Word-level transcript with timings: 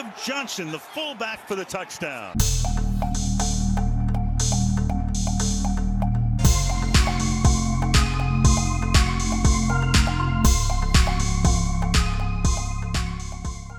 Jacob 0.00 0.14
Johnson, 0.24 0.70
the 0.70 0.78
fullback 0.78 1.46
for 1.46 1.56
the 1.56 1.64
touchdown. 1.64 2.32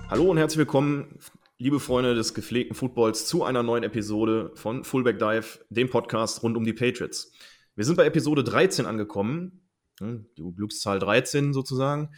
Hallo 0.10 0.30
und 0.30 0.38
herzlich 0.38 0.60
willkommen, 0.60 1.18
liebe 1.58 1.80
Freunde 1.80 2.14
des 2.14 2.36
gepflegten 2.36 2.76
Footballs, 2.76 3.26
zu 3.26 3.44
einer 3.44 3.64
neuen 3.64 3.84
Episode 3.84 4.52
von 4.54 4.84
Fullback 4.84 5.18
Dive, 5.18 5.66
dem 5.72 5.90
Podcast 5.90 6.44
rund 6.44 6.56
um 6.56 6.66
die 6.66 6.74
Patriots. 6.74 7.32
Wir 7.76 7.86
sind 7.86 7.96
bei 7.96 8.06
Episode 8.06 8.44
13 8.44 8.86
angekommen, 8.86 9.64
hm, 10.00 10.28
die 10.38 10.44
Glückszahl 10.56 11.00
13 11.00 11.52
sozusagen. 11.52 12.10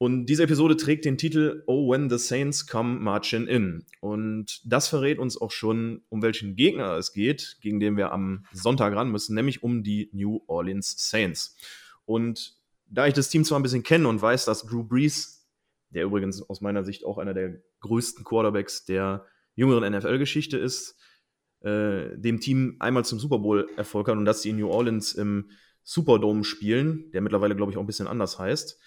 Und 0.00 0.26
diese 0.26 0.44
Episode 0.44 0.78
trägt 0.78 1.04
den 1.04 1.18
Titel 1.18 1.62
Oh, 1.66 1.92
when 1.92 2.08
the 2.08 2.16
Saints 2.16 2.66
come 2.66 2.98
marching 3.00 3.46
in. 3.46 3.84
Und 4.00 4.62
das 4.64 4.88
verrät 4.88 5.18
uns 5.18 5.38
auch 5.38 5.50
schon, 5.50 6.02
um 6.08 6.22
welchen 6.22 6.56
Gegner 6.56 6.96
es 6.96 7.12
geht, 7.12 7.58
gegen 7.60 7.80
den 7.80 7.98
wir 7.98 8.10
am 8.10 8.46
Sonntag 8.50 8.94
ran 8.94 9.10
müssen, 9.10 9.34
nämlich 9.34 9.62
um 9.62 9.82
die 9.82 10.08
New 10.14 10.40
Orleans 10.46 11.10
Saints. 11.10 11.54
Und 12.06 12.56
da 12.86 13.06
ich 13.06 13.12
das 13.12 13.28
Team 13.28 13.44
zwar 13.44 13.60
ein 13.60 13.62
bisschen 13.62 13.82
kenne 13.82 14.08
und 14.08 14.22
weiß, 14.22 14.46
dass 14.46 14.64
Drew 14.64 14.82
Brees 14.82 15.40
der 15.90 16.04
übrigens 16.04 16.42
aus 16.48 16.60
meiner 16.60 16.84
Sicht 16.84 17.04
auch 17.04 17.18
einer 17.18 17.34
der 17.34 17.60
größten 17.80 18.24
Quarterbacks 18.24 18.84
der 18.84 19.26
jüngeren 19.54 19.92
NFL-Geschichte 19.92 20.56
ist, 20.56 20.96
äh, 21.60 22.16
dem 22.16 22.40
Team 22.40 22.76
einmal 22.78 23.04
zum 23.04 23.18
Super 23.18 23.38
Bowl 23.38 23.68
Erfolg 23.76 24.08
hat 24.08 24.16
und 24.16 24.24
dass 24.24 24.42
sie 24.42 24.50
in 24.50 24.56
New 24.56 24.68
Orleans 24.68 25.12
im 25.12 25.50
Superdome 25.82 26.44
spielen, 26.44 27.10
der 27.12 27.20
mittlerweile, 27.20 27.56
glaube 27.56 27.72
ich, 27.72 27.78
auch 27.78 27.82
ein 27.82 27.86
bisschen 27.86 28.06
anders 28.06 28.38
heißt, 28.38 28.78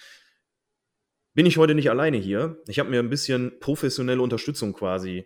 bin 1.34 1.46
ich 1.48 1.58
heute 1.58 1.74
nicht 1.74 1.90
alleine 1.90 2.18
hier. 2.18 2.62
Ich 2.68 2.80
habe 2.80 2.90
mir 2.90 3.00
ein 3.00 3.10
bisschen 3.10 3.60
professionelle 3.60 4.22
Unterstützung 4.22 4.74
quasi 4.74 5.26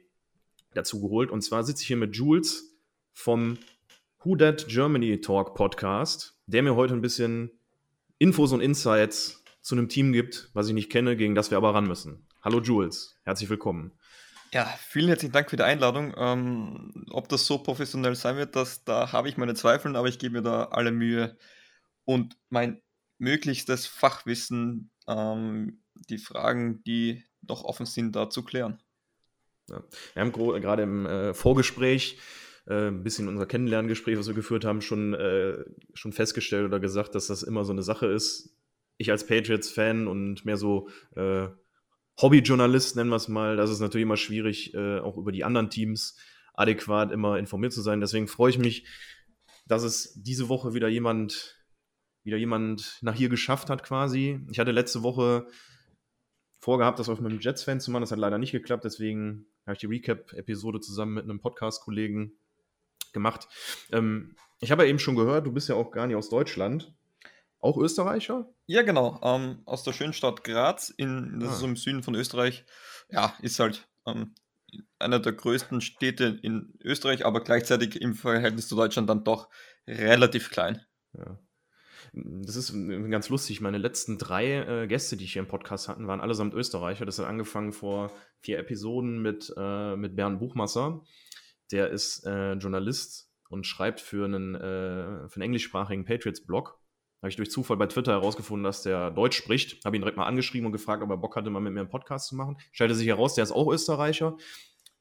dazu 0.74 1.02
geholt. 1.02 1.32
Und 1.32 1.42
zwar 1.42 1.64
sitze 1.64 1.82
ich 1.82 1.88
hier 1.88 1.98
mit 1.98 2.16
Jules 2.16 2.78
vom 3.14 3.58
Who 4.24 4.36
Dat 4.36 4.68
Germany 4.68 5.20
Talk 5.20 5.54
Podcast, 5.54 6.40
der 6.46 6.64
mir 6.64 6.76
heute 6.76 6.94
ein 6.94 7.02
bisschen 7.02 7.52
Infos 8.20 8.54
und 8.54 8.62
Insights 8.62 9.44
zu 9.62 9.76
einem 9.76 9.90
Team 9.90 10.14
gibt, 10.14 10.50
was 10.54 10.68
ich 10.70 10.74
nicht 10.74 10.90
kenne, 10.90 11.18
gegen 11.18 11.36
das 11.36 11.52
wir 11.52 11.58
aber 11.58 11.74
ran 11.74 11.88
müssen. 11.88 12.26
Hallo 12.42 12.62
Jules, 12.62 13.20
herzlich 13.24 13.50
willkommen. 13.50 13.92
Ja, 14.54 14.66
vielen 14.80 15.10
herzlichen 15.10 15.34
Dank 15.34 15.50
für 15.50 15.58
die 15.58 15.64
Einladung. 15.64 16.14
Ähm, 16.18 17.06
ob 17.10 17.28
das 17.28 17.46
so 17.46 17.58
professionell 17.58 18.16
sein 18.16 18.38
wird, 18.38 18.56
das, 18.56 18.86
da 18.86 19.12
habe 19.12 19.28
ich 19.28 19.36
meine 19.36 19.56
Zweifel, 19.56 19.94
aber 19.98 20.08
ich 20.08 20.20
gebe 20.20 20.38
mir 20.38 20.42
da 20.42 20.66
alle 20.66 20.92
Mühe 20.92 21.38
und 22.06 22.38
mein 22.50 22.82
möglichstes 23.18 23.88
Fachwissen, 23.88 24.90
ähm, 25.08 25.82
die 26.10 26.18
Fragen, 26.18 26.84
die 26.84 27.24
noch 27.48 27.64
offen 27.64 27.86
sind, 27.86 28.16
da 28.16 28.30
zu 28.30 28.44
klären. 28.44 28.82
Ja. 29.70 29.84
Wir 30.14 30.22
haben 30.22 30.32
gerade 30.32 30.84
im 30.84 31.06
äh, 31.06 31.34
Vorgespräch 31.34 32.18
äh, 32.68 32.88
ein 32.88 33.04
bisschen 33.04 33.28
unser 33.28 33.46
Kennenlerngespräch, 33.46 34.18
was 34.18 34.28
wir 34.28 34.34
geführt 34.34 34.66
haben, 34.66 34.82
schon, 34.82 35.14
äh, 35.14 35.64
schon 35.94 36.14
festgestellt 36.14 36.66
oder 36.66 36.80
gesagt, 36.80 37.16
dass 37.16 37.28
das 37.28 37.44
immer 37.44 37.66
so 37.66 37.74
eine 37.74 37.84
Sache 37.84 38.08
ist, 38.08 38.56
ich 38.98 39.12
als 39.12 39.26
Patriots-Fan 39.26 40.08
und 40.08 40.46
mehr 40.46 40.58
so 40.58 40.90
äh, 41.16 41.48
Hobbyjournalist, 42.20 42.96
nennen 42.96 43.12
wir 43.12 43.18
es 43.18 43.28
mal, 43.28 43.58
das 43.58 43.70
ist 43.70 43.80
natürlich 43.80 44.04
immer 44.04 44.18
schwierig, 44.18 44.74
äh, 44.74 45.00
auch 45.00 45.18
über 45.18 45.32
die 45.32 45.44
anderen 45.44 45.70
Teams 45.70 46.18
adäquat 46.54 47.12
immer 47.12 47.38
informiert 47.38 47.74
zu 47.74 47.82
sein. 47.82 48.02
Deswegen 48.02 48.28
freue 48.28 48.50
ich 48.50 48.58
mich, 48.58 48.86
dass 49.68 49.84
es 49.84 50.14
diese 50.16 50.50
Woche 50.50 50.74
wieder 50.74 50.88
jemand, 50.88 51.56
wieder 52.24 52.38
jemand 52.38 52.98
nach 53.02 53.16
hier 53.16 53.30
geschafft 53.30 53.70
hat, 53.70 53.84
quasi. 53.84 54.40
Ich 54.50 54.58
hatte 54.60 54.72
letzte 54.72 55.04
Woche 55.04 55.48
vorgehabt, 56.60 57.00
das 57.00 57.10
auf 57.10 57.20
meinem 57.20 57.40
Jets-Fan 57.40 57.80
zu 57.80 57.92
machen. 57.92 58.02
Das 58.02 58.12
hat 58.12 58.20
leider 58.20 58.38
nicht 58.38 58.52
geklappt, 58.52 58.84
deswegen 58.84 59.46
habe 59.66 59.74
ich 59.74 59.80
die 59.80 59.88
Recap-Episode 59.88 60.80
zusammen 60.80 61.16
mit 61.16 61.24
einem 61.24 61.40
Podcast-Kollegen 61.40 62.38
gemacht. 63.14 63.48
Ähm, 63.92 64.36
ich 64.60 64.72
habe 64.72 64.84
ja 64.84 64.90
eben 64.90 65.00
schon 65.00 65.16
gehört, 65.16 65.46
du 65.46 65.52
bist 65.52 65.70
ja 65.70 65.76
auch 65.76 65.92
gar 65.92 66.08
nicht 66.08 66.16
aus 66.16 66.30
Deutschland. 66.30 66.94
Auch 67.60 67.78
Österreicher? 67.78 68.50
Ja, 68.66 68.84
genau. 68.84 69.20
Ähm, 69.24 69.62
aus 69.66 69.84
der 69.84 69.94
schönen 69.94 70.14
Stadt 70.14 70.44
Graz, 70.44 70.90
in, 70.90 71.40
das 71.40 71.50
ah. 71.50 71.54
ist 71.54 71.64
im 71.64 71.76
Süden 71.76 72.04
von 72.04 72.16
Österreich. 72.16 72.66
Ja, 73.10 73.34
ist 73.42 73.60
halt 73.60 73.88
ähm, 74.06 74.36
einer 75.00 75.20
der 75.20 75.34
größten 75.34 75.82
Städte 75.82 76.40
in 76.42 76.74
Österreich, 76.84 77.26
aber 77.26 77.44
gleichzeitig 77.44 78.02
im 78.02 78.16
Verhältnis 78.16 78.68
zu 78.68 78.76
Deutschland 78.76 79.10
dann 79.10 79.24
doch 79.24 79.50
relativ 79.88 80.50
klein. 80.50 80.86
Ja. 81.14 81.40
Das 82.14 82.56
ist 82.56 82.74
ganz 83.10 83.30
lustig. 83.30 83.62
Meine 83.62 83.78
letzten 83.78 84.18
drei 84.18 84.84
äh, 84.84 84.88
Gäste, 84.88 85.18
die 85.18 85.26
ich 85.26 85.34
hier 85.34 85.42
im 85.42 85.48
Podcast 85.48 85.88
hatten, 85.88 86.08
waren 86.08 86.22
allesamt 86.22 86.54
Österreicher. 86.54 87.06
Das 87.06 87.20
hat 87.20 87.28
angefangen 87.28 87.74
vor 87.74 88.12
vier 88.40 88.60
Episoden 88.60 89.22
mit, 89.22 89.54
äh, 89.58 89.96
mit 89.96 90.16
Bernd 90.16 90.40
Buchmasser. 90.40 91.02
Der 91.72 91.90
ist 91.90 92.26
äh, 92.26 92.54
Journalist 92.54 93.30
und 93.50 93.66
schreibt 93.66 94.00
für 94.00 94.26
einen, 94.26 94.56
äh, 94.56 95.30
für 95.30 95.36
einen 95.36 95.44
englischsprachigen 95.44 96.06
Patriots-Blog 96.06 96.80
habe 97.22 97.30
ich 97.30 97.36
durch 97.36 97.50
Zufall 97.50 97.78
bei 97.78 97.88
Twitter 97.88 98.12
herausgefunden, 98.12 98.64
dass 98.64 98.84
der 98.84 99.10
Deutsch 99.10 99.38
spricht. 99.38 99.84
Habe 99.84 99.96
ihn 99.96 100.02
direkt 100.02 100.18
mal 100.18 100.28
angeschrieben 100.28 100.68
und 100.68 100.72
gefragt, 100.72 101.02
ob 101.02 101.10
er 101.10 101.18
Bock 101.18 101.36
hatte, 101.36 101.50
mal 101.50 101.60
mit 101.60 101.74
mir 101.74 101.80
einen 101.80 101.90
Podcast 101.90 102.28
zu 102.28 102.36
machen. 102.36 102.58
Stellte 102.72 102.94
sich 102.94 103.08
heraus, 103.08 103.34
der 103.34 103.44
ist 103.44 103.52
auch 103.52 103.72
Österreicher. 103.72 104.38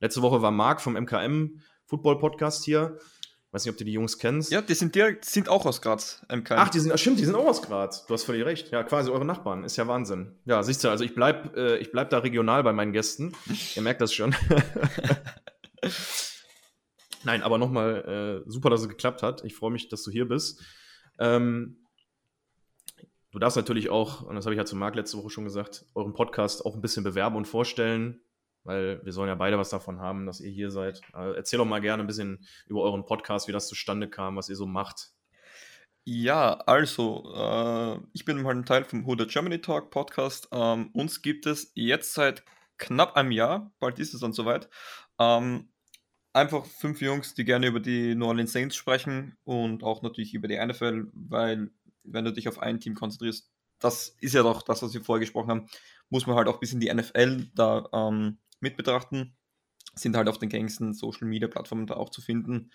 Letzte 0.00 0.22
Woche 0.22 0.40
war 0.40 0.50
Marc 0.50 0.80
vom 0.80 0.94
MKM 0.94 1.60
Football 1.84 2.18
Podcast 2.18 2.64
hier. 2.64 2.98
Weiß 3.56 3.64
nicht, 3.64 3.72
ob 3.72 3.78
du 3.78 3.86
die 3.86 3.92
Jungs 3.92 4.18
kennst. 4.18 4.52
Ja, 4.52 4.60
die 4.60 4.74
sind 4.74 4.94
direkt, 4.94 5.24
sind 5.24 5.48
auch 5.48 5.64
aus 5.64 5.80
Graz, 5.80 6.22
MKM. 6.30 6.56
Ach, 6.58 6.68
die 6.68 6.78
sind, 6.78 7.00
stimmt, 7.00 7.18
die 7.18 7.24
sind 7.24 7.34
auch 7.34 7.46
aus 7.46 7.62
Graz. 7.62 8.04
Du 8.04 8.12
hast 8.12 8.24
völlig 8.24 8.44
recht. 8.44 8.70
Ja, 8.70 8.82
quasi 8.82 9.10
eure 9.10 9.24
Nachbarn. 9.24 9.64
Ist 9.64 9.78
ja 9.78 9.88
Wahnsinn. 9.88 10.34
Ja, 10.44 10.62
siehst 10.62 10.84
du, 10.84 10.90
also 10.90 11.04
ich 11.04 11.14
bleib, 11.14 11.56
äh, 11.56 11.78
ich 11.78 11.90
bleib 11.90 12.10
da 12.10 12.18
regional 12.18 12.62
bei 12.64 12.74
meinen 12.74 12.92
Gästen. 12.92 13.32
Ihr 13.74 13.80
merkt 13.80 14.02
das 14.02 14.12
schon. 14.12 14.36
Nein, 17.24 17.42
aber 17.42 17.56
nochmal, 17.56 18.42
äh, 18.44 18.50
super, 18.50 18.68
dass 18.68 18.82
es 18.82 18.90
geklappt 18.90 19.22
hat. 19.22 19.42
Ich 19.42 19.54
freue 19.54 19.70
mich, 19.70 19.88
dass 19.88 20.02
du 20.02 20.10
hier 20.10 20.28
bist. 20.28 20.62
Ähm, 21.18 21.78
Du 23.32 23.38
darfst 23.38 23.56
natürlich 23.58 23.90
auch, 23.90 24.22
und 24.22 24.34
das 24.34 24.46
habe 24.46 24.54
ich 24.54 24.58
ja 24.58 24.64
zu 24.64 24.76
Marc 24.76 24.94
letzte 24.94 25.18
Woche 25.18 25.28
schon 25.28 25.44
gesagt, 25.44 25.84
euren 25.94 26.14
Podcast 26.14 26.64
auch 26.64 26.74
ein 26.74 26.80
bisschen 26.80 27.04
bewerben 27.04 27.36
und 27.36 27.46
vorstellen, 27.46 28.22
weil 28.66 29.00
wir 29.04 29.12
sollen 29.12 29.28
ja 29.28 29.34
beide 29.34 29.58
was 29.58 29.70
davon 29.70 30.00
haben, 30.00 30.26
dass 30.26 30.40
ihr 30.40 30.50
hier 30.50 30.70
seid. 30.70 31.00
Also 31.12 31.34
erzähl 31.34 31.58
doch 31.58 31.64
mal 31.64 31.80
gerne 31.80 32.02
ein 32.02 32.06
bisschen 32.06 32.46
über 32.66 32.82
euren 32.82 33.04
Podcast, 33.04 33.48
wie 33.48 33.52
das 33.52 33.68
zustande 33.68 34.08
kam, 34.10 34.36
was 34.36 34.48
ihr 34.48 34.56
so 34.56 34.66
macht. 34.66 35.12
Ja, 36.08 36.54
also, 36.66 37.32
äh, 37.34 37.98
ich 38.12 38.24
bin 38.24 38.40
mal 38.42 38.54
ein 38.54 38.64
Teil 38.64 38.84
vom 38.84 39.04
the 39.18 39.26
Germany 39.26 39.60
Talk 39.60 39.90
Podcast. 39.90 40.48
Ähm, 40.52 40.90
uns 40.92 41.20
gibt 41.20 41.46
es 41.46 41.72
jetzt 41.74 42.14
seit 42.14 42.44
knapp 42.78 43.16
einem 43.16 43.32
Jahr, 43.32 43.72
bald 43.80 43.98
ist 43.98 44.14
es 44.14 44.20
dann 44.20 44.32
soweit. 44.32 44.68
Ähm, 45.18 45.70
einfach 46.32 46.64
fünf 46.66 47.00
Jungs, 47.00 47.34
die 47.34 47.44
gerne 47.44 47.66
über 47.66 47.80
die 47.80 48.14
New 48.14 48.26
Orleans 48.26 48.52
Saints 48.52 48.76
sprechen 48.76 49.36
und 49.44 49.82
auch 49.82 50.02
natürlich 50.02 50.34
über 50.34 50.48
die 50.48 50.64
NFL, 50.64 51.08
weil 51.12 51.70
wenn 52.04 52.24
du 52.24 52.32
dich 52.32 52.46
auf 52.48 52.60
ein 52.60 52.78
Team 52.78 52.94
konzentrierst, 52.94 53.50
das 53.80 54.16
ist 54.20 54.34
ja 54.34 54.42
doch 54.42 54.62
das, 54.62 54.82
was 54.82 54.94
wir 54.94 55.02
vorher 55.02 55.20
gesprochen 55.20 55.50
haben, 55.50 55.66
muss 56.08 56.26
man 56.26 56.36
halt 56.36 56.48
auch 56.48 56.54
ein 56.54 56.60
bisschen 56.60 56.80
die 56.80 56.92
NFL 56.92 57.48
da 57.54 57.88
ähm, 57.92 58.38
mit 58.60 58.76
betrachten. 58.76 59.36
Sind 59.94 60.16
halt 60.16 60.28
auf 60.28 60.38
den 60.38 60.48
gängigsten 60.48 60.92
Social 60.92 61.26
Media 61.26 61.48
Plattformen 61.48 61.86
da 61.86 61.94
auch 61.94 62.10
zu 62.10 62.20
finden. 62.20 62.70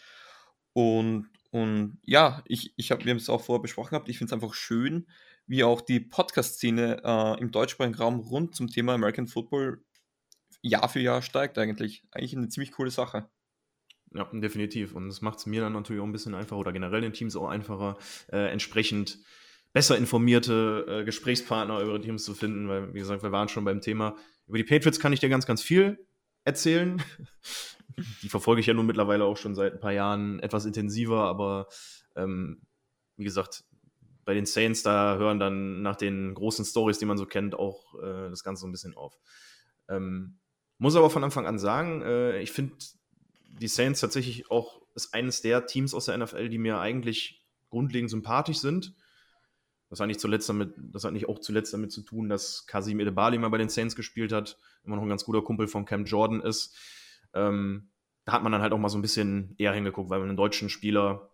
Und, 0.73 1.29
und 1.51 1.99
ja, 2.03 2.41
ich, 2.45 2.73
ich 2.77 2.91
hab, 2.91 3.03
wir 3.03 3.11
haben 3.11 3.17
es 3.17 3.29
auch 3.29 3.41
vorher 3.41 3.61
besprochen 3.61 3.91
gehabt, 3.91 4.09
ich 4.09 4.17
finde 4.17 4.29
es 4.29 4.33
einfach 4.33 4.53
schön, 4.53 5.07
wie 5.47 5.63
auch 5.63 5.81
die 5.81 5.99
Podcast-Szene 5.99 7.01
äh, 7.03 7.41
im 7.41 7.51
deutschsprachigen 7.51 7.95
Raum 7.97 8.19
rund 8.19 8.55
zum 8.55 8.67
Thema 8.67 8.93
American 8.93 9.27
Football 9.27 9.83
Jahr 10.61 10.87
für 10.89 10.99
Jahr 10.99 11.21
steigt 11.21 11.57
eigentlich. 11.57 12.03
Eigentlich 12.11 12.35
eine 12.37 12.49
ziemlich 12.49 12.71
coole 12.71 12.91
Sache. 12.91 13.29
Ja, 14.13 14.29
definitiv. 14.31 14.93
Und 14.93 15.07
das 15.07 15.21
macht 15.21 15.39
es 15.39 15.45
mir 15.45 15.61
dann 15.61 15.73
natürlich 15.73 16.01
auch 16.01 16.05
ein 16.05 16.11
bisschen 16.11 16.35
einfacher 16.35 16.59
oder 16.59 16.73
generell 16.73 17.01
den 17.01 17.13
Teams 17.13 17.35
auch 17.35 17.47
einfacher, 17.47 17.97
äh, 18.31 18.51
entsprechend 18.51 19.19
besser 19.73 19.97
informierte 19.97 20.85
äh, 20.87 21.03
Gesprächspartner 21.03 21.79
über 21.81 22.01
Teams 22.01 22.23
zu 22.23 22.33
finden, 22.33 22.67
weil, 22.67 22.93
wie 22.93 22.99
gesagt, 22.99 23.23
wir 23.23 23.31
waren 23.31 23.47
schon 23.47 23.65
beim 23.65 23.81
Thema. 23.81 24.15
Über 24.47 24.57
die 24.57 24.63
Patriots 24.63 24.99
kann 24.99 25.13
ich 25.13 25.19
dir 25.19 25.29
ganz, 25.29 25.45
ganz 25.45 25.61
viel 25.61 26.05
erzählen. 26.43 27.01
die 28.23 28.29
verfolge 28.29 28.61
ich 28.61 28.67
ja 28.67 28.73
nun 28.73 28.85
mittlerweile 28.85 29.25
auch 29.25 29.37
schon 29.37 29.55
seit 29.55 29.73
ein 29.73 29.79
paar 29.79 29.93
Jahren 29.93 30.39
etwas 30.39 30.65
intensiver, 30.65 31.23
aber 31.23 31.67
ähm, 32.15 32.61
wie 33.17 33.23
gesagt, 33.23 33.63
bei 34.25 34.33
den 34.33 34.45
Saints, 34.45 34.83
da 34.83 35.17
hören 35.17 35.39
dann 35.39 35.81
nach 35.81 35.95
den 35.95 36.33
großen 36.33 36.65
Stories, 36.65 36.99
die 36.99 37.05
man 37.05 37.17
so 37.17 37.25
kennt, 37.25 37.55
auch 37.55 37.95
äh, 38.01 38.29
das 38.29 38.43
Ganze 38.43 38.61
so 38.61 38.67
ein 38.67 38.71
bisschen 38.71 38.95
auf. 38.95 39.17
Ähm, 39.89 40.39
muss 40.77 40.95
aber 40.95 41.09
von 41.09 41.23
Anfang 41.23 41.45
an 41.47 41.59
sagen, 41.59 42.01
äh, 42.01 42.39
ich 42.39 42.51
finde 42.51 42.75
die 43.59 43.67
Saints 43.67 43.99
tatsächlich 43.99 44.49
auch 44.49 44.81
ist 44.95 45.13
eines 45.13 45.41
der 45.41 45.65
Teams 45.65 45.93
aus 45.93 46.05
der 46.05 46.17
NFL, 46.17 46.49
die 46.49 46.57
mir 46.57 46.79
eigentlich 46.79 47.45
grundlegend 47.69 48.09
sympathisch 48.09 48.57
sind. 48.57 48.93
Das 49.91 49.99
hat 49.99 50.07
nicht 50.07 50.19
zuletzt 50.19 50.49
damit, 50.49 50.73
das 50.77 51.03
hat 51.03 51.13
nicht 51.13 51.29
auch 51.29 51.37
zuletzt 51.37 51.73
damit 51.73 51.91
zu 51.91 52.01
tun, 52.01 52.29
dass 52.29 52.65
Kasim 52.65 52.99
Edebali 52.99 53.37
mal 53.37 53.49
bei 53.49 53.59
den 53.59 53.69
Saints 53.69 53.95
gespielt 53.95 54.31
hat, 54.31 54.57
immer 54.83 54.95
noch 54.95 55.03
ein 55.03 55.09
ganz 55.09 55.23
guter 55.23 55.43
Kumpel 55.43 55.67
von 55.67 55.85
Cam 55.85 56.05
Jordan 56.05 56.41
ist. 56.41 56.75
Ähm, 57.33 57.91
da 58.25 58.33
hat 58.33 58.41
man 58.41 58.51
dann 58.51 58.61
halt 58.61 58.73
auch 58.73 58.79
mal 58.79 58.89
so 58.89 58.97
ein 58.97 59.03
bisschen 59.03 59.53
eher 59.59 59.73
hingeguckt, 59.73 60.09
weil 60.09 60.19
man 60.19 60.29
einen 60.29 60.37
deutschen 60.37 60.69
Spieler, 60.69 61.29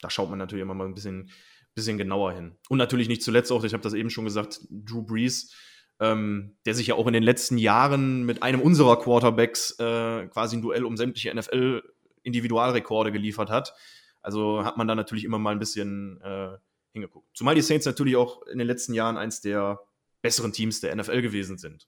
da 0.00 0.08
schaut 0.08 0.30
man 0.30 0.38
natürlich 0.38 0.62
immer 0.62 0.74
mal 0.74 0.86
ein 0.86 0.94
bisschen, 0.94 1.30
bisschen 1.74 1.98
genauer 1.98 2.32
hin. 2.32 2.56
Und 2.70 2.78
natürlich 2.78 3.08
nicht 3.08 3.22
zuletzt 3.22 3.52
auch, 3.52 3.64
ich 3.64 3.74
habe 3.74 3.82
das 3.82 3.92
eben 3.92 4.08
schon 4.08 4.24
gesagt, 4.24 4.60
Drew 4.70 5.02
Brees 5.02 5.52
ähm, 6.00 6.56
der 6.64 6.74
sich 6.74 6.88
ja 6.88 6.94
auch 6.94 7.06
in 7.06 7.12
den 7.12 7.22
letzten 7.22 7.58
Jahren 7.58 8.24
mit 8.24 8.42
einem 8.42 8.60
unserer 8.60 8.98
Quarterbacks 8.98 9.78
äh, 9.78 10.26
quasi 10.28 10.56
ein 10.56 10.62
Duell 10.62 10.84
um 10.84 10.96
sämtliche 10.96 11.32
NFL-Individualrekorde 11.34 13.12
geliefert 13.12 13.50
hat. 13.50 13.74
Also 14.22 14.64
hat 14.64 14.78
man 14.78 14.88
da 14.88 14.94
natürlich 14.94 15.24
immer 15.24 15.38
mal 15.38 15.52
ein 15.52 15.58
bisschen 15.58 16.20
äh, 16.22 16.56
hingeguckt. 16.92 17.28
Zumal 17.34 17.54
die 17.54 17.62
Saints 17.62 17.86
natürlich 17.86 18.16
auch 18.16 18.42
in 18.46 18.58
den 18.58 18.66
letzten 18.66 18.94
Jahren 18.94 19.16
eins 19.16 19.40
der 19.40 19.80
besseren 20.22 20.52
Teams 20.52 20.80
der 20.80 20.94
NFL 20.94 21.22
gewesen 21.22 21.58
sind. 21.58 21.86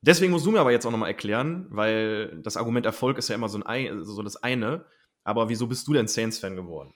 Deswegen 0.00 0.32
musst 0.32 0.46
du 0.46 0.50
mir 0.50 0.60
aber 0.60 0.72
jetzt 0.72 0.84
auch 0.84 0.90
nochmal 0.90 1.10
erklären, 1.10 1.66
weil 1.70 2.40
das 2.42 2.56
Argument 2.56 2.86
Erfolg 2.86 3.18
ist 3.18 3.28
ja 3.28 3.36
immer 3.36 3.48
so, 3.48 3.62
ein, 3.62 4.04
so 4.04 4.22
das 4.22 4.36
eine. 4.36 4.84
Aber 5.22 5.48
wieso 5.48 5.68
bist 5.68 5.86
du 5.86 5.92
denn 5.92 6.08
Saints-Fan 6.08 6.56
geworden? 6.56 6.92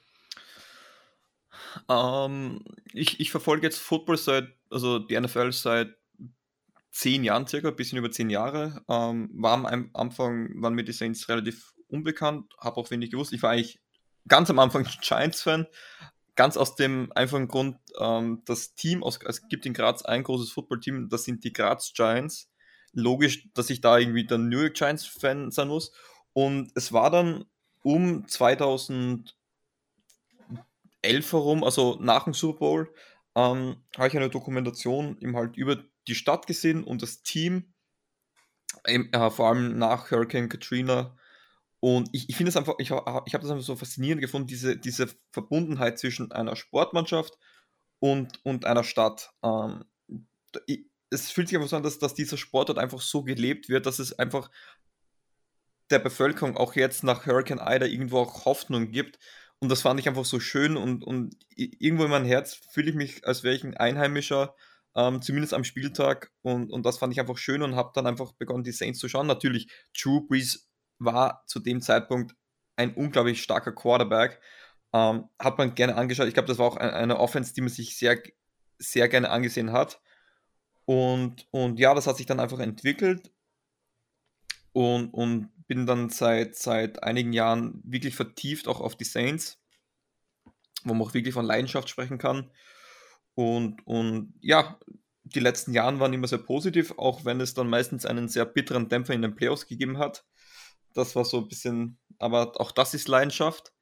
Ähm, 1.88 2.64
ich, 2.93 3.20
ich 3.20 3.31
verfolge 3.31 3.66
jetzt 3.66 3.78
Football 3.78 4.16
seit, 4.16 4.48
also 4.70 4.98
die 4.98 5.19
NFL 5.19 5.52
seit 5.52 5.94
zehn 6.90 7.22
Jahren 7.22 7.46
circa, 7.46 7.69
ein 7.69 7.76
bisschen 7.76 7.98
über 7.98 8.10
zehn 8.10 8.31
Jahre. 8.31 8.82
Ähm, 8.88 9.31
war 9.34 9.52
am 9.52 9.90
Anfang, 9.93 10.60
waren 10.60 10.75
mir 10.75 10.84
die 10.84 10.93
Saints 10.93 11.28
relativ 11.28 11.75
unbekannt, 11.88 12.54
habe 12.58 12.78
auch 12.78 12.90
wenig 12.90 13.10
gewusst. 13.10 13.32
Ich 13.32 13.43
war 13.43 13.50
eigentlich 13.50 13.78
ganz 14.26 14.50
am 14.50 14.58
Anfang 14.58 14.84
Giants-Fan, 15.00 15.66
ganz 16.37 16.56
aus 16.56 16.77
dem 16.77 17.11
einfachen 17.15 17.49
Grund, 17.49 17.79
ähm, 17.99 18.43
das 18.44 18.75
Team, 18.75 19.03
aus, 19.03 19.19
es 19.27 19.49
gibt 19.49 19.67
in 19.67 19.73
Graz 19.73 20.03
ein 20.03 20.23
großes 20.23 20.53
Footballteam, 20.53 21.09
das 21.09 21.25
sind 21.25 21.43
die 21.44 21.53
Graz 21.53 21.93
Giants. 21.94 22.50
Logisch, 22.93 23.49
dass 23.55 23.71
ich 23.71 23.81
da 23.81 23.99
irgendwie 23.99 24.27
der 24.27 24.38
New 24.38 24.61
York 24.61 24.75
Giants-Fan 24.75 25.50
sein 25.50 25.69
muss. 25.69 25.93
Und 26.33 26.71
es 26.75 26.93
war 26.93 27.11
dann 27.11 27.44
um 27.83 28.27
2011 28.27 29.33
herum, 31.03 31.65
also 31.65 31.99
nach 32.00 32.25
dem 32.25 32.35
Super 32.35 32.59
Bowl, 32.59 32.94
ähm, 33.35 33.77
habe 33.97 34.09
ich 34.09 34.17
eine 34.17 34.31
Dokumentation 34.31 35.19
eben 35.21 35.37
halt 35.37 35.56
über 35.56 35.79
die 36.09 36.15
Stadt 36.15 36.47
gesehen 36.47 36.85
und 36.85 37.03
das 37.03 37.23
Team, 37.23 37.75
äh, 38.85 39.31
vor 39.31 39.49
allem 39.49 39.79
nach 39.79 40.11
Hurricane 40.11 40.49
Katrina. 40.49 41.17
Und 41.87 42.09
ich, 42.11 42.29
ich 42.29 42.35
finde 42.35 42.49
es 42.50 42.56
einfach, 42.56 42.75
ich, 42.79 42.88
ich 42.88 42.93
habe 42.93 43.23
das 43.25 43.49
einfach 43.49 43.62
so 43.62 43.77
faszinierend 43.77 44.21
gefunden, 44.21 44.49
diese, 44.49 44.77
diese 44.77 45.06
Verbundenheit 45.31 46.00
zwischen 46.00 46.33
einer 46.33 46.56
Sportmannschaft 46.56 47.38
und, 48.00 48.44
und 48.44 48.65
einer 48.65 48.83
Stadt. 48.83 49.31
Ähm, 49.44 49.85
ich, 50.67 50.87
es 51.11 51.31
fühlt 51.31 51.47
sich 51.47 51.56
einfach 51.56 51.69
so 51.69 51.77
an, 51.77 51.85
dass, 51.85 52.00
dass 52.00 52.15
dieser 52.15 52.38
Sport 52.38 52.71
dort 52.71 52.81
einfach 52.81 53.00
so 53.00 53.23
gelebt 53.23 53.69
wird, 53.69 53.87
dass 53.87 54.00
es 54.00 54.19
einfach 54.19 54.50
der 55.91 56.00
Bevölkerung 56.00 56.56
auch 56.56 56.75
jetzt 56.75 57.05
nach 57.05 57.25
Hurricane 57.25 57.61
Ida 57.61 57.87
irgendwo 57.87 58.19
auch 58.19 58.47
Hoffnung 58.47 58.91
gibt. 58.91 59.21
Und 59.61 59.69
das 59.69 59.82
fand 59.82 60.00
ich 60.00 60.09
einfach 60.09 60.25
so 60.25 60.41
schön 60.41 60.77
und, 60.77 61.05
und 61.05 61.37
irgendwo 61.55 62.03
in 62.03 62.11
meinem 62.11 62.27
Herz 62.27 62.59
fühle 62.73 62.91
ich 62.91 62.97
mich, 62.97 63.25
als 63.25 63.44
wäre 63.44 63.55
ich 63.55 63.62
ein 63.62 63.77
Einheimischer, 63.77 64.56
ähm, 64.97 65.23
zumindest 65.23 65.55
am 65.55 65.62
Spieltag. 65.62 66.32
Und, 66.43 66.73
und 66.73 66.85
das 66.85 66.99
fand 66.99 67.12
ich 67.12 67.21
einfach 67.21 67.39
schön 67.39 67.62
und 67.62 67.77
habe 67.77 67.93
dann 67.94 68.09
einfach 68.09 68.32
begonnen, 68.32 68.65
die 68.65 68.73
Saints 68.73 68.99
zu 68.99 69.09
schauen. 69.09 69.29
Natürlich, 69.29 69.71
Drew 69.97 70.27
Brees 70.27 70.69
war 70.98 71.44
zu 71.46 71.60
dem 71.60 71.81
Zeitpunkt 71.81 72.34
ein 72.76 72.94
unglaublich 72.94 73.43
starker 73.43 73.72
Quarterback. 73.72 74.40
Ähm, 74.93 75.28
hat 75.38 75.58
man 75.58 75.75
gerne 75.75 75.96
angeschaut. 75.96 76.28
Ich 76.28 76.34
glaube, 76.34 76.48
das 76.48 76.58
war 76.58 76.66
auch 76.66 76.76
eine 76.76 77.19
Offense, 77.19 77.54
die 77.54 77.60
man 77.60 77.70
sich 77.70 77.96
sehr, 77.96 78.22
sehr 78.78 79.08
gerne 79.08 79.31
angesehen 79.31 79.72
hat. 79.72 80.00
Und, 80.84 81.46
und 81.50 81.78
ja, 81.81 81.94
das 81.94 82.06
hat 82.06 82.16
sich 82.16 82.26
dann 82.26 82.40
einfach 82.40 82.60
entwickelt 82.60 83.32
und, 84.72 85.08
und 85.12 85.50
bin 85.66 85.87
dann 85.87 86.10
seit, 86.10 86.54
seit 86.54 87.02
einigen 87.02 87.32
Jahren 87.32 87.81
wirklich 87.84 88.14
vertieft 88.14 88.69
auch 88.69 88.81
auf 88.81 88.96
die 88.96 89.04
Saints, 89.04 89.58
wo 90.84 90.94
man 90.94 91.06
auch 91.06 91.14
wirklich 91.14 91.34
von 91.34 91.44
Leidenschaft 91.44 91.88
sprechen 91.88 92.19
kann. 92.19 92.50
Und, 93.34 93.84
und 93.87 94.34
ja, 94.40 94.78
die 95.25 95.40
letzten 95.40 95.72
Jahre 95.72 95.98
waren 95.98 96.12
immer 96.12 96.28
sehr 96.28 96.38
positiv, 96.38 96.94
auch 96.98 97.25
wenn 97.25 97.40
es 97.40 97.54
dann 97.54 97.69
meistens 97.69 98.06
einen 98.06 98.28
sehr 98.28 98.44
bitteren 98.44 98.88
Dämpfer 98.88 99.12
in 99.12 99.22
den 99.22 99.34
Playoffs 99.34 99.66
gegeben 99.66 99.98
hat. 99.98 100.25
Das 100.96 101.14
war 101.16 101.25
so 101.25 101.38
ein 101.38 101.48
bisschen, 101.48 101.98
aber 102.19 102.60
auch 102.60 102.72
das 102.72 102.94
ist 102.94 103.08
Leidenschaft. 103.08 103.72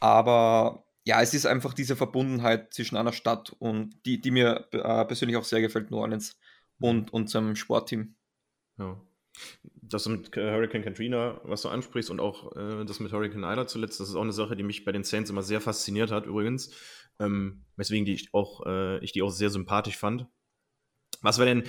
Aber 0.00 0.84
ja, 1.04 1.20
es 1.22 1.34
ist 1.34 1.46
einfach 1.46 1.74
diese 1.74 1.96
Verbundenheit 1.96 2.72
zwischen 2.74 2.96
einer 2.96 3.12
Stadt 3.12 3.54
und 3.58 3.94
die, 4.04 4.20
die 4.20 4.30
mir 4.30 4.68
äh, 4.72 5.04
persönlich 5.04 5.36
auch 5.36 5.44
sehr 5.44 5.60
gefällt, 5.60 5.90
New 5.90 5.98
Orleans 5.98 6.38
und 6.80 7.12
unserem 7.12 7.56
Sportteam. 7.56 8.14
Ja. 8.78 9.00
Das 9.82 10.06
mit 10.08 10.34
Hurricane 10.36 10.82
Katrina, 10.82 11.40
was 11.44 11.62
du 11.62 11.68
ansprichst, 11.68 12.10
und 12.10 12.20
auch 12.20 12.54
äh, 12.56 12.84
das 12.84 13.00
mit 13.00 13.12
Hurricane 13.12 13.44
Ida 13.44 13.66
zuletzt, 13.66 14.00
das 14.00 14.08
ist 14.08 14.14
auch 14.14 14.22
eine 14.22 14.32
Sache, 14.32 14.56
die 14.56 14.62
mich 14.62 14.84
bei 14.84 14.92
den 14.92 15.04
Saints 15.04 15.30
immer 15.30 15.42
sehr 15.42 15.60
fasziniert 15.60 16.10
hat, 16.10 16.26
übrigens. 16.26 16.74
Ähm, 17.18 17.64
weswegen 17.76 18.04
die 18.04 18.14
ich, 18.14 18.32
auch, 18.32 18.64
äh, 18.66 18.98
ich 19.04 19.12
die 19.12 19.22
auch 19.22 19.30
sehr 19.30 19.50
sympathisch 19.50 19.96
fand. 19.96 20.26
Was 21.22 21.38
war 21.38 21.44
denn, 21.44 21.64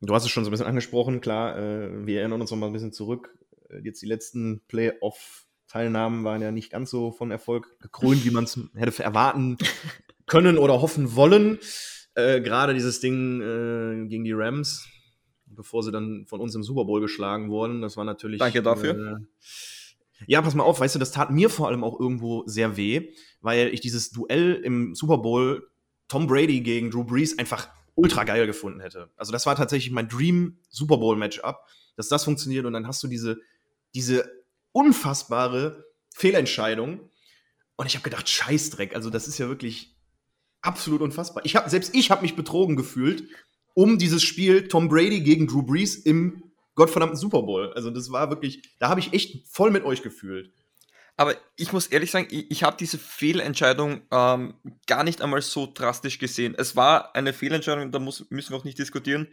du 0.00 0.14
hast 0.14 0.24
es 0.24 0.30
schon 0.30 0.44
so 0.44 0.50
ein 0.50 0.52
bisschen 0.52 0.66
angesprochen, 0.66 1.20
klar, 1.20 1.56
äh, 1.56 2.06
wir 2.06 2.20
erinnern 2.20 2.40
uns 2.40 2.50
noch 2.50 2.58
mal 2.58 2.66
ein 2.66 2.72
bisschen 2.72 2.92
zurück. 2.92 3.36
Äh, 3.68 3.80
jetzt 3.84 4.02
die 4.02 4.06
letzten 4.06 4.60
Playoff- 4.68 5.44
Teilnahmen 5.68 6.24
waren 6.24 6.40
ja 6.40 6.50
nicht 6.50 6.70
ganz 6.70 6.90
so 6.90 7.12
von 7.12 7.30
Erfolg 7.30 7.78
gekrönt, 7.80 8.24
wie 8.24 8.30
man 8.30 8.44
es 8.44 8.58
hätte 8.74 9.02
erwarten 9.02 9.58
können 10.26 10.56
oder 10.56 10.80
hoffen 10.80 11.14
wollen. 11.14 11.58
Äh, 12.14 12.40
Gerade 12.40 12.72
dieses 12.74 13.00
Ding 13.00 13.40
äh, 13.42 14.08
gegen 14.08 14.24
die 14.24 14.32
Rams, 14.32 14.88
bevor 15.44 15.82
sie 15.82 15.92
dann 15.92 16.24
von 16.26 16.40
uns 16.40 16.54
im 16.54 16.62
Super 16.62 16.86
Bowl 16.86 17.00
geschlagen 17.00 17.50
wurden, 17.50 17.82
das 17.82 17.96
war 17.98 18.04
natürlich. 18.04 18.38
Danke 18.38 18.62
dafür. 18.62 19.18
Äh, 19.20 20.24
ja, 20.26 20.42
pass 20.42 20.54
mal 20.54 20.64
auf, 20.64 20.80
weißt 20.80 20.94
du, 20.96 20.98
das 20.98 21.12
tat 21.12 21.30
mir 21.30 21.50
vor 21.50 21.68
allem 21.68 21.84
auch 21.84 22.00
irgendwo 22.00 22.44
sehr 22.46 22.76
weh, 22.76 23.12
weil 23.40 23.68
ich 23.68 23.80
dieses 23.80 24.10
Duell 24.10 24.54
im 24.54 24.94
Super 24.94 25.18
Bowl 25.18 25.68
Tom 26.08 26.26
Brady 26.26 26.60
gegen 26.62 26.90
Drew 26.90 27.04
Brees 27.04 27.38
einfach 27.38 27.68
ultra 27.94 28.24
geil 28.24 28.46
gefunden 28.46 28.80
hätte. 28.80 29.10
Also 29.16 29.32
das 29.32 29.44
war 29.44 29.54
tatsächlich 29.54 29.92
mein 29.92 30.08
Dream 30.08 30.58
Super 30.70 30.96
Bowl 30.96 31.16
Matchup, 31.16 31.58
dass 31.94 32.08
das 32.08 32.24
funktioniert 32.24 32.64
und 32.64 32.72
dann 32.72 32.86
hast 32.86 33.02
du 33.02 33.06
diese 33.08 33.38
diese 33.94 34.30
unfassbare 34.72 35.84
Fehlentscheidung. 36.14 37.10
Und 37.76 37.86
ich 37.86 37.94
habe 37.94 38.04
gedacht, 38.04 38.28
Scheißdreck, 38.28 38.94
also 38.94 39.10
das 39.10 39.28
ist 39.28 39.38
ja 39.38 39.48
wirklich 39.48 39.96
absolut 40.60 41.00
unfassbar. 41.00 41.44
Ich 41.44 41.56
hab, 41.56 41.68
selbst 41.70 41.94
ich 41.94 42.10
habe 42.10 42.22
mich 42.22 42.36
betrogen 42.36 42.76
gefühlt 42.76 43.24
um 43.74 43.96
dieses 43.96 44.24
Spiel 44.24 44.66
Tom 44.66 44.88
Brady 44.88 45.20
gegen 45.20 45.46
Drew 45.46 45.62
Brees 45.62 45.94
im 45.94 46.42
gottverdammten 46.74 47.16
Super 47.16 47.42
Bowl. 47.42 47.72
Also 47.74 47.90
das 47.90 48.10
war 48.10 48.28
wirklich, 48.28 48.62
da 48.80 48.88
habe 48.88 48.98
ich 48.98 49.12
echt 49.12 49.46
voll 49.48 49.70
mit 49.70 49.84
euch 49.84 50.02
gefühlt. 50.02 50.52
Aber 51.16 51.36
ich 51.56 51.72
muss 51.72 51.88
ehrlich 51.88 52.10
sagen, 52.10 52.28
ich, 52.30 52.50
ich 52.50 52.62
habe 52.62 52.76
diese 52.76 52.98
Fehlentscheidung 52.98 54.02
ähm, 54.10 54.54
gar 54.86 55.04
nicht 55.04 55.20
einmal 55.20 55.42
so 55.42 55.70
drastisch 55.72 56.18
gesehen. 56.18 56.54
Es 56.56 56.76
war 56.76 57.14
eine 57.14 57.32
Fehlentscheidung, 57.32 57.92
da 57.92 57.98
muss, 57.98 58.26
müssen 58.30 58.52
wir 58.52 58.56
auch 58.56 58.64
nicht 58.64 58.78
diskutieren. 58.78 59.28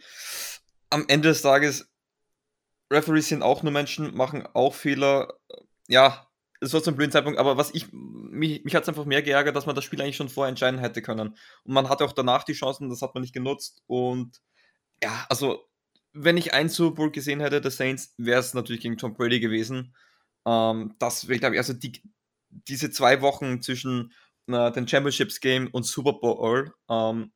Am 0.90 1.06
Ende 1.08 1.30
des 1.30 1.42
Tages 1.42 1.88
Referees 2.92 3.28
sind 3.28 3.44
auch 3.44 3.64
nur 3.64 3.72
Menschen, 3.72 4.16
machen 4.16 4.48
auch 4.54 4.74
Fehler. 4.74 5.34
Ja, 5.88 6.28
es 6.62 6.74
war 6.74 6.84
zum 6.84 6.96
blöden 6.96 7.12
Zeitpunkt, 7.12 7.40
aber 7.40 7.58
was 7.58 7.74
ich, 7.74 7.92
mich, 7.92 8.64
mich 8.64 8.76
hat 8.76 8.84
es 8.84 8.90
einfach 8.90 9.06
mehr 9.06 9.22
geärgert, 9.22 9.56
dass 9.56 9.66
man 9.66 9.76
das 9.76 9.84
Spiel 9.84 10.02
eigentlich 10.02 10.16
schon 10.16 10.30
vorher 10.30 10.50
entscheiden 10.50 10.80
hätte 10.80 11.02
können. 11.02 11.30
Und 11.64 11.74
man 11.74 11.90
hatte 11.90 12.06
auch 12.06 12.14
danach 12.14 12.44
die 12.44 12.54
Chancen, 12.54 12.90
das 12.90 13.02
hat 13.02 13.14
man 13.14 13.22
nicht 13.22 13.34
genutzt. 13.34 13.84
Und 13.88 14.42
ja, 15.04 15.26
also, 15.30 15.68
wenn 16.14 16.38
ich 16.38 16.54
ein 16.54 16.70
Super 16.70 16.96
Bowl 16.96 17.12
gesehen 17.12 17.42
hätte, 17.42 17.62
der 17.62 17.72
Saints, 17.72 18.14
wäre 18.18 18.40
es 18.40 18.54
natürlich 18.54 18.82
gegen 18.82 18.98
Tom 18.98 19.16
Brady 19.16 19.40
gewesen. 19.40 19.96
Ähm, 20.46 20.96
das 21.00 21.28
wäre, 21.28 21.40
glaube 21.40 21.56
ich, 21.56 21.60
also 21.60 21.74
die, 21.74 22.02
diese 22.50 22.90
zwei 22.92 23.22
Wochen 23.22 23.62
zwischen 23.62 24.14
äh, 24.48 24.72
den 24.72 24.88
Championships 24.88 25.40
Game 25.40 25.68
und 25.72 25.86
Super 25.86 26.14
Bowl, 26.14 26.74
ähm, 26.90 27.32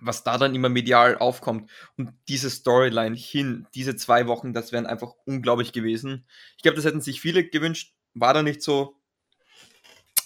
was 0.00 0.24
da 0.24 0.38
dann 0.38 0.54
immer 0.54 0.68
medial 0.68 1.18
aufkommt. 1.18 1.70
Und 1.96 2.12
diese 2.28 2.50
Storyline 2.50 3.16
hin, 3.16 3.66
diese 3.74 3.96
zwei 3.96 4.26
Wochen, 4.26 4.52
das 4.52 4.72
wären 4.72 4.86
einfach 4.86 5.12
unglaublich 5.24 5.72
gewesen. 5.72 6.26
Ich 6.56 6.62
glaube, 6.62 6.76
das 6.76 6.84
hätten 6.84 7.00
sich 7.00 7.20
viele 7.20 7.48
gewünscht. 7.48 7.94
War 8.14 8.34
da 8.34 8.42
nicht 8.42 8.62
so. 8.62 9.00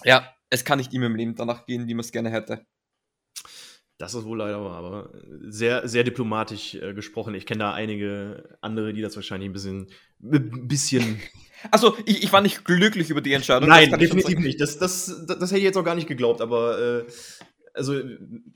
Ja, 0.03 0.33
es 0.49 0.65
kann 0.65 0.79
nicht 0.79 0.93
immer 0.93 1.07
im 1.07 1.15
Leben 1.15 1.35
danach 1.35 1.65
gehen, 1.65 1.87
wie 1.87 1.93
man 1.93 2.01
es 2.01 2.11
gerne 2.11 2.31
hätte. 2.31 2.65
Das 3.99 4.13
ist 4.13 4.23
wohl 4.23 4.37
leider 4.37 4.63
wahr, 4.63 4.77
aber 4.77 5.11
sehr, 5.41 5.85
sehr 5.85 6.05
diplomatisch 6.05 6.75
äh, 6.75 6.93
gesprochen. 6.93 7.35
Ich 7.35 7.45
kenne 7.45 7.59
da 7.59 7.73
einige 7.73 8.57
andere, 8.61 8.93
die 8.93 9.01
das 9.01 9.17
wahrscheinlich 9.17 9.49
ein 9.49 9.53
bisschen. 9.53 9.87
bisschen 10.19 11.19
also, 11.71 11.97
ich, 12.05 12.23
ich 12.23 12.31
war 12.31 12.39
nicht 12.39 12.63
glücklich 12.63 13.09
über 13.09 13.19
die 13.19 13.33
Entscheidung. 13.33 13.67
Nein, 13.67 13.91
definitiv 13.99 14.39
nicht. 14.39 14.61
Das, 14.61 14.77
das, 14.77 15.25
das, 15.27 15.39
das, 15.39 15.49
hätte 15.51 15.57
ich 15.57 15.65
jetzt 15.65 15.77
auch 15.77 15.83
gar 15.83 15.95
nicht 15.95 16.07
geglaubt, 16.07 16.39
aber 16.39 16.79
äh, 16.79 17.05
also 17.73 18.01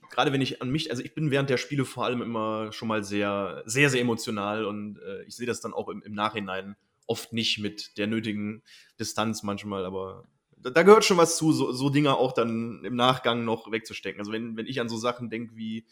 gerade 0.10 0.32
wenn 0.34 0.42
ich 0.42 0.62
an 0.62 0.70
mich, 0.70 0.92
also 0.92 1.04
ich 1.04 1.14
bin 1.14 1.32
während 1.32 1.50
der 1.50 1.58
Spiele 1.58 1.86
vor 1.86 2.06
allem 2.06 2.22
immer 2.22 2.72
schon 2.72 2.88
mal 2.88 3.04
sehr, 3.04 3.64
sehr, 3.66 3.90
sehr 3.90 4.02
emotional 4.02 4.66
und 4.66 5.00
äh, 5.00 5.24
ich 5.24 5.36
sehe 5.36 5.48
das 5.48 5.62
dann 5.62 5.74
auch 5.74 5.90
im, 5.90 6.02
im, 6.02 6.14
Nachhinein 6.14 6.76
oft 7.08 7.34
nicht 7.34 7.60
mit 7.60 7.98
der 7.98 8.08
nötigen 8.08 8.64
Distanz 9.00 9.44
manchmal, 9.44 9.86
aber 9.86 10.26
da, 10.58 10.70
da 10.70 10.84
gehört 10.84 11.06
schon 11.06 11.18
was 11.18 11.38
zu, 11.38 11.52
so, 11.52 11.72
so, 11.72 11.90
Dinge 11.90 12.16
auch 12.16 12.32
dann 12.32 12.84
im 12.84 12.96
Nachgang 12.96 13.44
noch 13.44 13.72
wegzustecken. 13.72 14.20
Also 14.20 14.32
wenn, 14.32 14.56
wenn 14.56 14.66
ich 14.66 14.80
an 14.80 14.90
so 14.90 14.98
Sachen 14.98 15.30
denke 15.30 15.56
wie 15.56 15.86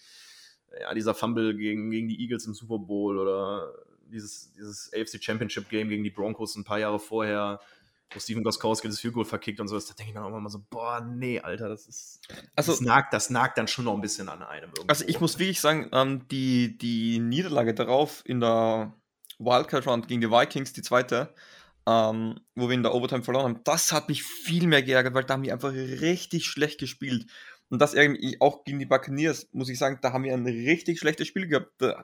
ja, 0.80 0.94
dieser 0.94 1.14
Fumble 1.14 1.56
gegen, 1.56 1.92
gegen 1.92 2.08
die 2.08 2.22
Eagles 2.22 2.46
im 2.46 2.54
Super 2.54 2.80
Bowl 2.80 3.20
oder 3.20 3.74
dieses, 4.12 4.52
dieses 4.54 4.92
AFC 4.94 5.24
Championship 5.24 5.70
Game 5.70 5.90
gegen 5.90 6.04
die 6.04 6.10
Broncos 6.10 6.56
ein 6.56 6.64
paar 6.64 6.80
Jahre 6.80 7.00
vorher, 7.00 7.60
wo 8.14 8.20
Steven 8.20 8.44
Goskowski 8.44 8.88
das 8.88 9.00
Field 9.00 9.14
Goal 9.14 9.26
verkickt 9.26 9.60
und 9.60 9.68
so, 9.68 9.78
da 9.80 9.94
denke 9.94 10.10
ich 10.12 10.14
dann 10.16 10.24
auch 10.24 10.36
immer 10.38 10.50
so, 10.50 10.64
boah, 10.70 11.02
nee, 11.02 11.40
Alter, 11.40 11.70
das 11.70 11.88
ist, 11.88 12.20
Also- 12.56 12.72
das, 12.74 12.82
nagt, 12.82 13.14
das 13.14 13.30
nagt 13.30 13.58
dann 13.58 13.68
schon 13.68 13.86
noch 13.86 13.94
ein 13.96 14.02
bisschen 14.02 14.30
an 14.30 14.42
einem. 14.44 14.70
Irgendwo. 14.70 14.84
Also 14.88 15.06
ich 15.08 15.20
muss 15.20 15.40
wirklich 15.40 15.62
sagen, 15.62 15.90
ähm, 15.94 16.28
die, 16.30 16.78
die 16.78 17.20
Niederlage 17.20 17.74
darauf 17.74 18.22
in 18.26 18.40
der 18.40 18.94
Wildcard 19.40 19.88
Round 19.88 20.08
gegen 20.08 20.22
die 20.22 20.30
Vikings, 20.30 20.74
die 20.74 20.82
zweite, 20.82 21.34
ähm, 21.88 22.40
wo 22.56 22.68
wir 22.70 22.76
in 22.76 22.84
der 22.84 22.94
Overtime 22.94 23.24
verloren 23.24 23.46
haben, 23.56 23.64
das 23.64 23.92
hat 23.92 24.08
mich 24.08 24.24
viel 24.24 24.68
mehr 24.68 24.84
geärgert, 24.84 25.14
weil 25.14 25.24
da 25.24 25.34
haben 25.34 25.44
wir 25.44 25.54
einfach 25.54 25.74
richtig 25.74 26.46
schlecht 26.46 26.80
gespielt. 26.80 27.26
Und 27.70 27.80
das 27.82 27.94
irgendwie 27.94 28.38
auch 28.42 28.66
gegen 28.66 28.80
die 28.80 28.86
Buccaneers, 28.86 29.48
muss 29.54 29.70
ich 29.70 29.80
sagen, 29.80 29.98
da 30.02 30.12
haben 30.14 30.24
wir 30.26 30.34
ein 30.34 30.46
richtig 30.46 31.00
schlechtes 31.00 31.28
Spiel 31.28 31.48
gehabt. 31.48 31.72
Da, 31.80 32.04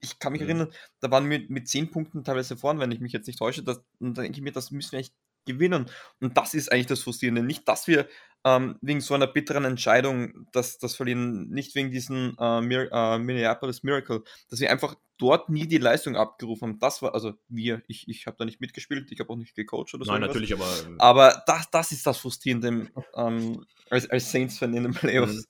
ich 0.00 0.18
kann 0.18 0.32
mich 0.32 0.42
Mhm. 0.42 0.48
erinnern, 0.48 0.72
da 1.00 1.10
waren 1.10 1.28
wir 1.30 1.40
mit 1.48 1.66
10 1.68 1.90
Punkten 1.90 2.24
teilweise 2.24 2.56
vorn, 2.56 2.78
wenn 2.78 2.92
ich 2.92 3.00
mich 3.00 3.12
jetzt 3.12 3.26
nicht 3.26 3.38
täusche. 3.38 3.62
Das, 3.62 3.80
und 4.00 4.18
da 4.18 4.22
denke 4.22 4.36
ich 4.36 4.42
mir, 4.42 4.52
das 4.52 4.70
müssen 4.70 4.92
wir 4.92 4.98
echt 5.00 5.14
gewinnen. 5.44 5.90
Und 6.20 6.36
das 6.36 6.54
ist 6.54 6.70
eigentlich 6.70 6.86
das 6.86 7.02
Frustrierende. 7.02 7.42
Nicht, 7.42 7.68
dass 7.68 7.86
wir 7.86 8.08
ähm, 8.44 8.76
wegen 8.80 9.00
so 9.00 9.14
einer 9.14 9.26
bitteren 9.26 9.64
Entscheidung 9.64 10.46
das, 10.52 10.78
das 10.78 10.96
verlieren, 10.96 11.48
nicht 11.50 11.74
wegen 11.74 11.90
diesem 11.90 12.36
äh, 12.40 12.60
Mir 12.60 12.90
äh, 12.92 13.18
Minneapolis 13.18 13.82
Miracle, 13.82 14.22
dass 14.50 14.60
wir 14.60 14.70
einfach 14.70 14.96
dort 15.18 15.48
nie 15.48 15.68
die 15.68 15.78
Leistung 15.78 16.16
abgerufen 16.16 16.68
haben. 16.68 16.78
Das 16.80 17.02
war, 17.02 17.14
also 17.14 17.34
wir, 17.48 17.82
ich, 17.86 18.08
ich 18.08 18.26
habe 18.26 18.36
da 18.38 18.44
nicht 18.44 18.60
mitgespielt, 18.60 19.12
ich 19.12 19.20
habe 19.20 19.30
auch 19.30 19.36
nicht 19.36 19.54
gecoacht 19.54 19.94
oder 19.94 20.04
so. 20.04 20.12
Nein, 20.12 20.22
irgendwas. 20.22 20.50
natürlich, 20.50 20.54
aber. 20.54 21.04
Aber 21.04 21.42
das, 21.46 21.70
das 21.70 21.92
ist 21.92 22.06
das 22.06 22.18
Frustrierende 22.18 22.90
ähm, 23.14 23.64
als, 23.90 24.10
als 24.10 24.32
Saints-Fan 24.32 24.74
in 24.74 24.82
den 24.84 24.94
Playoffs. 24.94 25.46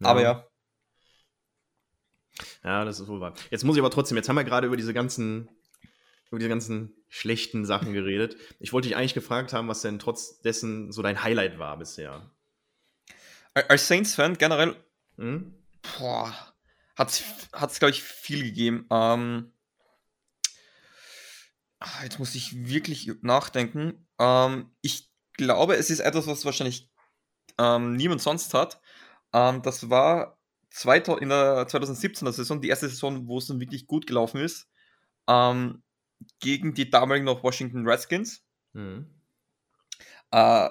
Mhm. 0.00 0.06
Aber 0.06 0.22
ja, 0.22 0.44
Ja, 2.64 2.84
das 2.84 3.00
ist 3.00 3.08
wohl 3.08 3.20
wahr. 3.20 3.34
Jetzt 3.50 3.64
muss 3.64 3.76
ich 3.76 3.80
aber 3.80 3.90
trotzdem, 3.90 4.16
jetzt 4.16 4.28
haben 4.28 4.36
wir 4.36 4.44
gerade 4.44 4.66
über 4.66 4.76
diese 4.76 4.94
ganzen, 4.94 5.48
über 6.30 6.38
diese 6.38 6.48
ganzen 6.48 6.94
schlechten 7.14 7.64
Sachen 7.64 7.92
geredet. 7.92 8.36
Ich 8.58 8.72
wollte 8.72 8.88
dich 8.88 8.96
eigentlich 8.96 9.14
gefragt 9.14 9.52
haben, 9.52 9.68
was 9.68 9.82
denn 9.82 10.00
trotz 10.00 10.40
dessen 10.40 10.90
so 10.90 11.00
dein 11.00 11.22
Highlight 11.22 11.60
war 11.60 11.78
bisher. 11.78 12.28
als 13.54 13.86
Saints-Fan 13.86 14.36
generell 14.36 14.74
Hm? 15.16 15.54
boah, 15.98 16.34
hat 16.96 17.10
es, 17.10 17.78
glaube 17.78 17.90
ich, 17.90 18.02
viel 18.02 18.42
gegeben. 18.42 18.86
Ähm, 18.90 19.52
ah, 21.78 22.02
jetzt 22.02 22.18
muss 22.18 22.34
ich 22.34 22.66
wirklich 22.66 23.10
nachdenken. 23.22 24.08
Ähm, 24.18 24.74
ich 24.80 25.08
glaube, 25.34 25.76
es 25.76 25.90
ist 25.90 26.00
etwas, 26.00 26.26
was 26.26 26.44
wahrscheinlich 26.44 26.90
ähm, 27.58 27.94
niemand 27.94 28.22
sonst 28.22 28.54
hat. 28.54 28.80
Ähm, 29.32 29.62
das 29.62 29.88
war 29.88 30.38
2000, 30.70 31.22
in 31.22 31.28
der 31.28 31.68
2017er 31.68 32.32
Saison, 32.32 32.60
die 32.60 32.68
erste 32.68 32.88
Saison, 32.88 33.28
wo 33.28 33.38
es 33.38 33.46
dann 33.46 33.60
wirklich 33.60 33.86
gut 33.86 34.06
gelaufen 34.08 34.40
ist, 34.40 34.68
ähm, 35.28 35.84
gegen 36.40 36.74
die 36.74 36.90
damaligen 36.90 37.26
noch 37.26 37.42
Washington 37.42 37.86
Redskins. 37.86 38.44
Hm. 38.72 39.06
Äh, 40.30 40.70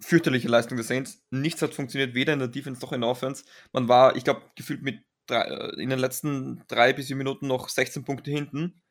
fürchterliche 0.00 0.48
Leistung 0.48 0.76
der 0.76 0.84
Saints. 0.84 1.22
Nichts 1.30 1.62
hat 1.62 1.74
funktioniert, 1.74 2.14
weder 2.14 2.32
in 2.32 2.38
der 2.38 2.48
Defense 2.48 2.80
noch 2.80 2.92
in 2.92 3.00
der 3.00 3.10
Offense. 3.10 3.44
Man 3.72 3.88
war, 3.88 4.16
ich 4.16 4.24
glaube, 4.24 4.42
gefühlt 4.56 4.82
mit 4.82 5.02
drei, 5.26 5.42
äh, 5.42 5.80
in 5.80 5.90
den 5.90 5.98
letzten 5.98 6.64
drei 6.68 6.92
bis 6.92 7.06
vier 7.06 7.16
Minuten 7.16 7.46
noch 7.46 7.68
16 7.68 8.04
Punkte 8.04 8.30
hinten 8.30 8.82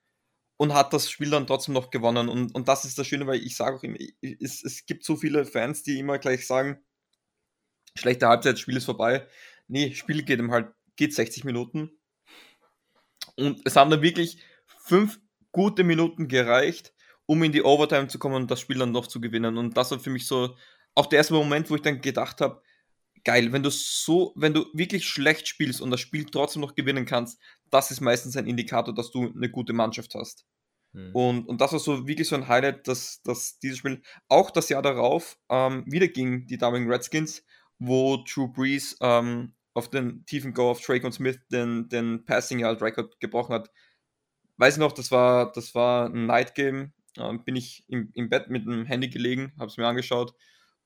und 0.58 0.74
hat 0.74 0.94
das 0.94 1.10
Spiel 1.10 1.30
dann 1.30 1.48
trotzdem 1.48 1.74
noch 1.74 1.90
gewonnen. 1.90 2.30
Und, 2.30 2.54
und 2.56 2.68
das 2.68 2.86
ist 2.86 2.98
das 2.98 3.08
Schöne, 3.08 3.28
weil 3.28 3.42
ich 3.44 3.56
sage 3.56 3.78
auch 3.78 3.84
immer, 3.84 3.98
es, 4.22 4.64
es 4.64 4.86
gibt 4.86 5.04
so 5.04 5.16
viele 5.16 5.46
Fans, 5.46 5.84
die 5.84 6.00
immer 6.00 6.20
gleich 6.20 6.48
sagen, 6.48 6.80
schlechte 7.96 8.28
Halbzeit, 8.28 8.60
Spiel 8.60 8.78
ist 8.78 8.86
vorbei. 8.86 9.28
Nee, 9.68 9.94
Spiel 9.94 10.24
geht 10.24 10.42
halt, 10.50 10.74
geht 10.96 11.14
60 11.14 11.44
Minuten. 11.44 11.92
Und 13.36 13.62
es 13.66 13.76
haben 13.76 13.90
dann 13.90 14.02
wirklich 14.02 14.38
fünf 14.86 15.20
gute 15.52 15.84
Minuten 15.84 16.28
gereicht, 16.28 16.94
um 17.26 17.44
in 17.44 17.52
die 17.52 17.64
Overtime 17.64 18.08
zu 18.08 18.20
kommen 18.20 18.36
und 18.36 18.52
das 18.52 18.60
Spiel 18.60 18.78
dann 18.78 18.92
noch 18.92 19.08
zu 19.08 19.22
gewinnen. 19.22 19.58
Und 19.58 19.78
das 19.78 19.92
war 19.92 20.00
für 20.00 20.10
mich 20.10 20.28
so 20.28 20.56
auch 20.96 21.06
der 21.06 21.18
erste 21.18 21.34
Moment, 21.34 21.70
wo 21.70 21.76
ich 21.76 21.82
dann 21.82 22.02
gedacht 22.02 22.42
habe, 22.42 22.62
geil, 23.24 23.52
wenn 23.52 23.64
du 23.64 23.70
so, 23.70 24.34
wenn 24.36 24.54
du 24.54 24.66
wirklich 24.74 25.06
schlecht 25.06 25.48
spielst 25.48 25.82
und 25.82 25.92
das 25.92 26.00
Spiel 26.00 26.26
trotzdem 26.26 26.62
noch 26.62 26.76
gewinnen 26.76 27.06
kannst, 27.06 27.40
das 27.70 27.92
ist 27.92 28.02
meistens 28.02 28.36
ein 28.36 28.48
Indikator, 28.48 28.94
dass 28.94 29.12
du 29.12 29.32
eine 29.34 29.50
gute 29.50 29.74
Mannschaft 29.74 30.16
hast. 30.16 30.46
Hm. 30.94 31.16
Und, 31.16 31.48
und 31.48 31.62
das 31.62 31.72
war 31.72 31.80
so 31.80 32.08
wirklich 32.08 32.28
so 32.28 32.36
ein 32.36 32.48
Highlight, 32.48 32.88
dass, 32.88 33.22
dass 33.24 33.60
dieses 33.60 33.78
Spiel, 33.78 34.02
auch 34.28 34.52
das 34.52 34.70
Jahr 34.70 34.82
darauf, 34.82 35.38
ähm, 35.50 35.84
wieder 35.88 36.08
gegen 36.08 36.48
die 36.48 36.58
damaligen 36.58 36.92
Redskins, 36.92 37.44
wo 37.80 38.18
Drew 38.18 38.48
Brees 38.48 38.98
ähm, 39.02 39.54
auf 39.74 39.90
den 39.90 40.26
tiefen 40.26 40.54
Go 40.54 40.72
auf 40.72 40.88
und 40.90 41.14
Smith 41.14 41.40
den, 41.52 41.88
den 41.88 42.26
Passing 42.26 42.60
Yard 42.60 42.82
Record 42.82 43.20
gebrochen 43.20 43.54
hat. 43.54 43.72
Weiß 44.62 44.76
ich 44.76 44.80
noch, 44.80 44.92
das 44.92 45.10
war, 45.10 45.52
das 45.54 45.74
war 45.74 46.06
ein 46.06 46.28
Night 46.28 46.54
Game. 46.54 46.94
Ähm, 47.18 47.44
bin 47.44 47.56
ich 47.56 47.84
im, 47.88 48.12
im 48.14 48.30
Bett 48.30 48.52
mit 48.52 48.64
dem 48.68 48.86
Handy 48.86 49.10
gelegen, 49.10 49.54
habe 49.58 49.72
es 49.72 49.78
mir 49.78 49.88
angeschaut 49.88 50.36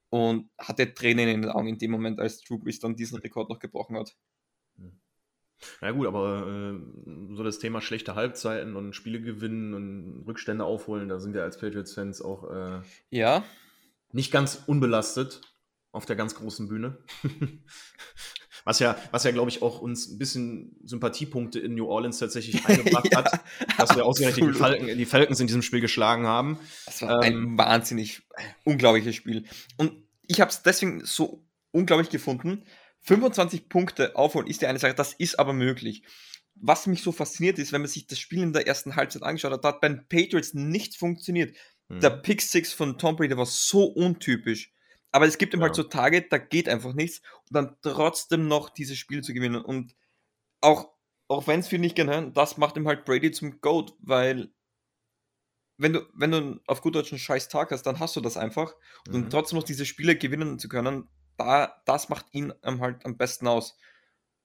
und 0.07 0.49
hatte 0.57 0.93
Tränen 0.93 1.27
in 1.27 1.41
den 1.41 1.51
Augen 1.51 1.67
in 1.67 1.77
dem 1.77 1.91
Moment, 1.91 2.21
als 2.21 2.41
Drew 2.41 2.57
Brees 2.57 2.79
dann 2.79 2.95
diesen 2.95 3.19
Rekord 3.19 3.49
noch 3.49 3.59
gebrochen 3.59 3.97
hat. 3.97 4.15
Ja 5.81 5.91
gut, 5.91 6.07
aber 6.07 6.47
äh, 6.47 7.35
so 7.35 7.43
das 7.43 7.59
Thema 7.59 7.81
schlechte 7.81 8.15
Halbzeiten 8.15 8.77
und 8.77 8.95
Spiele 8.95 9.19
gewinnen 9.19 9.73
und 9.73 10.23
Rückstände 10.25 10.63
aufholen, 10.63 11.09
da 11.09 11.19
sind 11.19 11.33
wir 11.33 11.43
als 11.43 11.57
Patriots-Fans 11.57 12.21
auch 12.21 12.49
äh, 12.49 12.81
Ja, 13.09 13.43
nicht 14.13 14.31
ganz 14.31 14.63
unbelastet 14.67 15.41
auf 15.91 16.05
der 16.05 16.15
ganz 16.15 16.35
großen 16.35 16.69
Bühne. 16.69 16.97
was 18.65 18.79
ja, 18.79 18.97
was 19.11 19.23
ja 19.23 19.31
glaube 19.31 19.49
ich, 19.49 19.61
auch 19.61 19.79
uns 19.79 20.09
ein 20.09 20.17
bisschen 20.17 20.75
Sympathiepunkte 20.83 21.59
in 21.59 21.75
New 21.75 21.85
Orleans 21.85 22.17
tatsächlich 22.17 22.65
eingebracht 22.67 23.07
Ja, 23.11 23.19
hat, 23.19 23.39
dass 23.77 23.95
wir 23.95 24.05
ausgerechnet 24.05 24.53
die. 24.53 24.57
Falken, 24.57 24.97
die 24.97 25.05
Falcons 25.05 25.39
in 25.39 25.47
diesem 25.47 25.61
Spiel 25.61 25.81
geschlagen 25.81 26.25
haben. 26.25 26.59
Das 26.87 27.01
war 27.03 27.23
Ähm, 27.23 27.53
ein 27.53 27.57
wahnsinnig 27.57 28.23
äh, 28.35 28.41
unglaubliches 28.65 29.15
Spiel. 29.15 29.45
Und 29.77 29.93
ich 30.27 30.41
habe 30.41 30.49
es 30.49 30.63
deswegen 30.63 31.05
so 31.05 31.45
unglaublich 31.71 32.09
gefunden. 32.09 32.63
25 33.01 33.69
Punkte 33.69 34.15
aufholen 34.15 34.47
ist 34.47 34.63
ja 34.63 34.69
eine 34.69 34.79
Sache, 34.79 34.95
das 34.95 35.13
ist 35.13 35.37
aber 35.37 35.53
möglich. 35.53 36.03
Was 36.55 36.87
mich 36.87 37.03
so 37.03 37.11
fasziniert 37.11 37.59
ist, 37.59 37.71
wenn 37.71 37.81
man 37.81 37.89
sich 37.89 38.07
das 38.07 38.17
Spiel 38.17 38.41
in 38.41 38.53
der 38.53 38.65
ersten 38.65 38.95
Halbzeit 38.95 39.21
angeschaut 39.21 39.51
hat, 39.51 39.63
da 39.63 39.69
hat 39.69 39.81
bei 39.81 39.89
den 39.89 40.07
Patriots 40.07 40.55
nichts 40.55 40.95
funktioniert. 40.95 41.55
Hm. 41.89 41.99
Der 41.99 42.09
Pick 42.09 42.41
Six 42.41 42.73
von 42.73 42.97
Tom 42.97 43.15
Brady 43.15 43.37
war 43.37 43.45
so 43.45 43.83
untypisch. 43.83 44.74
Aber 45.15 45.25
es 45.27 45.37
gibt 45.37 45.53
ihm 45.53 45.61
halt 45.61 45.77
Ja. 45.77 45.83
so 45.83 45.83
Tage, 45.83 46.23
da 46.23 46.37
geht 46.37 46.67
einfach 46.67 46.93
nichts. 46.93 47.21
Und 47.49 47.55
dann 47.55 47.77
trotzdem 47.81 48.49
noch 48.49 48.69
dieses 48.69 48.97
Spiel 48.97 49.23
zu 49.23 49.33
gewinnen. 49.33 49.63
Und 49.63 49.95
auch, 50.61 50.89
auch 51.29 51.47
wenn 51.47 51.61
es 51.61 51.69
viel 51.69 51.79
nicht 51.79 51.95
gerne 51.95 52.13
hören, 52.13 52.33
das 52.33 52.57
macht 52.57 52.77
ihm 52.77 52.87
halt 52.87 53.05
Brady 53.05 53.31
zum 53.31 53.61
Goat, 53.61 53.93
weil 53.99 54.51
wenn 55.77 55.93
du, 55.93 56.01
wenn 56.13 56.31
du 56.31 56.59
auf 56.67 56.81
gut 56.81 56.95
Deutsch 56.95 57.11
einen 57.11 57.19
scheiß 57.19 57.49
Tag 57.49 57.71
hast, 57.71 57.83
dann 57.83 57.99
hast 57.99 58.15
du 58.15 58.21
das 58.21 58.37
einfach. 58.37 58.75
Und 59.09 59.25
Mhm. 59.25 59.29
trotzdem 59.29 59.57
noch 59.57 59.63
diese 59.65 59.85
Spiele 59.85 60.15
gewinnen 60.17 60.59
zu 60.59 60.69
können, 60.69 61.07
da, 61.37 61.81
das 61.85 62.09
macht 62.09 62.25
ihn 62.33 62.53
halt 62.65 63.05
am 63.05 63.17
besten 63.17 63.47
aus. 63.47 63.77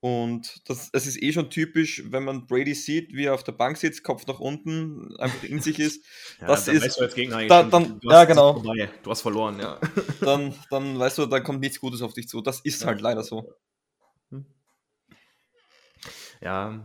Und 0.02 0.62
das, 0.69 0.88
es 0.95 1.07
ist 1.07 1.23
eh 1.23 1.30
schon 1.30 1.50
typisch, 1.50 2.02
wenn 2.07 2.25
man 2.25 2.47
Brady 2.47 2.75
sieht, 2.75 3.12
wie 3.12 3.25
er 3.26 3.35
auf 3.35 3.45
der 3.45 3.52
Bank 3.52 3.76
sitzt, 3.76 4.02
Kopf 4.02 4.26
nach 4.26 4.40
unten, 4.40 5.14
einfach 5.19 5.42
in 5.45 5.61
sich 5.61 5.78
ist, 5.78 6.02
Ja, 6.40 6.47
das 6.47 6.64
da 6.64 6.73
ist- 6.73 6.85
weißt 6.85 6.99
du 7.00 7.02
als 7.04 7.14
Gegner 7.14 7.47
da- 7.47 7.62
dann- 7.64 8.00
ja, 8.02 8.25
genau. 8.25 8.62
Du 9.02 9.11
hast 9.11 9.21
verloren, 9.21 9.61
ja. 9.61 9.78
dann, 10.23 10.54
dann 10.71 10.99
weißt 10.99 11.19
du, 11.19 11.26
da 11.26 11.40
kommt 11.40 11.61
nichts 11.61 11.80
Gutes 11.80 12.00
auf 12.00 12.14
dich 12.14 12.28
zu. 12.28 12.40
Das 12.40 12.61
ist 12.61 12.85
halt 12.87 13.00
leider 13.02 13.23
so. 13.23 13.52
Ja, 16.40 16.83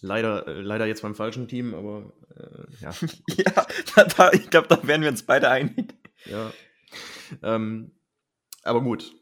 leider, 0.00 0.46
äh, 0.46 0.60
leider 0.60 0.86
jetzt 0.86 1.02
beim 1.02 1.14
falschen 1.16 1.48
Team, 1.48 1.74
aber 1.74 2.12
äh, 2.36 2.82
ja. 2.84 2.90
Ja, 3.36 3.66
da, 3.96 4.04
da, 4.04 4.32
ich 4.32 4.48
glaube, 4.50 4.68
da 4.68 4.86
wären 4.86 5.02
wir 5.02 5.08
uns 5.08 5.24
beide 5.24 5.50
einig. 5.50 5.94
ja. 6.26 6.52
Ähm, 7.42 7.90
aber 8.62 8.82
gut, 8.82 9.12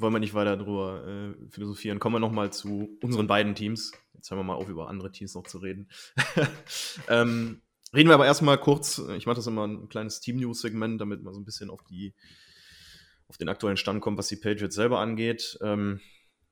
wollen 0.00 0.12
wir 0.12 0.20
nicht 0.20 0.34
weiter 0.34 0.56
drüber 0.56 1.06
äh, 1.06 1.50
philosophieren. 1.50 1.98
Kommen 1.98 2.16
wir 2.16 2.20
nochmal 2.20 2.52
zu 2.52 2.96
unseren 3.02 3.26
beiden 3.26 3.54
Teams. 3.54 3.92
Jetzt 4.14 4.30
hören 4.30 4.40
wir 4.40 4.44
mal 4.44 4.54
auf, 4.54 4.68
über 4.68 4.88
andere 4.88 5.12
Teams 5.12 5.34
noch 5.34 5.46
zu 5.46 5.58
reden. 5.58 5.88
ähm, 7.08 7.62
reden 7.94 8.08
wir 8.08 8.14
aber 8.14 8.26
erstmal 8.26 8.58
kurz, 8.58 8.98
ich 9.16 9.26
mache 9.26 9.36
das 9.36 9.46
immer 9.46 9.66
ein 9.66 9.88
kleines 9.88 10.20
Team-News-Segment, 10.20 11.00
damit 11.00 11.22
man 11.22 11.34
so 11.34 11.40
ein 11.40 11.44
bisschen 11.44 11.70
auf 11.70 11.84
die 11.84 12.14
auf 13.28 13.36
den 13.36 13.50
aktuellen 13.50 13.76
Stand 13.76 14.00
kommt, 14.00 14.16
was 14.16 14.28
die 14.28 14.36
Patriots 14.36 14.74
selber 14.74 15.00
angeht. 15.00 15.58
Ähm, 15.60 16.00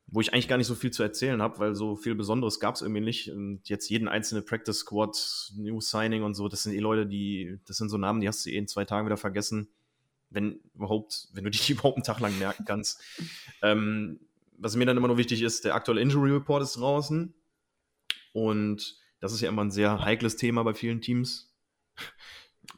wo 0.09 0.21
ich 0.21 0.33
eigentlich 0.33 0.49
gar 0.49 0.57
nicht 0.57 0.69
so 0.69 0.75
viel 0.75 0.93
zu 0.93 1.03
erzählen 1.03 1.43
habe, 1.43 1.59
weil 1.59 1.75
so 1.75 1.97
viel 1.97 2.15
Besonderes 2.15 2.61
gab 2.61 2.77
es 2.77 2.83
irgendwie 2.83 3.01
nicht. 3.01 3.31
Und 3.31 3.69
jetzt 3.69 3.89
jeden 3.89 4.07
einzelne 4.07 4.43
Practice 4.43 4.79
Squad, 4.79 5.17
New 5.57 5.81
Signing 5.81 6.23
und 6.23 6.35
so, 6.35 6.49
das 6.49 6.63
sind 6.63 6.75
eh 6.75 6.79
Leute, 6.79 7.07
die, 7.07 7.59
das 7.67 7.77
sind 7.77 7.89
so 7.89 7.99
Namen, 7.99 8.21
die 8.21 8.29
hast 8.29 8.47
du 8.47 8.51
eh 8.51 8.57
in 8.57 8.69
zwei 8.69 8.85
Tagen 8.85 9.07
wieder 9.07 9.17
vergessen. 9.17 9.69
Wenn 10.37 10.61
überhaupt, 10.75 11.29
wenn 11.33 11.45
du 11.45 11.51
dich 11.51 11.69
überhaupt 11.71 11.97
einen 11.97 12.05
Tag 12.05 12.21
lang 12.21 12.39
merken 12.39 12.65
kannst. 12.65 13.03
ähm, 13.63 14.21
was 14.59 14.77
mir 14.77 14.87
dann 14.87 14.97
immer 14.97 15.09
noch 15.09 15.19
wichtig 15.19 15.43
ist, 15.43 15.65
der 15.65 15.75
aktuelle 15.75 16.01
Injury 16.01 16.31
Report 16.31 16.63
ist 16.63 16.77
draußen. 16.77 17.35
Und 18.33 18.99
das 19.21 19.33
ist 19.33 19.41
ja 19.41 19.49
immer 19.49 19.65
ein 19.65 19.71
sehr 19.71 20.01
heikles 20.01 20.37
Thema 20.37 20.63
bei 20.63 20.75
vielen 20.75 21.01
Teams. 21.01 21.55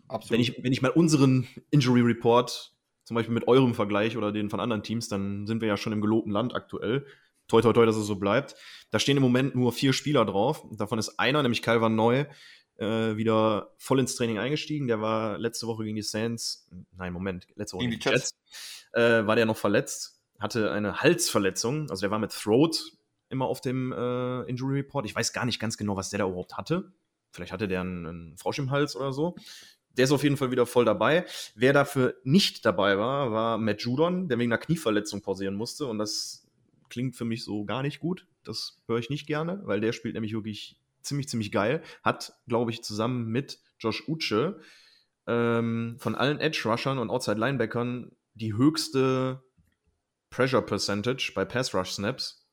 Absolut. 0.09 0.31
Wenn 0.31 0.41
ich, 0.41 0.63
wenn 0.63 0.73
ich 0.73 0.83
mal 0.83 0.91
unseren 0.91 1.47
Injury 1.71 2.01
Report 2.01 2.73
zum 3.05 3.15
Beispiel 3.15 3.35
mit 3.35 3.49
eurem 3.49 3.75
Vergleich 3.75 4.17
oder 4.17 4.33
den 4.33 4.51
von 4.51 4.61
anderen 4.61 4.83
Teams, 4.83 5.09
dann 5.09 5.47
sind 5.47 5.61
wir 5.61 5.69
ja 5.69 5.77
schon 5.77 5.93
im 5.93 6.01
gelobten 6.01 6.33
Land 6.33 6.55
aktuell. 6.55 7.07
Toi, 7.49 7.63
toi, 7.63 7.73
toi, 7.73 7.87
dass 7.87 7.97
es 7.97 8.07
so 8.07 8.17
bleibt. 8.17 8.55
Da 8.91 8.99
stehen 8.99 9.17
im 9.17 9.23
Moment 9.23 9.55
nur 9.55 9.73
vier 9.73 9.95
Spieler 9.95 10.25
drauf. 10.27 10.67
Davon 10.73 10.99
ist 10.99 11.19
einer, 11.19 11.43
nämlich 11.43 11.63
Calvin 11.63 11.95
Neu, 11.95 12.27
äh, 12.79 13.17
wieder 13.17 13.75
voll 13.77 14.01
ins 14.01 14.15
Training 14.15 14.39
eingestiegen. 14.39 14.89
Der 14.89 15.01
war 15.01 15.39
letzte 15.39 15.67
Woche 15.67 15.85
gegen 15.85 15.97
die 15.97 16.03
Saints, 16.03 16.69
nein, 16.97 17.13
Moment, 17.13 17.47
letzte 17.55 17.77
Woche 17.77 17.87
gegen 17.89 17.99
die 18.01 18.09
Jets, 18.09 18.31
äh, 18.93 19.27
war 19.27 19.37
der 19.37 19.47
noch 19.47 19.57
verletzt, 19.57 20.21
hatte 20.39 20.73
eine 20.73 21.01
Halsverletzung, 21.01 21.91
also 21.91 22.01
der 22.01 22.11
war 22.11 22.19
mit 22.19 22.33
Throat 22.33 22.81
immer 23.29 23.47
auf 23.47 23.61
dem 23.61 23.93
äh, 23.93 24.43
Injury 24.43 24.77
Report. 24.77 25.05
Ich 25.05 25.15
weiß 25.15 25.33
gar 25.33 25.45
nicht 25.45 25.61
ganz 25.61 25.77
genau, 25.77 25.97
was 25.97 26.11
der 26.11 26.21
da 26.21 26.27
überhaupt 26.27 26.57
hatte. 26.57 26.93
Vielleicht 27.31 27.53
hatte 27.53 27.69
der 27.69 27.83
einen, 27.83 28.07
einen 28.07 28.39
Frosch 28.39 28.59
im 28.59 28.71
Hals 28.71 28.97
oder 28.97 29.13
so. 29.13 29.37
Der 29.97 30.05
ist 30.05 30.13
auf 30.13 30.23
jeden 30.23 30.37
Fall 30.37 30.51
wieder 30.51 30.65
voll 30.65 30.85
dabei. 30.85 31.27
Wer 31.55 31.73
dafür 31.73 32.15
nicht 32.23 32.65
dabei 32.65 32.97
war, 32.99 33.33
war 33.33 33.59
Matt 33.59 33.83
Judon, 33.83 34.29
der 34.29 34.39
wegen 34.39 34.53
einer 34.53 34.61
Knieverletzung 34.61 35.21
pausieren 35.23 35.57
musste. 35.57 35.87
Und 35.87 35.99
das 35.99 36.47
klingt 36.89 37.17
für 37.17 37.25
mich 37.25 37.45
so 37.45 37.65
gar 37.65 37.83
nicht 37.83 38.01
gut. 38.01 38.27
Das 38.45 38.81
höre 38.87 38.99
ich 38.99 39.11
nicht 39.11 39.27
gerne, 39.27 39.61
weil 39.65 39.81
der 39.81 39.93
spielt 39.93 40.15
nämlich 40.15 40.33
wirklich 40.33 40.79
ziemlich, 41.09 41.29
ziemlich 41.29 41.51
geil. 41.51 41.83
Hat, 42.03 42.33
glaube 42.47 42.71
ich, 42.71 42.83
zusammen 42.83 43.27
mit 43.29 43.59
Josh 43.79 44.07
Uche 44.09 44.61
ähm, 45.27 45.97
von 45.99 46.15
allen 46.15 46.41
Edge-Rushern 46.41 46.99
und 46.99 47.11
Outside-Linebackern 47.11 48.13
die 48.35 48.55
höchste 48.55 49.43
Pressure 50.31 50.63
Percentage 50.63 51.33
bei 51.35 51.45
Pass-Rush-Snaps. 51.45 52.47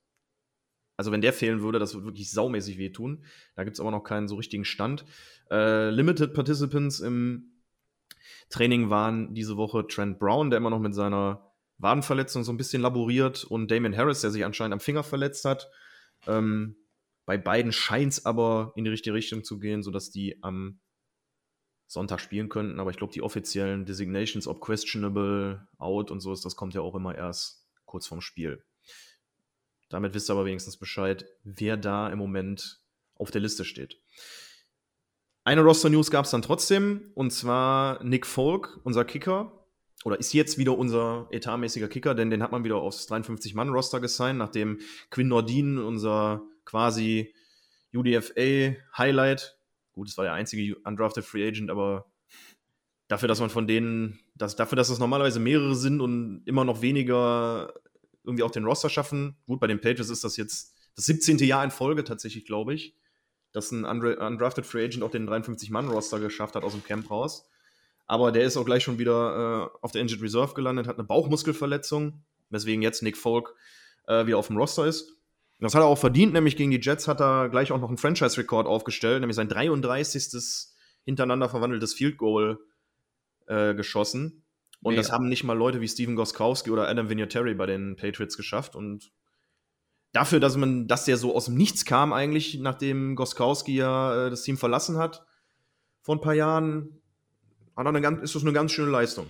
Also 0.97 1.11
wenn 1.11 1.21
der 1.21 1.33
fehlen 1.33 1.61
würde, 1.61 1.77
das 1.77 1.93
würde 1.93 2.07
wirklich 2.07 2.31
saumäßig 2.31 2.77
wehtun. 2.77 3.25
Da 3.55 3.63
gibt 3.63 3.75
es 3.75 3.81
aber 3.81 3.91
noch 3.91 4.03
keinen 4.03 4.27
so 4.27 4.35
richtigen 4.35 4.65
Stand. 4.65 5.05
Äh, 5.51 5.89
Limited 5.89 6.33
Participants 6.33 7.01
im 7.01 7.51
Training 8.49 8.89
waren 8.89 9.33
diese 9.33 9.57
Woche 9.57 9.85
Trent 9.87 10.19
Brown, 10.19 10.49
der 10.49 10.57
immer 10.57 10.69
noch 10.69 10.79
mit 10.79 10.95
seiner 10.95 11.51
Wadenverletzung 11.77 12.43
so 12.43 12.53
ein 12.53 12.57
bisschen 12.57 12.81
laboriert 12.81 13.43
und 13.43 13.69
Damien 13.69 13.95
Harris, 13.95 14.21
der 14.21 14.31
sich 14.31 14.45
anscheinend 14.45 14.73
am 14.73 14.79
Finger 14.79 15.03
verletzt 15.03 15.43
hat. 15.45 15.69
Ähm, 16.27 16.77
bei 17.25 17.37
beiden 17.37 17.71
scheint 17.71 18.13
es 18.13 18.25
aber 18.25 18.73
in 18.75 18.83
die 18.83 18.91
richtige 18.91 19.15
Richtung 19.15 19.43
zu 19.43 19.59
gehen, 19.59 19.83
sodass 19.83 20.11
die 20.11 20.41
am 20.43 20.79
Sonntag 21.87 22.19
spielen 22.19 22.49
könnten. 22.49 22.79
Aber 22.79 22.91
ich 22.91 22.97
glaube, 22.97 23.13
die 23.13 23.21
offiziellen 23.21 23.85
Designations, 23.85 24.47
ob 24.47 24.61
questionable, 24.61 25.67
out 25.77 26.11
und 26.11 26.19
so 26.19 26.33
ist, 26.33 26.45
das 26.45 26.55
kommt 26.55 26.73
ja 26.73 26.81
auch 26.81 26.95
immer 26.95 27.15
erst 27.15 27.67
kurz 27.85 28.07
vorm 28.07 28.21
Spiel. 28.21 28.63
Damit 29.89 30.13
wisst 30.13 30.29
ihr 30.29 30.33
aber 30.33 30.45
wenigstens 30.45 30.77
Bescheid, 30.77 31.25
wer 31.43 31.77
da 31.77 32.09
im 32.09 32.17
Moment 32.17 32.81
auf 33.15 33.31
der 33.31 33.41
Liste 33.41 33.65
steht. 33.65 34.01
Eine 35.43 35.61
Roster-News 35.61 36.09
gab 36.09 36.25
es 36.25 36.31
dann 36.31 36.41
trotzdem, 36.41 37.11
und 37.13 37.31
zwar 37.31 38.03
Nick 38.03 38.25
Folk, 38.25 38.79
unser 38.83 39.05
Kicker, 39.05 39.67
oder 40.03 40.19
ist 40.19 40.33
jetzt 40.33 40.57
wieder 40.57 40.77
unser 40.77 41.27
etatmäßiger 41.31 41.87
Kicker, 41.87 42.15
denn 42.15 42.29
den 42.31 42.41
hat 42.41 42.51
man 42.51 42.63
wieder 42.63 42.77
aufs 42.77 43.07
53-Mann-Roster 43.07 43.99
gesigned, 43.99 44.39
nachdem 44.39 44.79
Quinn 45.11 45.27
Nordin, 45.27 45.77
unser 45.77 46.43
quasi 46.65 47.33
UDFA-Highlight, 47.93 49.57
gut, 49.93 50.09
es 50.09 50.17
war 50.17 50.25
der 50.25 50.33
einzige 50.33 50.75
undrafted 50.83 51.23
Free 51.23 51.47
Agent, 51.47 51.71
aber 51.71 52.05
dafür, 53.07 53.27
dass 53.27 53.39
man 53.39 53.49
von 53.49 53.67
denen, 53.67 54.19
dass, 54.35 54.55
dafür, 54.55 54.75
dass 54.75 54.89
es 54.89 54.99
normalerweise 54.99 55.39
mehrere 55.39 55.75
sind 55.75 56.01
und 56.01 56.43
immer 56.45 56.65
noch 56.65 56.81
weniger 56.81 57.73
irgendwie 58.23 58.43
auch 58.43 58.51
den 58.51 58.65
Roster 58.65 58.89
schaffen. 58.89 59.37
Gut, 59.45 59.59
bei 59.59 59.67
den 59.67 59.79
Patriots 59.79 60.09
ist 60.09 60.23
das 60.23 60.37
jetzt 60.37 60.75
das 60.95 61.05
17. 61.05 61.37
Jahr 61.39 61.63
in 61.63 61.71
Folge 61.71 62.03
tatsächlich, 62.03 62.45
glaube 62.45 62.73
ich, 62.73 62.95
dass 63.51 63.71
ein 63.71 63.85
undrafted 63.85 64.65
Free 64.65 64.85
Agent 64.85 65.03
auch 65.03 65.11
den 65.11 65.29
53-Mann-Roster 65.29 66.19
geschafft 66.19 66.55
hat 66.55 66.63
aus 66.63 66.73
dem 66.73 66.83
Camp 66.83 67.09
raus. 67.09 67.49
Aber 68.07 68.31
der 68.31 68.43
ist 68.43 68.57
auch 68.57 68.65
gleich 68.65 68.83
schon 68.83 68.99
wieder 68.99 69.71
äh, 69.73 69.77
auf 69.81 69.91
der 69.91 70.01
Injured 70.01 70.21
Reserve 70.21 70.53
gelandet, 70.53 70.87
hat 70.87 70.97
eine 70.97 71.07
Bauchmuskelverletzung, 71.07 72.23
weswegen 72.49 72.81
jetzt 72.81 73.01
Nick 73.01 73.17
Folk 73.17 73.55
äh, 74.07 74.25
wieder 74.27 74.37
auf 74.37 74.47
dem 74.47 74.57
Roster 74.57 74.85
ist. 74.85 75.17
Das 75.59 75.73
hat 75.73 75.81
er 75.81 75.87
auch 75.87 75.97
verdient, 75.97 76.33
nämlich 76.33 76.57
gegen 76.57 76.71
die 76.71 76.81
Jets 76.81 77.07
hat 77.07 77.21
er 77.21 77.49
gleich 77.49 77.71
auch 77.71 77.79
noch 77.79 77.87
einen 77.87 77.97
Franchise-Rekord 77.97 78.67
aufgestellt, 78.67 79.21
nämlich 79.21 79.37
sein 79.37 79.47
33. 79.47 80.73
hintereinander 81.05 81.49
verwandeltes 81.49 81.93
Field 81.93 82.17
Goal 82.17 82.59
äh, 83.47 83.73
geschossen. 83.73 84.43
Und 84.81 84.91
Mega. 84.91 85.01
das 85.01 85.11
haben 85.11 85.29
nicht 85.29 85.43
mal 85.43 85.57
Leute 85.57 85.81
wie 85.81 85.87
Steven 85.87 86.15
Goskowski 86.15 86.69
oder 86.69 86.87
Adam 86.87 87.09
Vinatieri 87.09 87.55
bei 87.55 87.65
den 87.65 87.95
Patriots 87.95 88.37
geschafft. 88.37 88.75
Und 88.75 89.11
dafür, 90.11 90.39
dass 90.39 90.57
man, 90.57 90.87
dass 90.87 91.05
der 91.05 91.17
so 91.17 91.35
aus 91.35 91.45
dem 91.45 91.55
Nichts 91.55 91.85
kam, 91.85 92.11
eigentlich, 92.11 92.59
nachdem 92.59 93.15
Goskowski 93.15 93.75
ja 93.75 94.27
äh, 94.27 94.29
das 94.29 94.43
Team 94.43 94.57
verlassen 94.57 94.97
hat, 94.97 95.25
vor 96.01 96.15
ein 96.15 96.21
paar 96.21 96.33
Jahren, 96.33 97.01
hat 97.75 97.87
eine 97.87 98.01
ganz, 98.01 98.21
ist 98.21 98.35
das 98.35 98.43
eine 98.43 98.53
ganz 98.53 98.71
schöne 98.71 98.91
Leistung. 98.91 99.27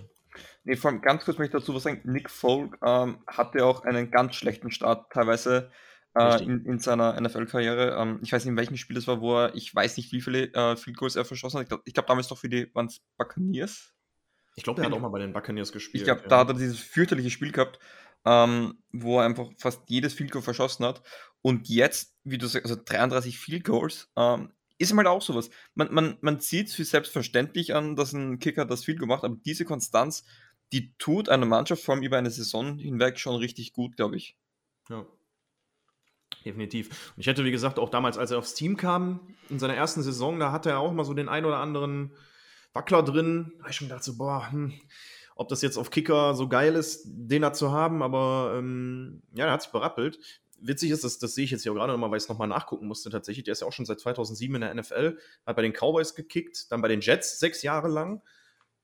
Nee, 0.64 0.76
vor 0.76 0.92
allem 0.92 1.02
ganz 1.02 1.24
kurz 1.24 1.38
möchte 1.38 1.56
ich 1.56 1.64
dazu 1.64 1.76
was 1.76 1.84
sagen. 1.84 2.02
Nick 2.04 2.30
Folk 2.30 2.78
ähm, 2.84 3.20
hatte 3.28 3.66
auch 3.66 3.84
einen 3.84 4.12
ganz 4.12 4.36
schlechten 4.36 4.72
Start, 4.72 5.12
teilweise 5.12 5.72
äh, 6.16 6.44
in, 6.44 6.66
in, 6.66 6.80
seiner 6.80 7.20
NFL-Karriere. 7.20 7.96
Ähm, 8.00 8.20
ich 8.22 8.32
weiß 8.32 8.46
nicht, 8.46 8.52
in 8.52 8.58
welchem 8.58 8.78
Spiel 8.78 8.98
es 8.98 9.08
war, 9.08 9.22
wo 9.22 9.38
er, 9.38 9.56
ich 9.56 9.74
weiß 9.74 9.98
nicht, 9.98 10.12
wie 10.12 10.22
viele 10.22 10.54
äh, 10.54 10.76
Field 10.76 10.98
Goals 10.98 11.16
er 11.16 11.26
verschossen 11.26 11.60
hat. 11.60 11.64
Ich 11.64 11.70
glaube, 11.70 11.84
glaub, 11.92 12.08
damals 12.08 12.28
doch 12.28 12.38
für 12.38 12.50
die, 12.50 12.74
waren 12.74 12.88
es 12.88 13.02
Buccaneers? 13.18 13.94
Ich 14.56 14.64
glaube, 14.64 14.82
er 14.82 14.88
hat 14.88 14.94
auch 14.94 15.02
mal 15.02 15.10
bei 15.10 15.20
den 15.20 15.34
Buccaneers 15.34 15.72
gespielt. 15.72 16.02
Ich 16.02 16.06
glaube, 16.06 16.22
ja. 16.22 16.28
da 16.28 16.40
hat 16.40 16.48
er 16.48 16.54
dieses 16.54 16.80
fürchterliche 16.80 17.30
Spiel 17.30 17.52
gehabt, 17.52 17.80
ähm, 18.26 18.82
wo 18.92 19.20
er 19.20 19.26
einfach 19.26 19.50
fast 19.58 19.82
jedes 19.90 20.14
Field 20.14 20.32
Goal 20.32 20.42
verschossen 20.42 20.86
hat. 20.86 21.02
Und 21.42 21.68
jetzt, 21.68 22.16
wie 22.24 22.38
du 22.38 22.48
sagst, 22.48 22.72
also 22.72 22.82
33 22.84 23.38
Field 23.38 23.66
Goals, 23.66 24.10
ähm, 24.16 24.52
ist 24.78 24.94
mal 24.94 25.08
auch 25.08 25.22
sowas. 25.22 25.50
Man, 25.74 25.94
man, 25.94 26.18
man 26.22 26.40
sieht 26.40 26.70
es 26.70 26.76
für 26.76 26.86
selbstverständlich 26.86 27.76
an, 27.76 27.96
dass 27.96 28.14
ein 28.14 28.40
Kicker 28.40 28.66
das 28.66 28.84
Field 28.84 29.00
Goal 29.00 29.08
macht, 29.08 29.24
aber 29.24 29.36
diese 29.46 29.66
Konstanz, 29.66 30.26
die 30.72 30.94
tut 30.98 31.30
einer 31.30 31.46
Mannschaft 31.46 31.84
vor 31.84 31.94
allem 31.94 32.04
über 32.04 32.18
eine 32.18 32.32
Saison 32.32 32.78
hinweg 32.78 33.20
schon 33.20 33.36
richtig 33.36 33.74
gut, 33.74 33.96
glaube 33.96 34.16
ich. 34.18 34.38
Ja. 34.90 35.06
Definitiv. 36.46 37.12
Und 37.16 37.22
ich 37.22 37.28
hätte, 37.28 37.44
wie 37.44 37.52
gesagt, 37.52 37.80
auch 37.80 37.90
damals, 37.90 38.20
als 38.20 38.30
er 38.30 38.38
aufs 38.38 38.54
Team 38.54 38.78
kam, 38.78 39.20
in 39.50 39.58
seiner 39.58 39.76
ersten 39.76 40.04
Saison, 40.04 40.40
da 40.40 40.52
hatte 40.52 40.70
er 40.70 40.80
auch 40.80 40.94
mal 40.94 41.04
so 41.04 41.16
den 41.16 41.28
ein 41.28 41.44
oder 41.44 41.58
anderen 41.58 42.12
Wackler 42.74 43.02
drin. 43.02 43.54
Da 43.58 43.64
habe 43.64 43.72
ich 43.72 43.76
schon 43.78 43.88
gedacht, 43.88 44.04
so, 44.04 44.16
boah, 44.18 44.52
hm, 44.52 44.74
ob 45.36 45.50
das 45.50 45.64
jetzt 45.64 45.78
auf 45.78 45.90
Kicker 45.90 46.36
so 46.36 46.48
geil 46.48 46.76
ist, 46.76 47.04
den 47.06 47.42
da 47.42 47.52
zu 47.52 47.72
haben, 47.72 48.04
aber 48.04 48.56
ähm, 48.58 49.24
ja, 49.34 49.48
er 49.48 49.54
hat 49.54 49.64
sich 49.64 49.72
berappelt. 49.72 50.20
Witzig 50.62 50.92
ist, 50.92 51.04
das, 51.04 51.18
das 51.18 51.34
sehe 51.36 51.46
ich 51.46 51.52
jetzt 51.52 51.64
hier 51.64 51.74
gerade 51.74 51.92
nochmal, 51.92 52.12
weil 52.12 52.18
ich 52.18 52.24
es 52.24 52.30
nochmal 52.30 52.48
nachgucken 52.48 52.88
musste 52.88 53.10
tatsächlich. 53.10 53.44
Der 53.44 53.52
ist 53.52 53.62
ja 53.62 53.68
auch 53.68 53.74
schon 53.74 53.86
seit 53.86 54.00
2007 54.00 54.56
in 54.56 54.62
der 54.62 54.74
NFL, 54.74 55.18
hat 55.46 55.56
bei 55.56 55.62
den 55.64 55.74
Cowboys 55.74 56.16
gekickt, 56.16 56.72
dann 56.72 56.82
bei 56.82 56.88
den 56.88 57.02
Jets 57.02 57.40
sechs 57.40 57.64
Jahre 57.64 57.88
lang, 57.88 58.22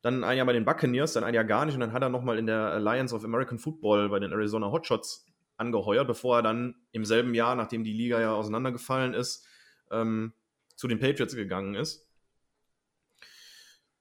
dann 0.02 0.24
ein 0.24 0.36
Jahr 0.36 0.48
bei 0.48 0.54
den 0.54 0.66
Buccaneers, 0.66 1.14
dann 1.14 1.24
ein 1.24 1.34
Jahr 1.34 1.46
gar 1.46 1.66
nicht 1.66 1.76
und 1.76 1.80
dann 1.80 1.94
hat 1.94 2.02
er 2.02 2.10
nochmal 2.10 2.40
in 2.40 2.48
der 2.48 2.72
Alliance 2.72 3.16
of 3.16 3.24
American 3.24 3.60
Football 3.60 4.10
bei 4.10 4.20
den 4.20 4.32
Arizona 4.32 4.72
Hotshots 4.72 5.31
angeheuert, 5.62 6.08
bevor 6.08 6.38
er 6.38 6.42
dann 6.42 6.76
im 6.92 7.06
selben 7.06 7.34
Jahr, 7.34 7.56
nachdem 7.56 7.84
die 7.84 7.94
Liga 7.94 8.20
ja 8.20 8.34
auseinandergefallen 8.34 9.14
ist, 9.14 9.48
ähm, 9.92 10.34
zu 10.76 10.88
den 10.88 11.00
Patriots 11.00 11.36
gegangen 11.36 11.76
ist. 11.76 12.08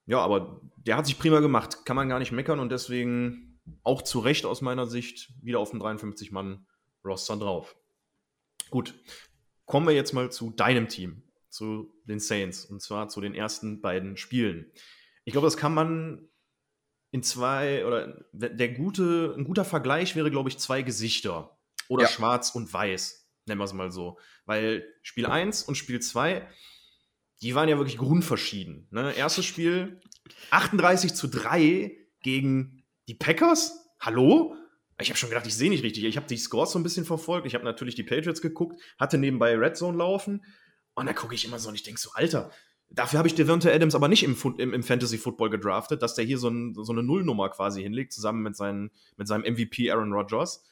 Ja, 0.06 0.18
aber 0.18 0.60
der 0.76 0.96
hat 0.96 1.06
sich 1.06 1.18
prima 1.18 1.40
gemacht, 1.40 1.84
kann 1.84 1.96
man 1.96 2.08
gar 2.08 2.18
nicht 2.18 2.32
meckern 2.32 2.58
und 2.58 2.72
deswegen 2.72 3.60
auch 3.84 4.02
zu 4.02 4.18
Recht 4.18 4.46
aus 4.46 4.62
meiner 4.62 4.86
Sicht 4.86 5.32
wieder 5.42 5.60
auf 5.60 5.70
dem 5.70 5.80
53-Mann-Roster 5.80 7.36
drauf. 7.36 7.76
Gut, 8.70 8.94
kommen 9.66 9.86
wir 9.86 9.94
jetzt 9.94 10.14
mal 10.14 10.32
zu 10.32 10.50
deinem 10.50 10.88
Team, 10.88 11.22
zu 11.50 11.92
den 12.04 12.18
Saints 12.18 12.64
und 12.64 12.80
zwar 12.80 13.08
zu 13.08 13.20
den 13.20 13.34
ersten 13.34 13.82
beiden 13.82 14.16
Spielen. 14.16 14.72
Ich 15.24 15.32
glaube, 15.32 15.46
das 15.46 15.58
kann 15.58 15.74
man 15.74 16.29
in 17.10 17.22
zwei, 17.22 17.84
oder 17.84 18.24
der 18.32 18.68
gute, 18.70 19.34
ein 19.36 19.44
guter 19.44 19.64
Vergleich 19.64 20.14
wäre, 20.16 20.30
glaube 20.30 20.48
ich, 20.48 20.58
zwei 20.58 20.82
Gesichter. 20.82 21.58
Oder 21.88 22.04
ja. 22.04 22.08
schwarz 22.08 22.50
und 22.50 22.72
weiß, 22.72 23.28
nennen 23.46 23.60
wir 23.60 23.64
es 23.64 23.72
mal 23.72 23.90
so. 23.90 24.18
Weil 24.46 24.86
Spiel 25.02 25.26
1 25.26 25.64
und 25.64 25.74
Spiel 25.74 26.00
2, 26.00 26.46
die 27.42 27.54
waren 27.54 27.68
ja 27.68 27.78
wirklich 27.78 27.98
grundverschieden. 27.98 28.86
Ne? 28.90 29.12
Erstes 29.14 29.44
Spiel 29.44 30.00
38 30.50 31.14
zu 31.14 31.26
3 31.26 31.96
gegen 32.22 32.84
die 33.08 33.14
Packers. 33.14 33.90
Hallo? 33.98 34.54
Ich 35.00 35.08
habe 35.08 35.18
schon 35.18 35.30
gedacht, 35.30 35.46
ich 35.46 35.54
sehe 35.54 35.70
nicht 35.70 35.82
richtig. 35.82 36.04
Ich 36.04 36.16
habe 36.16 36.26
die 36.26 36.36
Scores 36.36 36.72
so 36.72 36.78
ein 36.78 36.82
bisschen 36.82 37.06
verfolgt. 37.06 37.46
Ich 37.46 37.54
habe 37.54 37.64
natürlich 37.64 37.94
die 37.94 38.02
Patriots 38.04 38.42
geguckt, 38.42 38.80
hatte 38.98 39.18
nebenbei 39.18 39.56
Red 39.56 39.76
Zone 39.76 39.96
laufen. 39.96 40.44
Und 40.94 41.06
da 41.06 41.12
gucke 41.12 41.34
ich 41.34 41.44
immer 41.44 41.58
so 41.58 41.70
und 41.70 41.74
ich 41.74 41.82
denke 41.82 42.00
so, 42.00 42.10
Alter, 42.12 42.52
Dafür 42.92 43.18
habe 43.18 43.28
ich 43.28 43.36
Devonta 43.36 43.70
Adams 43.70 43.94
aber 43.94 44.08
nicht 44.08 44.24
im, 44.24 44.36
im, 44.58 44.74
im, 44.74 44.82
Fantasy 44.82 45.16
Football 45.16 45.50
gedraftet, 45.50 46.02
dass 46.02 46.16
der 46.16 46.24
hier 46.24 46.38
so, 46.38 46.48
ein, 46.48 46.74
so 46.74 46.90
eine 46.90 47.04
Nullnummer 47.04 47.48
quasi 47.48 47.82
hinlegt, 47.82 48.12
zusammen 48.12 48.42
mit, 48.42 48.56
seinen, 48.56 48.90
mit 49.16 49.28
seinem 49.28 49.42
MVP 49.42 49.90
Aaron 49.90 50.12
Rodgers. 50.12 50.64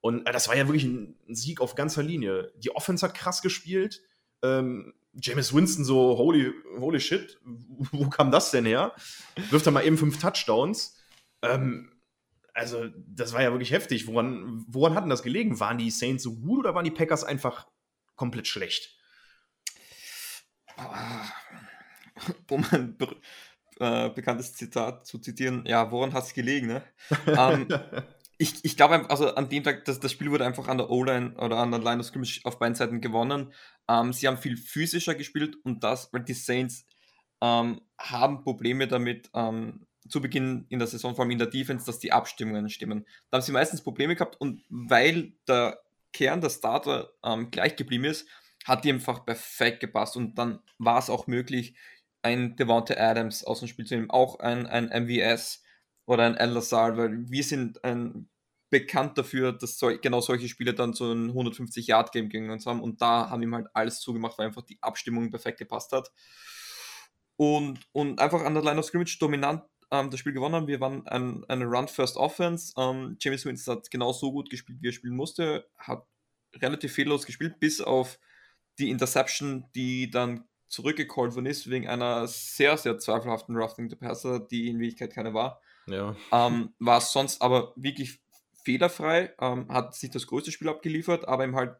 Und 0.00 0.26
äh, 0.26 0.32
das 0.32 0.46
war 0.46 0.56
ja 0.56 0.68
wirklich 0.68 0.84
ein, 0.84 1.16
Sieg 1.28 1.60
auf 1.60 1.74
ganzer 1.74 2.04
Linie. 2.04 2.52
Die 2.56 2.70
Offense 2.70 3.04
hat 3.04 3.16
krass 3.16 3.42
gespielt. 3.42 4.00
Ähm, 4.42 4.94
James 5.20 5.52
Winston 5.52 5.84
so, 5.84 6.16
holy, 6.16 6.52
holy 6.78 7.00
shit, 7.00 7.40
wo 7.42 8.08
kam 8.08 8.30
das 8.30 8.52
denn 8.52 8.66
her? 8.66 8.92
Wirft 9.50 9.66
er 9.66 9.72
mal 9.72 9.84
eben 9.84 9.98
fünf 9.98 10.20
Touchdowns. 10.20 10.96
Ähm, 11.42 11.90
also, 12.54 12.86
das 13.08 13.32
war 13.32 13.42
ja 13.42 13.50
wirklich 13.50 13.72
heftig. 13.72 14.06
Woran, 14.06 14.64
woran 14.68 14.94
hat 14.94 15.02
denn 15.02 15.10
das 15.10 15.22
gelegen? 15.22 15.58
Waren 15.58 15.78
die 15.78 15.90
Saints 15.90 16.22
so 16.22 16.36
gut 16.36 16.60
oder 16.60 16.74
waren 16.74 16.84
die 16.84 16.90
Packers 16.90 17.24
einfach 17.24 17.66
komplett 18.14 18.46
schlecht? 18.46 18.96
um 22.50 22.64
ein 22.70 22.96
be 22.96 23.16
äh, 23.78 24.08
bekanntes 24.10 24.54
Zitat 24.54 25.06
zu 25.06 25.18
zitieren, 25.18 25.64
ja, 25.66 25.90
woran 25.90 26.14
hat 26.14 26.24
es 26.24 26.32
gelegen, 26.32 26.68
ne? 26.68 26.82
ähm, 27.26 27.68
ich, 28.38 28.64
ich 28.64 28.76
glaube, 28.76 29.08
also 29.10 29.34
an 29.34 29.48
dem 29.48 29.64
Tag, 29.64 29.84
das, 29.84 30.00
das 30.00 30.12
Spiel 30.12 30.30
wurde 30.30 30.46
einfach 30.46 30.68
an 30.68 30.78
der 30.78 30.90
O-Line 30.90 31.34
oder 31.36 31.58
an 31.58 31.70
der 31.70 31.80
Line 31.80 32.00
of 32.00 32.06
Scrimmage 32.06 32.40
auf 32.44 32.58
beiden 32.58 32.74
Seiten 32.74 33.00
gewonnen. 33.00 33.52
Ähm, 33.88 34.12
sie 34.12 34.28
haben 34.28 34.38
viel 34.38 34.56
physischer 34.56 35.14
gespielt 35.14 35.56
und 35.64 35.84
das, 35.84 36.10
weil 36.12 36.22
die 36.22 36.34
Saints 36.34 36.86
ähm, 37.42 37.80
haben 37.98 38.42
Probleme 38.42 38.88
damit, 38.88 39.30
ähm, 39.34 39.86
zu 40.08 40.20
Beginn 40.20 40.66
in 40.68 40.78
der 40.78 40.88
Saison, 40.88 41.14
vor 41.14 41.24
allem 41.24 41.32
in 41.32 41.38
der 41.38 41.48
Defense, 41.48 41.84
dass 41.84 41.98
die 41.98 42.12
Abstimmungen 42.12 42.68
stimmen. 42.70 43.06
Da 43.30 43.36
haben 43.36 43.42
sie 43.42 43.52
meistens 43.52 43.82
Probleme 43.82 44.14
gehabt 44.14 44.40
und 44.40 44.62
weil 44.68 45.32
der 45.48 45.80
Kern 46.12 46.40
der 46.40 46.50
Starter 46.50 47.10
ähm, 47.24 47.50
gleich 47.50 47.76
geblieben 47.76 48.04
ist, 48.04 48.26
hat 48.64 48.84
die 48.84 48.90
einfach 48.90 49.24
perfekt 49.24 49.80
gepasst 49.80 50.16
und 50.16 50.36
dann 50.36 50.60
war 50.78 50.98
es 50.98 51.10
auch 51.10 51.26
möglich, 51.26 51.76
ein 52.26 52.56
Devonta 52.56 52.94
Adams 52.94 53.44
aus 53.44 53.60
dem 53.60 53.68
Spiel 53.68 53.86
zu 53.86 53.94
nehmen, 53.94 54.10
auch 54.10 54.40
ein, 54.40 54.66
ein 54.66 54.86
MVS 55.04 55.62
oder 56.06 56.24
ein 56.24 56.36
Al 56.36 56.50
Lazar, 56.50 56.96
weil 56.96 57.30
wir 57.30 57.42
sind 57.44 57.82
ein, 57.84 58.28
bekannt 58.68 59.16
dafür, 59.16 59.52
dass 59.52 59.78
so, 59.78 59.88
genau 60.00 60.20
solche 60.20 60.48
Spiele 60.48 60.74
dann 60.74 60.92
so 60.92 61.12
ein 61.12 61.30
150-Yard-Game 61.30 62.28
gegen 62.28 62.50
uns 62.50 62.66
haben 62.66 62.82
und 62.82 63.00
da 63.00 63.30
haben 63.30 63.42
ihm 63.42 63.54
halt 63.54 63.68
alles 63.74 64.00
zugemacht, 64.00 64.38
weil 64.38 64.46
einfach 64.46 64.62
die 64.62 64.78
Abstimmung 64.80 65.30
perfekt 65.30 65.58
gepasst 65.58 65.92
hat. 65.92 66.10
Und, 67.36 67.80
und 67.92 68.20
einfach 68.20 68.42
an 68.42 68.54
der 68.54 68.62
Line 68.62 68.78
of 68.78 68.86
Scrimmage 68.86 69.18
dominant 69.20 69.62
ähm, 69.90 70.10
das 70.10 70.20
Spiel 70.20 70.32
gewonnen 70.32 70.54
haben. 70.54 70.66
Wir 70.66 70.80
waren 70.80 71.06
ein, 71.06 71.44
eine 71.48 71.66
Run-First-Offense. 71.66 72.72
Ähm, 72.76 73.16
James 73.20 73.44
Winston 73.44 73.76
hat 73.76 73.90
genau 73.90 74.12
so 74.12 74.32
gut 74.32 74.50
gespielt, 74.50 74.78
wie 74.80 74.88
er 74.88 74.92
spielen 74.92 75.14
musste, 75.14 75.68
hat 75.76 76.06
relativ 76.56 76.94
fehllos 76.94 77.26
gespielt, 77.26 77.60
bis 77.60 77.80
auf 77.80 78.18
die 78.78 78.90
Interception, 78.90 79.66
die 79.74 80.10
dann 80.10 80.44
zurückgecallt 80.68 81.34
worden 81.34 81.46
ist, 81.46 81.70
wegen 81.70 81.88
einer 81.88 82.26
sehr, 82.26 82.76
sehr 82.76 82.98
zweifelhaften 82.98 83.56
Roughing 83.56 83.88
the 83.88 83.96
Passer, 83.96 84.40
die 84.40 84.68
in 84.68 84.78
Wirklichkeit 84.78 85.12
keine 85.12 85.34
war. 85.34 85.60
Ja. 85.86 86.16
Ähm, 86.32 86.72
war 86.78 87.00
sonst 87.00 87.40
aber 87.40 87.72
wirklich 87.76 88.20
fehlerfrei, 88.64 89.32
ähm, 89.40 89.68
hat 89.68 89.94
sich 89.94 90.10
das 90.10 90.26
größte 90.26 90.50
Spiel 90.50 90.68
abgeliefert, 90.68 91.28
aber 91.28 91.44
ihm 91.44 91.54
halt, 91.54 91.76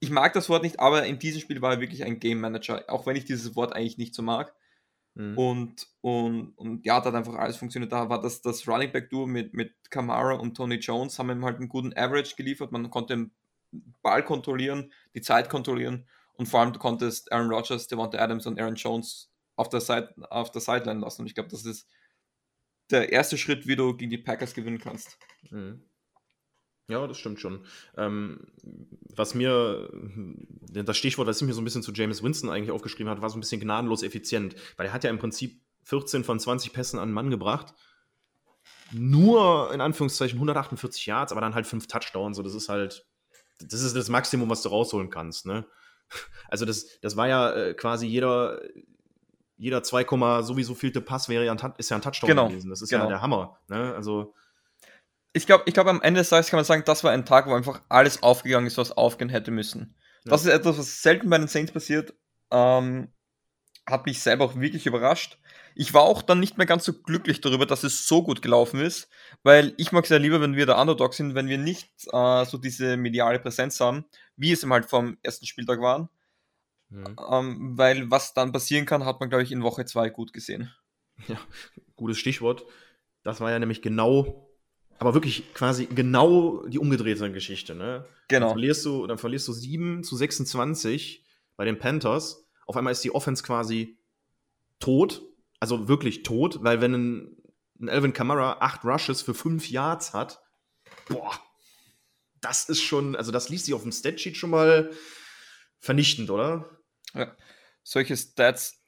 ich 0.00 0.10
mag 0.10 0.32
das 0.32 0.48
Wort 0.48 0.64
nicht, 0.64 0.80
aber 0.80 1.06
in 1.06 1.18
diesem 1.18 1.40
Spiel 1.40 1.62
war 1.62 1.74
er 1.74 1.80
wirklich 1.80 2.04
ein 2.04 2.18
Game 2.18 2.40
Manager, 2.40 2.82
auch 2.88 3.06
wenn 3.06 3.16
ich 3.16 3.24
dieses 3.24 3.54
Wort 3.54 3.74
eigentlich 3.74 3.98
nicht 3.98 4.14
so 4.14 4.22
mag. 4.22 4.52
Mhm. 5.14 5.38
Und, 5.38 5.86
und, 6.00 6.58
und 6.58 6.84
ja, 6.84 7.00
da 7.00 7.06
hat 7.06 7.14
einfach 7.14 7.36
alles 7.36 7.56
funktioniert. 7.56 7.92
Da 7.92 8.08
war 8.08 8.20
das, 8.20 8.42
das 8.42 8.66
Running 8.66 8.90
Back 8.90 9.10
Duo 9.10 9.26
mit, 9.26 9.54
mit 9.54 9.72
Kamara 9.90 10.34
und 10.34 10.56
Tony 10.56 10.76
Jones, 10.76 11.18
haben 11.20 11.30
ihm 11.30 11.44
halt 11.44 11.58
einen 11.58 11.68
guten 11.68 11.96
Average 11.96 12.34
geliefert. 12.34 12.72
Man 12.72 12.90
konnte 12.90 13.14
den 13.14 13.30
Ball 14.02 14.24
kontrollieren, 14.24 14.92
die 15.14 15.20
Zeit 15.20 15.48
kontrollieren 15.48 16.06
und 16.36 16.46
vor 16.46 16.60
allem 16.60 16.72
du 16.72 16.78
konntest 16.78 17.30
Aaron 17.32 17.50
Rodgers, 17.50 17.86
Devonta 17.86 18.18
Adams 18.18 18.46
und 18.46 18.60
Aaron 18.60 18.74
Jones 18.74 19.30
auf 19.56 19.68
der, 19.68 19.80
Side, 19.80 20.14
auf 20.30 20.50
der 20.50 20.60
Sideline 20.60 21.00
lassen. 21.00 21.22
Und 21.22 21.26
ich 21.28 21.34
glaube, 21.34 21.50
das 21.50 21.64
ist 21.64 21.88
der 22.90 23.12
erste 23.12 23.38
Schritt, 23.38 23.66
wie 23.66 23.76
du 23.76 23.96
gegen 23.96 24.10
die 24.10 24.18
Packers 24.18 24.54
gewinnen 24.54 24.78
kannst. 24.78 25.18
Mhm. 25.50 25.84
Ja, 26.88 27.06
das 27.06 27.16
stimmt 27.16 27.40
schon. 27.40 27.64
Ähm, 27.96 28.46
was 29.16 29.34
mir, 29.34 29.88
das 30.68 30.96
Stichwort, 30.98 31.26
was 31.26 31.40
ich 31.40 31.46
mir 31.46 31.54
so 31.54 31.62
ein 31.62 31.64
bisschen 31.64 31.82
zu 31.82 31.92
James 31.92 32.22
Winston 32.22 32.50
eigentlich 32.50 32.72
aufgeschrieben 32.72 33.10
hat, 33.10 33.22
war 33.22 33.30
so 33.30 33.38
ein 33.38 33.40
bisschen 33.40 33.60
gnadenlos 33.60 34.02
effizient, 34.02 34.54
weil 34.76 34.86
er 34.86 34.92
hat 34.92 35.04
ja 35.04 35.10
im 35.10 35.18
Prinzip 35.18 35.62
14 35.84 36.24
von 36.24 36.38
20 36.38 36.72
Pässen 36.72 36.98
an 36.98 37.08
den 37.08 37.14
Mann 37.14 37.30
gebracht. 37.30 37.74
Nur 38.92 39.72
in 39.72 39.80
Anführungszeichen 39.80 40.36
148 40.36 41.06
Yards, 41.06 41.32
aber 41.32 41.40
dann 41.40 41.54
halt 41.54 41.66
fünf 41.66 41.86
Touchdowns. 41.86 42.36
So, 42.36 42.42
das 42.42 42.54
ist 42.54 42.68
halt, 42.68 43.06
das 43.60 43.80
ist 43.80 43.96
das 43.96 44.10
Maximum, 44.10 44.50
was 44.50 44.62
du 44.62 44.68
rausholen 44.68 45.08
kannst. 45.08 45.46
Ne? 45.46 45.66
Also, 46.48 46.66
das, 46.66 47.00
das 47.00 47.16
war 47.16 47.26
ja 47.26 47.52
äh, 47.52 47.74
quasi 47.74 48.06
jeder, 48.06 48.60
jeder 49.56 49.82
2, 49.82 50.42
sowieso 50.42 50.74
vielte 50.74 51.00
Pass 51.00 51.28
wäre 51.28 51.44
ja 51.44 51.52
ein, 51.52 51.74
ist 51.78 51.90
ja 51.90 51.96
ein 51.96 52.02
Touchdown 52.02 52.28
genau. 52.28 52.48
gewesen. 52.48 52.70
Das 52.70 52.80
ist 52.80 52.90
genau. 52.90 53.04
ja 53.04 53.08
der 53.08 53.22
Hammer. 53.22 53.58
Ne? 53.66 53.92
Also, 53.94 54.34
ich 55.32 55.46
glaube, 55.46 55.64
ich 55.66 55.74
glaub, 55.74 55.88
am 55.88 56.00
Ende 56.02 56.20
des 56.20 56.28
Tages 56.28 56.48
kann 56.50 56.58
man 56.58 56.64
sagen, 56.64 56.84
das 56.86 57.02
war 57.02 57.10
ein 57.10 57.26
Tag, 57.26 57.48
wo 57.48 57.54
einfach 57.54 57.82
alles 57.88 58.22
aufgegangen 58.22 58.66
ist, 58.68 58.78
was 58.78 58.92
aufgehen 58.92 59.30
hätte 59.30 59.50
müssen. 59.50 59.96
Ja. 60.24 60.30
Das 60.30 60.42
ist 60.44 60.52
etwas, 60.52 60.78
was 60.78 61.02
selten 61.02 61.28
bei 61.28 61.38
den 61.38 61.48
Saints 61.48 61.72
passiert. 61.72 62.14
Ähm, 62.52 63.08
hat 63.86 64.06
mich 64.06 64.20
selber 64.20 64.44
auch 64.44 64.56
wirklich 64.58 64.86
überrascht. 64.86 65.38
Ich 65.74 65.92
war 65.92 66.02
auch 66.02 66.22
dann 66.22 66.40
nicht 66.40 66.56
mehr 66.56 66.66
ganz 66.66 66.84
so 66.84 66.92
glücklich 66.92 67.40
darüber, 67.40 67.66
dass 67.66 67.84
es 67.84 68.06
so 68.06 68.22
gut 68.22 68.42
gelaufen 68.42 68.80
ist, 68.80 69.08
weil 69.42 69.74
ich 69.76 69.92
mag 69.92 70.04
es 70.04 70.10
ja 70.10 70.16
lieber, 70.16 70.40
wenn 70.40 70.56
wir 70.56 70.66
der 70.66 70.78
Underdog 70.78 71.14
sind, 71.14 71.34
wenn 71.34 71.48
wir 71.48 71.58
nicht 71.58 71.90
äh, 72.12 72.44
so 72.44 72.58
diese 72.58 72.96
mediale 72.96 73.40
Präsenz 73.40 73.80
haben, 73.80 74.04
wie 74.36 74.52
es 74.52 74.62
eben 74.62 74.72
halt 74.72 74.86
vom 74.86 75.18
ersten 75.22 75.46
Spieltag 75.46 75.80
waren. 75.80 76.08
Mhm. 76.90 77.16
Ähm, 77.30 77.78
weil 77.78 78.10
was 78.10 78.34
dann 78.34 78.52
passieren 78.52 78.86
kann, 78.86 79.04
hat 79.04 79.20
man, 79.20 79.28
glaube 79.28 79.42
ich, 79.42 79.52
in 79.52 79.62
Woche 79.62 79.84
2 79.84 80.10
gut 80.10 80.32
gesehen. 80.32 80.72
Ja, 81.28 81.38
gutes 81.94 82.18
Stichwort. 82.18 82.64
Das 83.22 83.40
war 83.40 83.52
ja 83.52 83.60
nämlich 83.60 83.82
genau 83.82 84.44
aber 84.98 85.14
wirklich 85.14 85.52
quasi 85.54 85.86
genau 85.86 86.64
die 86.66 86.78
umgedrehte 86.78 87.30
Geschichte, 87.32 87.74
ne? 87.74 88.04
Genau. 88.28 88.46
Dann 88.46 88.54
verlierst 88.54 88.84
du, 88.84 89.06
dann 89.06 89.18
verlierst 89.18 89.48
du 89.48 89.52
7 89.52 90.04
zu 90.04 90.16
26 90.16 91.24
bei 91.56 91.64
den 91.64 91.78
Panthers. 91.78 92.43
Auf 92.66 92.76
einmal 92.76 92.92
ist 92.92 93.04
die 93.04 93.14
Offense 93.14 93.42
quasi 93.42 93.98
tot. 94.80 95.22
Also 95.60 95.88
wirklich 95.88 96.22
tot, 96.22 96.62
weil 96.62 96.80
wenn 96.80 96.94
ein, 96.94 97.36
ein 97.80 97.88
Alvin 97.88 98.12
Kamara 98.12 98.58
8 98.60 98.84
Rushes 98.84 99.22
für 99.22 99.34
5 99.34 99.70
Yards 99.70 100.12
hat, 100.12 100.42
boah, 101.08 101.32
das 102.40 102.68
ist 102.68 102.82
schon, 102.82 103.16
also 103.16 103.32
das 103.32 103.48
liest 103.48 103.64
sich 103.64 103.74
auf 103.74 103.82
dem 103.82 103.92
Statsheet 103.92 104.36
schon 104.36 104.50
mal 104.50 104.90
vernichtend, 105.78 106.30
oder? 106.30 106.78
Ja. 107.14 107.34
Solche 107.82 108.16
Stats, 108.16 108.82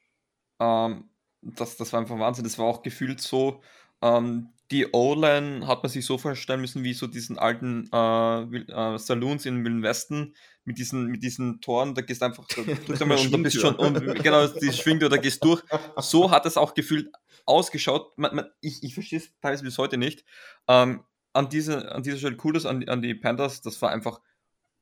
ähm, 0.60 1.08
das, 1.40 1.76
das 1.76 1.92
war 1.92 2.00
einfach 2.00 2.18
Wahnsinn. 2.18 2.44
Das 2.44 2.58
war 2.58 2.66
auch 2.66 2.82
gefühlt 2.82 3.20
so, 3.20 3.62
ähm, 4.02 4.50
die 4.70 4.92
O-Line 4.92 5.66
hat 5.66 5.82
man 5.82 5.90
sich 5.90 6.04
so 6.04 6.18
vorstellen 6.18 6.60
müssen, 6.60 6.82
wie 6.82 6.94
so 6.94 7.06
diesen 7.06 7.38
alten 7.38 7.88
äh, 7.92 8.42
äh, 8.42 8.98
Saloons 8.98 9.46
in 9.46 9.64
Wilden 9.64 9.82
Westen 9.82 10.34
mit 10.66 10.78
diesen, 10.78 11.06
mit 11.06 11.22
diesen 11.22 11.60
Toren, 11.60 11.94
da 11.94 12.02
gehst 12.02 12.22
einfach, 12.22 12.46
drückst 12.48 13.00
einmal 13.00 13.18
und 13.18 13.42
bist 13.42 13.60
schon, 13.60 13.76
und, 13.76 14.22
genau, 14.22 14.46
die 14.46 14.72
Schwingtür, 14.72 15.08
da 15.08 15.16
gehst 15.16 15.42
durch. 15.42 15.62
So 15.98 16.30
hat 16.30 16.44
es 16.44 16.56
auch 16.56 16.74
gefühlt 16.74 17.10
ausgeschaut. 17.46 18.18
Man, 18.18 18.34
man, 18.34 18.50
ich 18.60 18.82
ich 18.82 18.94
verstehe 18.94 19.20
es 19.20 19.30
teilweise 19.40 19.64
bis 19.64 19.78
heute 19.78 19.96
nicht. 19.96 20.24
Ähm, 20.68 21.04
an, 21.32 21.48
diese, 21.48 21.92
an 21.92 22.02
dieser 22.02 22.18
Stelle 22.18 22.36
cool 22.44 22.56
ist 22.56 22.66
an, 22.66 22.86
an 22.88 23.00
die 23.00 23.14
Panthers, 23.14 23.62
das 23.62 23.80
war 23.80 23.90
einfach 23.90 24.20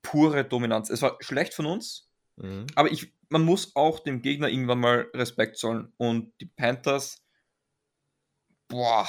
pure 0.02 0.44
Dominanz. 0.44 0.88
Es 0.88 1.02
war 1.02 1.18
schlecht 1.20 1.52
von 1.52 1.66
uns, 1.66 2.10
mhm. 2.36 2.66
aber 2.74 2.90
ich, 2.90 3.12
man 3.28 3.42
muss 3.42 3.76
auch 3.76 4.00
dem 4.00 4.22
Gegner 4.22 4.48
irgendwann 4.48 4.80
mal 4.80 5.06
Respekt 5.14 5.58
zollen. 5.58 5.92
Und 5.98 6.32
die 6.40 6.46
Panthers, 6.46 7.22
boah, 8.68 9.06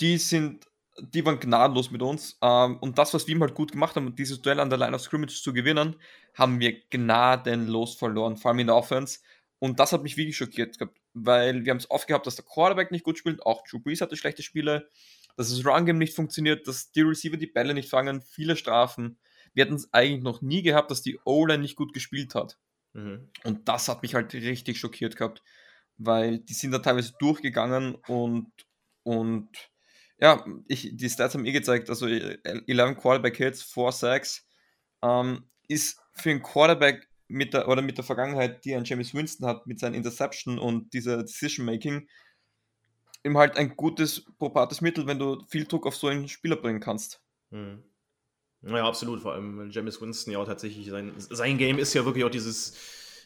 die 0.00 0.16
sind, 0.16 0.66
die 1.00 1.24
waren 1.24 1.40
gnadenlos 1.40 1.90
mit 1.90 2.02
uns. 2.02 2.38
Ähm, 2.42 2.78
und 2.78 2.98
das, 2.98 3.14
was 3.14 3.26
wir 3.26 3.38
halt 3.40 3.54
gut 3.54 3.72
gemacht 3.72 3.96
haben, 3.96 4.14
dieses 4.14 4.40
Duell 4.42 4.60
an 4.60 4.70
der 4.70 4.78
Line 4.78 4.94
of 4.94 5.02
Scrimmage 5.02 5.42
zu 5.42 5.52
gewinnen, 5.52 5.96
haben 6.34 6.60
wir 6.60 6.80
gnadenlos 6.90 7.94
verloren, 7.94 8.36
vor 8.36 8.50
allem 8.50 8.60
in 8.60 8.66
der 8.66 8.76
Offense. 8.76 9.20
Und 9.58 9.80
das 9.80 9.92
hat 9.92 10.02
mich 10.02 10.16
wirklich 10.16 10.36
schockiert 10.36 10.78
gehabt, 10.78 10.98
weil 11.14 11.64
wir 11.64 11.70
haben 11.70 11.78
es 11.78 11.90
oft 11.90 12.06
gehabt, 12.06 12.26
dass 12.26 12.36
der 12.36 12.44
Quarterback 12.44 12.90
nicht 12.90 13.04
gut 13.04 13.18
spielt, 13.18 13.44
auch 13.44 13.64
Drew 13.64 13.78
Brees 13.78 14.00
hatte 14.00 14.16
schlechte 14.16 14.42
Spiele, 14.42 14.90
dass 15.36 15.50
das 15.50 15.64
Run-Game 15.64 15.98
nicht 15.98 16.14
funktioniert, 16.14 16.66
dass 16.66 16.92
die 16.92 17.02
Receiver 17.02 17.36
die 17.36 17.46
Bälle 17.46 17.74
nicht 17.74 17.88
fangen, 17.88 18.20
viele 18.20 18.56
Strafen. 18.56 19.18
Wir 19.54 19.64
hatten 19.64 19.74
es 19.74 19.92
eigentlich 19.92 20.22
noch 20.22 20.42
nie 20.42 20.62
gehabt, 20.62 20.90
dass 20.90 21.02
die 21.02 21.18
O-Line 21.24 21.62
nicht 21.62 21.76
gut 21.76 21.94
gespielt 21.94 22.34
hat. 22.34 22.58
Mhm. 22.92 23.30
Und 23.44 23.68
das 23.68 23.88
hat 23.88 24.02
mich 24.02 24.14
halt 24.14 24.34
richtig 24.34 24.78
schockiert 24.78 25.16
gehabt, 25.16 25.42
weil 25.96 26.38
die 26.38 26.54
sind 26.54 26.72
da 26.72 26.78
teilweise 26.78 27.14
durchgegangen 27.18 27.94
und, 28.06 28.52
und 29.02 29.48
ja, 30.18 30.44
ich, 30.66 30.96
die 30.96 31.10
Stats 31.10 31.34
haben 31.34 31.44
eh 31.44 31.52
gezeigt, 31.52 31.90
also 31.90 32.06
11 32.06 32.40
äh, 32.44 32.94
Quarterback 32.94 33.36
Hits, 33.36 33.62
4 33.62 33.92
Sacks, 33.92 34.46
ähm, 35.02 35.44
ist 35.68 36.00
für 36.12 36.30
einen 36.30 36.42
Quarterback 36.42 37.08
mit 37.28 37.54
der, 37.54 37.68
oder 37.68 37.82
mit 37.82 37.98
der 37.98 38.04
Vergangenheit, 38.04 38.64
die 38.64 38.74
ein 38.74 38.84
James 38.84 39.12
Winston 39.14 39.46
hat, 39.46 39.66
mit 39.66 39.80
seinen 39.80 39.94
Interception 39.94 40.58
und 40.58 40.92
dieser 40.92 41.22
Decision 41.22 41.66
Making, 41.66 42.08
eben 43.24 43.36
halt 43.36 43.56
ein 43.56 43.76
gutes, 43.76 44.24
probates 44.38 44.80
Mittel, 44.80 45.06
wenn 45.06 45.18
du 45.18 45.44
viel 45.48 45.64
Druck 45.64 45.86
auf 45.86 45.96
so 45.96 46.06
einen 46.06 46.28
Spieler 46.28 46.56
bringen 46.56 46.80
kannst. 46.80 47.20
Hm. 47.50 47.82
Ja, 48.62 48.86
absolut. 48.86 49.20
Vor 49.20 49.34
allem, 49.34 49.70
James 49.70 50.00
Winston 50.00 50.32
ja 50.32 50.38
auch 50.38 50.46
tatsächlich 50.46 50.86
sein, 50.88 51.12
sein 51.18 51.58
Game 51.58 51.78
ist 51.78 51.94
ja 51.94 52.04
wirklich 52.04 52.24
auch 52.24 52.30
dieses, 52.30 52.74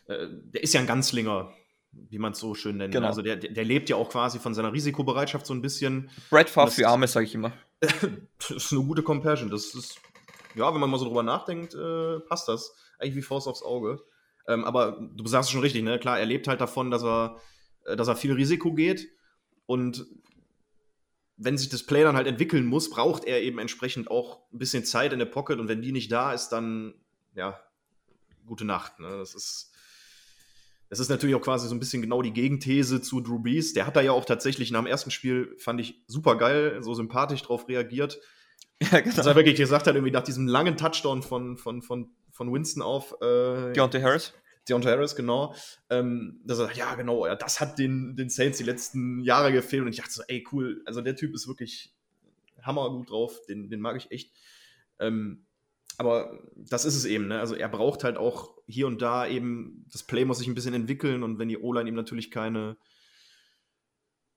äh, 0.07 0.27
der 0.29 0.63
ist 0.63 0.75
ja 0.75 0.81
ein 0.81 0.87
Ganzlinger 0.87 1.55
wie 1.93 2.19
man 2.19 2.33
es 2.33 2.39
so 2.39 2.55
schön 2.55 2.77
nennt. 2.77 2.95
Genau. 2.95 3.09
Also 3.09 3.23
der, 3.23 3.37
der 3.37 3.65
lebt 3.65 3.89
ja 3.89 3.97
auch 3.97 4.11
quasi 4.11 4.39
von 4.39 4.55
seiner 4.55 4.73
Risikobereitschaft 4.73 5.47
so 5.47 5.55
ein 5.55 5.63
bisschen. 5.63 6.11
Brad 6.31 6.49
Favre 6.49 6.71
für 6.71 6.89
Arme, 6.89 7.09
sage 7.09 7.27
ich 7.27 7.35
immer. 7.35 7.53
das 7.81 8.51
ist 8.51 8.73
eine 8.73 8.83
gute 8.83 9.03
Compassion. 9.03 9.51
Das 9.51 9.75
ist, 9.75 10.01
ja, 10.55 10.73
wenn 10.73 10.81
man 10.81 10.91
mal 10.91 10.99
so 10.99 11.07
drüber 11.07 11.23
nachdenkt, 11.23 11.75
äh, 11.75 12.21
passt 12.21 12.49
das. 12.49 12.75
Eigentlich 12.99 13.17
wie 13.17 13.23
Faust 13.23 13.49
aufs 13.49 13.63
Auge. 13.63 14.01
Ähm, 14.47 14.65
aber 14.65 15.01
du 15.15 15.27
sagst 15.27 15.49
es 15.49 15.53
schon 15.53 15.63
richtig, 15.63 15.83
ne? 15.83 15.99
Klar, 15.99 16.19
er 16.19 16.27
lebt 16.27 16.49
halt 16.49 16.61
davon, 16.61 16.91
dass 16.91 17.03
er, 17.03 17.39
äh, 17.85 17.97
dass 17.97 18.09
er 18.09 18.17
viel 18.17 18.33
Risiko 18.33 18.73
geht. 18.73 19.09
Und 19.67 20.07
wenn 21.37 21.57
sich 21.57 21.71
das 21.71 21.85
Play 21.85 22.03
dann 22.03 22.17
halt 22.17 22.27
entwickeln 22.27 22.67
muss, 22.67 22.91
braucht 22.91 23.25
er 23.25 23.41
eben 23.43 23.59
entsprechend 23.59 24.11
auch 24.11 24.41
ein 24.53 24.59
bisschen 24.59 24.85
Zeit 24.85 25.13
in 25.13 25.19
der 25.19 25.27
Pocket. 25.27 25.59
Und 25.59 25.69
wenn 25.69 25.83
die 25.83 25.93
nicht 25.93 26.13
da 26.13 26.33
ist, 26.33 26.51
dann, 26.51 26.95
ja, 27.35 27.59
gute 28.47 28.65
Nacht. 28.65 28.99
Ne? 28.99 29.09
Das 29.09 29.35
ist 29.35 29.70
das 30.91 30.99
ist 30.99 31.09
natürlich 31.09 31.37
auch 31.37 31.41
quasi 31.41 31.69
so 31.69 31.75
ein 31.75 31.79
bisschen 31.79 32.03
genau 32.03 32.21
die 32.21 32.33
Gegenthese 32.33 33.01
zu 33.01 33.21
Drew 33.21 33.39
Brees. 33.39 33.73
Der 33.75 33.87
hat 33.87 33.95
da 33.95 34.01
ja 34.01 34.11
auch 34.11 34.25
tatsächlich 34.25 34.73
nach 34.73 34.81
dem 34.81 34.89
ersten 34.89 35.13
Spiel, 35.13 35.55
fand 35.57 35.81
ich 35.81 36.03
super 36.09 36.37
geil, 36.37 36.83
so 36.83 36.95
sympathisch 36.95 37.43
drauf 37.43 37.69
reagiert. 37.69 38.21
Ja, 38.83 39.01
genau. 39.01 39.15
Dass 39.15 39.27
er 39.27 39.37
wirklich 39.37 39.57
gesagt 39.57 39.87
hat, 39.87 39.95
irgendwie 39.95 40.11
nach 40.11 40.23
diesem 40.23 40.47
langen 40.47 40.79
Touchdown 40.79 41.23
von, 41.23 41.59
von, 41.59 41.83
von, 41.83 42.15
von 42.33 42.51
Winston 42.51 42.83
auf 42.83 43.13
äh, 43.21 43.75
Deontay 43.75 44.01
Harris. 44.01 44.33
Deontay 44.67 44.93
Harris, 44.93 45.15
genau. 45.15 45.55
Ähm, 45.91 46.41
dass 46.47 46.61
er 46.61 46.65
sagt, 46.65 46.79
ja, 46.79 46.95
genau, 46.95 47.27
ja, 47.27 47.37
das 47.37 47.61
hat 47.61 47.79
den, 47.79 48.17
den 48.17 48.31
Saints 48.31 48.57
die 48.57 48.65
letzten 48.65 49.21
Jahre 49.21 49.53
gefehlt. 49.53 49.83
Und 49.83 49.89
ich 49.89 49.99
dachte 49.99 50.13
so, 50.13 50.23
ey, 50.29 50.47
cool, 50.51 50.81
also 50.87 51.03
der 51.03 51.15
Typ 51.15 51.35
ist 51.35 51.47
wirklich 51.47 51.95
hammergut 52.63 53.11
drauf, 53.11 53.39
den, 53.47 53.69
den 53.69 53.81
mag 53.81 53.97
ich 53.99 54.11
echt. 54.13 54.33
Ähm, 54.99 55.45
aber 56.01 56.41
das 56.57 56.87
ist 56.87 56.97
es 56.97 57.05
eben, 57.05 57.29
ne? 57.29 57.41
Also 57.41 57.55
er 57.55 57.69
braucht 57.69 58.05
halt 58.05 58.17
auch 58.17 58.55
hier 58.67 58.87
und 58.87 59.03
da 59.03 59.27
eben, 59.27 59.85
das 59.93 60.03
Play 60.03 60.25
muss 60.25 60.39
sich 60.39 60.49
ein 60.49 60.55
bisschen 60.55 60.73
entwickeln 60.73 61.23
und 61.23 61.39
wenn 61.39 61.51
die 61.51 61.59
O-Line 61.59 61.91
ihm 61.91 61.95
natürlich 61.95 62.31
keine, 62.31 62.79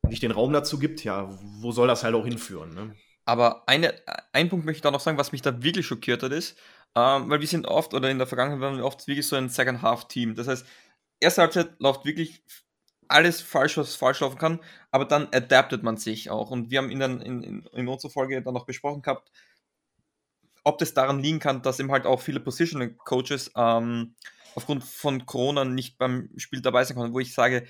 nicht 0.09 0.21
den 0.21 0.31
Raum 0.31 0.51
dazu 0.51 0.77
gibt, 0.77 1.05
ja, 1.05 1.29
wo 1.61 1.71
soll 1.71 1.87
das 1.87 2.03
halt 2.03 2.15
auch 2.15 2.25
hinführen, 2.25 2.73
ne? 2.73 2.93
Aber 3.23 3.63
eine, 3.69 3.93
ein 4.33 4.49
Punkt 4.49 4.65
möchte 4.65 4.79
ich 4.79 4.81
da 4.81 4.91
noch 4.91 4.99
sagen, 4.99 5.17
was 5.17 5.31
mich 5.31 5.41
da 5.41 5.63
wirklich 5.63 5.87
schockiert 5.87 6.21
hat, 6.21 6.33
ist, 6.33 6.59
ähm, 6.95 7.29
weil 7.29 7.39
wir 7.39 7.47
sind 7.47 7.65
oft, 7.65 7.93
oder 7.93 8.11
in 8.11 8.17
der 8.17 8.27
Vergangenheit 8.27 8.59
waren 8.59 8.75
wir 8.75 8.83
oft 8.83 9.07
wirklich 9.07 9.25
so 9.25 9.37
ein 9.37 9.47
Second-Half-Team. 9.47 10.35
Das 10.35 10.49
heißt, 10.49 10.67
erste 11.21 11.43
Halbzeit 11.43 11.79
läuft 11.79 12.03
wirklich 12.03 12.43
alles 13.07 13.39
falsch, 13.39 13.77
was 13.77 13.95
falsch 13.95 14.19
laufen 14.19 14.37
kann, 14.37 14.59
aber 14.91 15.05
dann 15.05 15.29
adaptet 15.31 15.81
man 15.81 15.95
sich 15.95 16.29
auch. 16.29 16.51
Und 16.51 16.71
wir 16.71 16.79
haben 16.79 16.91
in, 16.91 16.99
den, 16.99 17.21
in, 17.21 17.65
in 17.67 17.87
unserer 17.87 18.11
Folge 18.11 18.41
dann 18.41 18.53
noch 18.53 18.65
besprochen 18.65 19.01
gehabt, 19.01 19.31
ob 20.63 20.77
das 20.77 20.93
daran 20.93 21.19
liegen 21.19 21.39
kann, 21.39 21.61
dass 21.61 21.79
eben 21.79 21.91
halt 21.91 22.05
auch 22.05 22.21
viele 22.21 22.39
Positional 22.39 22.93
Coaches 22.93 23.51
ähm, 23.55 24.15
aufgrund 24.55 24.83
von 24.83 25.25
Corona 25.25 25.65
nicht 25.65 25.97
beim 25.97 26.29
Spiel 26.37 26.61
dabei 26.61 26.83
sein 26.83 26.95
konnten, 26.95 27.13
wo 27.13 27.19
ich 27.19 27.33
sage, 27.33 27.65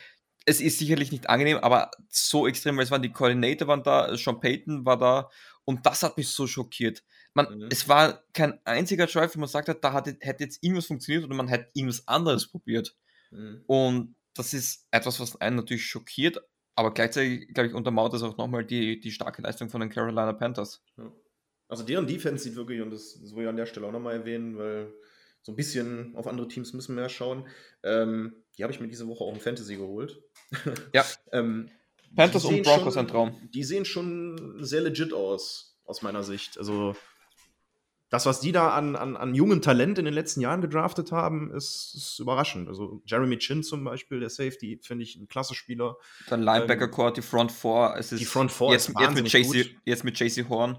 es 0.46 0.60
ist 0.60 0.80
sicherlich 0.80 1.12
nicht 1.12 1.30
angenehm, 1.30 1.58
aber 1.58 1.92
so 2.10 2.48
extrem, 2.48 2.76
weil 2.78 2.84
es 2.84 2.92
waren 2.92 3.02
die 3.02 3.14
Koordinator 3.14 3.68
waren 3.68 3.84
da, 3.84 4.16
Sean 4.18 4.40
Payton 4.40 4.86
war 4.86 4.98
da 4.98 5.30
und 5.66 5.86
das 5.86 6.04
hat 6.04 6.18
mich 6.18 6.28
so 6.28 6.48
schockiert. 6.48 7.04
Man, 7.34 7.58
mhm. 7.58 7.68
Es 7.72 7.88
war 7.88 8.24
kein 8.34 8.60
einziger 8.66 9.08
Drive, 9.08 9.36
wo 9.36 9.40
man 9.40 9.50
sagt 9.50 9.70
hat, 9.70 9.84
da 9.84 9.94
hat, 9.94 10.08
hätte 10.08 10.44
jetzt 10.44 10.62
irgendwas 10.62 10.88
funktioniert 10.88 11.24
oder 11.24 11.36
man 11.36 11.48
hätte 11.48 11.72
irgendwas 11.74 12.08
anderes 12.08 12.48
probiert. 12.48 12.96
Mhm. 13.32 13.64
Und 13.68 14.16
das 14.36 14.54
ist 14.54 14.88
etwas, 14.92 15.20
was 15.20 15.40
einen 15.40 15.56
natürlich 15.56 15.86
schockiert, 15.86 16.42
aber 16.76 16.94
gleichzeitig, 16.94 17.54
glaube 17.54 17.70
ich, 17.70 17.74
untermauert 17.74 18.14
das 18.14 18.24
auch 18.24 18.38
nochmal 18.38 18.66
die, 18.66 19.00
die 19.00 19.12
starke 19.12 19.42
Leistung 19.42 19.70
von 19.70 19.82
den 19.82 19.90
Carolina 19.90 20.34
Panthers. 20.34 20.84
Ja. 20.98 21.12
Also 21.74 21.84
deren 21.84 22.06
Defense 22.06 22.44
sieht 22.44 22.56
wirklich, 22.56 22.82
und 22.82 22.92
das, 22.92 23.20
will 23.36 23.44
ich 23.44 23.50
an 23.50 23.58
der 23.58 23.66
Stelle 23.66 23.88
auch 23.88 23.92
nochmal 23.92 24.14
erwähnen, 24.14 24.60
weil 24.60 24.94
so 25.42 25.52
ein 25.52 25.56
bisschen 25.56 26.16
auf 26.16 26.28
andere 26.28 26.48
Teams 26.48 26.72
müssen 26.74 26.96
wir 26.96 27.02
ja 27.02 27.10
schauen. 27.10 27.48
Ähm, 27.82 28.36
die 28.56 28.62
habe 28.62 28.72
ich 28.72 28.80
mir 28.80 28.88
diese 28.88 29.08
Woche 29.08 29.24
auch 29.24 29.34
im 29.34 29.40
Fantasy 29.40 29.78
geholt. 29.78 30.22
Ja. 30.94 31.04
ähm, 31.32 31.72
Panthers 32.16 32.46
und 32.46 32.62
Broncos 32.62 32.96
ein 32.96 33.08
Traum. 33.08 33.50
Die 33.56 33.64
sehen 33.64 33.86
schon 33.86 34.64
sehr 34.64 34.82
legit 34.82 35.14
aus, 35.14 35.76
aus 35.84 36.04
meiner 36.04 36.22
Sicht. 36.22 36.60
Also 36.60 36.96
das, 38.12 38.28
was 38.28 38.40
die 38.40 38.52
da 38.52 38.70
an, 38.70 38.96
an, 38.96 39.18
an 39.18 39.34
jungem 39.34 39.64
Talent 39.64 39.98
in 39.98 40.06
den 40.06 40.14
letzten 40.14 40.42
Jahren 40.42 40.62
gedraftet 40.62 41.12
haben, 41.12 41.52
ist, 41.52 41.96
ist 41.96 42.20
überraschend. 42.20 42.68
Also 42.68 43.02
Jeremy 43.08 43.40
Chin 43.40 43.64
zum 43.64 43.84
Beispiel, 43.84 44.20
der 44.20 44.30
Safety, 44.30 44.80
finde 44.84 45.06
ich 45.06 45.16
ein 45.16 45.28
klasse 45.28 45.56
Spieler. 45.56 45.98
Dann 46.30 46.44
Linebacker 46.44 47.08
ähm, 47.08 47.14
die 47.16 47.24
Front 47.24 47.52
Four. 47.52 47.96
Es 47.98 48.12
ist 48.12 48.20
die 48.20 48.26
Front 48.26 48.52
Four 48.52 48.74
jetzt, 48.74 48.94
jetzt, 49.00 49.16
mit 49.16 49.34
JC, 49.34 49.76
jetzt 49.86 50.04
mit 50.04 50.20
JC 50.20 50.48
Horn. 50.48 50.78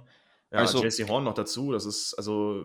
Ja, 0.55 0.61
also, 0.61 0.85
JC 0.85 1.09
Horn 1.09 1.25
noch 1.25 1.35
dazu. 1.35 1.73
Das 1.73 1.85
ist, 1.85 2.15
also 2.15 2.65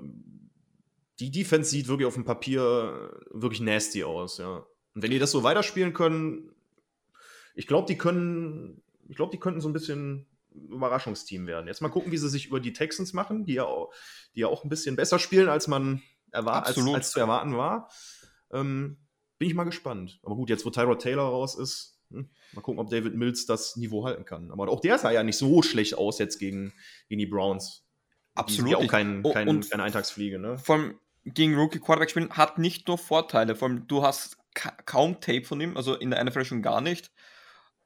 die 1.20 1.32
Defense 1.32 1.72
sieht 1.72 1.88
wirklich 1.88 2.06
auf 2.06 2.14
dem 2.14 2.24
Papier 2.24 3.12
wirklich 3.32 3.62
nasty 3.62 4.04
aus, 4.04 4.38
ja. 4.38 4.64
Und 4.94 5.02
wenn 5.02 5.10
die 5.10 5.18
das 5.18 5.32
so 5.32 5.42
weiterspielen 5.42 5.94
können, 5.94 6.52
ich 7.56 7.66
glaube, 7.66 7.88
die 7.88 7.98
können, 7.98 8.84
ich 9.08 9.16
glaube, 9.16 9.32
die 9.32 9.40
könnten 9.40 9.60
so 9.60 9.68
ein 9.68 9.74
bisschen 9.74 10.28
Überraschungsteam 10.52 11.48
werden. 11.48 11.68
Jetzt 11.68 11.82
mal 11.82 11.90
gucken, 11.90 12.12
wie 12.12 12.18
sie 12.18 12.30
sich 12.30 12.46
über 12.46 12.60
die 12.60 12.74
Texans 12.74 13.14
machen, 13.14 13.46
die 13.46 13.54
ja 13.54 13.66
auch, 13.66 13.92
die 14.36 14.42
ja 14.42 14.48
auch 14.48 14.64
ein 14.64 14.70
bisschen 14.70 14.96
besser 14.96 15.18
spielen, 15.18 15.50
als 15.50 15.68
man 15.68 16.04
erwar 16.32 16.68
als, 16.68 16.78
als, 16.78 17.12
zu 17.12 17.20
erwarten 17.20 17.58
war. 17.58 17.90
Ähm, 18.52 18.98
bin 19.40 19.48
ich 19.48 19.56
mal 19.56 19.64
gespannt. 19.64 20.20
Aber 20.22 20.36
gut, 20.36 20.50
jetzt 20.50 20.64
wo 20.66 20.70
Tyrod 20.70 21.02
Taylor 21.02 21.24
raus 21.24 21.56
ist, 21.56 21.99
mal 22.10 22.62
gucken, 22.62 22.80
ob 22.80 22.90
David 22.90 23.16
Mills 23.16 23.46
das 23.46 23.76
Niveau 23.76 24.06
halten 24.06 24.26
kann. 24.26 24.52
Aber 24.52 24.68
auch 24.70 24.82
der 24.82 24.98
sah 24.98 25.12
ja 25.12 25.24
nicht 25.24 25.38
so 25.38 25.62
schlecht 25.62 25.98
aus 25.98 26.20
jetzt 26.20 26.40
gegen, 26.40 26.74
gegen 27.08 27.20
die 27.20 27.26
Browns. 27.26 27.86
Absolut. 28.36 28.72
Die 28.72 28.76
auch 28.76 28.88
kein, 28.88 29.24
kein, 29.24 29.48
und 29.48 29.70
keine 29.70 29.84
Eintagsfliege, 29.84 30.40
ne? 30.40 30.58
Vor 30.58 30.76
allem 30.76 31.00
gegen 31.26 31.56
Rookie 31.56 31.80
Quarterback 31.80 32.10
spielen 32.10 32.32
hat 32.32 32.58
nicht 32.58 32.88
nur 32.88 32.98
Vorteile. 32.98 33.56
Vor 33.56 33.68
allem 33.68 33.88
du 33.88 34.04
hast 34.04 34.38
ka 34.54 34.72
kaum 34.86 35.20
Tape 35.22 35.44
von 35.44 35.60
ihm, 35.62 35.78
also 35.78 35.96
in 35.96 36.12
der 36.12 36.24
NFL 36.24 36.46
schon 36.46 36.62
gar 36.62 36.82
nicht. 36.82 37.12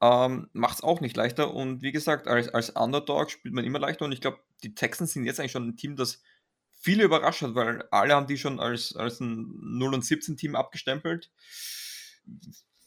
Ähm, 0.00 0.48
Macht 0.52 0.76
es 0.76 0.82
auch 0.82 1.00
nicht 1.00 1.16
leichter. 1.16 1.52
Und 1.54 1.82
wie 1.82 1.92
gesagt, 1.92 2.28
als, 2.28 2.48
als 2.48 2.70
Underdog 2.70 3.30
spielt 3.30 3.54
man 3.54 3.64
immer 3.64 3.78
leichter. 3.78 4.04
Und 4.04 4.12
ich 4.12 4.20
glaube, 4.20 4.38
die 4.62 4.74
Texans 4.74 5.12
sind 5.12 5.24
jetzt 5.24 5.40
eigentlich 5.40 5.52
schon 5.52 5.68
ein 5.68 5.76
Team, 5.76 5.96
das 5.96 6.22
viele 6.70 7.04
überrascht 7.04 7.42
hat, 7.42 7.54
weil 7.54 7.82
alle 7.90 8.14
haben 8.14 8.26
die 8.26 8.36
schon 8.36 8.60
als, 8.60 8.94
als 8.94 9.20
ein 9.20 9.46
0 9.78 9.94
und 9.94 10.04
17 10.04 10.36
Team 10.36 10.54
abgestempelt. 10.54 11.30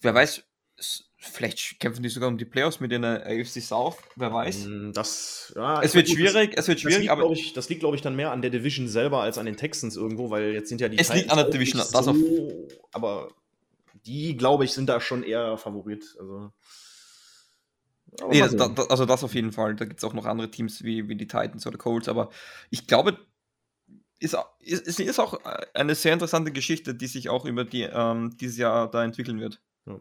Wer 0.01 0.13
weiß, 0.13 0.43
vielleicht 1.17 1.79
kämpfen 1.79 2.03
die 2.03 2.09
sogar 2.09 2.29
um 2.29 2.37
die 2.37 2.45
Playoffs 2.45 2.79
mit 2.79 2.91
in 2.91 3.01
der 3.01 3.25
AFC 3.25 3.61
South, 3.61 3.97
wer 4.15 4.31
weiß. 4.31 4.65
Mm, 4.67 4.91
das, 4.93 5.51
ja, 5.55 5.81
es 5.81 5.95
wird 5.95 6.09
schwierig, 6.09 6.55
das, 6.55 6.63
es 6.63 6.67
wird 6.67 6.79
schwierig, 6.79 6.95
das 6.95 7.01
liegt, 7.01 7.11
aber 7.11 7.31
ich, 7.31 7.53
das 7.53 7.69
liegt, 7.69 7.79
glaube 7.81 7.95
ich, 7.95 8.01
dann 8.01 8.15
mehr 8.15 8.31
an 8.31 8.41
der 8.41 8.51
Division 8.51 8.87
selber 8.87 9.21
als 9.21 9.37
an 9.37 9.45
den 9.45 9.57
Texans 9.57 9.95
irgendwo, 9.95 10.29
weil 10.29 10.53
jetzt 10.53 10.69
sind 10.69 10.79
ja 10.79 10.89
die 10.89 10.97
Es 10.97 11.07
Titans 11.07 11.21
liegt 11.21 11.31
an 11.31 11.37
der 11.37 11.49
Division, 11.49 11.79
das 11.79 12.05
so, 12.05 12.67
aber 12.91 13.29
die, 14.05 14.37
glaube 14.37 14.63
ich, 14.63 14.73
sind 14.73 14.87
da 14.87 15.01
schon 15.01 15.23
eher 15.23 15.57
Favorit. 15.57 16.15
Also 16.19 16.51
Nee, 18.29 18.39
das, 18.39 18.55
da, 18.55 18.73
also 18.89 19.05
das 19.05 19.23
auf 19.23 19.35
jeden 19.35 19.51
Fall. 19.51 19.75
Da 19.75 19.85
gibt 19.85 19.99
es 19.99 20.03
auch 20.03 20.13
noch 20.13 20.25
andere 20.25 20.49
Teams 20.49 20.83
wie, 20.83 21.07
wie 21.07 21.15
die 21.15 21.27
Titans 21.27 21.67
oder 21.67 21.77
Colts, 21.77 22.07
aber 22.07 22.29
ich 22.69 22.87
glaube, 22.87 23.19
ist, 24.19 24.35
ist, 24.59 24.99
ist 24.99 25.19
auch 25.19 25.39
eine 25.73 25.93
sehr 25.93 26.13
interessante 26.13 26.51
Geschichte, 26.51 26.95
die 26.95 27.07
sich 27.07 27.29
auch 27.29 27.45
über 27.45 27.63
die, 27.63 27.83
ähm, 27.83 28.35
dieses 28.37 28.57
Jahr 28.57 28.89
da 28.89 29.03
entwickeln 29.03 29.39
wird. 29.39 29.61
Ja. 29.85 29.99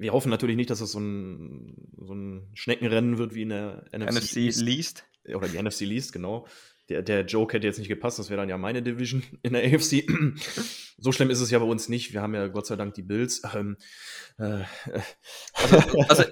Wir 0.00 0.12
hoffen 0.12 0.30
natürlich 0.30 0.56
nicht, 0.56 0.70
dass 0.70 0.80
es 0.80 0.92
so 0.92 0.98
ein, 0.98 1.74
so 1.98 2.14
ein 2.14 2.48
Schneckenrennen 2.54 3.18
wird 3.18 3.34
wie 3.34 3.42
in 3.42 3.50
der 3.50 3.84
NFC, 3.92 4.36
NFC 4.36 4.60
Least. 4.62 5.04
Oder 5.28 5.46
die 5.46 5.62
NFC 5.62 5.82
Least, 5.82 6.12
genau. 6.12 6.46
Der, 6.88 7.02
der 7.02 7.26
Joke 7.26 7.54
hätte 7.54 7.66
jetzt 7.66 7.78
nicht 7.78 7.88
gepasst, 7.88 8.18
das 8.18 8.30
wäre 8.30 8.40
dann 8.40 8.48
ja 8.48 8.56
meine 8.56 8.82
Division 8.82 9.22
in 9.42 9.52
der 9.52 9.62
AFC. 9.62 10.06
so 10.98 11.12
schlimm 11.12 11.28
ist 11.28 11.40
es 11.40 11.50
ja 11.50 11.58
bei 11.58 11.66
uns 11.66 11.90
nicht. 11.90 12.14
Wir 12.14 12.22
haben 12.22 12.34
ja 12.34 12.48
Gott 12.48 12.66
sei 12.66 12.76
Dank 12.76 12.94
die 12.94 13.02
Bills. 13.02 13.42
Ähm, 13.54 13.76
äh, 14.38 14.64
also, 15.52 15.76
also 16.08 16.24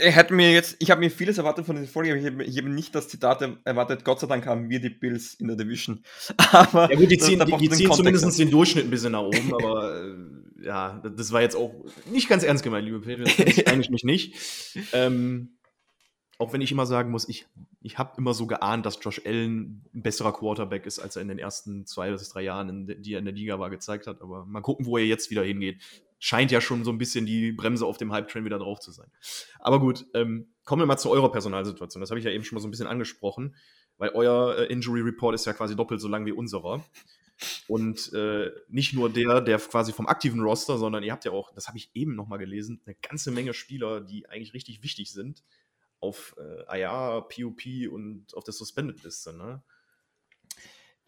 ich 0.00 0.14
hätte 0.14 0.34
mir 0.34 0.52
jetzt, 0.52 0.76
ich 0.78 0.90
habe 0.90 1.00
mir 1.00 1.10
vieles 1.10 1.38
erwartet 1.38 1.66
von 1.66 1.76
dieser 1.76 1.88
Folge, 1.88 2.10
aber 2.10 2.20
ich 2.20 2.26
habe, 2.26 2.44
habe 2.44 2.68
nicht 2.68 2.94
das 2.94 3.08
Zitat 3.08 3.42
erwartet, 3.64 4.04
Gott 4.04 4.20
sei 4.20 4.26
Dank 4.26 4.46
haben 4.46 4.68
wir 4.70 4.80
die 4.80 4.90
Bills 4.90 5.34
in 5.34 5.48
der 5.48 5.56
Division. 5.56 6.04
Aber 6.52 6.90
ja 6.90 6.96
gut, 6.96 7.10
die 7.10 7.18
ziehen, 7.18 7.42
die, 7.44 7.56
die 7.56 7.70
ziehen 7.70 7.92
zumindest 7.92 8.38
den 8.38 8.50
Durchschnitt 8.50 8.84
ein 8.84 8.90
bisschen 8.90 9.12
nach 9.12 9.22
oben, 9.22 9.52
aber 9.54 10.04
äh, 10.04 10.14
ja, 10.68 10.98
das 10.98 11.32
war 11.32 11.40
jetzt 11.40 11.56
auch 11.56 11.74
nicht 12.12 12.28
ganz 12.28 12.44
ernst 12.44 12.62
gemeint, 12.62 12.84
liebe 12.84 13.00
Peter, 13.00 13.24
das 13.24 13.38
eigentlich 13.66 13.90
mich 13.90 14.04
nicht. 14.04 14.36
Ähm, 14.92 15.56
auch 16.38 16.52
wenn 16.52 16.60
ich 16.60 16.70
immer 16.70 16.86
sagen 16.86 17.10
muss, 17.10 17.28
ich, 17.28 17.46
ich 17.80 17.98
habe 17.98 18.12
immer 18.18 18.34
so 18.34 18.46
geahnt, 18.46 18.84
dass 18.86 18.98
Josh 19.02 19.22
Allen 19.24 19.82
ein 19.94 20.02
besserer 20.02 20.32
Quarterback 20.32 20.86
ist, 20.86 20.98
als 20.98 21.16
er 21.16 21.22
in 21.22 21.28
den 21.28 21.38
ersten 21.38 21.86
zwei 21.86 22.10
bis 22.10 22.28
drei 22.28 22.42
Jahren, 22.42 22.68
in, 22.68 23.02
die 23.02 23.14
er 23.14 23.18
in 23.18 23.24
der 23.24 23.34
Liga 23.34 23.58
war, 23.58 23.70
gezeigt 23.70 24.06
hat. 24.06 24.20
Aber 24.20 24.44
mal 24.44 24.60
gucken, 24.60 24.86
wo 24.86 24.98
er 24.98 25.06
jetzt 25.06 25.30
wieder 25.30 25.42
hingeht 25.42 25.80
scheint 26.18 26.50
ja 26.50 26.60
schon 26.60 26.84
so 26.84 26.90
ein 26.90 26.98
bisschen 26.98 27.26
die 27.26 27.52
Bremse 27.52 27.86
auf 27.86 27.96
dem 27.96 28.12
Hype-Train 28.12 28.44
wieder 28.44 28.58
drauf 28.58 28.80
zu 28.80 28.90
sein. 28.90 29.06
Aber 29.60 29.78
gut, 29.78 30.06
ähm, 30.14 30.52
kommen 30.64 30.82
wir 30.82 30.86
mal 30.86 30.98
zu 30.98 31.10
eurer 31.10 31.30
Personalsituation. 31.30 32.00
Das 32.00 32.10
habe 32.10 32.18
ich 32.18 32.24
ja 32.24 32.32
eben 32.32 32.44
schon 32.44 32.56
mal 32.56 32.60
so 32.60 32.66
ein 32.66 32.72
bisschen 32.72 32.88
angesprochen, 32.88 33.54
weil 33.98 34.10
euer 34.10 34.58
äh, 34.58 34.64
Injury 34.66 35.02
Report 35.02 35.34
ist 35.34 35.46
ja 35.46 35.52
quasi 35.52 35.76
doppelt 35.76 36.00
so 36.00 36.08
lang 36.08 36.26
wie 36.26 36.32
unserer. 36.32 36.84
Und 37.66 38.12
äh, 38.12 38.50
nicht 38.68 38.94
nur 38.94 39.10
der, 39.10 39.40
der 39.40 39.58
quasi 39.58 39.92
vom 39.92 40.06
aktiven 40.06 40.40
Roster, 40.40 40.78
sondern 40.78 41.02
ihr 41.02 41.12
habt 41.12 41.24
ja 41.24 41.32
auch, 41.32 41.52
das 41.52 41.68
habe 41.68 41.78
ich 41.78 41.90
eben 41.94 42.14
noch 42.14 42.26
mal 42.26 42.38
gelesen, 42.38 42.80
eine 42.86 42.96
ganze 42.96 43.30
Menge 43.30 43.54
Spieler, 43.54 44.00
die 44.00 44.28
eigentlich 44.28 44.54
richtig 44.54 44.82
wichtig 44.82 45.12
sind 45.12 45.42
auf 46.00 46.36
äh, 46.38 46.80
IR, 46.80 47.26
POP 47.28 47.90
und 47.90 48.34
auf 48.34 48.44
der 48.44 48.54
Suspended-Liste. 48.54 49.36
Ne? 49.36 49.62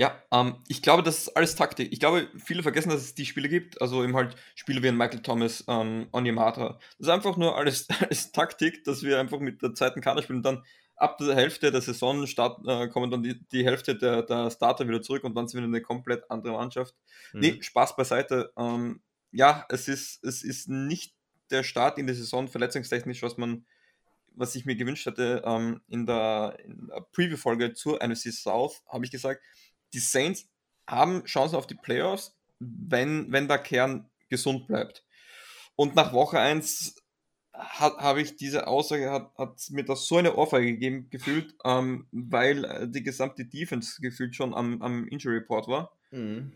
Ja, 0.01 0.19
ähm, 0.33 0.57
ich 0.67 0.81
glaube, 0.81 1.03
das 1.03 1.19
ist 1.19 1.37
alles 1.37 1.57
Taktik. 1.57 1.93
Ich 1.93 2.01
glaube, 2.01 2.27
viele 2.39 2.63
vergessen, 2.63 2.89
dass 2.89 3.03
es 3.03 3.15
die 3.15 3.27
Spiele 3.27 3.49
gibt. 3.49 3.83
Also 3.83 4.03
eben 4.03 4.17
halt 4.17 4.35
Spiele 4.55 4.83
wie 4.83 4.89
ein 4.89 4.97
Michael 4.97 5.21
Thomas, 5.21 5.63
ähm, 5.69 6.09
Onyemata. 6.13 6.79
Das 6.99 7.09
ist 7.09 7.09
einfach 7.09 7.37
nur 7.37 7.57
alles, 7.57 7.87
alles 8.01 8.33
Taktik, 8.33 8.83
dass 8.85 9.03
wir 9.03 9.21
einfach 9.21 9.41
mit 9.41 9.63
der 9.63 9.75
zweiten 9.75 10.01
Kader 10.01 10.23
spielen 10.23 10.39
und 10.39 10.45
dann 10.45 10.65
ab 11.01 11.17
der 11.19 11.35
Hälfte 11.35 11.73
der 11.73 11.81
Saison 11.81 12.27
start, 12.27 12.61
äh, 12.67 12.89
kommen 12.89 13.11
dann 13.11 13.23
die, 13.23 13.41
die 13.49 13.65
Hälfte 13.65 13.97
der, 13.97 14.23
der 14.23 14.51
Starter 14.51 14.87
wieder 14.87 15.01
zurück 15.01 15.25
und 15.25 15.35
dann 15.35 15.49
sind 15.49 15.61
wir 15.61 15.67
eine 15.67 15.81
komplett 15.81 16.31
andere 16.31 16.53
Mannschaft. 16.53 16.95
Mhm. 17.33 17.41
Nee, 17.41 17.63
Spaß 17.63 17.97
beiseite. 17.97 18.53
Ähm, 18.57 19.01
ja, 19.33 19.65
es 19.71 19.89
ist, 19.89 20.23
es 20.25 20.43
ist 20.43 20.69
nicht 20.69 21.15
der 21.51 21.63
Start 21.63 21.99
in 21.99 22.07
die 22.07 22.15
Saison 22.15 22.49
verletzungstechnisch, 22.49 23.23
was 23.23 23.39
man, 23.39 23.65
was 24.35 24.55
ich 24.55 24.67
mir 24.67 24.77
gewünscht 24.77 25.07
hätte. 25.07 25.43
Ähm, 25.45 25.81
in 25.89 26.05
der, 26.05 26.59
der 26.67 27.01
Preview-Folge 27.13 27.73
zur 27.73 28.07
NFC 28.07 28.33
South 28.33 28.83
habe 28.87 29.05
ich 29.07 29.11
gesagt, 29.11 29.43
die 29.95 30.01
Saints 30.01 30.49
haben 30.87 31.25
Chancen 31.25 31.57
auf 31.57 31.67
die 31.67 31.75
Playoffs, 31.75 32.37
wenn, 32.59 33.33
wenn 33.33 33.49
der 33.49 33.59
Kern 33.59 34.11
gesund 34.29 34.67
bleibt. 34.67 35.05
Und 35.77 35.95
nach 35.95 36.13
Woche 36.13 36.39
1 36.39 36.95
habe 37.61 38.23
ich 38.23 38.37
diese 38.37 38.67
Aussage, 38.67 39.11
hat, 39.11 39.33
hat 39.37 39.61
mir 39.71 39.85
das 39.85 40.07
so 40.07 40.17
eine 40.17 40.37
Ohrfeige 40.37 40.73
gegeben, 40.73 41.09
gefühlt, 41.11 41.55
ähm, 41.65 42.07
weil 42.13 42.65
äh, 42.65 42.89
die 42.89 43.03
gesamte 43.03 43.45
Defense 43.45 44.01
gefühlt 44.01 44.35
schon 44.35 44.55
am, 44.55 44.83
am 44.83 45.07
Injury 45.09 45.37
Report 45.37 45.69
war. 45.69 45.93
Mhm. 46.11 46.53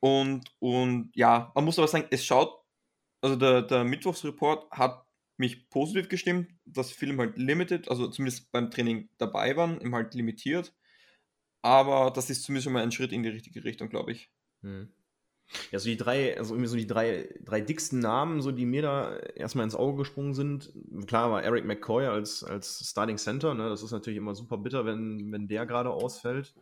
Und, 0.00 0.44
und 0.58 1.10
ja, 1.14 1.50
man 1.54 1.64
muss 1.64 1.78
aber 1.78 1.88
sagen, 1.88 2.06
es 2.10 2.24
schaut, 2.24 2.62
also 3.22 3.36
der, 3.36 3.62
der 3.62 3.84
Mittwochsreport 3.84 4.70
hat 4.70 5.06
mich 5.36 5.68
positiv 5.70 6.08
gestimmt, 6.08 6.50
dass 6.64 6.92
Film 6.92 7.18
halt 7.18 7.38
limited, 7.38 7.88
also 7.88 8.08
zumindest 8.08 8.52
beim 8.52 8.70
Training 8.70 9.08
dabei 9.18 9.56
waren, 9.56 9.80
eben 9.80 9.94
halt 9.94 10.14
limitiert. 10.14 10.74
Aber 11.62 12.10
das 12.10 12.28
ist 12.28 12.42
zumindest 12.42 12.64
schon 12.64 12.74
mal 12.74 12.82
ein 12.82 12.92
Schritt 12.92 13.12
in 13.12 13.22
die 13.22 13.30
richtige 13.30 13.64
Richtung, 13.64 13.88
glaube 13.88 14.12
ich. 14.12 14.30
Mhm. 14.60 14.92
Ja, 15.70 15.78
so 15.78 15.88
die 15.88 15.96
drei, 15.96 16.36
also 16.36 16.54
irgendwie 16.54 16.68
so 16.68 16.76
die 16.76 16.86
drei, 16.86 17.28
drei 17.44 17.60
dicksten 17.60 18.00
Namen, 18.00 18.40
so 18.40 18.50
die 18.50 18.66
mir 18.66 18.82
da 18.82 19.16
erstmal 19.16 19.64
ins 19.64 19.74
Auge 19.74 19.98
gesprungen 19.98 20.34
sind. 20.34 20.72
Klar 21.06 21.30
war 21.30 21.42
Eric 21.42 21.64
McCoy 21.64 22.06
als, 22.06 22.42
als 22.42 22.88
Starting 22.88 23.18
Center, 23.18 23.54
ne? 23.54 23.68
Das 23.68 23.82
ist 23.82 23.92
natürlich 23.92 24.16
immer 24.16 24.34
super 24.34 24.58
bitter, 24.58 24.84
wenn, 24.84 25.30
wenn 25.32 25.46
der 25.46 25.66
gerade 25.66 25.90
ausfällt. 25.90 26.54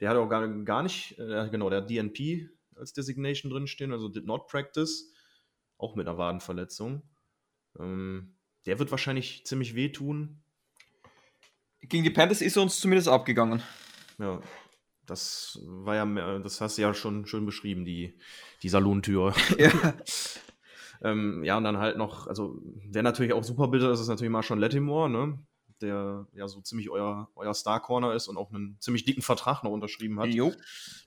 Der 0.00 0.10
hat 0.10 0.16
auch 0.16 0.28
gar, 0.28 0.46
gar 0.64 0.82
nicht, 0.82 1.18
äh, 1.18 1.48
genau, 1.50 1.70
der 1.70 1.82
hat 1.82 1.90
DNP 1.90 2.48
als 2.76 2.92
Designation 2.92 3.50
drinstehen, 3.50 3.92
also 3.92 4.08
did 4.08 4.26
not 4.26 4.46
practice, 4.46 5.12
auch 5.78 5.94
mit 5.94 6.06
einer 6.06 6.18
Wadenverletzung. 6.18 7.02
Ähm, 7.78 8.36
der 8.66 8.78
wird 8.78 8.90
wahrscheinlich 8.90 9.44
ziemlich 9.46 9.74
wehtun. 9.74 10.42
Gegen 11.80 12.04
die 12.04 12.10
Panthers 12.10 12.42
ist 12.42 12.56
er 12.56 12.62
uns 12.62 12.78
zumindest 12.78 13.08
abgegangen. 13.08 13.62
Ja, 14.18 14.40
das 15.06 15.58
war 15.64 15.96
ja, 15.96 16.38
das 16.38 16.60
hast 16.60 16.78
du 16.78 16.82
ja 16.82 16.94
schon 16.94 17.26
schön 17.26 17.46
beschrieben, 17.46 17.84
die, 17.84 18.18
die 18.62 18.68
Salontür. 18.68 19.34
Ja. 19.58 19.72
ähm, 21.02 21.42
ja, 21.44 21.56
und 21.56 21.64
dann 21.64 21.78
halt 21.78 21.96
noch, 21.96 22.26
also 22.26 22.60
wer 22.88 23.02
natürlich 23.02 23.32
auch 23.32 23.44
super 23.44 23.68
bitter 23.68 23.90
ist, 23.90 24.00
ist 24.00 24.08
natürlich 24.08 24.30
mal 24.30 24.42
schon 24.42 24.58
Latimore, 24.58 25.10
ne? 25.10 25.38
Der 25.80 26.28
ja 26.32 26.46
so 26.46 26.60
ziemlich 26.60 26.90
euer, 26.90 27.28
euer 27.34 27.54
Star-Corner 27.54 28.14
ist 28.14 28.28
und 28.28 28.36
auch 28.36 28.52
einen 28.52 28.76
ziemlich 28.80 29.04
dicken 29.04 29.22
Vertrag 29.22 29.64
noch 29.64 29.72
unterschrieben 29.72 30.20
hat. 30.20 30.28
Jo. 30.28 30.52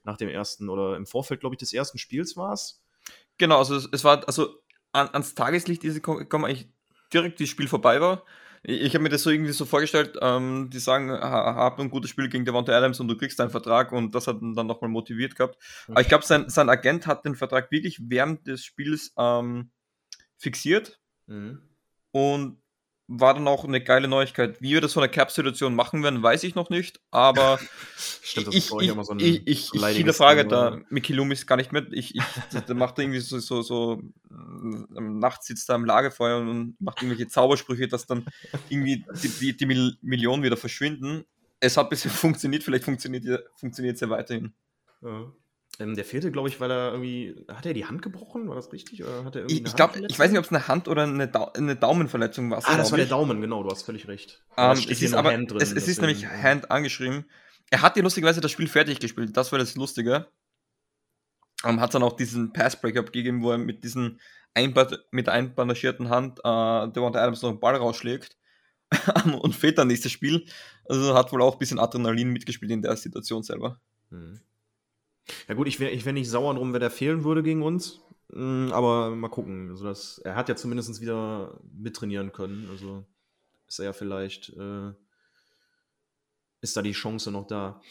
Nach 0.03 0.17
dem 0.17 0.27
ersten 0.27 0.67
oder 0.67 0.97
im 0.97 1.05
Vorfeld, 1.05 1.39
glaube 1.39 1.55
ich, 1.55 1.59
des 1.59 1.71
ersten 1.71 1.97
Spiels 1.97 2.35
war 2.35 2.51
es. 2.51 2.83
Genau, 3.37 3.59
also 3.59 3.75
es, 3.75 3.87
es, 3.91 4.03
war, 4.03 4.27
also 4.27 4.49
an, 4.91 5.07
ans 5.09 5.33
Tageslicht 5.33 5.81
diese 5.81 6.01
gekommen, 6.01 6.45
eigentlich 6.45 6.69
direkt 7.13 7.39
das 7.39 7.47
Spiel 7.47 7.69
vorbei 7.69 8.01
war 8.01 8.23
ich 8.67 8.93
habe 8.95 9.03
mir 9.03 9.09
das 9.09 9.21
so 9.21 9.29
irgendwie 9.29 9.51
so 9.51 9.65
vorgestellt, 9.65 10.17
ähm, 10.21 10.69
die 10.71 10.79
sagen, 10.79 11.11
hab 11.11 11.79
ein 11.79 11.89
gutes 11.91 12.09
Spiel 12.09 12.29
gegen 12.29 12.45
Devonta 12.45 12.73
Adams 12.73 12.99
und 12.99 13.07
du 13.07 13.15
kriegst 13.15 13.39
deinen 13.39 13.51
Vertrag 13.51 13.91
und 13.91 14.15
das 14.15 14.25
hat 14.25 14.41
ihn 14.41 14.55
dann 14.55 14.65
nochmal 14.65 14.89
motiviert 14.89 15.35
gehabt. 15.35 15.57
Aber 15.87 16.01
ich 16.01 16.07
glaube, 16.07 16.25
sein, 16.25 16.49
sein 16.49 16.69
Agent 16.69 17.05
hat 17.05 17.25
den 17.25 17.35
Vertrag 17.35 17.71
wirklich 17.71 17.99
während 18.01 18.47
des 18.47 18.65
Spiels 18.65 19.13
ähm, 19.17 19.69
fixiert 20.37 20.99
mhm. 21.27 21.61
und 22.11 22.57
war 23.07 23.35
dann 23.35 23.47
auch 23.47 23.63
eine 23.63 23.81
geile 23.81 24.07
Neuigkeit. 24.07 24.61
Wie 24.61 24.73
wir 24.73 24.81
das 24.81 24.93
von 24.93 25.01
der 25.01 25.09
Cap-Situation 25.09 25.75
machen 25.75 26.01
werden, 26.03 26.23
weiß 26.23 26.43
ich 26.43 26.55
noch 26.55 26.69
nicht, 26.69 26.99
aber 27.11 27.59
Stimmt, 28.21 28.47
das 28.47 28.55
ich, 28.55 28.71
ich, 28.71 28.87
immer 28.87 29.03
so 29.03 29.13
ein 29.13 29.19
ich, 29.19 29.45
ich, 29.45 29.73
ich 29.73 29.85
hinterfrage 29.85 30.45
da 30.45 30.79
Mickey 30.89 31.13
Loomis 31.13 31.45
gar 31.45 31.55
nicht 31.57 31.71
mit. 31.71 31.93
Ich, 31.93 32.15
ich, 32.15 32.23
der 32.51 32.75
macht 32.75 32.97
irgendwie 32.97 33.19
so, 33.19 33.39
so, 33.39 33.61
so 33.61 34.01
äh, 34.31 35.01
nachts 35.01 35.47
sitzt 35.47 35.69
er 35.69 35.75
am 35.75 35.85
Lagerfeuer 35.85 36.39
und 36.39 36.75
macht 36.79 37.01
irgendwelche 37.01 37.27
Zaubersprüche, 37.27 37.87
dass 37.87 38.07
dann 38.07 38.25
irgendwie 38.69 39.05
die, 39.21 39.53
die, 39.53 39.57
die 39.57 39.95
Millionen 40.01 40.43
wieder 40.43 40.57
verschwinden. 40.57 41.25
Es 41.59 41.77
hat 41.77 41.89
bisher 41.89 42.11
funktioniert, 42.11 42.63
vielleicht 42.63 42.85
funktioniert 42.85 43.25
es 43.25 43.99
ja 43.99 44.09
weiterhin. 44.09 44.53
Ja. 45.01 45.31
Ähm, 45.79 45.95
der 45.95 46.05
fehlte, 46.05 46.31
glaube 46.31 46.47
ich, 46.47 46.59
weil 46.59 46.71
er 46.71 46.91
irgendwie. 46.91 47.35
Hat 47.49 47.65
er 47.65 47.73
die 47.73 47.85
Hand 47.85 48.01
gebrochen? 48.01 48.47
War 48.47 48.55
das 48.55 48.71
richtig? 48.71 49.03
Oder 49.03 49.25
hat 49.25 49.35
er 49.35 49.41
irgendwie 49.41 49.63
ich 49.67 49.75
glaube, 49.75 50.05
ich 50.07 50.17
weiß 50.17 50.31
nicht, 50.31 50.39
ob 50.39 50.45
es 50.45 50.51
eine 50.51 50.67
Hand 50.67 50.87
oder 50.87 51.03
eine, 51.03 51.27
da 51.27 51.45
eine 51.53 51.75
Daumenverletzung 51.75 52.49
war. 52.49 52.61
Ah, 52.63 52.77
das 52.77 52.91
war 52.91 52.97
der 52.97 53.07
Daumen, 53.07 53.41
genau, 53.41 53.63
du 53.63 53.69
hast 53.69 53.83
völlig 53.83 54.07
recht. 54.07 54.43
Um, 54.55 54.63
ähm, 54.63 54.71
es 54.89 55.01
ist 55.01 55.13
aber, 55.13 55.33
Hand 55.33 55.51
drin, 55.51 55.61
es, 55.61 55.71
es 55.73 55.87
ist 55.87 55.99
nämlich 55.99 56.25
Hand 56.25 56.71
angeschrieben. 56.71 57.25
Er 57.71 57.81
hat 57.81 57.97
ja 57.97 58.03
lustigerweise 58.03 58.41
das 58.41 58.51
Spiel 58.51 58.67
fertig 58.67 58.99
gespielt, 58.99 59.35
das 59.35 59.51
war 59.51 59.59
das 59.59 59.75
Lustige. 59.75 60.27
Um, 61.63 61.71
ähm, 61.71 61.81
hat 61.81 61.93
dann 61.93 62.03
auch 62.03 62.15
diesen 62.15 62.53
Pass-Breakup 62.53 63.11
gegeben, 63.11 63.43
wo 63.43 63.51
er 63.51 63.57
mit 63.57 63.83
diesen 63.83 64.19
einband 64.53 65.03
mit 65.11 65.27
einbandagierten 65.27 66.09
Hand 66.09 66.39
äh, 66.39 66.87
Devonta 66.89 67.19
Adams 67.19 67.41
noch 67.41 67.49
einen 67.49 67.59
Ball 67.59 67.75
rausschlägt 67.75 68.37
und 69.41 69.53
fehlt 69.53 69.77
dann 69.77 69.87
nächstes 69.87 70.11
Spiel. 70.11 70.45
Also 70.87 71.15
hat 71.15 71.33
wohl 71.33 71.41
auch 71.41 71.53
ein 71.53 71.59
bisschen 71.59 71.79
Adrenalin 71.79 72.29
mitgespielt 72.29 72.71
in 72.71 72.81
der 72.81 72.95
Situation 72.95 73.43
selber. 73.43 73.81
Mhm. 74.09 74.39
Ja 75.47 75.55
gut, 75.55 75.67
ich 75.67 75.79
wäre 75.79 75.91
ich 75.91 76.05
wär 76.05 76.13
nicht 76.13 76.29
sauer 76.29 76.53
drum, 76.53 76.73
wenn 76.73 76.79
der 76.79 76.91
fehlen 76.91 77.23
würde 77.23 77.43
gegen 77.43 77.63
uns. 77.63 78.01
Mm, 78.29 78.71
aber 78.71 79.15
mal 79.15 79.29
gucken. 79.29 79.69
Also 79.69 79.85
das, 79.85 80.19
er 80.19 80.35
hat 80.35 80.49
ja 80.49 80.55
zumindest 80.55 81.01
wieder 81.01 81.59
mittrainieren 81.73 82.31
können. 82.31 82.67
Also 82.69 83.05
ist 83.67 83.79
er 83.79 83.85
ja 83.85 83.93
vielleicht, 83.93 84.49
äh, 84.49 84.91
ist 86.61 86.77
da 86.77 86.81
die 86.81 86.91
Chance 86.91 87.31
noch 87.31 87.47
da. 87.47 87.81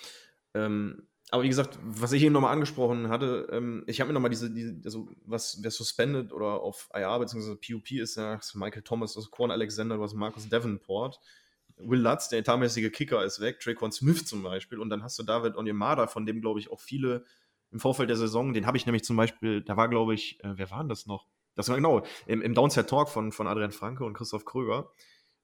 Ähm, 0.55 1.07
aber 1.31 1.43
wie 1.43 1.49
gesagt, 1.49 1.79
was 1.83 2.13
ich 2.13 2.23
eben 2.23 2.33
nochmal 2.33 2.53
angesprochen 2.53 3.09
hatte, 3.09 3.49
ähm, 3.51 3.83
ich 3.87 4.01
habe 4.01 4.09
mir 4.09 4.15
nochmal 4.15 4.31
diese, 4.31 4.51
diese, 4.51 4.77
also 4.85 5.09
was, 5.25 5.59
wer 5.63 5.71
suspended 5.71 6.33
oder 6.33 6.61
auf 6.61 6.89
IA 6.95 7.19
bzw. 7.19 7.57
PUP 7.57 7.91
ist, 7.93 8.17
ja, 8.17 8.39
Michael 8.55 8.83
Thomas, 8.83 9.17
also 9.17 9.31
Quan 9.31 9.51
Alexander, 9.51 9.99
was 9.99 10.15
Markus 10.15 10.49
Davenport. 10.49 11.21
Will 11.77 12.01
Lutz, 12.01 12.29
der 12.29 12.39
etatmäßige 12.39 12.93
Kicker, 12.93 13.25
ist 13.25 13.41
weg, 13.41 13.61
Traquan 13.61 13.93
Smith 13.93 14.25
zum 14.27 14.43
Beispiel, 14.43 14.79
und 14.79 14.91
dann 14.91 15.03
hast 15.03 15.19
du 15.19 15.23
David 15.23 15.57
Onyemada, 15.57 16.07
von 16.07 16.27
dem, 16.27 16.41
glaube 16.41 16.61
ich, 16.61 16.71
auch 16.71 16.81
viele 16.81 17.25
im 17.71 17.81
Vorfeld 17.81 18.09
der 18.09 18.17
Saison, 18.17 18.53
den 18.53 18.67
habe 18.67 18.77
ich 18.77 18.87
nämlich 18.87 19.05
zum 19.05 19.17
Beispiel, 19.17 19.61
da 19.61 19.77
war, 19.77 19.89
glaube 19.89 20.15
ich, 20.15 20.43
äh, 20.45 20.57
wer 20.57 20.71
war 20.71 20.79
denn 20.79 20.89
das 20.89 21.07
noch? 21.07 21.27
Das 21.57 21.69
war 21.69 21.77
genau, 21.77 22.05
im, 22.27 22.43
im 22.43 22.55
Downside 22.55 22.87
Talk 22.87 23.09
von, 23.09 23.33
von 23.33 23.47
Adrian 23.47 23.73
Franke 23.73 24.05
und 24.05 24.15
Christoph 24.15 24.45
Kröger, 24.45 24.91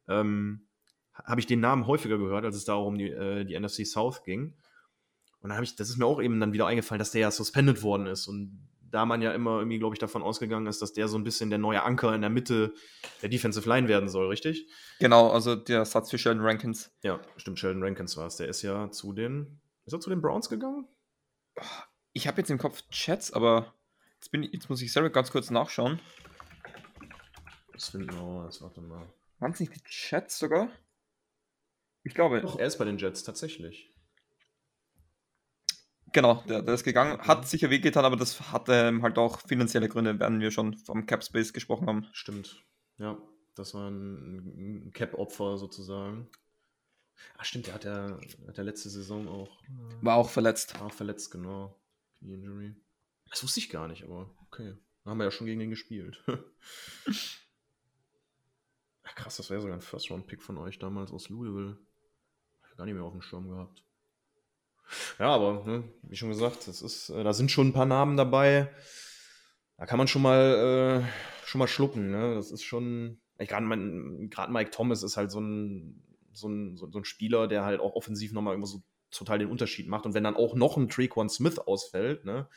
ähm, 0.09 0.69
habe 1.15 1.41
ich 1.41 1.47
den 1.47 1.61
Namen 1.61 1.87
häufiger 1.87 2.19
gehört, 2.19 2.45
als 2.45 2.57
es 2.57 2.65
da 2.65 2.75
um 2.75 2.99
die, 2.99 3.11
äh, 3.11 3.45
die 3.45 3.59
NFC 3.59 3.87
South 3.87 4.23
ging. 4.25 4.55
Und 5.41 5.49
dann 5.49 5.55
habe 5.57 5.65
ich, 5.65 5.77
das 5.77 5.89
ist 5.89 5.97
mir 5.97 6.07
auch 6.07 6.21
eben 6.21 6.39
dann 6.41 6.53
wieder 6.53 6.67
eingefallen, 6.67 6.99
dass 6.99 7.13
der 7.13 7.23
ja 7.23 7.31
suspended 7.31 7.83
worden 7.83 8.07
ist. 8.07 8.27
Und 8.27 8.69
da 8.91 9.07
man 9.07 9.23
ja 9.23 9.33
immer 9.33 9.59
irgendwie, 9.59 9.79
glaube 9.79 9.95
ich, 9.95 9.99
davon 9.99 10.23
ausgegangen 10.23 10.67
ist, 10.67 10.83
dass 10.83 10.93
der 10.93 11.09
so 11.09 11.17
ein 11.17 11.25
bisschen 11.25 11.51
der 11.51 11.59
neue 11.59 11.83
Anker 11.83 12.15
in 12.15 12.21
der 12.21 12.31
Mitte 12.31 12.75
der 13.23 13.29
Defensive 13.29 13.69
Line 13.69 13.89
werden 13.89 14.09
soll, 14.09 14.27
richtig? 14.29 14.69
Genau, 14.99 15.31
also 15.31 15.55
der 15.57 15.85
Satz 15.85 16.11
für 16.11 16.19
Sheldon 16.19 16.45
Rankins. 16.45 16.93
Ja, 17.03 17.21
stimmt, 17.37 17.59
Sheldon 17.59 17.83
Rankins 17.83 18.17
war 18.17 18.27
es. 18.27 18.37
Der 18.37 18.49
ist 18.49 18.63
ja 18.63 18.91
zu 18.91 19.13
den, 19.13 19.61
ist 19.87 19.93
er 19.93 20.01
zu 20.01 20.11
den 20.11 20.21
Browns 20.21 20.49
gegangen? 20.49 20.89
Ich 22.13 22.27
habe 22.27 22.41
jetzt 22.41 22.51
im 22.51 22.59
Kopf 22.59 22.83
Chats, 22.91 23.33
aber 23.33 23.75
jetzt, 24.15 24.31
bin 24.31 24.43
ich, 24.43 24.53
jetzt 24.53 24.69
muss 24.69 24.83
ich 24.83 24.93
selber 24.93 25.11
ganz 25.11 25.31
kurz 25.31 25.51
nachschauen. 25.51 26.01
Das 27.73 27.91
finden 27.91 28.11
wir 28.13 28.19
raus, 28.19 28.61
warte 28.61 28.81
mal. 28.81 29.09
Waren 29.39 29.53
es 29.53 29.61
nicht 29.61 29.75
die 29.75 29.83
Chats 29.85 30.39
sogar? 30.39 30.71
Ich 32.03 32.15
glaube. 32.15 32.41
Doch, 32.41 32.59
er 32.59 32.67
ist 32.67 32.79
bei 32.79 32.85
den 32.85 32.99
Jets, 32.99 33.23
tatsächlich. 33.23 33.90
Genau, 36.13 36.43
der, 36.49 36.63
der 36.63 36.75
ist 36.75 36.85
gegangen, 36.85 37.19
hat 37.21 37.49
sicher 37.49 37.71
wehgetan, 37.71 38.05
aber 38.05 38.17
das 38.17 38.53
hatte 38.53 38.73
ähm, 38.73 39.03
halt 39.03 39.19
auch 39.19 39.41
finanzielle 39.41 39.89
Gründe, 39.89 40.19
werden 40.19 40.41
wir 40.41 40.51
schon 40.51 40.77
vom 40.77 41.07
Cap 41.07 41.23
Space 41.23 41.53
gesprochen 41.53 41.87
haben. 41.87 42.07
Stimmt, 42.13 42.65
ja, 42.99 43.17
das 43.55 43.75
war 43.75 43.89
ein 43.89 44.91
Cap-Opfer 44.93 45.59
sozusagen. 45.59 46.29
Ah, 47.37 47.45
stimmt, 47.45 47.67
der 47.67 47.75
hat 47.75 47.85
ja 47.85 48.19
hat 48.47 48.57
der 48.57 48.65
letzte 48.65 48.89
Saison 48.89 49.29
auch. 49.29 49.63
Äh, 49.65 50.03
war 50.05 50.17
auch 50.17 50.31
verletzt. 50.31 50.79
War 50.81 50.87
auch 50.87 50.93
verletzt, 50.93 51.31
genau. 51.31 51.79
Knie 52.19 52.35
Injury. 52.35 52.75
Das 53.29 53.43
wusste 53.43 53.61
ich 53.61 53.71
gar 53.71 53.89
nicht, 53.89 54.05
aber 54.05 54.35
okay. 54.47 54.75
Da 55.05 55.11
haben 55.11 55.19
wir 55.19 55.25
ja 55.25 55.31
schon 55.31 55.47
gegen 55.47 55.61
den 55.61 55.71
gespielt. 55.71 56.23
Ach, 59.05 59.15
krass, 59.15 59.37
das 59.37 59.51
wäre 59.51 59.61
sogar 59.61 59.77
ein 59.77 59.83
First-Round-Pick 59.83 60.43
von 60.43 60.59
euch 60.59 60.79
damals 60.79 61.13
aus 61.13 61.29
Louisville. 61.29 61.79
Hab 62.63 62.71
ich 62.71 62.77
gar 62.77 62.85
nicht 62.85 62.95
mehr 62.95 63.05
auf 63.05 63.13
dem 63.13 63.23
Schirm 63.23 63.49
gehabt. 63.49 63.83
Ja, 65.19 65.35
aber 65.35 65.65
ne, 65.67 65.85
wie 66.03 66.17
schon 66.17 66.31
gesagt, 66.31 66.67
das 66.69 66.83
ist, 66.83 67.11
äh, 67.11 67.23
da 67.23 67.33
sind 67.33 67.51
schon 67.51 67.69
ein 67.69 67.73
paar 67.73 67.87
Namen 67.87 68.17
dabei. 68.17 68.69
Da 69.77 69.87
kann 69.87 69.99
man 69.99 70.09
schon 70.09 70.23
mal, 70.23 71.05
äh, 71.05 71.47
schon 71.49 71.59
mal 71.59 71.69
schlucken. 71.69 72.11
Ne? 72.11 72.35
Das 72.35 72.51
ist 72.51 72.63
schon. 72.63 73.21
Gerade 73.39 73.65
Mike 73.65 74.71
Thomas 74.71 75.03
ist 75.03 75.17
halt 75.17 75.31
so 75.31 75.41
ein, 75.41 76.03
so, 76.33 76.49
ein, 76.49 76.77
so, 76.77 76.87
ein 76.87 77.05
Spieler, 77.05 77.49
der 77.49 77.65
halt 77.65 77.81
auch 77.81 77.95
offensiv 77.95 78.33
nochmal 78.33 78.55
immer 78.55 78.67
so 78.67 78.83
total 79.11 79.39
den 79.39 79.51
Unterschied 79.51 79.89
macht. 79.89 80.05
Und 80.05 80.13
wenn 80.13 80.25
dann 80.25 80.37
auch 80.37 80.55
noch 80.55 80.77
ein 80.77 80.91
Traquan 80.91 81.31
Smith 81.31 81.59
ausfällt, 81.59 82.27
ne? 82.27 82.49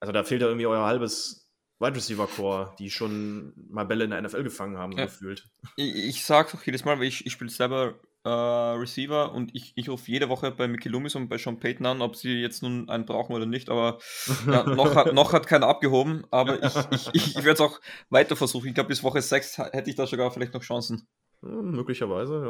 Also 0.00 0.12
da 0.12 0.24
fehlt 0.24 0.40
ja 0.40 0.48
irgendwie 0.48 0.66
euer 0.66 0.86
halbes 0.86 1.50
Wide 1.78 1.94
Receiver 1.94 2.26
Core, 2.26 2.74
die 2.78 2.90
schon 2.90 3.52
mal 3.68 3.84
Bälle 3.84 4.04
in 4.04 4.10
der 4.10 4.22
NFL 4.22 4.44
gefangen 4.44 4.78
haben, 4.78 4.92
so 4.92 4.98
ja. 4.98 5.04
gefühlt. 5.04 5.46
Ich, 5.76 5.94
ich 5.94 6.24
sag's 6.24 6.54
auch 6.54 6.62
jedes 6.62 6.84
Mal, 6.84 6.98
weil 6.98 7.06
ich, 7.06 7.26
ich 7.26 7.32
spiele 7.32 7.50
selber 7.50 7.94
äh, 8.26 8.28
Receiver 8.28 9.32
und 9.32 9.54
ich, 9.54 9.72
ich 9.76 9.88
rufe 9.88 10.10
jede 10.10 10.28
Woche 10.28 10.50
bei 10.50 10.66
Mickey 10.66 10.88
Loomis 10.88 11.14
und 11.14 11.28
bei 11.28 11.38
Sean 11.38 11.60
Payton 11.60 11.86
an, 11.86 12.02
ob 12.02 12.16
sie 12.16 12.32
jetzt 12.32 12.60
nun 12.60 12.88
einen 12.88 13.06
brauchen 13.06 13.34
oder 13.34 13.46
nicht, 13.46 13.70
aber 13.70 13.98
ja, 14.46 14.64
noch, 14.64 14.96
hat, 14.96 15.14
noch 15.14 15.32
hat 15.32 15.46
keiner 15.46 15.68
abgehoben, 15.68 16.24
aber 16.32 16.60
ich, 16.62 16.74
ich, 16.90 17.08
ich, 17.12 17.26
ich 17.36 17.44
werde 17.44 17.52
es 17.52 17.60
auch 17.60 17.80
weiter 18.10 18.34
versuchen. 18.34 18.66
Ich 18.66 18.74
glaube, 18.74 18.88
bis 18.88 19.04
Woche 19.04 19.22
6 19.22 19.58
hätte 19.58 19.90
ich 19.90 19.96
da 19.96 20.06
sogar 20.06 20.32
vielleicht 20.32 20.54
noch 20.54 20.62
Chancen. 20.62 21.06
Ja, 21.42 21.50
möglicherweise, 21.50 22.42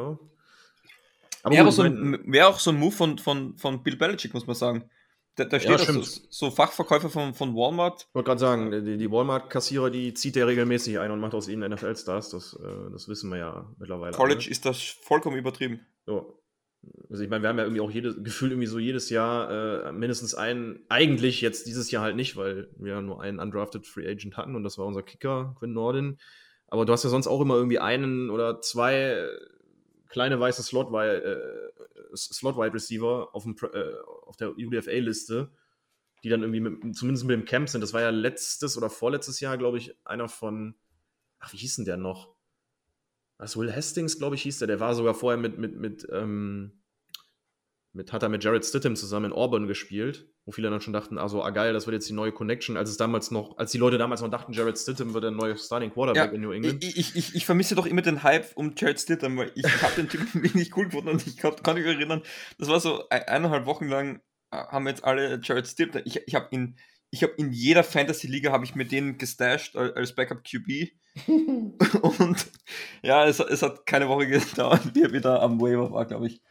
ja. 1.45 1.51
Wäre, 1.51 1.71
so 1.71 1.85
wär 1.85 2.49
auch 2.49 2.59
so 2.59 2.71
ein 2.71 2.77
Move 2.77 2.93
von, 2.93 3.19
von, 3.19 3.57
von 3.57 3.83
Bill 3.83 3.97
Belichick, 3.97 4.35
muss 4.35 4.47
man 4.47 4.57
sagen. 4.57 4.91
Da, 5.37 5.45
da 5.45 5.61
steht 5.61 5.71
ja, 5.71 5.93
so, 5.93 6.03
so, 6.31 6.51
Fachverkäufer 6.51 7.11
von, 7.11 7.35
von 7.35 7.55
Walmart. 7.55 8.07
Ich 8.09 8.15
wollte 8.15 8.27
gerade 8.27 8.41
sagen, 8.41 8.71
die, 8.71 8.97
die 8.97 9.11
Walmart-Kassierer, 9.11 9.91
die 9.91 10.15
zieht 10.15 10.35
der 10.35 10.47
regelmäßig 10.47 10.99
ein 10.99 11.11
und 11.11 11.21
macht 11.21 11.35
aus 11.35 11.47
ihnen 11.49 11.71
NFL-Stars. 11.71 12.31
Das, 12.31 12.55
äh, 12.55 12.91
das 12.91 13.07
wissen 13.07 13.31
wir 13.31 13.39
ja 13.39 13.75
mittlerweile. 13.79 14.17
College 14.17 14.41
alle. 14.41 14.51
ist 14.51 14.65
das 14.65 14.81
vollkommen 14.81 15.37
übertrieben. 15.37 15.81
Ja. 16.07 16.25
Also 17.11 17.23
ich 17.23 17.29
meine, 17.29 17.43
wir 17.43 17.51
haben 17.51 17.59
ja 17.59 17.65
irgendwie 17.65 17.83
auch 17.83 17.91
jedes 17.91 18.23
Gefühl 18.23 18.53
irgendwie 18.53 18.67
so 18.67 18.79
jedes 18.79 19.11
Jahr 19.11 19.89
äh, 19.89 19.93
mindestens 19.93 20.35
einen, 20.35 20.81
eigentlich 20.89 21.43
jetzt 21.43 21.67
dieses 21.67 21.91
Jahr 21.91 22.03
halt 22.03 22.17
nicht, 22.17 22.37
weil 22.37 22.71
wir 22.79 22.95
ja 22.95 23.03
nur 23.03 23.21
einen 23.21 23.39
undrafted 23.39 23.87
Free 23.87 24.09
Agent 24.09 24.39
hatten 24.39 24.55
und 24.55 24.65
das 24.65 24.79
war 24.79 24.87
unser 24.87 25.03
Kicker, 25.03 25.55
Quinn 25.59 25.73
Nordin. 25.73 26.19
Aber 26.69 26.87
du 26.87 26.93
hast 26.93 27.05
ja 27.05 27.11
sonst 27.11 27.27
auch 27.27 27.41
immer 27.43 27.57
irgendwie 27.57 27.79
einen 27.79 28.31
oder 28.31 28.61
zwei 28.61 29.29
kleine 30.09 30.41
weiße 30.41 30.63
Slot, 30.63 30.95
äh, 30.95 31.41
Slot 32.17 32.57
Wide 32.57 32.75
Receiver 32.75 33.29
auf, 33.33 33.45
dem, 33.45 33.57
äh, 33.73 33.93
auf 34.23 34.37
der 34.37 34.57
UDFA-Liste, 34.57 35.53
die 36.25 36.29
dann 36.29 36.43
irgendwie 36.43 36.61
mit, 36.61 36.97
zumindest 36.97 37.27
mit 37.27 37.35
dem 37.35 37.45
Camp 37.45 37.69
sind. 37.69 37.81
Das 37.81 37.93
war 37.93 38.01
ja 38.01 38.11
letztes 38.11 38.77
oder 38.77 38.91
vorletztes 38.91 39.41
Jahr, 39.41 39.59
glaube 39.59 39.79
ich, 39.79 39.95
einer 40.05 40.29
von, 40.29 40.77
ach, 41.39 41.53
wie 41.53 41.59
hieß 41.59 41.77
denn 41.77 41.85
der 41.85 41.97
noch? 41.97 42.35
Was 43.39 43.57
Will 43.57 43.73
Hastings, 43.75 44.19
glaube 44.19 44.35
ich, 44.35 44.43
hieß 44.43 44.59
der. 44.61 44.69
Der 44.69 44.81
war 44.81 44.95
sogar 44.95 45.15
vorher 45.15 45.39
mit, 45.39 45.59
mit, 45.59 45.77
mit, 45.77 46.07
ähm, 46.11 46.83
mit, 47.93 48.13
hat 48.13 48.23
er 48.23 48.29
mit 48.29 48.43
Jared 48.43 48.65
Stittem 48.65 48.97
zusammen 48.97 49.27
in 49.27 49.33
Auburn 49.33 49.67
gespielt, 49.67 50.29
wo 50.47 50.53
viele 50.53 50.71
dann 50.71 50.81
schon 50.81 50.93
dachten, 50.93 51.19
also, 51.19 51.43
ah 51.43 51.51
geil, 51.51 51.73
das 51.73 51.87
wird 51.87 51.95
jetzt 51.95 52.09
die 52.09 52.13
neue 52.13 52.31
Connection, 52.31 52.77
als 52.77 52.89
es 52.89 52.97
damals 52.97 53.33
noch, 53.33 53.59
als 53.59 53.73
die 53.73 53.79
Leute 53.79 53.99
damals 53.99 54.23
noch 54.23 54.31
dachten, 54.31 54.53
Jared 54.53 54.79
Stittem 54.79 55.13
wird 55.13 55.25
der 55.25 55.33
neue 55.33 55.59
Starting 55.59 55.91
Quarterback 55.91 56.31
ja, 56.31 56.35
in 56.35 56.41
New 56.41 56.53
England. 56.53 56.85
Ich, 56.85 57.17
ich, 57.17 57.35
ich, 57.35 57.45
vermisse 57.45 57.75
doch 57.75 57.85
immer 57.85 58.03
den 58.03 58.23
Hype 58.23 58.57
um 58.57 58.73
Jared 58.77 59.01
Stittem, 59.01 59.37
weil 59.37 59.51
ich 59.57 59.67
habe 59.83 59.97
den 59.97 60.09
Typen 60.09 60.41
nicht 60.55 60.77
cool 60.77 60.85
gefunden 60.87 61.09
und 61.09 61.27
ich 61.27 61.37
kann, 61.37 61.57
kann 61.57 61.77
mich 61.77 61.85
erinnern, 61.85 62.23
das 62.59 62.69
war 62.69 62.79
so 62.79 63.09
eineinhalb 63.11 63.67
Wochen 63.67 63.89
lang, 63.89 64.21
äh, 64.53 64.57
haben 64.57 64.87
jetzt 64.87 65.05
alle 65.05 65.41
Jared 65.43 65.67
Stittem, 65.67 66.03
ich, 66.05 66.23
ich 66.27 66.35
habe 66.37 66.47
ihn 66.53 66.77
ich 67.11 67.23
habe 67.23 67.35
in 67.37 67.53
jeder 67.53 67.85
Fantasy-Liga 67.85 68.53
habe 68.53 68.65
ich 68.65 68.75
mir 68.75 68.85
den 68.85 69.17
gestasht 69.17 69.77
als 69.77 70.15
Backup 70.15 70.43
QB. 70.45 70.91
und 72.03 72.47
ja, 73.03 73.27
es, 73.27 73.41
es, 73.41 73.63
hat 73.63 73.87
keine 73.87 74.09
Woche 74.09 74.27
gedauert, 74.27 74.95
wie 74.95 75.03
er 75.03 75.13
wieder 75.13 75.41
am 75.41 75.61
Waiver 75.61 75.91
war, 75.93 76.05
glaube 76.05 76.27
ich. 76.27 76.43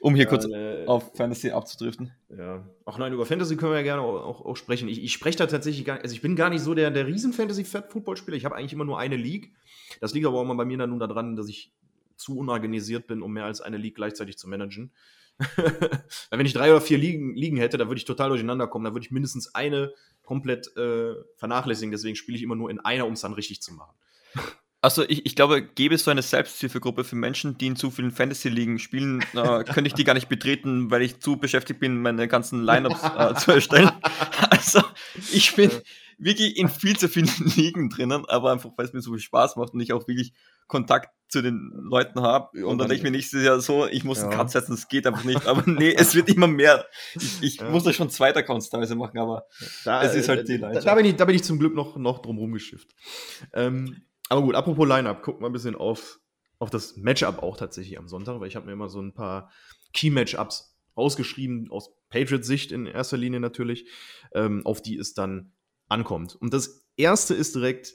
Um 0.00 0.14
hier 0.14 0.24
ja, 0.24 0.30
kurz 0.30 0.46
äh, 0.46 0.84
auf 0.86 1.16
Fantasy 1.16 1.50
abzudriften. 1.50 2.12
Ja. 2.28 2.68
Ach 2.84 2.98
nein, 2.98 3.12
über 3.12 3.24
Fantasy 3.24 3.56
können 3.56 3.72
wir 3.72 3.78
ja 3.78 3.84
gerne 3.84 4.02
auch, 4.02 4.44
auch, 4.44 4.56
sprechen. 4.56 4.88
Ich, 4.88 5.02
ich 5.02 5.12
spreche 5.12 5.38
da 5.38 5.46
tatsächlich 5.46 5.84
gar 5.84 5.94
nicht, 5.94 6.02
also 6.02 6.14
ich 6.14 6.20
bin 6.20 6.36
gar 6.36 6.50
nicht 6.50 6.62
so 6.62 6.74
der, 6.74 6.90
der 6.90 7.06
Riesen-Fantasy-Football-Spieler. 7.06 8.36
Ich 8.36 8.44
habe 8.44 8.54
eigentlich 8.54 8.74
immer 8.74 8.84
nur 8.84 8.98
eine 8.98 9.16
League. 9.16 9.52
Das 10.00 10.12
liegt 10.12 10.26
aber 10.26 10.38
auch 10.38 10.44
mal 10.44 10.54
bei 10.54 10.66
mir 10.66 10.76
dann 10.76 10.90
nun 10.90 10.98
daran, 10.98 11.36
dass 11.36 11.48
ich 11.48 11.72
zu 12.16 12.36
unorganisiert 12.36 13.06
bin, 13.06 13.22
um 13.22 13.32
mehr 13.32 13.44
als 13.44 13.60
eine 13.60 13.76
League 13.76 13.94
gleichzeitig 13.94 14.36
zu 14.36 14.48
managen. 14.48 14.92
wenn 16.30 16.46
ich 16.46 16.52
drei 16.52 16.70
oder 16.70 16.80
vier 16.80 16.98
Ligen, 16.98 17.34
Ligen 17.34 17.56
hätte, 17.56 17.76
da 17.76 17.88
würde 17.88 17.98
ich 17.98 18.04
total 18.04 18.28
durcheinander 18.28 18.66
kommen. 18.66 18.84
Da 18.84 18.92
würde 18.92 19.04
ich 19.04 19.10
mindestens 19.10 19.54
eine 19.54 19.92
komplett 20.22 20.76
äh, 20.76 21.14
vernachlässigen. 21.36 21.90
Deswegen 21.90 22.16
spiele 22.16 22.36
ich 22.36 22.42
immer 22.42 22.56
nur 22.56 22.70
in 22.70 22.80
einer, 22.80 23.06
um 23.06 23.14
es 23.14 23.20
dann 23.20 23.32
richtig 23.32 23.62
zu 23.62 23.72
machen. 23.72 23.94
Also 24.84 25.02
ich, 25.08 25.24
ich 25.24 25.34
glaube, 25.34 25.62
gäbe 25.62 25.94
es 25.94 26.04
so 26.04 26.10
eine 26.10 26.20
Selbsthilfegruppe 26.20 27.04
für 27.04 27.16
Menschen, 27.16 27.56
die 27.56 27.68
in 27.68 27.76
zu 27.76 27.90
vielen 27.90 28.10
Fantasy-Ligen 28.10 28.78
spielen, 28.78 29.24
äh, 29.32 29.64
könnte 29.64 29.86
ich 29.86 29.94
die 29.94 30.04
gar 30.04 30.12
nicht 30.12 30.28
betreten, 30.28 30.90
weil 30.90 31.00
ich 31.00 31.20
zu 31.20 31.38
beschäftigt 31.38 31.80
bin, 31.80 32.02
meine 32.02 32.28
ganzen 32.28 32.62
Lineups 32.62 33.02
äh, 33.18 33.34
zu 33.34 33.52
erstellen. 33.52 33.90
Also 34.50 34.82
ich 35.32 35.56
bin 35.56 35.70
wirklich 36.18 36.58
in 36.58 36.68
viel 36.68 36.96
zu 36.98 37.08
vielen 37.08 37.30
Ligen 37.56 37.88
drinnen, 37.88 38.24
aber 38.26 38.52
einfach, 38.52 38.70
weil 38.76 38.84
es 38.84 38.92
mir 38.92 39.00
so 39.00 39.12
viel 39.12 39.20
Spaß 39.20 39.56
macht 39.56 39.72
und 39.72 39.80
ich 39.80 39.92
auch 39.94 40.06
wirklich 40.06 40.34
Kontakt 40.66 41.10
zu 41.28 41.40
den 41.40 41.72
Leuten 41.74 42.20
habe. 42.20 42.58
Ja, 42.58 42.66
und 42.66 42.78
dann 42.78 42.88
denke 42.88 42.98
ich 42.98 43.02
mir 43.02 43.10
nächstes 43.10 43.42
Jahr 43.42 43.60
so, 43.60 43.86
ich 43.86 44.04
muss 44.04 44.18
ja. 44.18 44.28
einen 44.28 44.36
Cut 44.36 44.50
setzen, 44.50 44.72
das 44.72 44.88
geht 44.88 45.06
einfach 45.06 45.24
nicht. 45.24 45.46
Aber 45.46 45.62
nee, 45.66 45.94
es 45.94 46.14
wird 46.14 46.28
immer 46.28 46.46
mehr. 46.46 46.84
Ich, 47.14 47.42
ich 47.42 47.56
ja. 47.56 47.70
muss 47.70 47.84
da 47.84 47.92
schon 47.92 48.10
zwei 48.10 48.34
Accounts 48.34 48.68
teilweise 48.68 48.94
machen, 48.96 49.18
aber 49.18 49.46
da, 49.84 50.02
es 50.02 50.14
ist 50.14 50.28
halt 50.28 50.46
die 50.46 50.58
Leidenschaft. 50.58 50.86
Da 50.86 50.94
bin 50.94 51.06
ich, 51.06 51.16
da 51.16 51.24
bin 51.24 51.36
ich 51.36 51.42
zum 51.42 51.58
Glück 51.58 51.74
noch, 51.74 51.96
noch 51.96 52.20
drum 52.20 52.38
rumgeschifft. 52.38 52.94
Ähm, 53.54 54.04
aber 54.34 54.42
gut, 54.42 54.56
apropos 54.56 54.88
Lineup, 54.88 55.22
guck 55.22 55.40
mal 55.40 55.46
ein 55.46 55.52
bisschen 55.52 55.76
auf, 55.76 56.18
auf 56.58 56.68
das 56.68 56.96
Matchup 56.96 57.40
auch 57.40 57.56
tatsächlich 57.56 57.98
am 57.98 58.08
Sonntag, 58.08 58.40
weil 58.40 58.48
ich 58.48 58.56
habe 58.56 58.66
mir 58.66 58.72
immer 58.72 58.88
so 58.88 59.00
ein 59.00 59.14
paar 59.14 59.48
Key-Matchups 59.92 60.76
rausgeschrieben, 60.96 61.70
aus 61.70 61.94
Patriots 62.08 62.48
Sicht 62.48 62.72
in 62.72 62.86
erster 62.86 63.16
Linie 63.16 63.38
natürlich, 63.38 63.88
ähm, 64.34 64.66
auf 64.66 64.82
die 64.82 64.98
es 64.98 65.14
dann 65.14 65.52
ankommt. 65.88 66.34
Und 66.34 66.52
das 66.52 66.84
erste 66.96 67.32
ist 67.32 67.54
direkt 67.54 67.94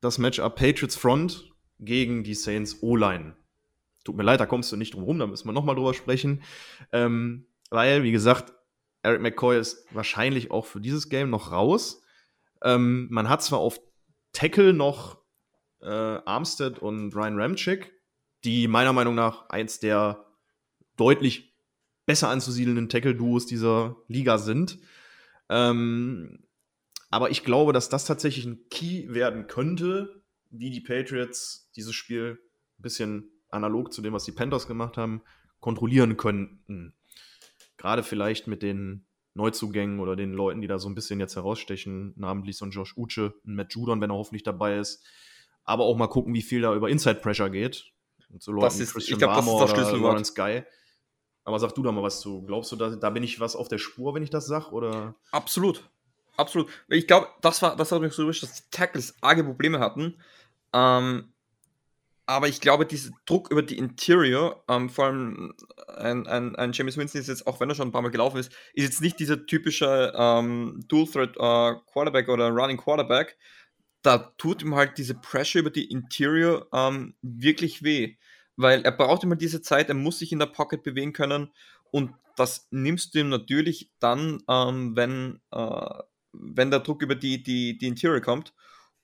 das 0.00 0.18
Matchup 0.18 0.54
Patriots 0.54 0.94
Front 0.94 1.50
gegen 1.80 2.22
die 2.22 2.34
Saints 2.34 2.80
O-Line. 2.80 3.34
Tut 4.04 4.16
mir 4.16 4.22
leid, 4.22 4.38
da 4.38 4.46
kommst 4.46 4.70
du 4.70 4.76
nicht 4.76 4.94
drum 4.94 5.02
rum, 5.02 5.18
da 5.18 5.26
müssen 5.26 5.48
wir 5.48 5.52
nochmal 5.52 5.74
drüber 5.74 5.92
sprechen. 5.92 6.44
Ähm, 6.92 7.48
weil, 7.68 8.04
wie 8.04 8.12
gesagt, 8.12 8.54
Eric 9.02 9.22
McCoy 9.22 9.58
ist 9.58 9.86
wahrscheinlich 9.90 10.52
auch 10.52 10.66
für 10.66 10.80
dieses 10.80 11.08
Game 11.08 11.30
noch 11.30 11.50
raus. 11.50 12.00
Ähm, 12.62 13.08
man 13.10 13.28
hat 13.28 13.42
zwar 13.42 13.58
auf 13.58 13.80
Tackle 14.32 14.72
noch 14.72 15.17
äh, 15.80 15.86
Armstead 15.88 16.78
und 16.78 17.14
Ryan 17.14 17.40
Ramchick, 17.40 17.92
die 18.44 18.68
meiner 18.68 18.92
Meinung 18.92 19.14
nach 19.14 19.48
eins 19.48 19.80
der 19.80 20.26
deutlich 20.96 21.54
besser 22.06 22.28
anzusiedelnden 22.28 22.88
Tackle-Duos 22.88 23.46
dieser 23.46 23.96
Liga 24.08 24.38
sind. 24.38 24.78
Ähm, 25.48 26.44
aber 27.10 27.30
ich 27.30 27.44
glaube, 27.44 27.72
dass 27.72 27.88
das 27.88 28.04
tatsächlich 28.04 28.44
ein 28.44 28.68
Key 28.70 29.12
werden 29.12 29.46
könnte, 29.46 30.22
wie 30.50 30.70
die 30.70 30.80
Patriots 30.80 31.70
dieses 31.76 31.94
Spiel 31.94 32.38
ein 32.78 32.82
bisschen 32.82 33.30
analog 33.50 33.92
zu 33.92 34.02
dem, 34.02 34.12
was 34.12 34.24
die 34.24 34.32
Panthers 34.32 34.66
gemacht 34.66 34.96
haben, 34.96 35.22
kontrollieren 35.60 36.16
könnten. 36.16 36.94
Gerade 37.76 38.02
vielleicht 38.02 38.46
mit 38.46 38.62
den 38.62 39.06
Neuzugängen 39.34 40.00
oder 40.00 40.16
den 40.16 40.32
Leuten, 40.32 40.60
die 40.60 40.66
da 40.66 40.78
so 40.78 40.88
ein 40.88 40.94
bisschen 40.94 41.20
jetzt 41.20 41.36
herausstechen, 41.36 42.12
namentlich 42.16 42.56
so 42.56 42.64
ein 42.64 42.70
Josh 42.70 42.96
Uche, 42.96 43.34
ein 43.46 43.54
Matt 43.54 43.72
Judon, 43.72 44.00
wenn 44.00 44.10
er 44.10 44.16
hoffentlich 44.16 44.42
dabei 44.42 44.78
ist. 44.78 45.06
Aber 45.68 45.84
auch 45.84 45.96
mal 45.96 46.06
gucken, 46.06 46.32
wie 46.32 46.40
viel 46.40 46.62
da 46.62 46.74
über 46.74 46.88
Inside 46.88 47.16
Pressure 47.16 47.50
geht. 47.50 47.92
Und 48.30 48.42
so 48.42 48.52
Leuten 48.52 48.64
das 48.64 48.80
ist, 48.80 48.92
Christian 48.94 49.16
ich 49.16 49.18
glaub, 49.18 49.34
Barmore 49.34 49.66
das 49.66 49.78
ist 49.78 49.92
das 49.92 50.00
Lawrence 50.00 50.34
Guy. 50.34 50.62
Aber 51.44 51.58
sag 51.58 51.74
du 51.74 51.82
da 51.82 51.92
mal 51.92 52.02
was 52.02 52.20
zu. 52.20 52.42
Glaubst 52.42 52.72
du, 52.72 52.76
da, 52.76 52.96
da 52.96 53.10
bin 53.10 53.22
ich 53.22 53.38
was 53.38 53.54
auf 53.54 53.68
der 53.68 53.76
Spur, 53.76 54.14
wenn 54.14 54.22
ich 54.22 54.30
das 54.30 54.46
sag? 54.46 54.72
Oder? 54.72 55.14
Absolut. 55.30 55.84
Absolut. 56.38 56.70
Ich 56.88 57.06
glaube, 57.06 57.28
das 57.42 57.60
war, 57.60 57.76
das 57.76 57.92
hat 57.92 58.00
mich 58.00 58.14
so 58.14 58.22
überrascht, 58.22 58.44
dass 58.44 58.54
die 58.54 58.70
Tackles 58.70 59.14
arge 59.20 59.44
Probleme 59.44 59.78
hatten. 59.78 60.16
Ähm, 60.72 61.32
aber 62.24 62.48
ich 62.48 62.60
glaube, 62.60 62.86
dieser 62.86 63.10
Druck 63.26 63.50
über 63.50 63.62
die 63.62 63.76
Interior, 63.76 64.62
ähm, 64.68 64.88
vor 64.88 65.06
allem 65.06 65.54
ein, 65.96 66.26
ein, 66.26 66.56
ein 66.56 66.72
James 66.72 66.96
Winston 66.96 67.20
ist 67.20 67.28
jetzt, 67.28 67.46
auch 67.46 67.60
wenn 67.60 67.68
er 67.68 67.74
schon 67.74 67.88
ein 67.88 67.92
paar 67.92 68.02
Mal 68.02 68.10
gelaufen 68.10 68.38
ist, 68.38 68.52
ist 68.72 68.84
jetzt 68.84 69.00
nicht 69.02 69.18
dieser 69.18 69.44
typische 69.46 70.12
ähm, 70.14 70.82
Dual-Threat 70.88 71.36
äh, 71.36 71.80
Quarterback 71.92 72.28
oder 72.28 72.48
Running 72.50 72.76
Quarterback. 72.78 73.36
Da 74.02 74.18
tut 74.38 74.62
ihm 74.62 74.74
halt 74.74 74.98
diese 74.98 75.14
Pressure 75.14 75.60
über 75.60 75.70
die 75.70 75.90
Interior 75.90 76.68
ähm, 76.72 77.14
wirklich 77.22 77.82
weh. 77.82 78.16
Weil 78.56 78.82
er 78.82 78.92
braucht 78.92 79.22
immer 79.22 79.36
diese 79.36 79.62
Zeit, 79.62 79.88
er 79.88 79.94
muss 79.94 80.18
sich 80.18 80.32
in 80.32 80.38
der 80.38 80.46
Pocket 80.46 80.82
bewegen 80.82 81.12
können 81.12 81.52
und 81.90 82.12
das 82.36 82.68
nimmst 82.70 83.14
du 83.14 83.20
ihm 83.20 83.28
natürlich 83.28 83.90
dann, 83.98 84.42
ähm, 84.48 84.94
wenn, 84.96 85.40
äh, 85.50 86.02
wenn 86.32 86.70
der 86.70 86.80
Druck 86.80 87.02
über 87.02 87.14
die, 87.14 87.42
die, 87.42 87.78
die 87.78 87.86
Interior 87.86 88.20
kommt. 88.20 88.54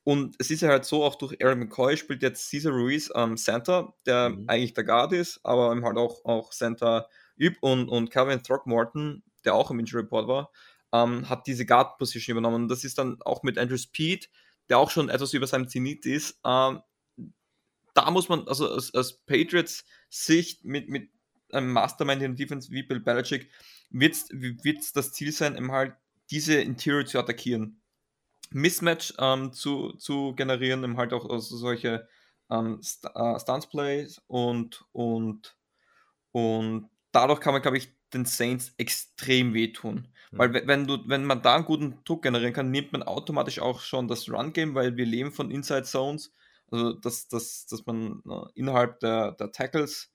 Und 0.05 0.37
es 0.39 0.51
ist 0.51 0.61
ja 0.61 0.69
halt 0.69 0.85
so, 0.85 1.03
auch 1.03 1.17
durch 1.17 1.43
Aaron 1.43 1.61
McCoy 1.61 1.97
spielt 1.97 2.23
jetzt 2.23 2.49
Cesar 2.49 2.73
Ruiz 2.73 3.11
ähm, 3.15 3.37
Center, 3.37 3.95
der 4.07 4.31
mhm. 4.31 4.45
eigentlich 4.49 4.75
der 4.75 4.85
Guard 4.85 5.13
ist, 5.13 5.41
aber 5.43 5.75
halt 5.83 5.97
auch, 5.97 6.25
auch 6.25 6.51
Center 6.51 7.09
übt 7.37 7.59
und, 7.63 7.89
und 7.89 8.11
Calvin 8.11 8.43
Throckmorton, 8.43 9.23
der 9.45 9.55
auch 9.55 9.71
im 9.71 9.79
Injury 9.79 10.03
Report 10.03 10.29
war, 10.29 10.51
ähm, 10.93 11.29
hat 11.29 11.47
diese 11.47 11.65
Guard-Position 11.65 12.37
übernommen. 12.37 12.65
Und 12.65 12.69
das 12.69 12.85
ist 12.85 12.99
dann 12.99 13.17
auch 13.23 13.43
mit 13.43 13.59
Andrew 13.59 13.79
Speed, 13.79 14.29
der 14.69 14.79
auch 14.79 14.91
schon 14.91 15.09
etwas 15.09 15.35
über 15.35 15.47
seinem 15.47 15.69
Zenit 15.69 16.07
ist. 16.07 16.41
Ähm, 16.45 16.81
da 17.95 18.11
muss 18.11 18.29
man, 18.29 18.47
also 18.49 18.69
aus, 18.69 18.93
aus 18.95 19.19
Patriots 19.25 19.85
Sicht 20.09 20.65
mit, 20.65 20.89
mit 20.89 21.11
einem 21.53 21.73
Mastermind 21.73 22.23
in 22.23 22.37
der 22.37 22.47
Defense 22.47 22.71
wie 22.71 22.83
Bill 22.83 23.01
Belichick, 23.01 23.51
wird 23.91 24.15
es 24.79 24.93
das 24.93 25.13
Ziel 25.13 25.33
sein, 25.33 25.57
eben 25.57 25.71
halt 25.71 25.95
diese 26.31 26.55
Interior 26.55 27.07
zu 27.07 27.19
attackieren. 27.19 27.81
Mismatch 28.51 29.15
ähm, 29.19 29.53
zu, 29.53 29.93
zu 29.93 30.35
generieren, 30.35 30.85
eben 30.85 30.97
halt 30.97 31.13
auch 31.13 31.29
also 31.29 31.57
solche 31.57 32.09
ähm, 32.51 32.83
St 32.83 33.07
äh, 33.15 33.39
Stance 33.39 33.69
Plays 33.69 34.21
und, 34.27 34.85
und, 34.93 35.57
und 36.33 36.91
dadurch 37.13 37.41
kann 37.41 37.53
man, 37.53 37.63
glaube 37.63 37.79
ich, 37.79 37.93
den 38.15 38.25
Saints 38.25 38.73
extrem 38.79 39.55
wehtun. 39.55 40.09
Mhm. 40.31 40.39
Weil 40.39 40.67
wenn 40.67 40.87
du, 40.87 40.99
wenn 41.07 41.25
man 41.25 41.43
da 41.43 41.55
einen 41.55 41.65
guten 41.65 41.99
Druck 42.05 42.23
generieren 42.23 42.53
kann, 42.53 42.71
nimmt 42.71 42.93
man 42.93 43.03
automatisch 43.03 43.59
auch 43.59 43.81
schon 43.81 44.09
das 44.09 44.29
Run-Game, 44.29 44.75
weil 44.75 44.97
wir 44.97 45.07
leben 45.07 45.33
von 45.33 45.51
Inside 45.51 45.85
Zones, 45.85 46.33
also 46.71 46.93
dass, 46.93 47.29
dass, 47.29 47.67
dass 47.67 47.85
man 47.87 48.23
äh, 48.29 48.47
innerhalb 48.55 49.01
der, 49.01 49.33
der 49.33 49.53
Tackles 49.53 50.13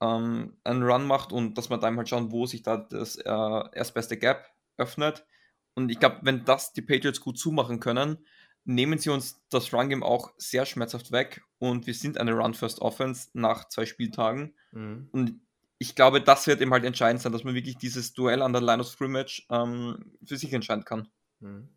ähm, 0.00 0.56
einen 0.64 0.82
Run 0.82 1.06
macht 1.06 1.32
und 1.32 1.56
dass 1.56 1.68
man 1.68 1.80
dann 1.80 1.96
halt 1.96 2.08
schauen, 2.08 2.32
wo 2.32 2.46
sich 2.46 2.62
da 2.62 2.76
das 2.76 3.16
äh, 3.16 3.28
erstbeste 3.72 4.16
Gap 4.16 4.50
öffnet. 4.76 5.26
Und 5.74 5.90
ich 5.90 6.00
glaube, 6.00 6.18
wenn 6.22 6.44
das 6.44 6.72
die 6.72 6.82
Patriots 6.82 7.20
gut 7.20 7.38
zumachen 7.38 7.80
können, 7.80 8.18
nehmen 8.64 8.98
sie 8.98 9.10
uns 9.10 9.42
das 9.48 9.72
Run-Game 9.72 10.02
auch 10.02 10.32
sehr 10.36 10.66
schmerzhaft 10.66 11.12
weg 11.12 11.42
und 11.58 11.86
wir 11.86 11.94
sind 11.94 12.18
eine 12.18 12.32
Run-First-Offense 12.32 13.30
nach 13.34 13.68
zwei 13.68 13.86
Spieltagen. 13.86 14.54
Mhm. 14.72 15.08
Und 15.12 15.40
ich 15.82 15.94
glaube, 15.94 16.20
das 16.20 16.46
wird 16.46 16.60
eben 16.60 16.72
halt 16.72 16.84
entscheidend 16.84 17.22
sein, 17.22 17.32
dass 17.32 17.42
man 17.42 17.54
wirklich 17.54 17.78
dieses 17.78 18.12
Duell 18.12 18.42
an 18.42 18.52
der 18.52 18.60
Line 18.60 18.82
of 18.82 18.88
Scrimmage 18.88 19.46
ähm, 19.48 20.12
für 20.22 20.36
sich 20.36 20.52
entscheiden 20.52 20.84
kann. 20.84 21.08
Mhm. 21.40 21.70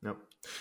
Ja. 0.00 0.16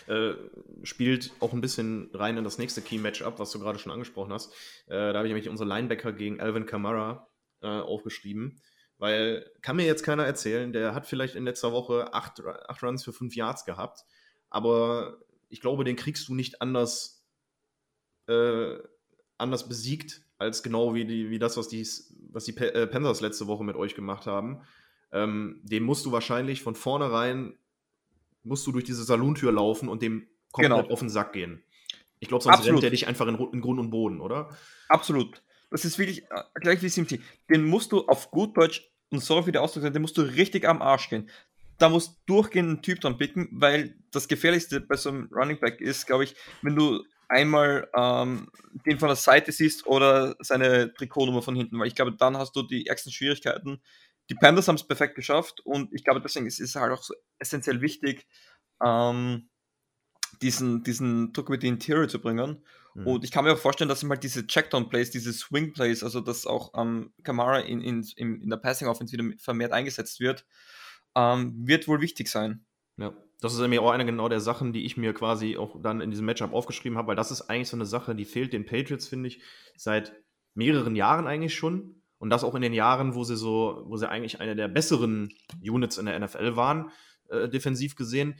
Äh, 0.07 0.36
spielt 0.84 1.32
auch 1.39 1.53
ein 1.53 1.62
bisschen 1.62 2.10
rein 2.14 2.36
in 2.36 2.43
das 2.43 2.57
nächste 2.57 2.82
Key-Matchup, 2.82 3.39
was 3.39 3.51
du 3.51 3.60
gerade 3.60 3.80
schon 3.80 3.93
angesprochen 3.93 4.34
hast. 4.34 4.53
Äh, 4.88 5.14
da 5.14 5.14
habe 5.14 5.28
ich 5.28 5.34
nämlich 5.34 5.47
unsere 5.47 5.70
Linebacker 5.70 6.12
gegen 6.12 6.41
Alvin 6.41 6.66
Kamara 6.66 7.30
äh, 7.62 7.68
aufgeschrieben. 7.68 8.62
Weil 8.97 9.49
kann 9.62 9.78
mir 9.78 9.86
jetzt 9.86 10.03
keiner 10.03 10.26
erzählen, 10.26 10.74
der 10.74 10.93
hat 10.93 11.07
vielleicht 11.07 11.36
in 11.36 11.45
letzter 11.45 11.72
Woche 11.72 12.14
acht, 12.14 12.43
acht 12.45 12.84
Runs 12.84 13.05
für 13.05 13.14
fünf 13.14 13.34
Yards 13.38 13.64
gehabt, 13.64 14.03
aber 14.49 15.22
ich 15.47 15.62
glaube, 15.62 15.86
den 15.86 15.95
kriegst 15.95 16.28
du 16.28 16.36
nicht 16.36 16.62
anders, 16.62 17.26
äh, 18.28 18.76
anders 19.38 19.70
besiegt, 19.70 20.24
als 20.39 20.63
genau 20.63 20.95
wie, 20.95 21.05
die, 21.05 21.29
wie 21.29 21.37
das, 21.37 21.57
was 21.57 21.67
die, 21.67 21.87
was 22.31 22.45
die 22.45 22.57
äh, 22.57 22.87
Panthers 22.87 23.21
letzte 23.21 23.45
Woche 23.45 23.63
mit 23.63 23.75
euch 23.75 23.93
gemacht 23.93 24.25
haben. 24.25 24.61
Ähm, 25.11 25.59
dem 25.63 25.83
musst 25.83 26.05
du 26.05 26.11
wahrscheinlich 26.11 26.63
von 26.63 26.75
vornherein, 26.75 27.57
musst 28.43 28.65
du 28.65 28.71
durch 28.71 28.85
diese 28.85 29.03
Saluntür 29.03 29.51
laufen 29.51 29.89
und 29.89 30.01
dem 30.01 30.27
komplett 30.51 30.83
genau. 30.83 30.93
auf 30.93 30.99
den 30.99 31.09
Sack 31.09 31.33
gehen. 31.33 31.61
Ich 32.19 32.29
glaube, 32.29 32.43
sonst 32.43 32.55
Absolut. 32.55 32.75
rennt 32.75 32.83
der 32.83 32.89
dich 32.91 33.07
einfach 33.07 33.27
in, 33.27 33.35
in 33.35 33.61
Grund 33.61 33.79
und 33.79 33.91
Boden, 33.91 34.21
oder? 34.21 34.49
Absolut. 34.87 35.43
Das 35.71 35.85
ist 35.85 35.99
wirklich 35.99 36.23
äh, 36.23 36.43
gleich 36.55 36.81
wie 36.81 36.89
Simti. 36.89 37.21
Den 37.49 37.65
musst 37.65 37.91
du 37.91 38.07
auf 38.07 38.31
gut 38.31 38.57
Deutsch, 38.57 38.89
und 39.09 39.21
sorry 39.21 39.43
für 39.43 39.51
die 39.51 39.57
Ausdruck, 39.57 39.91
den 39.91 40.01
musst 40.01 40.17
du 40.17 40.21
richtig 40.21 40.67
am 40.67 40.81
Arsch 40.81 41.09
gehen. 41.09 41.29
Da 41.77 41.89
muss 41.89 42.21
durchgehend 42.25 42.69
ein 42.69 42.81
Typ 42.81 43.01
dran 43.01 43.17
picken, 43.17 43.49
weil 43.51 43.95
das 44.11 44.27
Gefährlichste 44.27 44.79
bei 44.79 44.95
so 44.95 45.09
einem 45.09 45.29
Running 45.31 45.59
Back 45.59 45.81
ist, 45.81 46.07
glaube 46.07 46.23
ich, 46.23 46.35
wenn 46.61 46.75
du 46.75 47.03
einmal 47.30 47.88
ähm, 47.95 48.51
den 48.86 48.99
von 48.99 49.07
der 49.07 49.15
Seite 49.15 49.51
siehst 49.51 49.88
oder 49.88 50.36
seine 50.39 50.93
Trikotnummer 50.93 51.41
von 51.41 51.55
hinten, 51.55 51.80
weil 51.80 51.88
ich 51.88 51.95
glaube, 51.95 52.15
dann 52.15 52.38
hast 52.38 52.55
du 52.55 52.63
die 52.63 52.88
ärgsten 52.88 53.11
Schwierigkeiten. 53.11 53.82
Die 54.30 54.36
Panthers 54.36 54.67
haben 54.67 54.75
es 54.75 54.88
perfekt 54.88 55.15
geschafft 55.15 55.61
und 55.65 55.93
ich 55.93 56.03
glaube, 56.03 56.21
deswegen 56.21 56.45
ist 56.45 56.59
es 56.59 56.75
halt 56.75 56.91
auch 56.91 57.03
so 57.03 57.13
essentiell 57.39 57.82
wichtig, 57.82 58.27
ähm, 58.84 59.49
diesen, 60.41 60.84
diesen 60.84 61.34
Druck 61.34 61.49
mit 61.49 61.63
den 61.63 61.75
Interior 61.75 62.07
zu 62.07 62.19
bringen. 62.19 62.63
Mhm. 62.93 63.07
Und 63.07 63.23
ich 63.23 63.32
kann 63.32 63.43
mir 63.43 63.53
auch 63.53 63.57
vorstellen, 63.57 63.89
dass 63.89 64.03
ihm 64.03 64.09
halt 64.09 64.23
diese 64.23 64.45
Checkdown-Plays, 64.45 65.11
diese 65.11 65.34
Swing-Plays, 65.34 66.03
also 66.03 66.21
dass 66.21 66.45
auch 66.45 66.71
ähm, 66.75 67.13
Kamara 67.23 67.59
in, 67.59 67.82
in, 67.82 68.03
in 68.15 68.49
der 68.49 68.57
Passing-Offense 68.57 69.13
wieder 69.13 69.38
vermehrt 69.38 69.71
eingesetzt 69.71 70.19
wird, 70.19 70.45
ähm, 71.15 71.53
wird 71.67 71.88
wohl 71.88 72.01
wichtig 72.01 72.30
sein. 72.30 72.65
Ja, 72.97 73.13
das 73.41 73.53
ist 73.53 73.59
nämlich 73.59 73.79
auch 73.79 73.91
eine 73.91 74.05
genau 74.05 74.29
der 74.29 74.39
Sachen, 74.39 74.73
die 74.73 74.85
ich 74.85 74.97
mir 74.97 75.13
quasi 75.13 75.57
auch 75.57 75.81
dann 75.81 76.01
in 76.01 76.11
diesem 76.11 76.25
Matchup 76.25 76.53
aufgeschrieben 76.53 76.97
habe, 76.97 77.09
weil 77.09 77.15
das 77.15 77.31
ist 77.31 77.49
eigentlich 77.49 77.69
so 77.69 77.77
eine 77.77 77.85
Sache, 77.85 78.15
die 78.15 78.25
fehlt 78.25 78.53
den 78.53 78.65
Patriots, 78.65 79.07
finde 79.07 79.29
ich, 79.29 79.41
seit 79.75 80.13
mehreren 80.55 80.95
Jahren 80.95 81.27
eigentlich 81.27 81.55
schon. 81.55 81.95
Und 82.17 82.29
das 82.29 82.43
auch 82.43 82.55
in 82.55 82.61
den 82.61 82.73
Jahren, 82.73 83.15
wo 83.15 83.23
sie 83.23 83.37
so, 83.37 83.83
wo 83.85 83.95
sie 83.95 84.09
eigentlich 84.09 84.41
eine 84.41 84.55
der 84.55 84.67
besseren 84.67 85.31
Units 85.61 85.97
in 85.97 86.05
der 86.05 86.19
NFL 86.19 86.57
waren, 86.57 86.91
äh, 87.29 87.47
defensiv 87.47 87.95
gesehen 87.95 88.35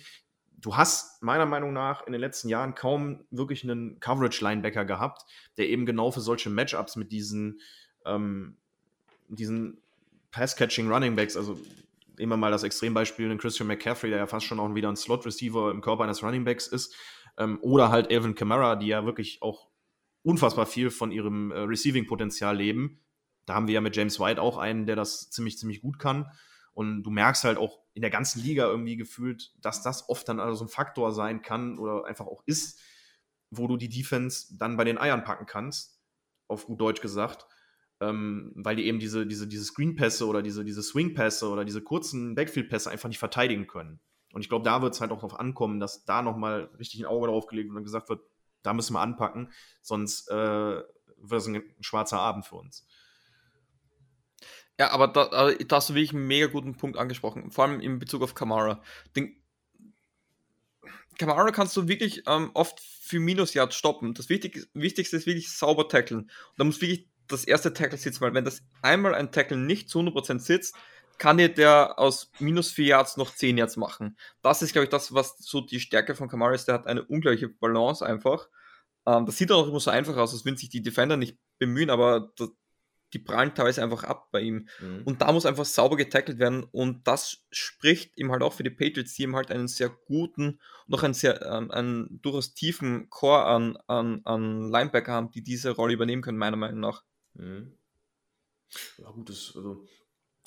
du 0.62 0.76
hast 0.76 1.22
meiner 1.24 1.46
Meinung 1.46 1.74
nach 1.74 2.06
in 2.06 2.12
den 2.12 2.22
letzten 2.22 2.50
Jahren 2.50 2.76
kaum 2.76 3.26
wirklich 3.32 3.64
einen 3.64 4.00
Coverage-Linebacker 4.00 4.86
gehabt, 4.86 5.24
der 5.58 5.70
eben 5.70 5.86
genau 5.86 6.12
für 6.12 6.22
solche 6.22 6.50
Matchups 6.50 6.96
mit 6.96 7.12
diesen, 7.12 7.60
ähm, 8.06 8.58
diesen 9.28 9.82
Pass-Catching 10.32 10.92
Running 10.92 11.16
Backs, 11.16 11.38
also 11.38 11.60
immer 12.20 12.38
mal 12.38 12.52
das 12.52 12.64
Extrembeispiel, 12.64 13.30
den 13.30 13.38
Christian 13.38 13.68
McCaffrey, 13.68 14.10
der 14.10 14.20
ja 14.20 14.28
fast 14.28 14.46
schon 14.46 14.60
auch 14.60 14.74
wieder 14.76 14.90
ein 14.90 14.96
Slot-Receiver 14.96 15.72
im 15.72 15.82
Körper 15.82 16.04
eines 16.04 16.24
Running 16.24 16.44
Backs 16.44 16.68
ist, 16.68 16.96
ähm, 17.38 17.60
oder 17.62 17.90
halt 17.90 18.12
Alvin 18.12 18.36
Kamara, 18.36 18.76
die 18.76 18.88
ja 18.88 19.06
wirklich 19.06 19.42
auch 19.42 19.70
unfassbar 20.24 20.66
viel 20.66 20.90
von 20.92 21.12
ihrem 21.12 21.52
äh, 21.52 21.60
Receiving-Potenzial 21.60 22.56
leben. 22.56 23.02
Da 23.46 23.56
haben 23.56 23.68
wir 23.68 23.74
ja 23.74 23.82
mit 23.82 23.96
James 23.96 24.20
White 24.20 24.42
auch 24.42 24.58
einen, 24.58 24.86
der 24.86 24.96
das 24.96 25.30
ziemlich, 25.32 25.58
ziemlich 25.58 25.82
gut 25.82 25.98
kann. 25.98 26.32
Und 26.74 27.04
du 27.04 27.10
merkst 27.10 27.44
halt 27.44 27.58
auch 27.58 27.80
in 27.94 28.02
der 28.02 28.12
ganzen 28.12 28.42
Liga 28.42 28.66
irgendwie 28.66 28.96
gefühlt, 28.96 29.54
dass 29.60 29.82
das 29.82 30.08
oft 30.08 30.30
dann 30.30 30.40
also 30.40 30.56
so 30.56 30.66
ein 30.66 30.70
Faktor 30.70 31.12
sein 31.14 31.42
kann 31.42 31.78
oder 31.78 32.06
einfach 32.06 32.28
auch 32.28 32.44
ist, 32.46 32.80
wo 33.50 33.68
du 33.68 33.78
die 33.78 33.90
Defense 33.90 34.56
dann 34.58 34.78
bei 34.78 34.84
den 34.84 34.98
Eiern 34.98 35.24
packen 35.24 35.46
kannst, 35.46 36.00
auf 36.48 36.68
gut 36.68 36.80
Deutsch 36.80 37.02
gesagt. 37.02 37.48
Ähm, 38.02 38.54
weil 38.56 38.76
die 38.76 38.86
eben 38.86 39.00
diese, 39.00 39.28
diese, 39.28 39.48
diese 39.48 39.66
Screen-Pässe 39.66 40.26
oder 40.26 40.42
diese, 40.42 40.64
diese 40.64 40.82
Swing-Pässe 40.82 41.50
oder 41.50 41.66
diese 41.66 41.82
kurzen 41.82 42.36
Backfield-Pässe 42.36 42.90
einfach 42.90 43.10
nicht 43.10 43.20
verteidigen 43.20 43.68
können. 43.68 44.00
Und 44.32 44.42
ich 44.42 44.50
glaube, 44.50 44.64
da 44.64 44.82
wird 44.82 44.94
es 44.94 45.02
halt 45.02 45.12
auch 45.12 45.18
darauf 45.18 45.40
ankommen, 45.40 45.80
dass 45.80 46.06
da 46.06 46.22
nochmal 46.22 46.70
richtig 46.78 47.02
ein 47.02 47.06
Auge 47.06 47.28
drauf 47.28 47.48
gelegt 47.48 47.70
und 47.70 47.76
dann 47.76 47.84
gesagt 47.84 48.10
wird, 48.10 48.22
da 48.62 48.74
müssen 48.74 48.94
wir 48.94 49.02
anpacken, 49.02 49.52
sonst 49.82 50.30
äh, 50.30 50.34
wird 50.36 51.42
es 51.42 51.48
ein, 51.48 51.56
ein 51.56 51.84
schwarzer 51.84 52.20
Abend 52.20 52.46
für 52.46 52.56
uns. 52.56 52.86
Ja, 54.80 54.92
aber 54.92 55.08
da, 55.10 55.52
da 55.52 55.76
hast 55.76 55.90
du 55.90 55.96
wirklich 55.96 56.14
einen 56.14 56.28
mega 56.28 56.48
guten 56.48 56.78
Punkt 56.78 56.98
angesprochen, 56.98 57.52
vor 57.52 57.66
allem 57.66 57.82
in 57.82 58.00
Bezug 58.00 58.22
auf 58.22 58.34
Kamara. 58.34 58.82
Den 59.16 59.36
Kamara 61.18 61.52
kannst 61.52 61.76
du 61.76 61.90
wirklich 61.90 62.24
ähm, 62.28 62.52
oft 62.54 62.80
für 62.80 63.20
Minusyard 63.20 63.74
stoppen. 63.74 64.14
Das 64.14 64.30
Wichtig 64.30 64.70
Wichtigste 64.74 65.18
ist 65.18 65.26
wirklich 65.26 65.52
sauber 65.52 65.90
tackeln. 65.90 66.22
Und 66.22 66.32
da 66.56 66.64
muss 66.64 66.80
wirklich 66.80 67.10
das 67.30 67.46
erste 67.46 67.74
Tackle 67.74 67.98
sitzen, 67.98 68.22
weil 68.22 68.34
wenn 68.34 68.46
das 68.46 68.62
einmal 68.82 69.16
ein 69.16 69.32
Tackle 69.32 69.58
nicht 69.58 69.90
zu 69.90 70.00
100% 70.00 70.40
sitzt, 70.40 70.76
kann 71.18 71.38
dir 71.38 71.50
der 71.50 72.00
aus 72.00 72.32
minus 72.40 72.72
4 72.72 72.86
Yards 72.86 73.18
noch 73.18 73.34
10 73.34 73.58
Yards 73.58 73.78
machen. 73.78 74.18
Das 74.42 74.62
ist, 74.62 74.72
glaube 74.72 74.86
ich, 74.86 74.90
das, 74.90 75.14
was 75.14 75.38
so 75.38 75.62
die 75.62 75.80
Stärke 75.80 76.16
von 76.16 76.30
Kamara 76.30 76.54
ist. 76.54 76.68
Der 76.68 76.76
hat 76.76 76.88
eine 76.88 77.04
ungleiche 77.04 77.50
Balance 77.50 78.06
einfach. 78.06 78.48
Ähm, 79.06 79.26
das 79.26 79.38
sieht 79.38 79.52
auch 79.52 79.68
immer 79.68 79.80
so 79.80 79.92
einfach 79.92 80.16
aus, 80.16 80.34
als 80.34 80.46
würden 80.46 80.58
sich 80.58 80.70
die 80.70 80.82
Defender 80.82 81.18
nicht 81.18 81.38
bemühen, 81.60 81.90
aber 81.90 82.32
das, 82.38 82.50
die 83.14 83.20
prallen 83.20 83.56
teilweise 83.56 83.84
einfach 83.84 84.04
ab 84.04 84.30
bei 84.32 84.42
ihm. 84.42 84.68
Mhm. 84.80 85.02
Und 85.04 85.22
da 85.22 85.32
muss 85.32 85.46
einfach 85.46 85.66
sauber 85.66 85.98
getackelt 85.98 86.40
werden. 86.40 86.64
Und 86.64 87.08
das 87.08 87.44
spricht 87.52 88.18
ihm 88.18 88.32
halt 88.32 88.44
auch 88.44 88.54
für 88.54 88.64
die 88.64 88.70
Patriots, 88.70 89.16
die 89.16 89.24
ihm 89.24 89.36
halt 89.36 89.52
einen 89.52 89.68
sehr 89.68 89.90
guten, 89.90 90.60
noch 90.88 91.04
einen 91.04 91.14
sehr, 91.14 91.42
ähm, 91.42 91.72
einen 91.72 92.22
durchaus 92.22 92.54
tiefen 92.54 93.10
Core 93.10 93.46
an, 93.46 93.78
an, 93.88 94.22
an 94.26 94.70
Linebacker 94.70 95.12
haben, 95.12 95.32
die 95.32 95.44
diese 95.44 95.72
Rolle 95.72 95.94
übernehmen 95.94 96.22
können, 96.22 96.38
meiner 96.38 96.58
Meinung 96.58 96.80
nach. 96.80 97.04
Mhm. 97.34 97.74
Ja, 98.98 99.12
gut, 99.12 99.30
das 99.30 99.54
also, 99.56 99.86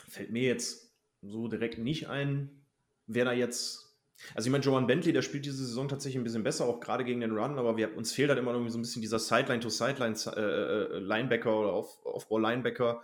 fällt 0.09 0.30
mir 0.30 0.43
jetzt 0.43 0.95
so 1.22 1.49
direkt 1.49 1.78
nicht 1.78 2.09
ein, 2.09 2.64
wer 3.07 3.24
da 3.24 3.33
jetzt 3.33 3.93
also 4.35 4.47
ich 4.47 4.53
meine, 4.53 4.64
Joan 4.64 4.87
Bentley, 4.87 5.12
der 5.12 5.20
spielt 5.22 5.45
diese 5.45 5.66
Saison 5.66 5.89
tatsächlich 5.89 6.20
ein 6.20 6.24
bisschen 6.24 6.45
besser, 6.45 6.64
auch 6.66 6.80
gerade 6.80 7.05
gegen 7.05 7.20
den 7.20 7.37
Run, 7.37 7.59
aber 7.59 7.76
wir, 7.76 7.95
uns 7.97 8.12
fehlt 8.12 8.30
halt 8.30 8.39
immer 8.39 8.53
irgendwie 8.53 8.70
so 8.70 8.78
ein 8.78 8.83
bisschen 8.83 9.03
dieser 9.03 9.18
Sideline-to-Sideline-Linebacker 9.18 11.51
äh, 11.51 11.53
äh, 11.53 11.57
oder 11.57 11.74
Off-Ball-Linebacker, 11.74 13.03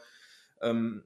ähm, 0.63 1.03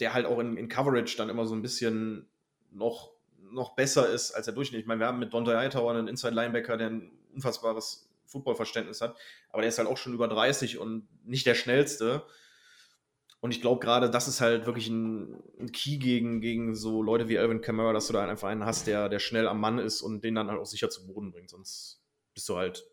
der 0.00 0.14
halt 0.14 0.24
auch 0.26 0.38
in, 0.38 0.56
in, 0.56 0.68
Coverage 0.68 1.16
dann 1.16 1.28
immer 1.28 1.46
so 1.46 1.54
ein 1.54 1.62
bisschen 1.62 2.28
noch, 2.70 3.12
noch 3.50 3.74
besser 3.74 4.08
ist 4.08 4.32
als 4.32 4.46
der 4.46 4.54
Durchschnitt. 4.54 4.80
Ich 4.80 4.86
meine, 4.86 5.00
wir 5.00 5.06
haben 5.06 5.18
mit 5.18 5.34
Dante 5.34 5.56
Hightower 5.56 5.92
einen 5.92 6.08
Inside-Linebacker, 6.08 6.76
der 6.76 6.90
ein 6.90 7.12
unfassbares 7.34 8.08
Footballverständnis 8.32 9.00
hat, 9.00 9.16
aber 9.50 9.62
der 9.62 9.68
ist 9.68 9.78
halt 9.78 9.88
auch 9.88 9.96
schon 9.96 10.14
über 10.14 10.28
30 10.28 10.78
und 10.78 11.08
nicht 11.24 11.46
der 11.46 11.54
schnellste. 11.54 12.24
Und 13.40 13.50
ich 13.50 13.60
glaube 13.60 13.80
gerade, 13.80 14.08
das 14.08 14.28
ist 14.28 14.40
halt 14.40 14.66
wirklich 14.66 14.88
ein, 14.88 15.42
ein, 15.58 15.72
Key 15.72 15.96
gegen, 15.96 16.40
gegen 16.40 16.76
so 16.76 17.02
Leute 17.02 17.28
wie 17.28 17.38
Alvin 17.38 17.60
Kamara, 17.60 17.92
dass 17.92 18.06
du 18.06 18.12
da 18.12 18.24
einfach 18.24 18.48
einen 18.48 18.64
hast, 18.64 18.86
der, 18.86 19.08
der 19.08 19.18
schnell 19.18 19.48
am 19.48 19.60
Mann 19.60 19.78
ist 19.78 20.00
und 20.00 20.22
den 20.22 20.36
dann 20.36 20.48
halt 20.48 20.60
auch 20.60 20.66
sicher 20.66 20.90
zu 20.90 21.06
Boden 21.06 21.32
bringt. 21.32 21.50
Sonst 21.50 22.02
bist 22.34 22.48
du 22.48 22.56
halt, 22.56 22.84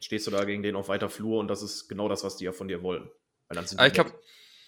stehst 0.00 0.26
du 0.26 0.32
da 0.32 0.44
gegen 0.44 0.64
den 0.64 0.74
auf 0.74 0.88
weiter 0.88 1.08
Flur 1.08 1.38
und 1.38 1.48
das 1.48 1.62
ist 1.62 1.88
genau 1.88 2.08
das, 2.08 2.24
was 2.24 2.36
die 2.36 2.46
ja 2.46 2.52
von 2.52 2.66
dir 2.66 2.82
wollen. 2.82 3.10
Ah, 3.48 3.86
ich 3.86 3.92
glaube, 3.92 4.12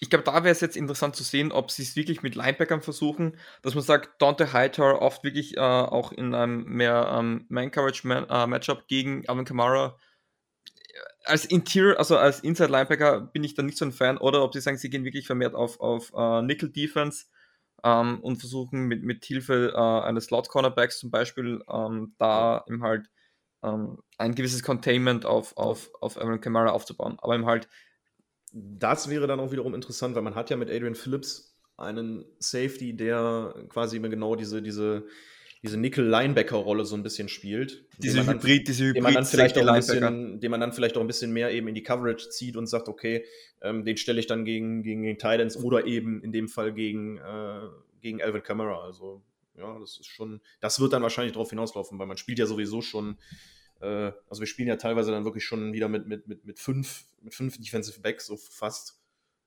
ich 0.03 0.11
glaube, 0.11 0.25
da 0.25 0.35
wäre 0.43 0.51
es 0.51 0.61
jetzt 0.61 0.77
interessant 0.77 1.15
zu 1.15 1.23
sehen, 1.23 1.53
ob 1.53 1.71
sie 1.71 1.85
es 1.85 1.95
wirklich 1.95 2.25
mit 2.25 2.35
Linebackern 2.35 2.83
versuchen, 2.83 3.39
dass 3.63 3.77
man 3.77 3.85
sagt, 3.85 4.21
Dante 4.21 4.53
Hightower 4.53 5.01
oft 5.01 5.23
wirklich 5.23 5.57
äh, 5.57 5.61
auch 5.61 6.11
in 6.11 6.35
einem 6.35 6.65
mehr 6.65 7.17
ähm, 7.17 7.47
Man-Coverage-Matchup 7.49 8.79
äh, 8.81 8.85
gegen 8.89 9.29
Alvin 9.29 9.45
Kamara 9.45 9.97
als 11.25 11.45
Interior, 11.45 12.01
also 12.01 12.17
als 12.17 12.41
Inside 12.41 12.73
Linebacker 12.73 13.21
bin 13.21 13.45
ich 13.45 13.55
da 13.55 13.63
nicht 13.63 13.79
so 13.79 13.85
ein 13.85 13.93
Fan, 13.93 14.19
oder 14.19 14.43
ob 14.43 14.53
sie 14.55 14.61
sagen, 14.61 14.77
sie 14.77 14.91
gehen 14.91 15.05
wirklich 15.05 15.29
vermehrt 15.29 15.55
auf, 15.55 15.79
auf 15.79 16.13
uh, 16.13 16.43
Nickel 16.43 16.71
Defense 16.71 17.27
ähm, 17.85 18.19
und 18.23 18.39
versuchen 18.39 18.89
mit, 18.89 19.05
mit 19.05 19.25
Hilfe 19.25 19.73
äh, 19.73 19.79
eines 19.79 20.25
Slot 20.25 20.49
Cornerbacks 20.49 20.99
zum 20.99 21.13
Beispiel 21.13 21.63
ähm, 21.73 22.17
da 22.19 22.65
eben 22.67 22.83
halt 22.83 23.09
ähm, 23.63 23.99
ein 24.19 24.35
gewisses 24.35 24.65
Containment 24.65 25.27
auf, 25.27 25.57
auf, 25.57 25.91
auf 26.01 26.19
Aaron 26.19 26.41
Kamara 26.41 26.71
aufzubauen. 26.71 27.19
Aber 27.21 27.37
eben 27.37 27.47
halt. 27.47 27.69
Das 28.53 29.09
wäre 29.09 29.27
dann 29.27 29.41
auch 29.41 29.51
wiederum 29.51 29.75
interessant, 29.75 30.15
weil 30.15 30.23
man 30.23 30.35
hat 30.35 30.51
ja 30.51 30.57
mit 30.57 30.71
Adrian 30.71 30.95
Phillips 30.95 31.57
einen 31.77 32.25
Safety, 32.39 32.95
der 32.95 33.55
quasi 33.69 33.97
immer 33.97 34.09
genau 34.09 34.37
diese, 34.37 34.63
diese 34.63 35.07
diese 35.63 35.79
Nickel-Linebacker-Rolle 35.79 36.85
so 36.85 36.97
ein 36.97 37.05
bisschen 37.05 37.29
spielt. 37.29 37.87
Diese 37.99 38.27
Hybrid, 38.27 38.67
diese 38.67 38.85
Hybrid, 38.85 38.97
den 38.97 39.03
man 39.05 39.15
dann 39.15 39.25
vielleicht 39.25 39.57
auch 39.57 39.67
ein 39.67 39.77
bisschen, 39.77 40.41
den 40.41 40.51
man 40.51 40.61
dann 40.61 40.73
vielleicht 40.73 40.97
auch 40.97 41.01
ein 41.01 41.07
bisschen 41.07 41.33
mehr 41.33 41.53
eben 41.53 41.69
in 41.69 41.75
die 41.75 41.85
Coverage 41.85 42.31
zieht 42.31 42.57
und 42.57 42.67
sagt, 42.67 42.89
okay, 42.89 43.25
ähm, 43.61 43.85
den 43.85 43.97
stelle 43.97 44.19
ich 44.19 44.27
dann 44.27 44.45
gegen, 44.45 44.83
gegen 44.83 45.05
den 45.05 45.19
Titans 45.19 45.57
oder 45.57 45.87
eben 45.87 46.21
in 46.23 46.33
dem 46.33 46.49
Fall 46.49 46.73
gegen, 46.73 47.19
äh, 47.19 47.61
gegen 48.01 48.21
Alvin 48.21 48.43
Kamara. 48.43 48.83
Also, 48.85 49.23
ja, 49.57 49.79
das 49.79 50.01
ist 50.01 50.07
schon, 50.07 50.41
das 50.61 50.81
wird 50.81 50.93
dann 50.95 51.03
wahrscheinlich 51.03 51.33
darauf 51.33 51.51
hinauslaufen, 51.51 51.97
weil 51.97 52.09
man 52.09 52.17
spielt 52.17 52.41
ja 52.41 52.47
sowieso 52.47 52.83
schon, 52.83 53.17
äh, 53.83 54.13
also 54.29 54.41
wir 54.41 54.47
spielen 54.47 54.69
ja 54.69 54.77
teilweise 54.77 55.11
dann 55.11 55.25
wirklich 55.25 55.45
schon 55.45 55.73
wieder 55.73 55.89
mit, 55.89 56.07
mit, 56.07 56.29
mit, 56.29 56.45
mit 56.45 56.59
fünf, 56.59 57.05
mit 57.21 57.35
fünf 57.35 57.59
Defensive 57.59 58.01
Backs, 58.01 58.27
so 58.27 58.37
fast. 58.37 59.01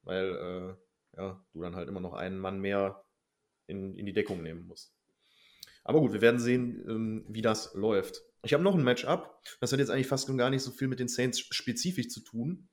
Weil, 0.04 0.78
äh, 1.16 1.18
ja, 1.18 1.44
du 1.54 1.62
dann 1.62 1.76
halt 1.76 1.88
immer 1.90 2.02
noch 2.02 2.14
einen 2.14 2.38
Mann 2.38 2.60
mehr 2.60 3.04
in, 3.68 3.96
in 3.96 4.06
die 4.06 4.14
Deckung 4.14 4.44
nehmen 4.44 4.68
musst. 4.68 4.94
Aber 5.84 6.00
gut, 6.00 6.14
wir 6.14 6.22
werden 6.22 6.40
sehen, 6.40 6.84
ähm, 6.88 7.26
wie 7.28 7.42
das 7.42 7.74
läuft. 7.74 8.22
Ich 8.44 8.54
habe 8.54 8.64
noch 8.64 8.76
ein 8.76 8.84
Matchup. 8.84 9.40
Das 9.60 9.72
hat 9.72 9.80
jetzt 9.80 9.90
eigentlich 9.90 10.08
fast 10.08 10.28
gar 10.38 10.50
nicht 10.50 10.62
so 10.62 10.72
viel 10.72 10.88
mit 10.88 11.00
den 11.00 11.08
Saints 11.08 11.40
spezifisch 11.40 12.10
zu 12.10 12.20
tun, 12.20 12.68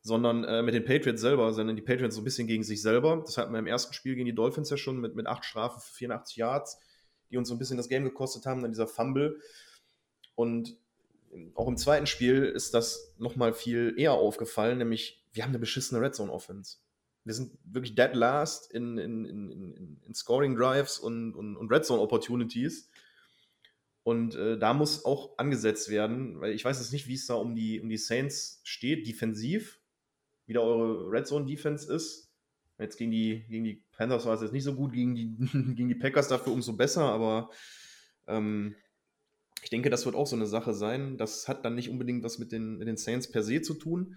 sondern 0.00 0.44
äh, 0.44 0.62
mit 0.62 0.74
den 0.74 0.84
Patriots 0.84 1.20
selber, 1.20 1.52
sondern 1.52 1.76
die 1.76 1.82
Patriots 1.82 2.14
so 2.14 2.20
ein 2.22 2.24
bisschen 2.24 2.46
gegen 2.46 2.62
sich 2.62 2.80
selber. 2.80 3.22
Das 3.24 3.36
hatten 3.36 3.52
wir 3.52 3.58
im 3.58 3.66
ersten 3.66 3.92
Spiel 3.92 4.14
gegen 4.14 4.26
die 4.26 4.34
Dolphins 4.34 4.70
ja 4.70 4.76
schon 4.76 5.00
mit, 5.00 5.16
mit 5.16 5.26
acht 5.26 5.44
Strafen 5.44 5.80
für 5.80 5.92
84 5.92 6.36
Yards, 6.36 6.78
die 7.30 7.36
uns 7.36 7.48
so 7.48 7.54
ein 7.54 7.58
bisschen 7.58 7.76
das 7.76 7.88
Game 7.88 8.04
gekostet 8.04 8.46
haben, 8.46 8.62
dann 8.62 8.70
dieser 8.70 8.86
Fumble. 8.86 9.40
Und 10.34 10.78
auch 11.54 11.68
im 11.68 11.76
zweiten 11.76 12.06
Spiel 12.06 12.44
ist 12.44 12.74
das 12.74 13.14
nochmal 13.18 13.52
viel 13.52 13.94
eher 13.96 14.12
aufgefallen, 14.12 14.78
nämlich 14.78 15.24
wir 15.32 15.44
haben 15.44 15.50
eine 15.50 15.58
beschissene 15.58 16.00
Red 16.00 16.14
Zone 16.14 16.32
Offense. 16.32 16.78
Wir 17.24 17.34
sind 17.34 17.56
wirklich 17.64 17.94
dead 17.94 18.14
last 18.14 18.72
in, 18.72 18.98
in, 18.98 19.24
in, 19.24 20.00
in 20.02 20.14
Scoring 20.14 20.56
Drives 20.56 20.98
und, 20.98 21.34
und, 21.34 21.56
und 21.56 21.70
Red 21.70 21.84
Zone 21.84 22.00
Opportunities. 22.00 22.90
Und 24.02 24.34
äh, 24.34 24.58
da 24.58 24.72
muss 24.72 25.04
auch 25.04 25.36
angesetzt 25.38 25.90
werden, 25.90 26.40
weil 26.40 26.52
ich 26.52 26.64
weiß 26.64 26.78
jetzt 26.78 26.92
nicht, 26.92 27.06
wie 27.06 27.14
es 27.14 27.26
da 27.26 27.34
um 27.34 27.54
die, 27.54 27.80
um 27.80 27.88
die 27.88 27.98
Saints 27.98 28.60
steht, 28.64 29.06
defensiv, 29.06 29.80
wie 30.46 30.54
da 30.54 30.60
eure 30.60 31.10
Red 31.10 31.26
Zone 31.26 31.46
Defense 31.46 31.92
ist. 31.92 32.32
Jetzt 32.78 32.96
gegen 32.96 33.10
die, 33.10 33.44
gegen 33.48 33.64
die 33.64 33.84
Panthers 33.92 34.24
war 34.24 34.34
es 34.34 34.40
jetzt 34.40 34.52
nicht 34.52 34.64
so 34.64 34.74
gut, 34.74 34.94
gegen 34.94 35.14
die, 35.14 35.36
gegen 35.74 35.88
die 35.88 35.94
Packers 35.94 36.28
dafür 36.28 36.54
umso 36.54 36.72
besser, 36.72 37.02
aber 37.02 37.50
ähm, 38.26 38.74
ich 39.62 39.70
denke, 39.70 39.90
das 39.90 40.06
wird 40.06 40.14
auch 40.14 40.26
so 40.26 40.36
eine 40.36 40.46
Sache 40.46 40.74
sein. 40.74 41.16
Das 41.18 41.48
hat 41.48 41.64
dann 41.64 41.74
nicht 41.74 41.90
unbedingt 41.90 42.22
was 42.24 42.38
mit 42.38 42.52
den, 42.52 42.78
mit 42.78 42.88
den 42.88 42.96
Saints 42.96 43.30
per 43.30 43.42
se 43.42 43.62
zu 43.62 43.74
tun. 43.74 44.16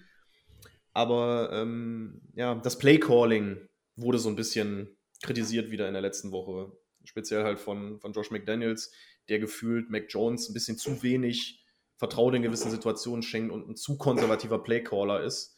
Aber 0.93 1.49
ähm, 1.51 2.21
ja, 2.35 2.55
das 2.55 2.77
Play-Calling 2.77 3.67
wurde 3.95 4.19
so 4.19 4.29
ein 4.29 4.35
bisschen 4.35 4.95
kritisiert 5.21 5.71
wieder 5.71 5.87
in 5.87 5.93
der 5.93 6.01
letzten 6.01 6.31
Woche. 6.31 6.71
Speziell 7.03 7.43
halt 7.43 7.59
von, 7.59 7.99
von 7.99 8.13
Josh 8.13 8.31
McDaniels, 8.31 8.91
der 9.29 9.39
gefühlt 9.39 9.89
Mac 9.89 10.05
Jones 10.09 10.49
ein 10.49 10.53
bisschen 10.53 10.77
zu 10.77 11.01
wenig 11.03 11.65
Vertrauen 11.97 12.35
in 12.35 12.41
gewissen 12.41 12.71
Situationen 12.71 13.23
schenkt 13.23 13.51
und 13.51 13.69
ein 13.69 13.75
zu 13.75 13.97
konservativer 13.97 14.61
Playcaller 14.61 15.23
ist. 15.23 15.55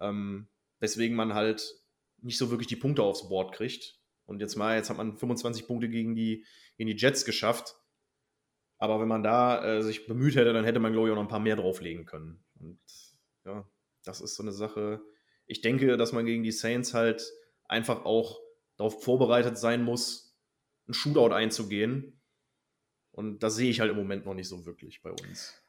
Ähm, 0.00 0.48
weswegen 0.78 1.16
man 1.16 1.34
halt 1.34 1.74
nicht 2.22 2.38
so 2.38 2.50
wirklich 2.50 2.66
die 2.66 2.76
Punkte 2.76 3.02
aufs 3.02 3.28
Board 3.28 3.54
kriegt. 3.54 3.98
Und 4.26 4.40
jetzt 4.40 4.56
mal, 4.56 4.76
jetzt 4.76 4.90
hat 4.90 4.96
man 4.96 5.16
25 5.16 5.66
Punkte 5.66 5.88
gegen 5.88 6.14
die, 6.14 6.44
gegen 6.76 6.88
die 6.88 6.96
Jets 6.96 7.24
geschafft. 7.24 7.76
Aber 8.80 8.98
wenn 8.98 9.08
man 9.08 9.22
da 9.22 9.62
äh, 9.62 9.82
sich 9.82 10.06
bemüht 10.06 10.36
hätte, 10.36 10.54
dann 10.54 10.64
hätte 10.64 10.80
man, 10.80 10.92
glaube 10.92 11.06
ich, 11.06 11.12
auch 11.12 11.16
noch 11.16 11.24
ein 11.24 11.28
paar 11.28 11.38
mehr 11.38 11.56
drauflegen 11.56 12.06
können. 12.06 12.42
Und 12.58 12.80
ja, 13.44 13.68
das 14.04 14.22
ist 14.22 14.36
so 14.36 14.42
eine 14.42 14.52
Sache. 14.52 15.02
Ich 15.46 15.60
denke, 15.60 15.98
dass 15.98 16.12
man 16.12 16.24
gegen 16.24 16.42
die 16.42 16.50
Saints 16.50 16.94
halt 16.94 17.22
einfach 17.68 18.06
auch 18.06 18.40
darauf 18.78 19.04
vorbereitet 19.04 19.58
sein 19.58 19.84
muss, 19.84 20.34
ein 20.88 20.94
Shootout 20.94 21.34
einzugehen. 21.34 22.22
Und 23.12 23.42
das 23.42 23.56
sehe 23.56 23.70
ich 23.70 23.80
halt 23.80 23.90
im 23.90 23.98
Moment 23.98 24.24
noch 24.24 24.34
nicht 24.34 24.48
so 24.48 24.64
wirklich 24.64 25.02
bei 25.02 25.10
uns. 25.10 25.62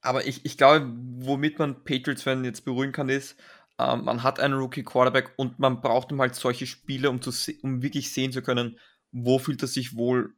Aber 0.00 0.24
ich, 0.24 0.44
ich 0.44 0.56
glaube, 0.56 0.92
womit 0.94 1.58
man 1.58 1.82
Patriots-Fan 1.82 2.44
jetzt 2.44 2.64
beruhigen 2.64 2.92
kann, 2.92 3.08
ist, 3.08 3.36
ähm, 3.80 4.04
man 4.04 4.22
hat 4.22 4.38
einen 4.38 4.54
Rookie-Quarterback 4.54 5.32
und 5.36 5.58
man 5.58 5.80
braucht 5.80 6.12
ihm 6.12 6.20
halt 6.20 6.36
solche 6.36 6.68
Spiele, 6.68 7.10
um, 7.10 7.20
zu 7.20 7.32
um 7.62 7.82
wirklich 7.82 8.12
sehen 8.12 8.30
zu 8.30 8.42
können, 8.42 8.78
wo 9.10 9.40
fühlt 9.40 9.62
er 9.62 9.68
sich 9.68 9.96
wohl, 9.96 10.34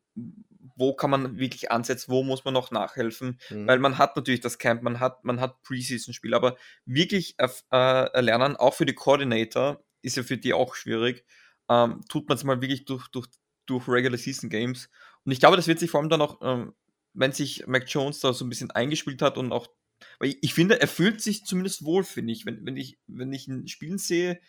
wo 0.76 0.94
kann 0.94 1.10
man 1.10 1.38
wirklich 1.38 1.70
ansetzen, 1.70 2.10
wo 2.10 2.22
muss 2.22 2.44
man 2.44 2.54
noch 2.54 2.70
nachhelfen, 2.70 3.40
mhm. 3.50 3.66
weil 3.66 3.78
man 3.78 3.98
hat 3.98 4.14
natürlich 4.14 4.40
das 4.40 4.58
Camp, 4.58 4.82
man 4.82 5.00
hat, 5.00 5.24
man 5.24 5.40
hat 5.40 5.62
Preseason-Spiel, 5.62 6.34
aber 6.34 6.56
wirklich 6.84 7.34
äh, 7.38 7.48
erlernen, 7.70 8.56
auch 8.56 8.74
für 8.74 8.86
die 8.86 8.94
Coordinator, 8.94 9.82
ist 10.02 10.16
ja 10.16 10.22
für 10.22 10.36
die 10.36 10.52
auch 10.52 10.74
schwierig, 10.74 11.24
ähm, 11.68 12.02
tut 12.08 12.28
man 12.28 12.36
es 12.36 12.44
mal 12.44 12.60
wirklich 12.60 12.84
durch, 12.84 13.08
durch, 13.08 13.26
durch 13.66 13.88
Regular 13.88 14.18
Season 14.18 14.50
Games. 14.50 14.88
Und 15.24 15.32
ich 15.32 15.40
glaube, 15.40 15.56
das 15.56 15.66
wird 15.66 15.80
sich 15.80 15.90
vor 15.90 16.00
allem 16.00 16.10
dann 16.10 16.22
auch, 16.22 16.40
ähm, 16.42 16.74
wenn 17.14 17.32
sich 17.32 17.66
Mac 17.66 17.84
Jones 17.88 18.20
da 18.20 18.32
so 18.32 18.44
ein 18.44 18.50
bisschen 18.50 18.70
eingespielt 18.70 19.22
hat 19.22 19.38
und 19.38 19.52
auch, 19.52 19.68
weil 20.18 20.28
ich, 20.28 20.38
ich 20.42 20.54
finde, 20.54 20.80
er 20.80 20.88
fühlt 20.88 21.22
sich 21.22 21.44
zumindest 21.44 21.84
wohl, 21.84 22.04
finde 22.04 22.32
ich, 22.32 22.44
wenn, 22.44 22.64
wenn 22.66 22.76
ich, 22.76 22.98
wenn 23.06 23.32
ich 23.32 23.48
ihn 23.48 23.66
spielen 23.66 23.98
sehe, 23.98 24.40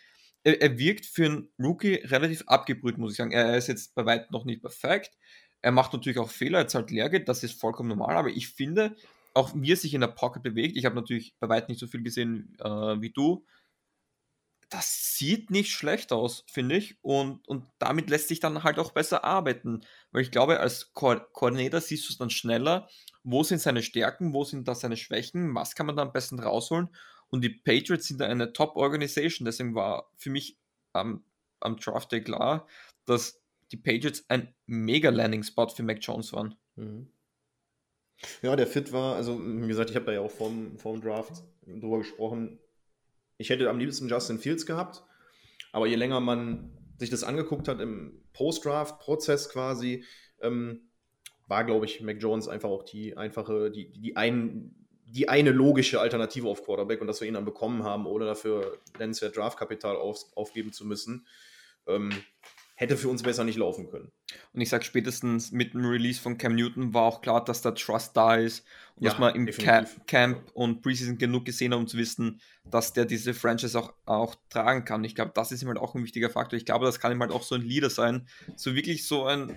er, 0.44 0.60
er 0.60 0.78
wirkt 0.78 1.06
für 1.06 1.26
einen 1.26 1.48
Rookie 1.58 1.94
relativ 1.94 2.44
abgebrüht, 2.46 2.98
muss 2.98 3.12
ich 3.12 3.16
sagen. 3.16 3.32
Er 3.32 3.56
ist 3.56 3.68
jetzt 3.68 3.94
bei 3.94 4.06
weitem 4.06 4.28
noch 4.30 4.44
nicht 4.44 4.60
perfekt, 4.60 5.16
er 5.62 5.72
macht 5.72 5.92
natürlich 5.92 6.18
auch 6.18 6.30
Fehler, 6.30 6.58
er 6.60 6.68
zahlt 6.68 6.90
Lehrgeld, 6.90 7.28
das 7.28 7.42
ist 7.42 7.60
vollkommen 7.60 7.88
normal, 7.88 8.16
aber 8.16 8.28
ich 8.28 8.48
finde, 8.48 8.96
auch 9.34 9.52
wie 9.54 9.72
er 9.72 9.76
sich 9.76 9.94
in 9.94 10.00
der 10.00 10.08
Pocket 10.08 10.42
bewegt, 10.42 10.76
ich 10.76 10.84
habe 10.84 10.94
natürlich 10.94 11.34
bei 11.40 11.48
weitem 11.48 11.72
nicht 11.72 11.80
so 11.80 11.86
viel 11.86 12.02
gesehen 12.02 12.56
äh, 12.60 13.00
wie 13.00 13.10
du, 13.10 13.44
das 14.70 15.16
sieht 15.16 15.50
nicht 15.50 15.72
schlecht 15.72 16.12
aus, 16.12 16.44
finde 16.46 16.76
ich. 16.76 16.98
Und, 17.02 17.46
und 17.48 17.64
damit 17.78 18.10
lässt 18.10 18.28
sich 18.28 18.40
dann 18.40 18.64
halt 18.64 18.78
auch 18.78 18.92
besser 18.92 19.24
arbeiten. 19.24 19.80
Weil 20.12 20.22
ich 20.22 20.30
glaube, 20.30 20.60
als 20.60 20.92
Ko 20.92 21.16
Koordinator 21.32 21.80
siehst 21.80 22.08
du 22.08 22.12
es 22.12 22.18
dann 22.18 22.30
schneller, 22.30 22.88
wo 23.22 23.42
sind 23.42 23.60
seine 23.60 23.82
Stärken, 23.82 24.34
wo 24.34 24.44
sind 24.44 24.68
da 24.68 24.74
seine 24.74 24.96
Schwächen, 24.96 25.54
was 25.54 25.74
kann 25.74 25.86
man 25.86 25.96
da 25.96 26.02
am 26.02 26.12
besten 26.12 26.38
rausholen. 26.38 26.88
Und 27.28 27.42
die 27.42 27.50
Patriots 27.50 28.08
sind 28.08 28.20
da 28.20 28.26
eine 28.26 28.52
Top-Organisation. 28.52 29.46
Deswegen 29.46 29.74
war 29.74 30.10
für 30.16 30.30
mich 30.30 30.58
am, 30.92 31.24
am 31.60 31.76
Draft 31.76 32.12
Day 32.12 32.22
klar, 32.22 32.66
dass 33.06 33.40
die 33.72 33.76
Patriots 33.76 34.24
ein 34.28 34.54
mega 34.66 35.10
Landing-Spot 35.10 35.68
für 35.68 35.82
Mac 35.82 35.98
Jones 36.00 36.32
waren. 36.32 36.54
Mhm. 36.76 37.08
Ja, 38.42 38.56
der 38.56 38.66
Fit 38.66 38.92
war, 38.92 39.16
also 39.16 39.38
wie 39.40 39.68
gesagt, 39.68 39.90
ich 39.90 39.96
habe 39.96 40.06
da 40.06 40.12
ja 40.12 40.20
auch 40.20 40.30
vorm, 40.30 40.78
vorm 40.78 41.00
Draft 41.00 41.44
drüber 41.66 41.98
gesprochen. 41.98 42.58
Ich 43.36 43.50
hätte 43.50 43.70
am 43.70 43.78
liebsten 43.78 44.08
Justin 44.08 44.38
Fields 44.38 44.66
gehabt, 44.66 45.04
aber 45.70 45.86
je 45.86 45.94
länger 45.94 46.20
man 46.20 46.72
sich 46.98 47.10
das 47.10 47.22
angeguckt 47.22 47.68
hat 47.68 47.80
im 47.80 48.24
Post-Draft-Prozess 48.32 49.50
quasi, 49.50 50.04
ähm, 50.40 50.90
war, 51.46 51.64
glaube 51.64 51.86
ich, 51.86 52.00
Mac 52.00 52.20
Jones 52.20 52.48
einfach 52.48 52.68
auch 52.68 52.82
die 52.82 53.16
einfache, 53.16 53.70
die, 53.70 53.92
die, 53.92 54.16
ein, 54.16 54.74
die 55.04 55.28
eine 55.28 55.52
logische 55.52 56.00
Alternative 56.00 56.48
auf 56.48 56.64
Quarterback 56.64 57.00
und 57.00 57.06
dass 57.06 57.20
wir 57.20 57.28
ihn 57.28 57.34
dann 57.34 57.44
bekommen 57.44 57.84
haben, 57.84 58.06
ohne 58.06 58.26
dafür 58.26 58.78
nennenswert 58.98 59.36
Draftkapital 59.36 59.96
auf, 59.96 60.24
aufgeben 60.34 60.72
zu 60.72 60.84
müssen. 60.84 61.26
Ähm, 61.86 62.10
hätte 62.78 62.96
für 62.96 63.08
uns 63.08 63.24
besser 63.24 63.42
nicht 63.42 63.56
laufen 63.56 63.90
können. 63.90 64.12
Und 64.52 64.60
ich 64.60 64.68
sage, 64.68 64.84
spätestens 64.84 65.50
mit 65.50 65.74
dem 65.74 65.84
Release 65.84 66.20
von 66.20 66.38
Cam 66.38 66.54
Newton 66.54 66.94
war 66.94 67.02
auch 67.02 67.22
klar, 67.22 67.44
dass 67.44 67.60
da 67.60 67.72
Trust 67.72 68.16
da 68.16 68.36
ist 68.36 68.64
und 68.94 69.02
ja, 69.02 69.10
dass 69.10 69.18
man 69.18 69.34
im 69.34 69.46
definitiv. 69.46 70.00
Camp 70.06 70.48
und 70.54 70.80
Preseason 70.80 71.18
genug 71.18 71.44
gesehen 71.44 71.72
hat, 71.72 71.80
um 71.80 71.88
zu 71.88 71.98
wissen, 71.98 72.40
dass 72.64 72.92
der 72.92 73.04
diese 73.04 73.34
Franchise 73.34 73.76
auch, 73.76 73.94
auch 74.06 74.36
tragen 74.48 74.84
kann. 74.84 75.02
Ich 75.02 75.16
glaube, 75.16 75.32
das 75.34 75.50
ist 75.50 75.60
ihm 75.60 75.68
halt 75.68 75.78
auch 75.78 75.96
ein 75.96 76.04
wichtiger 76.04 76.30
Faktor. 76.30 76.56
Ich 76.56 76.66
glaube, 76.66 76.86
das 76.86 77.00
kann 77.00 77.10
ihm 77.10 77.20
halt 77.20 77.32
auch 77.32 77.42
so 77.42 77.56
ein 77.56 77.62
Leader 77.62 77.90
sein. 77.90 78.28
So 78.54 78.76
wirklich 78.76 79.08
so 79.08 79.24
ein, 79.24 79.56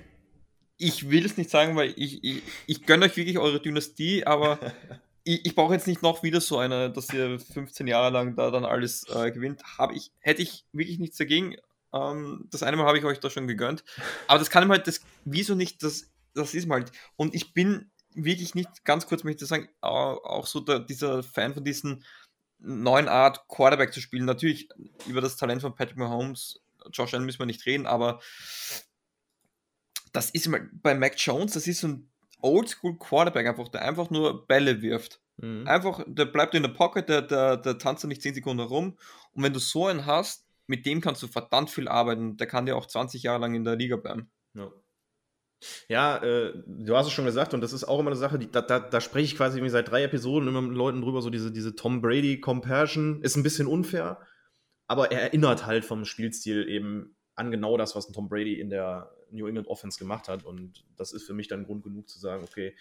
ich 0.78 1.12
will 1.12 1.24
es 1.24 1.38
nicht 1.38 1.52
sagen, 1.52 1.76
weil 1.76 1.94
ich, 1.98 2.24
ich, 2.24 2.42
ich 2.66 2.88
gönne 2.88 3.06
euch 3.06 3.18
wirklich 3.18 3.38
eure 3.38 3.62
Dynastie, 3.62 4.26
aber 4.26 4.58
ich, 5.24 5.46
ich 5.46 5.54
brauche 5.54 5.76
jetzt 5.76 5.86
nicht 5.86 6.02
noch 6.02 6.24
wieder 6.24 6.42
so 6.42 6.58
eine, 6.58 6.90
dass 6.90 7.14
ihr 7.14 7.40
15 7.40 7.86
Jahre 7.86 8.12
lang 8.12 8.36
da 8.36 8.50
dann 8.50 8.66
alles 8.66 9.06
äh, 9.14 9.30
gewinnt. 9.30 9.62
Ich, 9.94 10.12
hätte 10.22 10.42
ich 10.42 10.66
wirklich 10.74 10.98
nichts 10.98 11.18
dagegen. 11.18 11.56
Ähm, 11.94 12.48
das 12.52 12.64
eine 12.64 12.78
Mal 12.78 12.86
habe 12.86 12.98
ich 12.98 13.06
euch 13.06 13.20
da 13.20 13.30
schon 13.30 13.48
gegönnt. 13.48 13.84
Aber 14.28 14.40
das 14.40 14.50
kann 14.50 14.64
ihm 14.64 14.72
halt, 14.72 14.88
das, 14.88 15.02
wieso 15.26 15.56
nicht, 15.56 15.84
das, 15.84 16.12
das 16.34 16.54
ist 16.54 16.68
mal 16.68 16.82
halt. 16.82 16.92
Und 17.16 17.36
ich 17.36 17.54
bin 17.54 17.92
wirklich 18.14 18.56
nicht, 18.56 18.84
ganz 18.84 19.08
kurz 19.08 19.24
möchte 19.24 19.44
ich 19.44 19.50
sagen, 19.50 19.70
auch 19.82 20.46
so 20.48 20.60
der, 20.60 20.80
dieser 20.80 21.24
Fan 21.24 21.54
von 21.54 21.64
diesen 21.64 22.04
neuen 22.60 23.08
Art 23.08 23.48
Quarterback 23.48 23.94
zu 23.94 24.02
spielen. 24.02 24.26
Natürlich 24.26 24.70
über 25.08 25.22
das 25.22 25.38
Talent 25.38 25.62
von 25.62 25.76
Patrick 25.76 25.98
Mahomes, 25.98 26.62
Josh 26.92 27.14
Allen 27.14 27.26
müssen 27.26 27.40
wir 27.40 27.46
nicht 27.46 27.66
reden, 27.66 27.86
aber 27.86 28.20
das 30.14 30.30
ist 30.30 30.48
mal 30.48 30.70
bei 30.74 30.94
Mac 30.94 31.14
Jones, 31.18 31.54
das 31.54 31.68
ist 31.68 31.82
so 31.82 31.88
ein 31.88 32.10
Oldschool 32.42 32.98
Quarterback 32.98 33.48
einfach, 33.48 33.70
der 33.70 33.84
einfach 33.84 34.10
nur 34.10 34.48
Bälle 34.48 34.82
wirft. 34.82 35.22
Mhm. 35.38 35.68
Einfach, 35.68 36.04
der 36.08 36.26
bleibt 36.26 36.54
in 36.56 36.64
der 36.64 36.70
Pocket, 36.70 37.08
der, 37.08 37.22
der, 37.22 37.58
der 37.58 37.78
tanzt 37.78 38.04
nicht 38.06 38.22
10 38.22 38.36
Sekunden 38.36 38.64
rum. 38.64 38.98
Und 39.34 39.44
wenn 39.44 39.54
du 39.54 39.60
so 39.60 39.88
einen 39.88 40.06
hast, 40.06 40.46
mit 40.68 40.86
dem 40.86 41.02
kannst 41.02 41.22
du 41.24 41.28
verdammt 41.28 41.70
viel 41.70 41.88
arbeiten. 41.88 42.38
Der 42.38 42.48
kann 42.48 42.66
dir 42.66 42.76
auch 42.76 42.86
20 42.86 43.24
Jahre 43.24 43.42
lang 43.42 43.56
in 43.56 43.64
der 43.64 43.76
Liga 43.76 43.98
bleiben. 43.98 44.32
Ja. 44.54 44.72
Ja, 45.88 46.18
äh, 46.24 46.54
du 46.66 46.98
hast 46.98 47.06
es 47.06 47.14
schon 47.14 47.26
gesagt, 47.26 47.54
und 47.54 47.62
das 47.62 47.72
ist 47.72 47.84
auch 47.84 48.00
immer 48.00 48.10
eine 48.10 48.20
Sache, 48.20 48.40
die, 48.40 48.50
da, 48.50 48.62
da, 48.62 48.80
da 48.80 49.00
spreche 49.00 49.26
ich 49.26 49.38
quasi 49.38 49.68
seit 49.70 49.92
drei 49.92 50.04
Episoden 50.04 50.48
immer 50.48 50.62
mit 50.62 50.76
Leuten 50.76 51.02
drüber, 51.02 51.22
so 51.22 51.30
diese, 51.30 51.52
diese 51.52 51.76
Tom 51.76 52.02
Brady-Comparison 52.02 53.22
ist 53.22 53.36
ein 53.36 53.44
bisschen 53.44 53.68
unfair, 53.68 54.20
aber 54.88 55.12
er 55.12 55.22
erinnert 55.22 55.68
halt 55.68 55.86
vom 55.86 56.04
Spielstil 56.04 56.68
eben 56.68 57.16
an 57.36 57.52
genau 57.52 57.78
das, 57.78 57.96
was 57.96 58.10
ein 58.10 58.14
Tom 58.14 58.28
Brady 58.28 58.60
in 58.60 58.70
der 58.70 59.12
New 59.32 59.48
England 59.48 59.68
Offense 59.68 59.98
gemacht 59.98 60.28
hat. 60.28 60.44
Und 60.44 60.86
das 60.98 61.14
ist 61.14 61.24
für 61.24 61.34
mich 61.34 61.48
dann 61.48 61.66
Grund 61.66 61.84
genug 61.84 62.10
zu 62.10 62.20
sagen, 62.20 62.44
okay, 62.44 62.76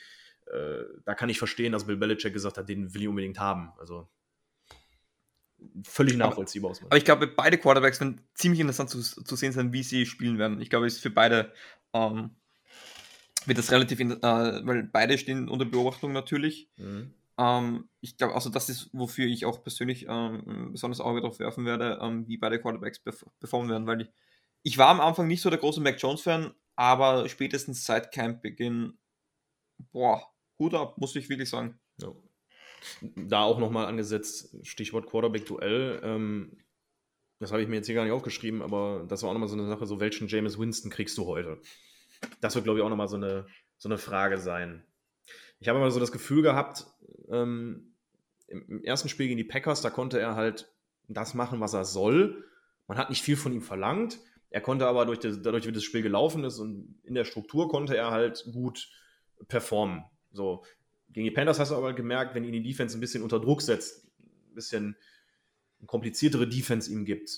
äh, 0.46 0.82
da 1.04 1.14
kann 1.14 1.28
ich 1.28 1.38
verstehen, 1.38 1.72
dass 1.72 1.86
Bill 1.86 1.96
Belichick 1.96 2.32
gesagt 2.32 2.58
hat, 2.58 2.68
den 2.68 2.92
will 2.94 3.02
ich 3.02 3.08
unbedingt 3.08 3.38
haben. 3.38 3.72
Also 3.78 4.08
völlig 5.84 6.16
nachvollziehbar 6.16 6.70
aus. 6.70 6.82
Aber 6.82 6.96
ich 6.96 7.04
glaube, 7.04 7.26
beide 7.26 7.58
Quarterbacks 7.58 8.00
werden 8.00 8.20
ziemlich 8.34 8.60
interessant 8.60 8.90
zu, 8.90 9.00
zu 9.00 9.36
sehen 9.36 9.52
sein, 9.52 9.72
wie 9.72 9.82
sie 9.82 10.06
spielen 10.06 10.38
werden. 10.38 10.60
Ich 10.60 10.70
glaube, 10.70 10.86
es 10.86 10.94
ist 10.94 11.02
für 11.02 11.10
beide 11.10 11.52
ähm, 11.92 12.36
wird 13.46 13.58
das 13.58 13.70
relativ, 13.70 14.00
in, 14.00 14.12
äh, 14.12 14.22
weil 14.22 14.84
beide 14.84 15.18
stehen 15.18 15.48
unter 15.48 15.64
Beobachtung 15.64 16.12
natürlich. 16.12 16.68
Mhm. 16.76 17.14
Ähm, 17.38 17.88
ich 18.00 18.16
glaube, 18.16 18.34
also 18.34 18.50
das 18.50 18.68
ist, 18.68 18.90
wofür 18.92 19.26
ich 19.26 19.46
auch 19.46 19.62
persönlich 19.62 20.06
ähm, 20.08 20.70
besonders 20.72 21.00
Auge 21.00 21.22
drauf 21.22 21.38
werfen 21.38 21.64
werde, 21.64 21.98
ähm, 22.02 22.28
wie 22.28 22.36
beide 22.36 22.60
Quarterbacks 22.60 23.00
performen 23.38 23.70
werden, 23.70 23.86
weil 23.86 24.02
ich, 24.02 24.08
ich 24.62 24.78
war 24.78 24.88
am 24.88 25.00
Anfang 25.00 25.26
nicht 25.26 25.40
so 25.40 25.48
der 25.48 25.58
große 25.58 25.80
Mac 25.80 26.00
Jones-Fan, 26.00 26.52
aber 26.76 27.28
spätestens 27.28 27.84
seit 27.84 28.12
Campbeginn, 28.12 28.98
boah, 29.92 30.22
Hut 30.58 30.74
ab, 30.74 30.98
muss 30.98 31.16
ich 31.16 31.30
wirklich 31.30 31.48
sagen. 31.48 31.80
Ja. 31.98 32.12
Da 33.16 33.42
auch 33.42 33.58
nochmal 33.58 33.86
angesetzt, 33.86 34.56
Stichwort 34.62 35.06
Quarterback-Duell. 35.06 36.00
Ähm, 36.02 36.56
das 37.38 37.52
habe 37.52 37.62
ich 37.62 37.68
mir 37.68 37.76
jetzt 37.76 37.86
hier 37.86 37.94
gar 37.94 38.04
nicht 38.04 38.12
aufgeschrieben, 38.12 38.62
aber 38.62 39.06
das 39.08 39.22
war 39.22 39.30
auch 39.30 39.34
nochmal 39.34 39.48
so 39.48 39.56
eine 39.56 39.66
Sache, 39.66 39.86
so 39.86 40.00
welchen 40.00 40.28
James 40.28 40.58
Winston 40.58 40.90
kriegst 40.90 41.16
du 41.18 41.26
heute? 41.26 41.60
Das 42.40 42.54
wird, 42.54 42.64
glaube 42.64 42.78
ich, 42.78 42.84
auch 42.84 42.90
nochmal 42.90 43.08
so 43.08 43.16
eine, 43.16 43.46
so 43.78 43.88
eine 43.88 43.98
Frage 43.98 44.38
sein. 44.38 44.84
Ich 45.58 45.68
habe 45.68 45.78
immer 45.78 45.90
so 45.90 46.00
das 46.00 46.12
Gefühl 46.12 46.42
gehabt, 46.42 46.86
ähm, 47.30 47.94
im 48.48 48.82
ersten 48.84 49.08
Spiel 49.08 49.28
gegen 49.28 49.38
die 49.38 49.44
Packers, 49.44 49.80
da 49.80 49.90
konnte 49.90 50.18
er 50.18 50.34
halt 50.34 50.72
das 51.08 51.34
machen, 51.34 51.60
was 51.60 51.72
er 51.72 51.84
soll. 51.84 52.44
Man 52.86 52.98
hat 52.98 53.10
nicht 53.10 53.22
viel 53.22 53.36
von 53.36 53.52
ihm 53.52 53.62
verlangt. 53.62 54.18
Er 54.50 54.60
konnte 54.60 54.86
aber 54.86 55.06
durch 55.06 55.20
das, 55.20 55.40
dadurch, 55.42 55.66
wie 55.66 55.72
das 55.72 55.84
Spiel 55.84 56.02
gelaufen 56.02 56.44
ist 56.44 56.58
und 56.58 57.00
in 57.04 57.14
der 57.14 57.24
Struktur 57.24 57.68
konnte 57.68 57.96
er 57.96 58.10
halt 58.10 58.44
gut 58.52 58.90
performen. 59.48 60.04
So, 60.32 60.64
gegen 61.12 61.24
die 61.24 61.30
Panthers 61.30 61.58
hast 61.58 61.70
du 61.70 61.76
aber 61.76 61.92
gemerkt, 61.92 62.34
wenn 62.34 62.44
ihn 62.44 62.52
die 62.52 62.62
Defense 62.62 62.96
ein 62.96 63.00
bisschen 63.00 63.22
unter 63.22 63.40
Druck 63.40 63.62
setzt, 63.62 64.06
ein 64.50 64.54
bisschen 64.54 64.96
kompliziertere 65.86 66.48
Defense 66.48 66.90
ihm 66.90 67.04
gibt, 67.04 67.30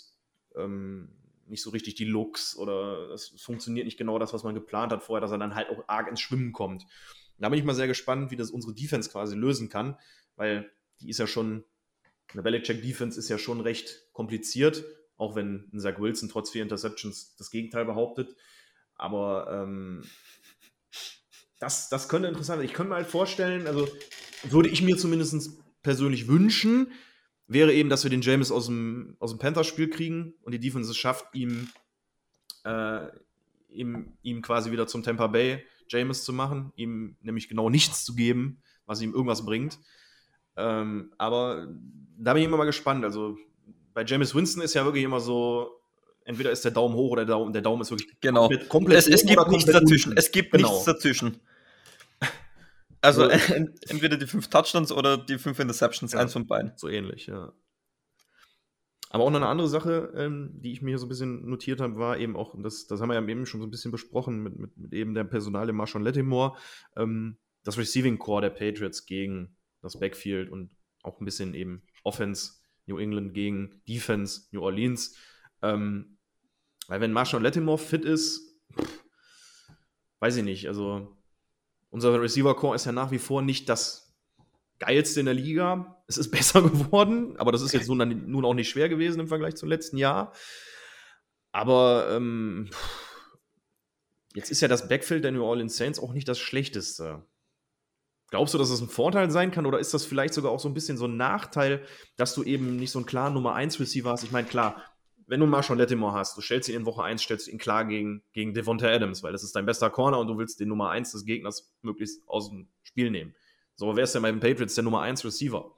ähm, 0.56 1.12
nicht 1.46 1.62
so 1.62 1.70
richtig 1.70 1.94
die 1.94 2.04
Looks 2.04 2.56
oder 2.56 3.10
es 3.10 3.28
funktioniert 3.40 3.86
nicht 3.86 3.98
genau 3.98 4.18
das, 4.18 4.32
was 4.32 4.42
man 4.42 4.54
geplant 4.54 4.92
hat 4.92 5.02
vorher, 5.02 5.20
dass 5.20 5.30
er 5.30 5.38
dann 5.38 5.54
halt 5.54 5.68
auch 5.70 5.84
arg 5.86 6.08
ins 6.08 6.20
Schwimmen 6.20 6.52
kommt. 6.52 6.84
Da 7.38 7.48
bin 7.48 7.58
ich 7.58 7.64
mal 7.64 7.74
sehr 7.74 7.88
gespannt, 7.88 8.30
wie 8.30 8.36
das 8.36 8.50
unsere 8.50 8.72
Defense 8.72 9.10
quasi 9.10 9.36
lösen 9.36 9.68
kann, 9.68 9.96
weil 10.36 10.70
die 11.00 11.10
ist 11.10 11.18
ja 11.18 11.26
schon, 11.26 11.64
eine 12.32 12.42
Belichick-Defense 12.42 13.18
ist 13.18 13.28
ja 13.28 13.36
schon 13.36 13.60
recht 13.60 14.06
kompliziert, 14.12 14.84
auch 15.16 15.34
wenn 15.34 15.68
Zach 15.76 15.98
Wilson 15.98 16.28
trotz 16.28 16.50
vier 16.50 16.62
Interceptions 16.62 17.34
das 17.36 17.50
Gegenteil 17.50 17.84
behauptet. 17.84 18.36
Aber 18.94 19.48
ähm, 19.50 20.04
das, 21.62 21.88
das 21.88 22.08
könnte 22.08 22.26
interessant 22.26 22.58
sein. 22.58 22.66
Ich 22.66 22.74
könnte 22.74 22.90
mir 22.90 22.96
halt 22.96 23.06
vorstellen, 23.06 23.68
also 23.68 23.88
würde 24.42 24.68
ich 24.68 24.82
mir 24.82 24.96
zumindest 24.96 25.60
persönlich 25.82 26.26
wünschen, 26.26 26.90
wäre 27.46 27.72
eben, 27.72 27.88
dass 27.88 28.02
wir 28.02 28.10
den 28.10 28.20
James 28.20 28.50
aus 28.50 28.66
dem, 28.66 29.16
aus 29.20 29.30
dem 29.30 29.38
Panthers-Spiel 29.38 29.88
kriegen 29.88 30.34
und 30.42 30.52
die 30.52 30.58
Defense 30.58 30.90
es 30.90 30.96
schafft, 30.96 31.26
ihm, 31.34 31.68
äh, 32.64 33.06
ihm, 33.68 34.16
ihm 34.22 34.42
quasi 34.42 34.72
wieder 34.72 34.88
zum 34.88 35.04
Tampa 35.04 35.28
Bay 35.28 35.64
James 35.88 36.24
zu 36.24 36.32
machen, 36.32 36.72
ihm 36.74 37.16
nämlich 37.20 37.48
genau 37.48 37.70
nichts 37.70 38.04
zu 38.04 38.16
geben, 38.16 38.60
was 38.86 39.00
ihm 39.00 39.12
irgendwas 39.12 39.44
bringt. 39.44 39.78
Ähm, 40.56 41.12
aber 41.16 41.68
da 42.18 42.32
bin 42.32 42.42
ich 42.42 42.48
immer 42.48 42.56
mal 42.56 42.64
gespannt. 42.64 43.04
Also 43.04 43.38
bei 43.94 44.04
James 44.04 44.34
Winston 44.34 44.62
ist 44.62 44.74
ja 44.74 44.84
wirklich 44.84 45.04
immer 45.04 45.20
so, 45.20 45.80
entweder 46.24 46.50
ist 46.50 46.64
der 46.64 46.72
Daumen 46.72 46.96
hoch 46.96 47.12
oder 47.12 47.24
der 47.24 47.36
Daumen, 47.36 47.52
der 47.52 47.62
Daumen 47.62 47.82
ist 47.82 47.90
wirklich 47.92 48.18
genau. 48.20 48.48
komplett, 48.48 48.68
komplett 48.68 48.98
es, 48.98 49.06
es 49.06 49.24
gibt 49.24 49.48
nichts 49.48 49.70
dazwischen. 49.70 50.16
Es 50.16 50.32
gibt 50.32 50.50
genau. 50.50 50.68
nichts 50.68 50.84
dazwischen. 50.86 51.40
Also 53.03 53.28
so. 53.28 53.55
entweder 53.88 54.16
die 54.16 54.26
fünf 54.26 54.48
Touchdowns 54.48 54.92
oder 54.92 55.18
die 55.18 55.38
fünf 55.38 55.59
Interceptions, 55.59 56.12
ja, 56.12 56.20
eins 56.20 56.32
von 56.32 56.46
beiden. 56.46 56.72
So 56.76 56.88
ähnlich, 56.88 57.26
ja. 57.26 57.53
Aber 59.11 59.24
auch 59.24 59.30
noch 59.30 59.40
eine 59.40 59.48
andere 59.48 59.68
Sache, 59.68 60.11
ähm, 60.16 60.53
die 60.55 60.72
ich 60.72 60.80
mir 60.80 60.92
hier 60.92 60.98
so 60.98 61.05
ein 61.05 61.11
bisschen 61.11 61.46
notiert 61.46 61.82
habe, 61.82 61.96
war 61.96 62.16
eben 62.16 62.34
auch, 62.34 62.55
das, 62.62 62.86
das 62.86 63.00
haben 63.00 63.11
wir 63.11 63.14
ja 63.14 63.28
eben 63.28 63.44
schon 63.44 63.61
so 63.61 63.66
ein 63.66 63.70
bisschen 63.70 63.90
besprochen 63.90 64.42
mit, 64.42 64.59
mit, 64.59 64.76
mit 64.78 64.94
eben 64.94 65.12
der 65.12 65.24
Personal 65.24 65.68
im 65.68 65.76
Marshawn 65.76 66.03
Lattimore, 66.03 66.57
ähm, 66.96 67.36
das 67.62 67.76
Receiving 67.76 68.18
Core 68.18 68.40
der 68.40 68.50
Patriots 68.50 69.05
gegen 69.05 69.55
das 69.82 69.98
Backfield 69.98 70.50
und 70.50 70.70
auch 71.03 71.20
ein 71.20 71.26
bisschen 71.26 71.53
eben 71.55 71.82
Offense 72.05 72.53
New 72.86 72.98
England 72.98 73.34
gegen 73.34 73.82
Defense 73.86 74.48
New 74.50 74.62
Orleans. 74.62 75.14
Ähm, 75.61 76.16
weil 76.88 77.00
wenn 77.00 77.12
Marshawn 77.12 77.42
Lattimore 77.42 77.78
fit 77.78 78.05
ist, 78.05 78.59
pff, 78.80 79.05
weiß 80.20 80.36
ich 80.36 80.44
nicht, 80.44 80.68
also 80.68 81.21
unser 81.93 82.20
Receiver 82.20 82.57
Core 82.57 82.74
ist 82.74 82.86
ja 82.86 82.93
nach 82.93 83.11
wie 83.11 83.18
vor 83.18 83.43
nicht 83.43 83.68
das 83.68 84.16
geilste 84.78 85.20
in 85.20 85.26
der 85.26 85.34
Liga. 85.34 86.03
Es 86.09 86.16
ist 86.16 86.30
besser 86.32 86.62
geworden, 86.62 87.36
aber 87.36 87.53
das 87.53 87.62
ist 87.62 87.72
jetzt 87.72 87.88
nun, 87.88 88.30
nun 88.30 88.45
auch 88.45 88.55
nicht 88.55 88.70
schwer 88.70 88.88
gewesen 88.88 89.20
im 89.20 89.28
Vergleich 89.28 89.57
zum 89.57 89.68
letzten 89.68 89.99
Jahr. 89.99 90.32
Aber 91.53 92.09
ähm, 92.11 92.70
jetzt 94.34 94.51
ist 94.51 94.62
ja 94.62 94.68
das 94.68 94.88
Backfield 94.88 95.22
der 95.22 95.32
New 95.32 95.45
Orleans 95.45 95.76
Saints 95.76 96.01
auch 96.01 96.14
nicht 96.14 96.26
das 96.26 96.38
schlechteste. 96.38 97.26
Glaubst 98.30 98.55
du, 98.55 98.59
dass 98.59 98.70
das 98.70 98.80
ein 98.80 98.88
Vorteil 98.88 99.30
sein 99.30 99.51
kann 99.51 99.66
oder 99.66 99.78
ist 99.78 99.93
das 99.93 100.07
vielleicht 100.07 100.32
sogar 100.32 100.51
auch 100.51 100.61
so 100.61 100.68
ein 100.68 100.74
bisschen 100.74 100.97
so 100.97 101.05
ein 101.05 101.18
Nachteil, 101.18 101.84
dass 102.16 102.34
du 102.34 102.43
eben 102.43 102.76
nicht 102.76 102.90
so 102.90 102.99
einen 102.99 103.05
klaren 103.05 103.34
Nummer 103.34 103.55
1 103.55 103.78
Receiver 103.78 104.11
hast? 104.11 104.24
Ich 104.24 104.32
meine, 104.32 104.49
klar, 104.49 104.82
wenn 105.32 105.40
du 105.40 105.46
mal 105.46 105.62
schon 105.62 105.78
Lettimore 105.78 106.12
hast, 106.12 106.36
du 106.36 106.42
stellst 106.42 106.68
ihn 106.68 106.74
in 106.74 106.84
Woche 106.84 107.02
1, 107.02 107.22
stellst 107.22 107.48
ihn 107.48 107.56
klar 107.56 107.86
gegen, 107.86 108.22
gegen 108.34 108.52
Devonta 108.52 108.86
Adams, 108.86 109.22
weil 109.22 109.32
das 109.32 109.42
ist 109.42 109.56
dein 109.56 109.64
bester 109.64 109.88
Corner 109.88 110.18
und 110.18 110.26
du 110.26 110.36
willst 110.36 110.60
den 110.60 110.68
Nummer 110.68 110.90
1 110.90 111.10
des 111.12 111.24
Gegners 111.24 111.72
möglichst 111.80 112.20
aus 112.28 112.50
dem 112.50 112.68
Spiel 112.82 113.10
nehmen. 113.10 113.34
So, 113.74 113.96
wer 113.96 114.04
ist 114.04 114.14
denn 114.14 114.20
bei 114.20 114.30
den 114.30 114.40
Patriots 114.40 114.74
der 114.74 114.84
Nummer 114.84 115.00
1 115.00 115.24
Receiver? 115.24 115.74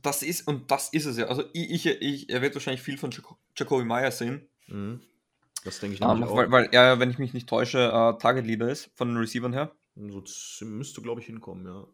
Das 0.00 0.22
ist, 0.22 0.48
und 0.48 0.70
das 0.70 0.88
ist 0.88 1.04
es 1.04 1.18
ja. 1.18 1.26
Also, 1.26 1.44
ich, 1.52 1.84
ich, 1.84 2.00
ich 2.00 2.30
er 2.30 2.40
wird 2.40 2.54
wahrscheinlich 2.54 2.80
viel 2.80 2.96
von 2.96 3.10
Jacoby 3.54 3.84
Meyer 3.84 4.10
sehen. 4.10 4.48
Mhm. 4.68 5.02
Das 5.62 5.78
denke 5.78 5.96
ich 5.96 6.00
um, 6.00 6.16
ähm, 6.16 6.22
auch. 6.22 6.34
Weil, 6.34 6.50
weil, 6.50 6.68
er, 6.72 6.98
wenn 6.98 7.10
ich 7.10 7.18
mich 7.18 7.34
nicht 7.34 7.46
täusche, 7.46 7.92
uh, 7.92 8.18
Target 8.18 8.46
Leader 8.46 8.70
ist 8.70 8.90
von 8.94 9.08
den 9.08 9.18
Receivern 9.18 9.52
her. 9.52 9.70
So 9.96 10.64
müsste, 10.64 11.02
glaube 11.02 11.20
ich, 11.20 11.26
hinkommen, 11.26 11.66
ja. 11.66 11.86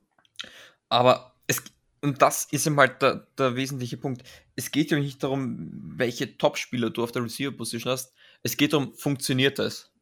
Aber 0.91 1.35
es, 1.49 1.61
und 2.03 2.23
das 2.23 2.47
ist 2.51 2.67
eben 2.67 2.79
halt 2.79 3.03
der, 3.03 3.27
der 3.37 3.57
wesentliche 3.57 3.97
Punkt. 3.97 4.23
Es 4.57 4.71
geht 4.71 4.91
ja 4.91 4.99
nicht 4.99 5.23
darum, 5.23 5.71
welche 5.97 6.37
Top-Spieler 6.37 6.91
du 6.91 7.03
auf 7.03 7.13
der 7.13 7.25
Receiver-Position 7.25 7.93
hast. 7.93 8.13
Es 8.43 8.57
geht 8.57 8.73
darum, 8.73 8.95
funktioniert 8.95 9.59
das? 9.59 9.93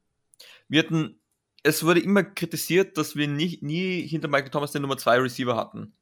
Wir 0.69 0.83
hatten 0.83 1.21
es 1.67 1.85
wurde 1.85 2.01
immer 2.01 2.23
kritisiert, 2.23 2.97
dass 2.97 3.17
wir 3.17 3.27
nicht, 3.27 3.63
nie 3.63 4.07
hinter 4.07 4.29
Michael 4.29 4.51
Thomas 4.51 4.71
den 4.71 4.83
Nummer 4.83 4.97
2 4.97 5.19
Receiver 5.19 5.57
hatten. 5.57 5.97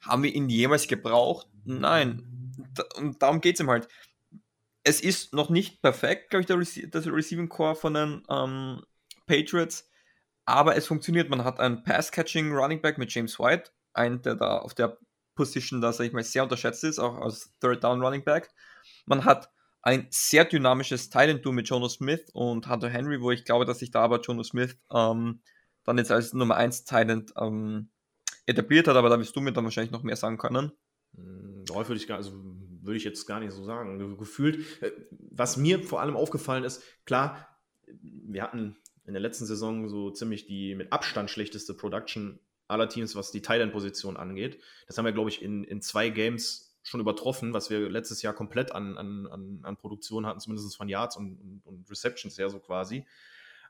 Haben 0.00 0.22
wir 0.22 0.34
ihn 0.34 0.50
jemals 0.50 0.88
gebraucht? 0.88 1.46
Nein. 1.64 2.52
Und 2.96 3.22
darum 3.22 3.40
geht 3.40 3.54
es 3.54 3.60
ihm 3.60 3.70
halt. 3.70 3.88
Es 4.84 5.00
ist 5.00 5.32
noch 5.32 5.48
nicht 5.48 5.80
perfekt, 5.80 6.30
glaube 6.30 6.42
ich, 6.42 6.46
der 6.46 6.58
Rece 6.58 6.88
das 6.90 7.06
Receiving 7.06 7.48
Core 7.48 7.74
von 7.74 7.94
den 7.94 8.22
ähm, 8.28 8.82
Patriots, 9.26 9.88
aber 10.44 10.76
es 10.76 10.86
funktioniert. 10.86 11.30
Man 11.30 11.44
hat 11.44 11.60
einen 11.60 11.82
Pass-Catching 11.82 12.52
Running 12.52 12.82
Back 12.82 12.98
mit 12.98 13.12
James 13.12 13.38
White, 13.38 13.70
einen, 13.94 14.20
der 14.20 14.34
da 14.34 14.58
auf 14.58 14.74
der 14.74 14.98
Position, 15.36 15.80
da 15.80 15.92
sage 15.92 16.08
ich 16.08 16.12
mal, 16.12 16.24
sehr 16.24 16.42
unterschätzt 16.42 16.82
ist, 16.82 16.98
auch 16.98 17.18
als 17.18 17.52
Third 17.60 17.84
Down 17.84 18.02
Running 18.02 18.24
Back. 18.24 18.48
Man 19.04 19.24
hat 19.24 19.50
ein 19.82 20.08
sehr 20.10 20.44
dynamisches 20.44 21.10
Titan-Duo 21.10 21.52
mit 21.52 21.68
Jono 21.68 21.88
Smith 21.88 22.24
und 22.32 22.68
Hunter 22.68 22.88
Henry, 22.88 23.20
wo 23.20 23.30
ich 23.30 23.44
glaube, 23.44 23.64
dass 23.64 23.78
sich 23.78 23.92
da 23.92 24.00
aber 24.00 24.20
Jono 24.20 24.42
Smith 24.42 24.76
ähm, 24.92 25.40
dann 25.84 25.98
jetzt 25.98 26.10
als 26.10 26.32
Nummer 26.32 26.56
1 26.56 26.84
Titan 26.84 27.26
ähm, 27.40 27.90
etabliert 28.46 28.88
hat, 28.88 28.96
aber 28.96 29.08
da 29.08 29.18
wirst 29.20 29.36
du 29.36 29.40
mir 29.40 29.52
dann 29.52 29.62
wahrscheinlich 29.62 29.92
noch 29.92 30.02
mehr 30.02 30.16
sagen 30.16 30.38
können. 30.38 30.72
Hm, 31.14 31.64
würde 31.68 31.94
ich, 31.94 32.08
gar, 32.08 32.16
also 32.16 32.32
würde 32.34 32.96
ich 32.96 33.04
jetzt 33.04 33.26
gar 33.26 33.38
nicht 33.38 33.52
so 33.52 33.62
sagen. 33.62 34.18
Gefühlt, 34.18 34.82
äh, 34.82 34.90
was 35.30 35.56
mir 35.56 35.82
vor 35.82 36.00
allem 36.00 36.16
aufgefallen 36.16 36.64
ist, 36.64 36.82
klar, 37.04 37.46
wir 37.86 38.42
hatten 38.42 38.76
in 39.04 39.12
der 39.12 39.22
letzten 39.22 39.46
Saison 39.46 39.88
so 39.88 40.10
ziemlich 40.10 40.46
die 40.46 40.74
mit 40.74 40.92
Abstand 40.92 41.30
schlechteste 41.30 41.74
Production 41.74 42.40
aller 42.68 42.88
Teams, 42.88 43.14
was 43.16 43.30
die 43.30 43.42
Thailand-Position 43.42 44.16
angeht. 44.16 44.60
Das 44.86 44.98
haben 44.98 45.04
wir, 45.04 45.12
glaube 45.12 45.30
ich, 45.30 45.42
in, 45.42 45.64
in 45.64 45.80
zwei 45.80 46.08
Games 46.10 46.76
schon 46.82 47.00
übertroffen, 47.00 47.52
was 47.52 47.70
wir 47.70 47.90
letztes 47.90 48.22
Jahr 48.22 48.32
komplett 48.32 48.72
an, 48.72 48.96
an, 48.96 49.26
an, 49.26 49.60
an 49.62 49.76
Produktion 49.76 50.26
hatten, 50.26 50.40
zumindest 50.40 50.76
von 50.76 50.88
Yards 50.88 51.16
und, 51.16 51.38
und, 51.40 51.62
und 51.64 51.90
Receptions 51.90 52.38
her 52.38 52.48
so 52.48 52.60
quasi. 52.60 53.04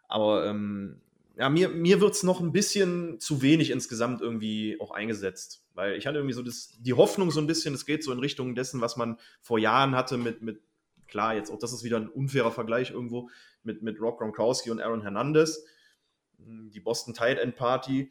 Aber 0.09 0.47
ähm, 0.47 1.01
ja, 1.37 1.49
mir, 1.49 1.69
mir 1.69 2.01
wird 2.01 2.15
es 2.15 2.23
noch 2.23 2.41
ein 2.41 2.53
bisschen 2.53 3.21
zu 3.21 3.43
wenig 3.43 3.71
insgesamt 3.71 4.21
irgendwie 4.21 4.79
auch 4.81 4.91
eingesetzt. 4.91 5.65
Weil 5.75 5.97
ich 5.97 6.07
hatte 6.07 6.19
irgendwie 6.19 6.35
so 6.35 6.43
das, 6.43 6.75
die 6.79 6.95
Hoffnung 6.95 7.31
so 7.31 7.41
ein 7.41 7.47
bisschen, 7.47 7.75
es 7.75 7.85
geht 7.85 8.03
so 8.03 8.13
in 8.13 8.19
Richtung 8.19 8.55
dessen, 8.55 8.81
was 8.81 8.97
man 8.97 9.19
vor 9.43 9.59
Jahren 9.59 9.95
hatte 9.95 10.17
mit, 10.17 10.43
mit 10.43 10.63
klar, 11.07 11.35
jetzt 11.35 11.51
auch 11.51 11.59
das 11.59 11.73
ist 11.73 11.85
wieder 11.85 11.99
ein 11.99 12.09
unfairer 12.09 12.53
Vergleich 12.53 12.91
irgendwo, 12.91 13.31
mit, 13.63 13.83
mit 13.83 14.01
Rob 14.01 14.19
Gronkowski 14.19 14.71
und 14.71 14.81
Aaron 14.81 15.03
Hernandez. 15.03 15.65
Die 16.39 16.81
Boston 16.81 17.15
Tight 17.15 17.39
End 17.39 17.57
Party 17.57 18.11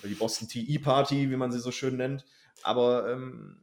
oder 0.00 0.08
die 0.08 0.14
Boston 0.14 0.48
TE 0.48 0.78
Party, 0.78 1.30
wie 1.30 1.36
man 1.36 1.52
sie 1.52 1.60
so 1.60 1.70
schön 1.70 1.96
nennt. 1.96 2.24
Aber 2.62 3.10
ähm, 3.10 3.60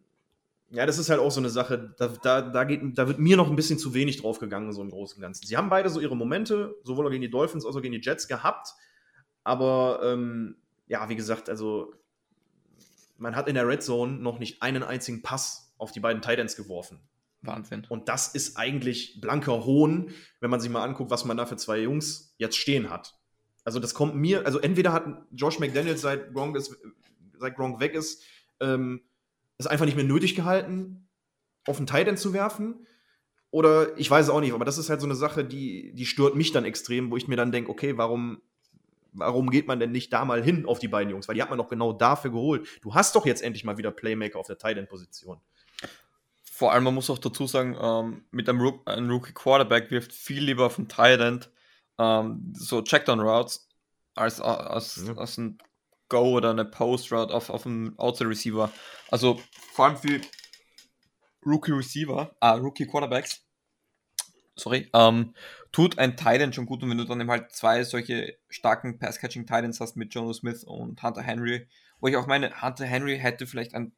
ja, 0.70 0.86
das 0.86 0.98
ist 0.98 1.10
halt 1.10 1.20
auch 1.20 1.32
so 1.32 1.40
eine 1.40 1.50
Sache, 1.50 1.94
da, 1.98 2.08
da, 2.08 2.42
da, 2.42 2.64
geht, 2.66 2.98
da 2.98 3.08
wird 3.08 3.20
mir 3.20 3.38
noch 3.38 3.50
ein 3.50 3.56
bisschen 3.56 3.80
zu 3.80 3.94
wenig 3.94 4.22
drauf 4.22 4.40
gegangen, 4.40 4.74
so 4.74 4.82
im 4.82 4.90
Großen 4.90 5.18
und 5.18 5.22
Ganzen. 5.22 5.46
Sie 5.46 5.56
haben 5.56 5.70
beide 5.70 5.90
so 5.90 6.00
ihre 6.00 6.18
Momente, 6.18 6.76
sowohl 6.84 7.10
gegen 7.10 7.22
die 7.22 7.30
Dolphins 7.30 7.66
als 7.66 7.76
auch 7.76 7.82
gegen 7.82 7.94
die 7.94 8.02
Jets 8.02 8.28
gehabt, 8.28 8.74
aber 9.44 10.02
ähm, 10.04 10.58
ja, 10.88 11.08
wie 11.08 11.16
gesagt, 11.16 11.50
also 11.50 11.94
man 13.18 13.36
hat 13.36 13.48
in 13.48 13.56
der 13.56 13.68
Red 13.68 13.82
Zone 13.82 14.14
noch 14.14 14.40
nicht 14.40 14.62
einen 14.62 14.84
einzigen 14.84 15.22
Pass 15.22 15.74
auf 15.78 15.92
die 15.92 16.00
beiden 16.00 16.22
Titans 16.22 16.56
geworfen. 16.56 17.00
Wahnsinn. 17.42 17.86
Und 17.88 18.10
das 18.10 18.28
ist 18.28 18.58
eigentlich 18.58 19.22
blanker 19.22 19.64
Hohn, 19.64 20.12
wenn 20.40 20.50
man 20.50 20.60
sich 20.60 20.70
mal 20.70 20.84
anguckt, 20.84 21.12
was 21.12 21.24
man 21.24 21.38
da 21.38 21.46
für 21.46 21.56
zwei 21.56 21.80
Jungs 21.80 22.36
jetzt 22.38 22.58
stehen 22.58 22.90
hat. 22.90 23.18
Also 23.68 23.82
das 23.82 23.94
kommt 23.94 24.16
mir, 24.16 24.46
also 24.46 24.60
entweder 24.60 24.94
hat 24.94 25.04
Josh 25.30 25.60
McDaniels 25.60 26.00
seit 26.00 26.34
Gronk 26.34 26.56
ist 26.56 26.74
seit 27.38 27.58
Gronk 27.58 27.82
weg 27.82 27.96
ist, 27.96 28.24
ähm, 28.62 29.02
es 29.58 29.68
einfach 29.68 29.84
nicht 29.84 29.98
mehr 29.98 30.06
nötig 30.06 30.36
gehalten, 30.36 31.10
auf 31.68 31.76
den 31.76 31.86
Tight 31.86 32.08
End 32.08 32.18
zu 32.18 32.32
werfen. 32.32 32.88
Oder 33.52 33.98
ich 33.98 34.10
weiß 34.10 34.30
auch 34.30 34.40
nicht, 34.40 34.54
aber 34.54 34.64
das 34.64 34.78
ist 34.78 34.90
halt 34.90 35.02
so 35.02 35.06
eine 35.06 35.16
Sache, 35.16 35.44
die, 35.44 35.92
die 35.94 36.06
stört 36.06 36.38
mich 36.38 36.54
dann 36.54 36.64
extrem, 36.64 37.12
wo 37.12 37.18
ich 37.18 37.28
mir 37.28 37.36
dann 37.36 37.52
denke, 37.52 37.70
okay, 37.70 37.98
warum, 37.98 38.42
warum 39.12 39.50
geht 39.50 39.68
man 39.68 39.82
denn 39.82 39.92
nicht 39.92 40.14
da 40.14 40.24
mal 40.24 40.42
hin 40.42 40.66
auf 40.66 40.80
die 40.80 40.88
beiden 40.88 41.12
Jungs? 41.12 41.28
Weil 41.28 41.36
die 41.36 41.42
hat 41.42 41.50
man 41.50 41.60
doch 41.60 41.68
genau 41.68 41.92
dafür 41.92 42.32
geholt. 42.32 42.66
Du 42.82 42.96
hast 42.96 43.18
doch 43.18 43.26
jetzt 43.26 43.42
endlich 43.42 43.66
mal 43.66 43.78
wieder 43.78 43.92
Playmaker 43.92 44.40
auf 44.40 44.48
der 44.48 44.58
Tight 44.58 44.78
End 44.78 44.88
Position. 44.88 45.42
Vor 46.46 46.72
allem, 46.72 46.86
man 46.86 46.94
muss 46.94 47.10
auch 47.10 47.20
dazu 47.20 47.48
sagen, 47.48 47.76
ähm, 47.82 48.24
mit 48.32 48.48
einem, 48.48 48.62
Rook 48.62 48.88
einem, 48.88 49.10
Rookie 49.10 49.34
Quarterback 49.34 49.92
wirft 49.92 50.14
viel 50.14 50.42
lieber 50.42 50.68
auf 50.68 50.78
den 50.78 50.88
Tight 50.88 51.20
End 51.20 51.50
ähm, 52.00 52.54
so 52.56 52.82
Checkdown 52.82 53.20
Routes 53.20 53.68
als, 54.16 54.42
als, 54.42 55.04
ja. 55.06 55.16
als 55.16 55.38
ein 55.38 55.58
Go 56.10 56.38
oder 56.38 56.52
eine 56.52 56.66
Post 56.66 57.12
Route 57.12 57.34
auf, 57.34 57.50
auf 57.50 57.66
einen 57.66 57.98
Outside 58.00 58.30
Receiver. 58.30 58.72
Also 59.10 59.42
vor 59.74 59.86
allem 59.86 59.98
für 59.98 60.22
Rookie 61.46 61.72
Receiver, 61.72 62.36
ah, 62.40 62.54
Rookie 62.54 62.88
Quarterbacks, 62.88 63.46
sorry, 64.56 64.90
ähm, 64.94 65.34
tut 65.72 65.98
ein 65.98 66.18
Titan 66.18 66.54
schon 66.54 66.66
gut 66.66 66.82
und 66.82 66.90
wenn 66.90 66.98
du 66.98 67.06
dann 67.06 67.22
eben 67.22 67.30
halt 67.30 67.52
zwei 67.52 67.84
solche 67.84 68.38
starken 68.50 69.00
Pass-Catching 69.00 69.46
Titans 69.46 69.80
hast 69.80 69.96
mit 69.96 70.14
Jono 70.14 70.34
Smith 70.34 70.64
und 70.64 71.02
Hunter 71.04 71.22
Henry, 71.22 71.68
wo 72.00 72.08
ich 72.08 72.18
auch 72.18 72.28
meine, 72.28 72.62
Hunter 72.62 72.86
Henry 72.86 73.18
hätte 73.18 73.48
vielleicht 73.48 73.74
ein 73.74 73.94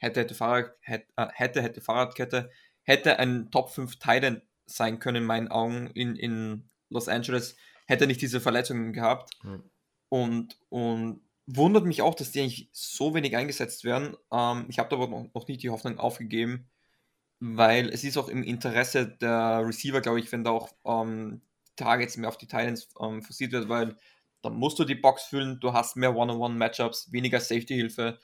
hätte, 0.00 0.20
hätte, 0.20 0.34
Fahrrad, 0.34 0.72
hätte, 0.80 1.06
äh, 1.16 1.26
hätte, 1.32 1.62
hätte 1.62 1.80
Fahrradkette, 1.80 2.50
hätte 2.82 3.18
ein 3.18 3.50
Top 3.50 3.70
5 3.70 3.96
Titan 3.96 4.42
sein 4.66 4.98
können 4.98 5.22
in 5.22 5.24
meinen 5.24 5.48
Augen 5.48 5.88
in, 5.88 6.16
in 6.16 6.69
Los 6.90 7.08
Angeles, 7.08 7.56
hätte 7.86 8.06
nicht 8.06 8.20
diese 8.20 8.40
Verletzungen 8.40 8.92
gehabt. 8.92 9.30
Mhm. 9.42 9.62
Und, 10.08 10.58
und 10.68 11.20
wundert 11.46 11.84
mich 11.84 12.02
auch, 12.02 12.14
dass 12.14 12.32
die 12.32 12.40
eigentlich 12.40 12.68
so 12.72 13.14
wenig 13.14 13.36
eingesetzt 13.36 13.84
werden. 13.84 14.16
Ähm, 14.32 14.66
ich 14.68 14.78
habe 14.78 14.94
aber 14.94 15.08
noch, 15.08 15.32
noch 15.34 15.48
nicht 15.48 15.62
die 15.62 15.70
Hoffnung 15.70 15.98
aufgegeben, 15.98 16.68
weil 17.40 17.88
es 17.88 18.04
ist 18.04 18.18
auch 18.18 18.28
im 18.28 18.42
Interesse 18.42 19.06
der 19.06 19.62
Receiver, 19.64 20.00
glaube 20.00 20.20
ich, 20.20 20.30
wenn 20.32 20.44
da 20.44 20.50
auch 20.50 20.70
ähm, 20.84 21.42
Targets 21.76 22.16
mehr 22.16 22.28
auf 22.28 22.38
die 22.38 22.46
Titans 22.46 22.88
ähm, 23.00 23.22
forciert 23.22 23.52
wird, 23.52 23.68
weil 23.68 23.96
dann 24.42 24.54
musst 24.54 24.78
du 24.78 24.84
die 24.84 24.94
Box 24.94 25.24
füllen, 25.24 25.60
du 25.60 25.72
hast 25.72 25.96
mehr 25.96 26.14
One-on-One-Matchups, 26.14 27.12
weniger 27.12 27.40
Safety-Hilfe 27.40 28.18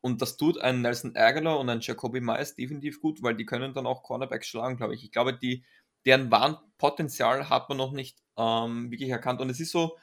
und 0.00 0.22
das 0.22 0.36
tut 0.36 0.60
ein 0.60 0.80
Nelson 0.80 1.16
Aguilar 1.16 1.58
und 1.58 1.68
ein 1.68 1.80
Jacoby 1.80 2.20
Myers 2.20 2.54
definitiv 2.54 3.00
gut, 3.00 3.22
weil 3.22 3.34
die 3.34 3.46
können 3.46 3.74
dann 3.74 3.86
auch 3.86 4.02
Cornerbacks 4.02 4.46
schlagen, 4.46 4.76
glaube 4.76 4.94
ich. 4.94 5.04
Ich 5.04 5.10
glaube, 5.10 5.36
die, 5.36 5.64
deren 6.06 6.30
Warnpotenzial 6.30 7.48
hat 7.48 7.68
man 7.68 7.78
noch 7.78 7.92
nicht 7.92 8.18
ähm, 8.36 8.90
wirklich 8.90 9.10
erkannt 9.10 9.40
und 9.40 9.50
es 9.50 9.60
ist 9.60 9.72
so, 9.72 9.96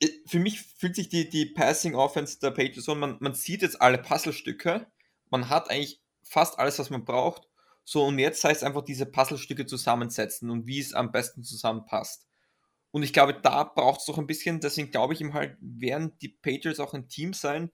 äh, 0.00 0.08
für 0.26 0.38
mich 0.38 0.60
fühlt 0.62 0.96
sich 0.96 1.08
die, 1.08 1.28
die 1.28 1.46
Passing 1.46 1.94
Offense 1.94 2.38
der 2.40 2.50
Patriots 2.50 2.84
so, 2.84 2.94
man, 2.94 3.16
man 3.20 3.34
sieht 3.34 3.62
jetzt 3.62 3.80
alle 3.80 3.98
Puzzlestücke, 3.98 4.86
man 5.30 5.48
hat 5.48 5.70
eigentlich 5.70 6.00
fast 6.22 6.58
alles, 6.58 6.78
was 6.78 6.90
man 6.90 7.04
braucht. 7.04 7.48
So, 7.84 8.04
und 8.04 8.18
jetzt 8.18 8.44
heißt 8.44 8.62
es 8.62 8.66
einfach 8.66 8.82
diese 8.82 9.06
Puzzlestücke 9.06 9.66
zusammensetzen 9.66 10.50
und 10.50 10.66
wie 10.66 10.78
es 10.78 10.94
am 10.94 11.10
besten 11.10 11.42
zusammenpasst. 11.42 12.26
Und 12.92 13.02
ich 13.02 13.12
glaube, 13.12 13.34
da 13.34 13.64
braucht 13.64 14.00
es 14.00 14.06
doch 14.06 14.18
ein 14.18 14.26
bisschen, 14.26 14.60
deswegen 14.60 14.90
glaube 14.90 15.14
ich 15.14 15.20
ihm 15.20 15.34
halt, 15.34 15.56
werden 15.60 16.16
die 16.20 16.28
Patriots 16.28 16.80
auch 16.80 16.94
ein 16.94 17.08
Team 17.08 17.32
sein. 17.32 17.70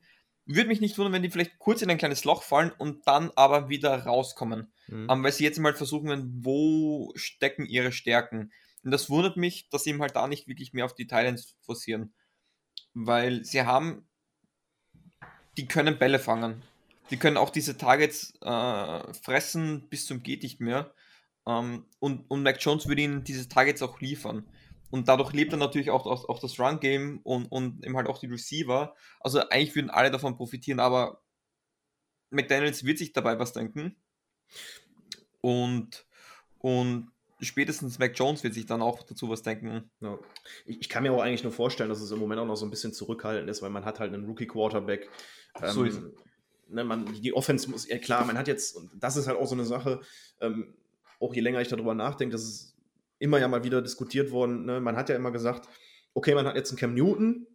Würde 0.46 0.68
mich 0.68 0.80
nicht 0.80 0.96
wundern, 0.96 1.12
wenn 1.12 1.22
die 1.22 1.30
vielleicht 1.30 1.58
kurz 1.58 1.82
in 1.82 1.90
ein 1.90 1.98
kleines 1.98 2.24
Loch 2.24 2.42
fallen 2.42 2.70
und 2.78 3.06
dann 3.06 3.32
aber 3.34 3.68
wieder 3.68 4.04
rauskommen. 4.04 4.72
Mhm. 4.86 5.10
Um, 5.10 5.24
weil 5.24 5.32
sie 5.32 5.44
jetzt 5.44 5.58
mal 5.58 5.74
versuchen, 5.74 6.44
wo 6.44 7.12
stecken 7.16 7.66
ihre 7.66 7.90
Stärken. 7.90 8.52
Und 8.84 8.92
das 8.92 9.10
wundert 9.10 9.36
mich, 9.36 9.68
dass 9.70 9.82
sie 9.84 9.90
ihm 9.90 10.00
halt 10.00 10.14
da 10.14 10.28
nicht 10.28 10.46
wirklich 10.46 10.72
mehr 10.72 10.84
auf 10.84 10.94
die 10.94 11.08
Thailands 11.08 11.56
forcieren. 11.62 12.14
Weil 12.94 13.44
sie 13.44 13.62
haben, 13.62 14.08
die 15.56 15.66
können 15.66 15.98
Bälle 15.98 16.20
fangen. 16.20 16.62
Die 17.10 17.16
können 17.16 17.36
auch 17.36 17.50
diese 17.50 17.76
Targets 17.76 18.34
äh, 18.40 19.14
fressen 19.14 19.88
bis 19.88 20.06
zum 20.06 20.22
geht 20.22 20.44
nicht 20.44 20.60
mehr. 20.60 20.92
Ähm, 21.46 21.86
und, 21.98 22.30
und 22.30 22.42
Mac 22.42 22.58
Jones 22.60 22.86
würde 22.86 23.02
ihnen 23.02 23.24
diese 23.24 23.48
Targets 23.48 23.82
auch 23.82 24.00
liefern. 24.00 24.44
Und 24.90 25.08
dadurch 25.08 25.32
lebt 25.32 25.52
er 25.52 25.58
natürlich 25.58 25.90
auch, 25.90 26.06
auch, 26.06 26.28
auch 26.28 26.38
das 26.38 26.58
Run-Game 26.58 27.20
und, 27.22 27.46
und 27.46 27.84
eben 27.84 27.96
halt 27.96 28.08
auch 28.08 28.18
die 28.18 28.26
Receiver. 28.26 28.94
Also 29.20 29.40
eigentlich 29.48 29.74
würden 29.74 29.90
alle 29.90 30.10
davon 30.10 30.36
profitieren, 30.36 30.80
aber 30.80 31.22
McDaniels 32.30 32.84
wird 32.84 32.98
sich 32.98 33.12
dabei 33.12 33.38
was 33.38 33.52
denken. 33.52 33.96
Und, 35.40 36.06
und 36.58 37.10
spätestens 37.40 37.98
Mac 37.98 38.12
Jones 38.16 38.44
wird 38.44 38.54
sich 38.54 38.66
dann 38.66 38.82
auch 38.82 39.02
dazu 39.02 39.28
was 39.28 39.42
denken. 39.42 39.90
Ja. 40.00 40.18
Ich, 40.64 40.80
ich, 40.80 40.88
kann 40.88 41.02
mir 41.02 41.12
auch 41.12 41.22
eigentlich 41.22 41.42
nur 41.42 41.52
vorstellen, 41.52 41.88
dass 41.88 42.00
es 42.00 42.10
im 42.10 42.18
Moment 42.18 42.40
auch 42.40 42.46
noch 42.46 42.56
so 42.56 42.64
ein 42.64 42.70
bisschen 42.70 42.92
zurückhaltend 42.92 43.50
ist, 43.50 43.62
weil 43.62 43.70
man 43.70 43.84
hat 43.84 44.00
halt 44.00 44.14
einen 44.14 44.24
Rookie-Quarterback. 44.24 45.10
Ähm, 45.60 45.70
so 45.70 45.84
ist 45.84 45.96
es 45.96 46.12
ne, 46.68 46.84
man, 46.84 47.06
die 47.20 47.34
Offense 47.34 47.70
muss, 47.70 47.88
ja 47.88 47.98
klar, 47.98 48.24
man 48.24 48.38
hat 48.38 48.48
jetzt, 48.48 48.76
und 48.76 48.90
das 48.98 49.16
ist 49.16 49.26
halt 49.26 49.38
auch 49.38 49.46
so 49.46 49.54
eine 49.54 49.64
Sache, 49.64 50.00
ähm, 50.40 50.74
auch 51.20 51.34
je 51.34 51.40
länger 51.40 51.60
ich 51.60 51.68
darüber 51.68 51.94
nachdenke, 51.94 52.32
das 52.32 52.42
ist 52.42 52.75
immer 53.18 53.38
ja 53.38 53.48
mal 53.48 53.64
wieder 53.64 53.82
diskutiert 53.82 54.30
worden, 54.30 54.64
ne, 54.64 54.80
man 54.80 54.96
hat 54.96 55.08
ja 55.08 55.16
immer 55.16 55.30
gesagt, 55.30 55.68
okay, 56.14 56.34
man 56.34 56.46
hat 56.46 56.56
jetzt 56.56 56.70
einen 56.70 56.78
Cam 56.78 56.94
Newton, 56.94 57.46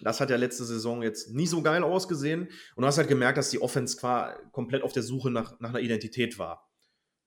das 0.00 0.20
hat 0.20 0.30
ja 0.30 0.36
letzte 0.36 0.64
Saison 0.64 1.02
jetzt 1.02 1.32
nie 1.32 1.46
so 1.46 1.62
geil 1.62 1.82
ausgesehen 1.82 2.48
und 2.74 2.82
du 2.82 2.86
hast 2.86 2.98
halt 2.98 3.08
gemerkt, 3.08 3.38
dass 3.38 3.50
die 3.50 3.62
Offense 3.62 3.96
komplett 4.52 4.82
auf 4.82 4.92
der 4.92 5.02
Suche 5.02 5.30
nach, 5.30 5.58
nach 5.60 5.70
einer 5.70 5.80
Identität 5.80 6.38
war. 6.38 6.70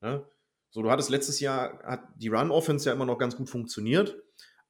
Ne? 0.02 0.26
So, 0.70 0.84
du 0.84 0.92
hattest 0.92 1.10
letztes 1.10 1.40
Jahr, 1.40 1.82
hat 1.84 2.04
die 2.16 2.28
Run-Offense 2.28 2.88
ja 2.88 2.94
immer 2.94 3.06
noch 3.06 3.18
ganz 3.18 3.36
gut 3.36 3.50
funktioniert, 3.50 4.22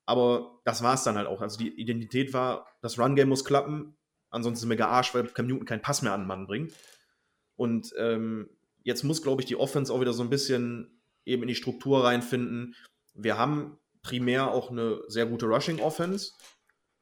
aber 0.05 0.61
das 0.63 0.81
war 0.81 0.93
es 0.95 1.03
dann 1.03 1.17
halt 1.17 1.27
auch. 1.27 1.41
Also 1.41 1.57
die 1.57 1.79
Identität 1.79 2.33
war, 2.33 2.65
das 2.81 2.97
Run-Game 2.97 3.29
muss 3.29 3.43
klappen, 3.43 3.97
Ansonsten 4.31 4.61
sind 4.61 4.69
wir 4.69 4.77
gearscht, 4.77 5.15
weil 5.15 5.27
Cam 5.27 5.47
Newton 5.47 5.65
keinen 5.65 5.81
Pass 5.81 6.01
mehr 6.01 6.13
an 6.13 6.21
den 6.21 6.27
Mann 6.27 6.47
bringt. 6.47 6.73
Und 7.55 7.93
ähm, 7.97 8.49
jetzt 8.83 9.03
muss, 9.03 9.21
glaube 9.21 9.41
ich, 9.41 9.47
die 9.47 9.55
Offense 9.55 9.91
auch 9.91 10.01
wieder 10.01 10.13
so 10.13 10.23
ein 10.23 10.29
bisschen 10.29 10.98
eben 11.25 11.43
in 11.43 11.47
die 11.47 11.55
Struktur 11.55 12.03
reinfinden. 12.03 12.75
Wir 13.13 13.37
haben 13.37 13.77
primär 14.01 14.51
auch 14.51 14.71
eine 14.71 15.01
sehr 15.07 15.25
gute 15.25 15.45
Rushing-Offense 15.45 16.33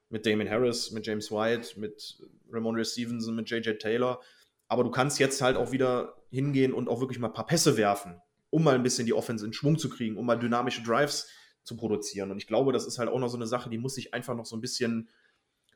mit 0.09 0.25
Damon 0.25 0.49
Harris, 0.49 0.91
mit 0.91 1.05
James 1.05 1.31
White, 1.31 1.79
mit 1.79 2.17
Ramondre 2.51 2.85
Stevenson, 2.85 3.35
mit 3.35 3.49
JJ 3.49 3.73
Taylor. 3.73 4.21
Aber 4.67 4.83
du 4.83 4.91
kannst 4.91 5.19
jetzt 5.19 5.41
halt 5.41 5.57
auch 5.57 5.71
wieder 5.71 6.15
hingehen 6.29 6.73
und 6.73 6.89
auch 6.89 6.99
wirklich 6.99 7.19
mal 7.19 7.27
ein 7.27 7.33
paar 7.33 7.45
Pässe 7.45 7.77
werfen, 7.77 8.19
um 8.49 8.63
mal 8.63 8.75
ein 8.75 8.83
bisschen 8.83 9.05
die 9.05 9.13
Offense 9.13 9.45
in 9.45 9.53
Schwung 9.53 9.77
zu 9.77 9.89
kriegen, 9.89 10.17
um 10.17 10.25
mal 10.25 10.37
dynamische 10.37 10.83
Drives 10.83 11.29
zu 11.63 11.75
produzieren. 11.75 12.31
Und 12.31 12.37
ich 12.37 12.47
glaube, 12.47 12.71
das 12.71 12.85
ist 12.85 12.99
halt 12.99 13.09
auch 13.09 13.19
noch 13.19 13.29
so 13.29 13.37
eine 13.37 13.47
Sache, 13.47 13.69
die 13.69 13.77
muss 13.77 13.95
sich 13.95 14.13
einfach 14.13 14.35
noch 14.35 14.45
so 14.45 14.55
ein 14.55 14.61
bisschen 14.61 15.09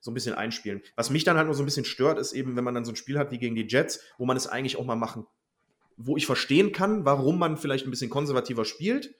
so 0.02 0.10
ein 0.10 0.16
bisschen 0.16 0.34
einspielen. 0.34 0.82
Was 0.96 1.12
mich 1.12 1.24
dann 1.24 1.38
halt 1.38 1.46
nur 1.46 1.54
so 1.54 1.62
ein 1.62 1.66
bisschen 1.66 1.86
stört, 1.86 2.18
ist 2.18 2.34
eben, 2.34 2.56
wenn 2.56 2.64
man 2.64 2.74
dann 2.74 2.86
so 2.86 2.92
ein 2.92 2.96
Spiel 2.96 3.20
hat 3.20 3.32
wie 3.32 3.38
gegen 3.38 3.56
die 3.56 3.68
Jets, 3.68 4.02
wo 4.18 4.26
man 4.26 4.36
es 4.36 4.48
eigentlich 4.48 4.78
auch 4.78 4.86
mal 4.86 4.96
machen, 4.96 5.28
wo 6.06 6.18
ich 6.18 6.26
verstehen 6.26 6.72
kann, 6.72 7.06
warum 7.06 7.40
man 7.40 7.58
vielleicht 7.58 7.86
ein 7.86 7.92
bisschen 7.92 8.10
konservativer 8.10 8.66
spielt, 8.66 9.14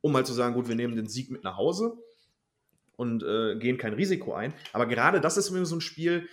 um 0.00 0.12
mal 0.12 0.26
zu 0.26 0.32
sagen, 0.32 0.54
gut, 0.54 0.68
wir 0.68 0.74
nehmen 0.74 0.96
den 0.96 1.08
Sieg 1.08 1.30
mit 1.30 1.44
nach 1.44 1.56
Hause 1.56 1.98
und 2.96 3.22
äh, 3.22 3.56
gehen 3.56 3.78
kein 3.78 3.94
Risiko 3.94 4.34
ein. 4.34 4.54
Aber 4.72 4.86
gerade 4.86 5.20
das 5.20 5.36
ist 5.36 5.46
so 5.46 5.76
ein 5.76 5.80
Spiel, 5.80 6.28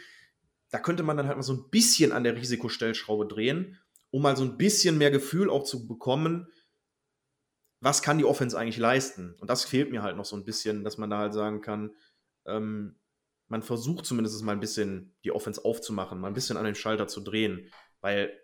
da 0.72 0.80
könnte 0.80 1.04
man 1.04 1.18
dann 1.18 1.28
halt 1.28 1.38
mal 1.38 1.44
so 1.44 1.54
ein 1.54 1.70
bisschen 1.70 2.12
an 2.12 2.24
der 2.24 2.36
Risikostellschraube 2.36 3.28
drehen, 3.28 3.80
um 4.12 4.22
mal 4.22 4.36
so 4.36 4.44
ein 4.44 4.58
bisschen 4.58 4.98
mehr 4.98 5.12
Gefühl 5.12 5.50
auch 5.50 5.64
zu 5.64 5.88
bekommen, 5.88 6.48
was 7.82 8.02
kann 8.02 8.18
die 8.18 8.26
Offense 8.26 8.58
eigentlich 8.58 8.78
leisten? 8.78 9.36
Und 9.40 9.50
das 9.50 9.64
fehlt 9.64 9.92
mir 9.92 10.02
halt 10.02 10.18
noch 10.18 10.26
so 10.26 10.36
ein 10.36 10.44
bisschen, 10.44 10.84
dass 10.84 10.98
man 10.98 11.10
da 11.10 11.20
halt 11.20 11.34
sagen 11.34 11.62
kann, 11.62 11.92
ähm, 12.46 12.96
man 13.48 13.62
versucht 13.62 14.06
zumindest 14.06 14.42
mal 14.44 14.54
ein 14.54 14.60
bisschen 14.60 15.16
die 15.24 15.32
Offense 15.32 15.64
aufzumachen, 15.64 16.20
mal 16.20 16.28
ein 16.28 16.34
bisschen 16.34 16.58
an 16.58 16.66
den 16.66 16.76
Schalter 16.76 17.08
zu 17.08 17.22
drehen. 17.22 17.70
Weil 18.02 18.36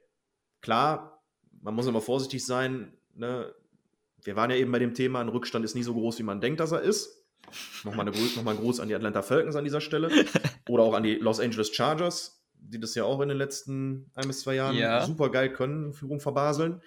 klar, 0.62 1.21
man 1.62 1.74
muss 1.74 1.88
immer 1.88 2.02
vorsichtig 2.02 2.46
sein. 2.46 2.94
Ne? 3.16 3.54
Wir 4.24 4.36
waren 4.36 4.50
ja 4.52 4.58
eben 4.58 4.72
bei 4.72 4.80
dem 4.80 4.94
Thema, 4.94 5.22
ein 5.22 5.30
Rückstand 5.30 5.66
ist 5.66 5.76
nie 5.76 5.84
so 5.84 5.94
groß, 5.94 6.20
wie 6.20 6.24
man 6.24 6.42
denkt, 6.42 6.60
dass 6.60 6.72
er 6.72 6.82
ist. 6.82 7.24
Nochmal, 7.84 8.08
eine, 8.08 8.18
nochmal 8.36 8.56
ein 8.56 8.62
Gruß 8.62 8.80
an 8.80 8.88
die 8.88 8.96
Atlanta 8.96 9.22
Falcons 9.24 9.56
an 9.56 9.64
dieser 9.64 9.82
Stelle. 9.82 10.10
Oder 10.70 10.84
auch 10.84 10.94
an 10.94 11.04
die 11.04 11.16
Los 11.16 11.40
Angeles 11.40 11.74
Chargers, 11.74 12.44
die 12.54 12.80
das 12.80 12.96
ja 12.96 13.04
auch 13.04 13.20
in 13.22 13.30
den 13.30 13.38
letzten 13.38 14.12
ein 14.14 14.28
bis 14.28 14.42
zwei 14.42 14.56
Jahren 14.56 14.76
ja. 14.76 15.06
super 15.06 15.30
geil 15.30 15.52
können, 15.52 15.94
Führung 15.94 16.20
verbaseln. 16.20 16.82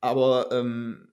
Aber 0.00 0.50
ähm, 0.52 1.08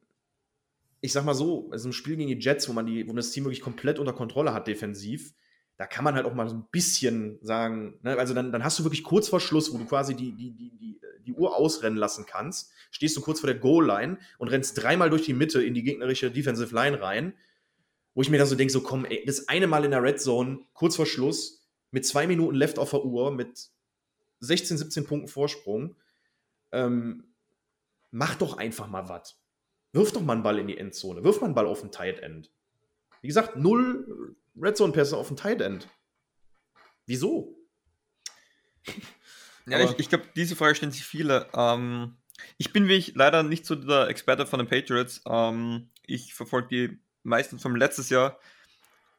ich 1.02 1.14
sag 1.14 1.24
mal 1.24 1.34
so, 1.34 1.70
es 1.74 1.82
ist 1.82 1.88
ein 1.88 1.94
Spiel 1.94 2.18
gegen 2.18 2.30
die 2.30 2.44
Jets, 2.44 2.68
wo 2.68 2.74
man, 2.74 2.86
die, 2.86 3.04
wo 3.06 3.10
man 3.10 3.18
das 3.18 3.32
Team 3.32 3.46
wirklich 3.46 3.62
komplett 3.62 4.00
unter 4.00 4.14
Kontrolle 4.14 4.54
hat 4.54 4.68
defensiv 4.68 5.34
da 5.78 5.86
kann 5.86 6.04
man 6.04 6.16
halt 6.16 6.26
auch 6.26 6.34
mal 6.34 6.50
so 6.50 6.56
ein 6.56 6.68
bisschen 6.72 7.38
sagen, 7.42 8.00
ne? 8.02 8.18
also 8.18 8.34
dann, 8.34 8.52
dann 8.52 8.64
hast 8.64 8.80
du 8.80 8.84
wirklich 8.84 9.04
kurz 9.04 9.30
vor 9.30 9.40
Schluss, 9.40 9.72
wo 9.72 9.78
du 9.78 9.86
quasi 9.86 10.16
die, 10.16 10.36
die, 10.36 10.52
die, 10.52 10.76
die, 10.76 11.00
die 11.28 11.34
Uhr 11.34 11.56
ausrennen 11.56 11.98
lassen 11.98 12.26
kannst, 12.26 12.72
stehst 12.90 13.16
du 13.16 13.22
kurz 13.22 13.42
vor 13.42 13.48
der 13.48 13.60
Goal-Line 13.60 14.18
und 14.38 14.48
rennst 14.48 14.82
dreimal 14.82 15.10
durch 15.10 15.24
die 15.24 15.34
Mitte 15.34 15.64
in 15.64 15.74
die 15.74 15.84
gegnerische 15.84 16.32
Defensive 16.32 16.74
Line 16.74 17.02
rein, 17.02 17.34
wo 18.16 18.22
ich 18.22 18.30
mir 18.30 18.38
dann 18.38 18.48
so 18.48 18.56
denke, 18.56 18.74
so 18.74 18.82
komm, 18.82 19.06
ey, 19.06 19.24
das 19.26 19.48
eine 19.48 19.68
Mal 19.68 19.86
in 19.86 19.92
der 19.92 20.02
Red 20.02 20.20
Zone, 20.20 20.60
kurz 20.74 20.96
vor 20.96 21.06
Schluss, 21.06 21.68
mit 21.92 22.06
zwei 22.06 22.26
Minuten 22.26 22.56
left 22.56 22.80
auf 22.80 22.90
der 22.90 23.06
Uhr, 23.06 23.32
mit 23.32 23.70
16, 24.40 24.78
17 24.78 25.06
Punkten 25.06 25.28
Vorsprung, 25.28 25.96
ähm, 26.72 27.26
mach 28.12 28.36
doch 28.36 28.58
einfach 28.58 28.88
mal 28.88 29.10
was. 29.10 29.40
Wirf 29.94 30.12
doch 30.12 30.22
mal 30.22 30.34
einen 30.34 30.44
Ball 30.44 30.60
in 30.60 30.68
die 30.68 30.78
Endzone, 30.78 31.24
wirf 31.24 31.42
mal 31.42 31.46
einen 31.46 31.56
Ball 31.56 31.68
auf 31.68 31.82
den 31.82 31.92
Tight 31.92 32.20
End. 32.20 32.52
Wie 33.22 33.28
gesagt, 33.28 33.56
null 33.56 34.36
Red 34.60 34.78
Zone 34.78 34.94
Pässe 34.94 35.18
auf 35.18 35.28
den 35.28 35.38
Tight 35.38 35.62
End. 35.62 35.88
Wieso? 37.06 37.56
Ja, 39.68 39.80
ich, 39.80 40.00
ich 40.00 40.10
glaube, 40.10 40.26
diese 40.36 40.56
Frage 40.56 40.76
stellen 40.76 40.92
sich 40.92 41.04
viele. 41.04 41.48
Ähm, 41.54 42.18
ich 42.58 42.72
bin 42.72 42.88
wie 42.88 42.94
ich 42.94 43.16
leider 43.16 43.44
nicht 43.44 43.66
so 43.66 43.76
der 43.76 44.08
Experte 44.08 44.46
von 44.46 44.60
den 44.60 44.68
Patriots. 44.68 45.22
Ähm, 45.28 45.90
ich 46.06 46.34
verfolge 46.34 46.68
die 46.68 47.00
meisten 47.24 47.60
vom 47.60 47.76
letztes 47.76 48.10
Jahr. 48.10 48.40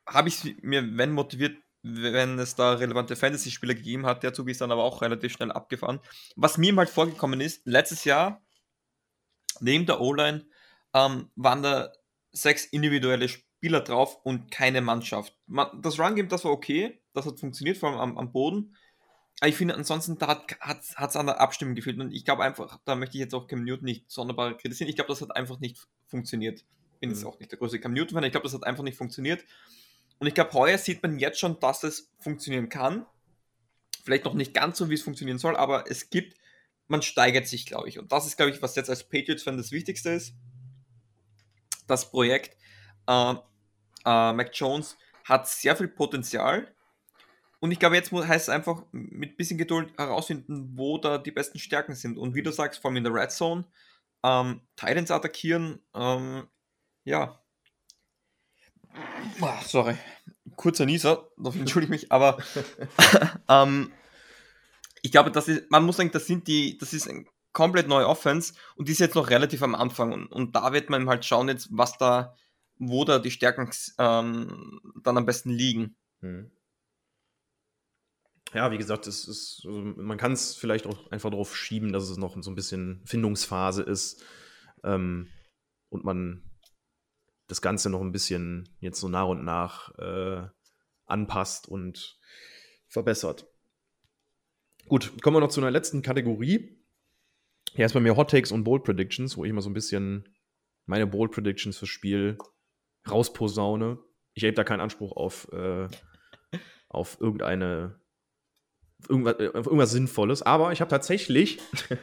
Habe 0.07 0.29
ich 0.29 0.57
mir, 0.63 0.97
wenn 0.97 1.13
motiviert, 1.13 1.59
wenn 1.83 2.39
es 2.39 2.55
da 2.55 2.75
relevante 2.75 3.15
Fantasy-Spieler 3.15 3.75
gegeben 3.75 4.07
hat, 4.07 4.23
der 4.23 4.33
Zug 4.33 4.49
ist 4.49 4.61
dann 4.61 4.73
aber 4.73 4.85
auch 4.85 5.03
relativ 5.03 5.33
schnell 5.33 5.53
abgefahren. 5.53 6.01
Was 6.35 6.59
mir 6.59 6.75
halt 6.77 6.89
vorgekommen 6.89 7.41
ist, 7.41 7.67
letztes 7.67 8.05
Jahr, 8.05 8.43
neben 9.61 9.87
der 9.87 10.01
O-Line, 10.01 10.47
ähm, 10.95 11.31
waren 11.37 11.63
da 11.63 11.93
sechs 12.33 12.65
individuelle 12.65 13.29
Spieler 13.29 13.81
drauf 13.81 14.19
und 14.25 14.51
keine 14.51 14.81
Mannschaft. 14.81 15.37
Man, 15.47 15.83
das 15.83 15.99
Run-Game, 15.99 16.29
das 16.29 16.45
war 16.45 16.53
okay, 16.53 17.03
das 17.13 17.27
hat 17.27 17.39
funktioniert, 17.39 17.77
vor 17.77 17.91
allem 17.91 17.99
am, 17.99 18.19
am 18.19 18.33
Boden. 18.33 18.75
Ich 19.45 19.55
finde, 19.55 19.75
ansonsten, 19.75 20.19
da 20.19 20.45
hat 20.61 20.83
es 20.83 21.17
an 21.17 21.27
der 21.27 21.41
Abstimmung 21.41 21.75
gefehlt. 21.77 21.99
Und 22.01 22.13
ich 22.13 22.25
glaube 22.25 22.43
einfach, 22.43 22.81
da 22.85 22.97
möchte 22.97 23.17
ich 23.17 23.21
jetzt 23.21 23.35
auch 23.35 23.47
Cam 23.47 23.63
Newton 23.63 23.85
nicht 23.85 24.11
sonderbar 24.11 24.57
kritisieren. 24.57 24.89
Ich 24.89 24.97
glaube, 24.97 25.09
das 25.11 25.21
hat 25.23 25.37
einfach 25.37 25.61
nicht 25.61 25.79
funktioniert. 26.07 26.65
Ich 26.95 27.01
bin 27.01 27.11
mhm. 27.11 27.15
jetzt 27.15 27.25
auch 27.25 27.39
nicht 27.39 27.53
der 27.53 27.59
größte 27.59 27.79
Cam 27.79 27.93
Newton-Fan. 27.93 28.25
Ich 28.25 28.33
glaube, 28.33 28.45
das 28.45 28.55
hat 28.55 28.65
einfach 28.65 28.83
nicht 28.83 28.99
funktioniert. 28.99 29.45
Und 30.19 30.27
ich 30.27 30.35
glaube, 30.35 30.53
heuer 30.55 30.77
sieht 30.77 31.03
man 31.03 31.21
jetzt 31.21 31.39
schon, 31.39 31.61
dass 31.61 31.85
es 31.85 32.11
funktionieren 32.19 32.69
kann. 32.69 33.07
Vielleicht 34.03 34.25
noch 34.25 34.35
nicht 34.35 34.55
ganz 34.55 34.79
so, 34.79 34.91
wie 34.91 34.95
es 34.95 35.03
funktionieren 35.03 35.39
soll, 35.39 35.55
aber 35.57 35.89
es 35.89 36.11
gibt, 36.11 36.37
man 36.89 37.03
steigert 37.03 37.47
sich, 37.47 37.67
glaube 37.67 37.89
ich. 37.89 37.99
Und 38.01 38.11
das 38.11 38.27
ist, 38.27 38.37
glaube 38.37 38.51
ich, 38.51 38.61
was 38.61 38.75
jetzt 38.75 38.91
als 38.91 39.05
Patriots-Fan 39.05 39.57
das 39.57 39.71
Wichtigste 39.71 40.11
ist. 40.11 40.35
Das 41.87 42.11
Projekt 42.11 42.57
äh, 43.07 43.33
äh, 43.33 44.33
Mac 44.33 44.51
Jones 44.53 44.97
hat 45.25 45.49
sehr 45.49 45.77
viel 45.77 45.89
Potenzial 45.89 46.75
und 47.61 47.73
ich 47.73 47.79
glaube, 47.79 47.97
jetzt 47.97 48.13
heißt 48.13 48.49
es 48.49 48.55
einfach 48.55 48.85
mit 48.93 49.33
ein 49.33 49.37
bisschen 49.37 49.59
Geduld 49.59 49.97
herausfinden, 49.99 50.71
wo 50.77 50.99
da 50.99 51.19
die 51.19 51.33
besten 51.33 51.59
Stärken 51.59 51.95
sind. 51.95 52.17
Und 52.17 52.35
wie 52.35 52.43
du 52.43 52.53
sagst, 52.53 52.81
vor 52.81 52.91
allem 52.91 52.99
in 52.99 53.05
der 53.05 53.13
Red 53.13 53.33
Zone, 53.33 53.65
ähm, 54.23 54.61
Titans 54.77 55.11
attackieren, 55.11 55.81
ähm, 55.95 56.47
ja. 57.05 57.41
Oh, 59.41 59.49
sorry, 59.65 59.97
kurzer 60.57 60.87
Nieser, 60.87 61.29
dafür 61.37 61.61
entschuldige 61.61 61.95
ich 61.95 62.03
mich, 62.03 62.13
aber 62.13 62.39
ähm, 63.49 63.93
ich 65.03 65.11
glaube, 65.11 65.31
das 65.31 65.49
ist, 65.49 65.71
man 65.71 65.85
muss 65.85 65.97
sagen, 65.97 66.11
das 66.13 66.27
sind 66.27 66.47
die, 66.47 66.79
das 66.79 66.93
ist 66.93 67.09
ein 67.09 67.29
komplett 67.53 67.89
neue 67.89 68.09
Offense 68.09 68.55
und 68.77 68.89
die 68.89 68.93
ist 68.93 68.99
jetzt 68.99 69.15
noch 69.15 69.31
relativ 69.31 69.63
am 69.63 69.75
Anfang 69.75 70.13
und, 70.13 70.27
und 70.27 70.55
da 70.55 70.73
wird 70.73 70.91
man 70.91 71.09
halt 71.09 71.25
schauen 71.25 71.49
jetzt, 71.49 71.69
was 71.71 71.97
da, 71.99 72.37
wo 72.77 73.05
da 73.05 73.19
die 73.19 73.31
Stärken 73.31 73.71
ähm, 73.99 74.81
dann 75.03 75.17
am 75.17 75.27
besten 75.27 75.51
liegen. 75.51 75.97
Mhm 76.21 76.51
ja, 78.55 78.71
wie 78.71 78.79
gesagt, 78.79 79.07
es 79.07 79.29
ist, 79.29 79.63
also 79.67 79.81
man 79.81 80.17
kann 80.17 80.33
es 80.33 80.55
vielleicht 80.55 80.87
auch 80.87 81.11
einfach 81.11 81.31
darauf 81.31 81.57
schieben, 81.57 81.93
dass 81.93 82.09
es 82.09 82.17
noch 82.17 82.41
so 82.43 82.51
ein 82.51 82.55
bisschen 82.55 83.03
Findungsphase 83.05 83.83
ist 83.83 84.25
ähm, 84.85 85.29
und 85.91 86.05
man 86.05 86.43
das 87.47 87.63
Ganze 87.63 87.91
noch 87.91 88.01
ein 88.01 88.13
bisschen 88.13 88.77
jetzt 88.81 89.01
so 89.01 89.09
nach 89.09 89.27
und 89.27 89.45
nach 89.45 89.95
äh, 89.99 90.49
anpasst 91.07 91.69
und 91.69 92.19
verbessert. 92.89 93.47
Gut, 94.87 95.21
kommen 95.23 95.37
wir 95.37 95.41
noch 95.41 95.51
zu 95.51 95.61
einer 95.61 95.71
letzten 95.71 96.03
Kategorie. 96.03 96.83
Hier 97.75 97.87
ist 97.87 97.93
bei 97.93 98.01
mir 98.01 98.17
Hot 98.17 98.31
Takes 98.31 98.53
und 98.53 98.65
Bold 98.65 98.85
Predictions, 98.85 99.37
wo 99.37 99.45
ich 99.45 99.53
mal 99.53 99.61
so 99.61 99.69
ein 99.69 99.75
bisschen 99.75 100.35
meine 100.87 101.07
Bold 101.07 101.33
Predictions 101.33 101.77
fürs 101.77 101.91
Spiel 101.91 102.39
rausposaune. 103.09 103.99
Ich 104.33 104.45
habe 104.45 104.55
da 104.55 104.65
keinen 104.65 104.81
Anspruch 104.81 105.13
auf, 105.13 105.51
äh, 105.53 105.89
auf 106.89 107.21
irgendeine 107.21 108.01
irgendwas, 109.09 109.35
äh, 109.35 109.45
irgendwas 109.45 109.91
Sinnvolles. 109.91 110.43
Aber 110.43 110.73
ich 110.73 110.81
habe 110.81 110.91
tatsächlich, 110.91 111.59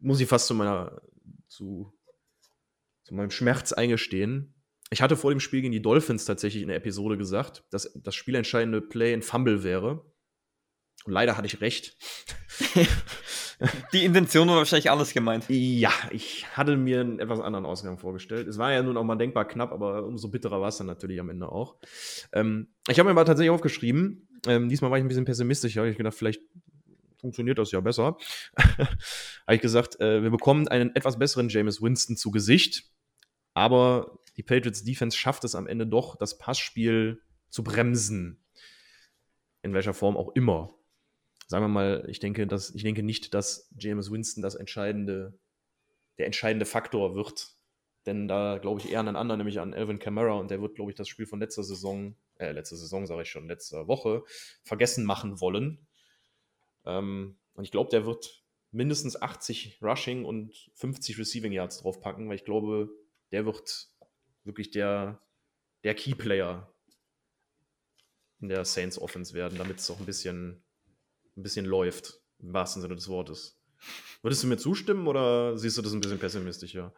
muss 0.00 0.20
ich 0.20 0.28
fast 0.28 0.46
zu 0.46 0.54
meiner, 0.54 1.00
zu, 1.48 1.92
zu 3.04 3.14
meinem 3.14 3.30
Schmerz 3.30 3.72
eingestehen, 3.72 4.54
ich 4.92 5.02
hatte 5.02 5.16
vor 5.16 5.30
dem 5.30 5.38
Spiel 5.38 5.60
gegen 5.62 5.72
die 5.72 5.82
Dolphins 5.82 6.24
tatsächlich 6.24 6.62
in 6.62 6.68
der 6.68 6.76
Episode 6.76 7.16
gesagt, 7.16 7.64
dass 7.70 7.92
das 7.94 8.14
spielentscheidende 8.14 8.80
Play 8.80 9.12
ein 9.12 9.22
Fumble 9.22 9.62
wäre. 9.62 10.04
Und 11.04 11.12
leider 11.12 11.36
hatte 11.36 11.46
ich 11.46 11.60
recht. 11.60 11.96
Die 13.92 14.04
Intention 14.04 14.48
war 14.48 14.56
wahrscheinlich 14.56 14.90
alles 14.90 15.12
gemeint. 15.12 15.44
Ja, 15.48 15.92
ich 16.10 16.46
hatte 16.56 16.76
mir 16.76 17.00
einen 17.00 17.18
etwas 17.18 17.40
anderen 17.40 17.66
Ausgang 17.66 17.98
vorgestellt. 17.98 18.48
Es 18.48 18.58
war 18.58 18.72
ja 18.72 18.82
nun 18.82 18.96
auch 18.96 19.04
mal 19.04 19.16
denkbar 19.16 19.46
knapp, 19.46 19.72
aber 19.72 20.04
umso 20.04 20.28
bitterer 20.28 20.60
war 20.60 20.68
es 20.68 20.78
dann 20.78 20.86
natürlich 20.86 21.20
am 21.20 21.28
Ende 21.28 21.50
auch. 21.50 21.76
Ähm, 22.32 22.68
ich 22.88 22.98
habe 22.98 23.08
mir 23.08 23.14
mal 23.14 23.24
tatsächlich 23.24 23.50
aufgeschrieben, 23.50 24.28
ähm, 24.46 24.68
diesmal 24.68 24.90
war 24.90 24.98
ich 24.98 25.04
ein 25.04 25.08
bisschen 25.08 25.24
pessimistischer. 25.24 25.84
Ich 25.84 25.96
gedacht, 25.96 26.14
vielleicht 26.14 26.42
funktioniert 27.18 27.58
das 27.58 27.70
ja 27.72 27.80
besser. 27.80 28.16
habe 28.56 29.54
ich 29.54 29.60
gesagt, 29.60 30.00
äh, 30.00 30.22
wir 30.22 30.30
bekommen 30.30 30.68
einen 30.68 30.94
etwas 30.96 31.18
besseren 31.18 31.48
James 31.48 31.82
Winston 31.82 32.16
zu 32.16 32.30
Gesicht, 32.30 32.84
aber 33.54 34.18
die 34.36 34.42
Patriots 34.42 34.84
Defense 34.84 35.16
schafft 35.16 35.44
es 35.44 35.54
am 35.54 35.66
Ende 35.66 35.86
doch, 35.86 36.16
das 36.16 36.38
Passspiel 36.38 37.20
zu 37.50 37.62
bremsen. 37.62 38.42
In 39.62 39.74
welcher 39.74 39.92
Form 39.92 40.16
auch 40.16 40.30
immer. 40.34 40.74
Sagen 41.50 41.64
wir 41.64 41.68
mal, 41.68 42.06
ich 42.08 42.20
denke, 42.20 42.46
dass, 42.46 42.74
ich 42.74 42.84
denke 42.84 43.02
nicht, 43.02 43.34
dass 43.34 43.68
James 43.76 44.10
Winston 44.10 44.40
das 44.40 44.54
entscheidende, 44.54 45.36
der 46.16 46.26
entscheidende 46.26 46.64
Faktor 46.64 47.16
wird. 47.16 47.48
Denn 48.06 48.28
da 48.28 48.58
glaube 48.58 48.80
ich 48.80 48.90
eher 48.90 49.00
an 49.00 49.08
einen 49.08 49.16
anderen, 49.16 49.38
nämlich 49.38 49.58
an 49.58 49.72
Elvin 49.72 49.98
Kamara, 49.98 50.34
und 50.34 50.50
der 50.50 50.62
wird, 50.62 50.76
glaube 50.76 50.90
ich, 50.90 50.96
das 50.96 51.08
Spiel 51.08 51.26
von 51.26 51.40
letzter 51.40 51.64
Saison 51.64 52.14
äh, 52.40 52.52
letzte 52.52 52.76
Saison 52.76 53.06
sage 53.06 53.22
ich 53.22 53.30
schon, 53.30 53.46
letzte 53.46 53.86
Woche 53.86 54.24
vergessen 54.64 55.04
machen 55.04 55.40
wollen. 55.40 55.86
Ähm, 56.84 57.38
und 57.52 57.64
ich 57.64 57.70
glaube, 57.70 57.90
der 57.90 58.06
wird 58.06 58.42
mindestens 58.72 59.20
80 59.20 59.80
Rushing 59.82 60.24
und 60.24 60.70
50 60.74 61.18
Receiving 61.18 61.52
Yards 61.52 61.82
draufpacken, 61.82 62.28
weil 62.28 62.36
ich 62.36 62.44
glaube, 62.44 62.88
der 63.30 63.44
wird 63.44 63.90
wirklich 64.44 64.70
der, 64.70 65.20
der 65.84 65.94
Key-Player 65.94 66.72
in 68.40 68.48
der 68.48 68.64
Saints 68.64 68.98
Offense 68.98 69.34
werden, 69.34 69.58
damit 69.58 69.78
es 69.78 69.90
auch 69.90 70.00
ein 70.00 70.06
bisschen, 70.06 70.62
ein 71.36 71.42
bisschen 71.42 71.66
läuft, 71.66 72.20
im 72.38 72.52
wahrsten 72.52 72.82
Sinne 72.82 72.96
des 72.96 73.08
Wortes. 73.08 73.58
Würdest 74.22 74.42
du 74.42 74.46
mir 74.46 74.58
zustimmen 74.58 75.06
oder 75.06 75.56
siehst 75.56 75.78
du 75.78 75.82
das 75.82 75.92
ein 75.92 76.00
bisschen 76.00 76.18
pessimistischer? 76.18 76.92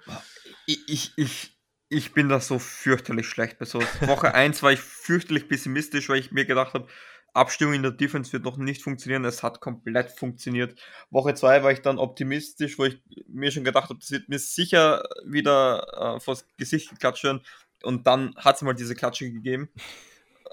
Ich, 0.67 0.89
ich, 0.89 1.13
ich, 1.17 1.59
ich 1.89 2.13
bin 2.13 2.29
da 2.29 2.41
so 2.41 2.59
fürchterlich 2.59 3.27
schlecht 3.27 3.59
bei 3.59 3.65
sowas. 3.65 3.89
Woche 4.07 4.35
1 4.35 4.63
war 4.63 4.73
ich 4.73 4.81
fürchterlich 4.81 5.49
pessimistisch, 5.49 6.09
weil 6.09 6.19
ich 6.19 6.33
mir 6.33 6.45
gedacht 6.45 6.75
habe, 6.75 6.89
Abstimmung 7.35 7.75
in 7.75 7.83
der 7.83 7.93
Defense 7.93 8.33
wird 8.33 8.45
noch 8.45 8.57
nicht 8.57 8.83
funktionieren. 8.83 9.25
Es 9.25 9.43
hat 9.43 9.61
komplett 9.61 10.11
funktioniert. 10.11 10.79
Woche 11.11 11.35
2 11.35 11.63
war 11.63 11.73
ich 11.73 11.81
dann 11.81 11.99
optimistisch, 11.99 12.79
wo 12.79 12.85
ich 12.85 13.01
mir 13.27 13.51
schon 13.51 13.65
gedacht 13.65 13.89
habe, 13.89 14.01
das 14.01 14.11
wird 14.11 14.29
mir 14.29 14.39
sicher 14.39 15.03
wieder 15.25 16.17
äh, 16.17 16.21
vors 16.21 16.47
Gesicht 16.59 16.91
geklatschen. 16.91 17.41
Und 17.83 18.07
dann 18.07 18.35
hat 18.37 18.57
es 18.57 18.63
mal 18.63 18.75
diese 18.75 18.95
Klatsche 18.95 19.31
gegeben. 19.31 19.71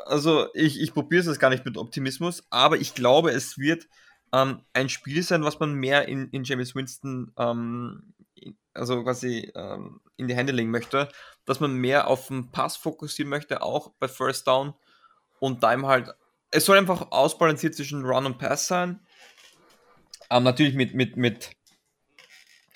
Also 0.05 0.47
ich, 0.53 0.79
ich 0.81 0.93
probiere 0.93 1.21
es 1.21 1.27
jetzt 1.27 1.39
gar 1.39 1.49
nicht 1.49 1.65
mit 1.65 1.77
Optimismus, 1.77 2.43
aber 2.49 2.77
ich 2.77 2.95
glaube, 2.95 3.31
es 3.31 3.57
wird 3.57 3.87
ähm, 4.33 4.61
ein 4.73 4.89
Spiel 4.89 5.23
sein, 5.23 5.43
was 5.43 5.59
man 5.59 5.73
mehr 5.73 6.07
in, 6.07 6.29
in 6.29 6.43
James 6.43 6.75
Winston 6.75 7.31
ähm, 7.37 8.13
also 8.73 9.03
quasi 9.03 9.51
ähm, 9.55 10.01
in 10.17 10.27
die 10.27 10.35
Hände 10.35 10.53
legen 10.53 10.71
möchte, 10.71 11.09
dass 11.45 11.59
man 11.59 11.73
mehr 11.73 12.07
auf 12.07 12.27
den 12.27 12.51
Pass 12.51 12.77
fokussieren 12.77 13.29
möchte, 13.29 13.61
auch 13.61 13.91
bei 13.99 14.07
First 14.07 14.47
Down 14.47 14.73
und 15.39 15.63
da 15.63 15.73
eben 15.73 15.85
halt, 15.85 16.13
es 16.51 16.65
soll 16.65 16.77
einfach 16.77 17.11
ausbalanciert 17.11 17.75
zwischen 17.75 18.05
Run 18.05 18.25
und 18.25 18.37
Pass 18.37 18.67
sein. 18.67 18.99
Ähm, 20.29 20.43
natürlich 20.43 20.75
mit, 20.75 20.93
mit, 20.93 21.17
mit 21.17 21.51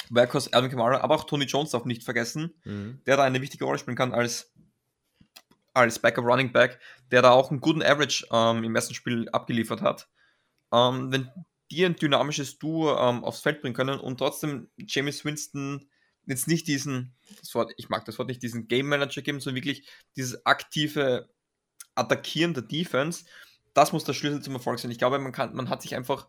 Workhorse 0.10 0.52
Alvin 0.54 0.72
Kamara, 0.72 1.02
aber 1.02 1.16
auch 1.16 1.24
Tony 1.24 1.46
Jones 1.46 1.72
darf 1.72 1.86
nicht 1.86 2.04
vergessen, 2.04 2.54
mhm. 2.64 3.02
der 3.06 3.18
da 3.18 3.24
eine 3.24 3.42
wichtige 3.42 3.66
Rolle 3.66 3.80
spielen 3.80 3.98
kann 3.98 4.14
als, 4.14 4.53
als 5.74 6.00
Backup 6.00 6.26
Running 6.26 6.52
Back, 6.52 6.80
der 7.12 7.22
da 7.22 7.32
auch 7.32 7.52
einen 7.52 7.62
guten 7.62 7.82
Average 7.82 8.28
ähm, 8.32 8.64
im 8.64 8.76
ersten 8.76 8.94
Spiel 8.94 9.28
abgeliefert 9.30 9.82
hat. 9.82 10.08
Ähm, 10.72 11.12
wenn 11.12 11.30
die 11.72 11.86
ein 11.86 11.96
dynamisches 11.96 12.60
Duo 12.60 12.98
ähm, 12.98 13.24
aufs 13.24 13.42
Feld 13.42 13.62
bringen 13.62 13.76
können 13.76 14.00
und 14.00 14.18
trotzdem 14.18 14.70
James 14.78 15.26
Winston 15.26 15.90
jetzt 16.26 16.48
nicht 16.48 16.68
diesen, 16.68 17.16
Wort, 17.54 17.74
ich 17.78 17.90
mag 17.90 18.06
das 18.06 18.18
Wort 18.18 18.28
nicht, 18.28 18.44
diesen 18.44 18.68
Game 18.68 18.88
Manager 18.88 19.22
geben, 19.22 19.40
sondern 19.40 19.56
wirklich 19.56 19.88
dieses 20.16 20.46
aktive 20.46 21.30
Attackieren 21.96 22.54
der 22.54 22.64
Defense, 22.64 23.26
das 23.74 23.92
muss 23.92 24.04
der 24.04 24.14
Schlüssel 24.14 24.42
zum 24.42 24.54
Erfolg 24.54 24.80
sein. 24.80 24.92
Ich 24.92 25.00
glaube, 25.00 25.20
man, 25.20 25.32
kann, 25.32 25.56
man 25.56 25.70
hat 25.70 25.82
sich 25.82 25.96
einfach 25.96 26.28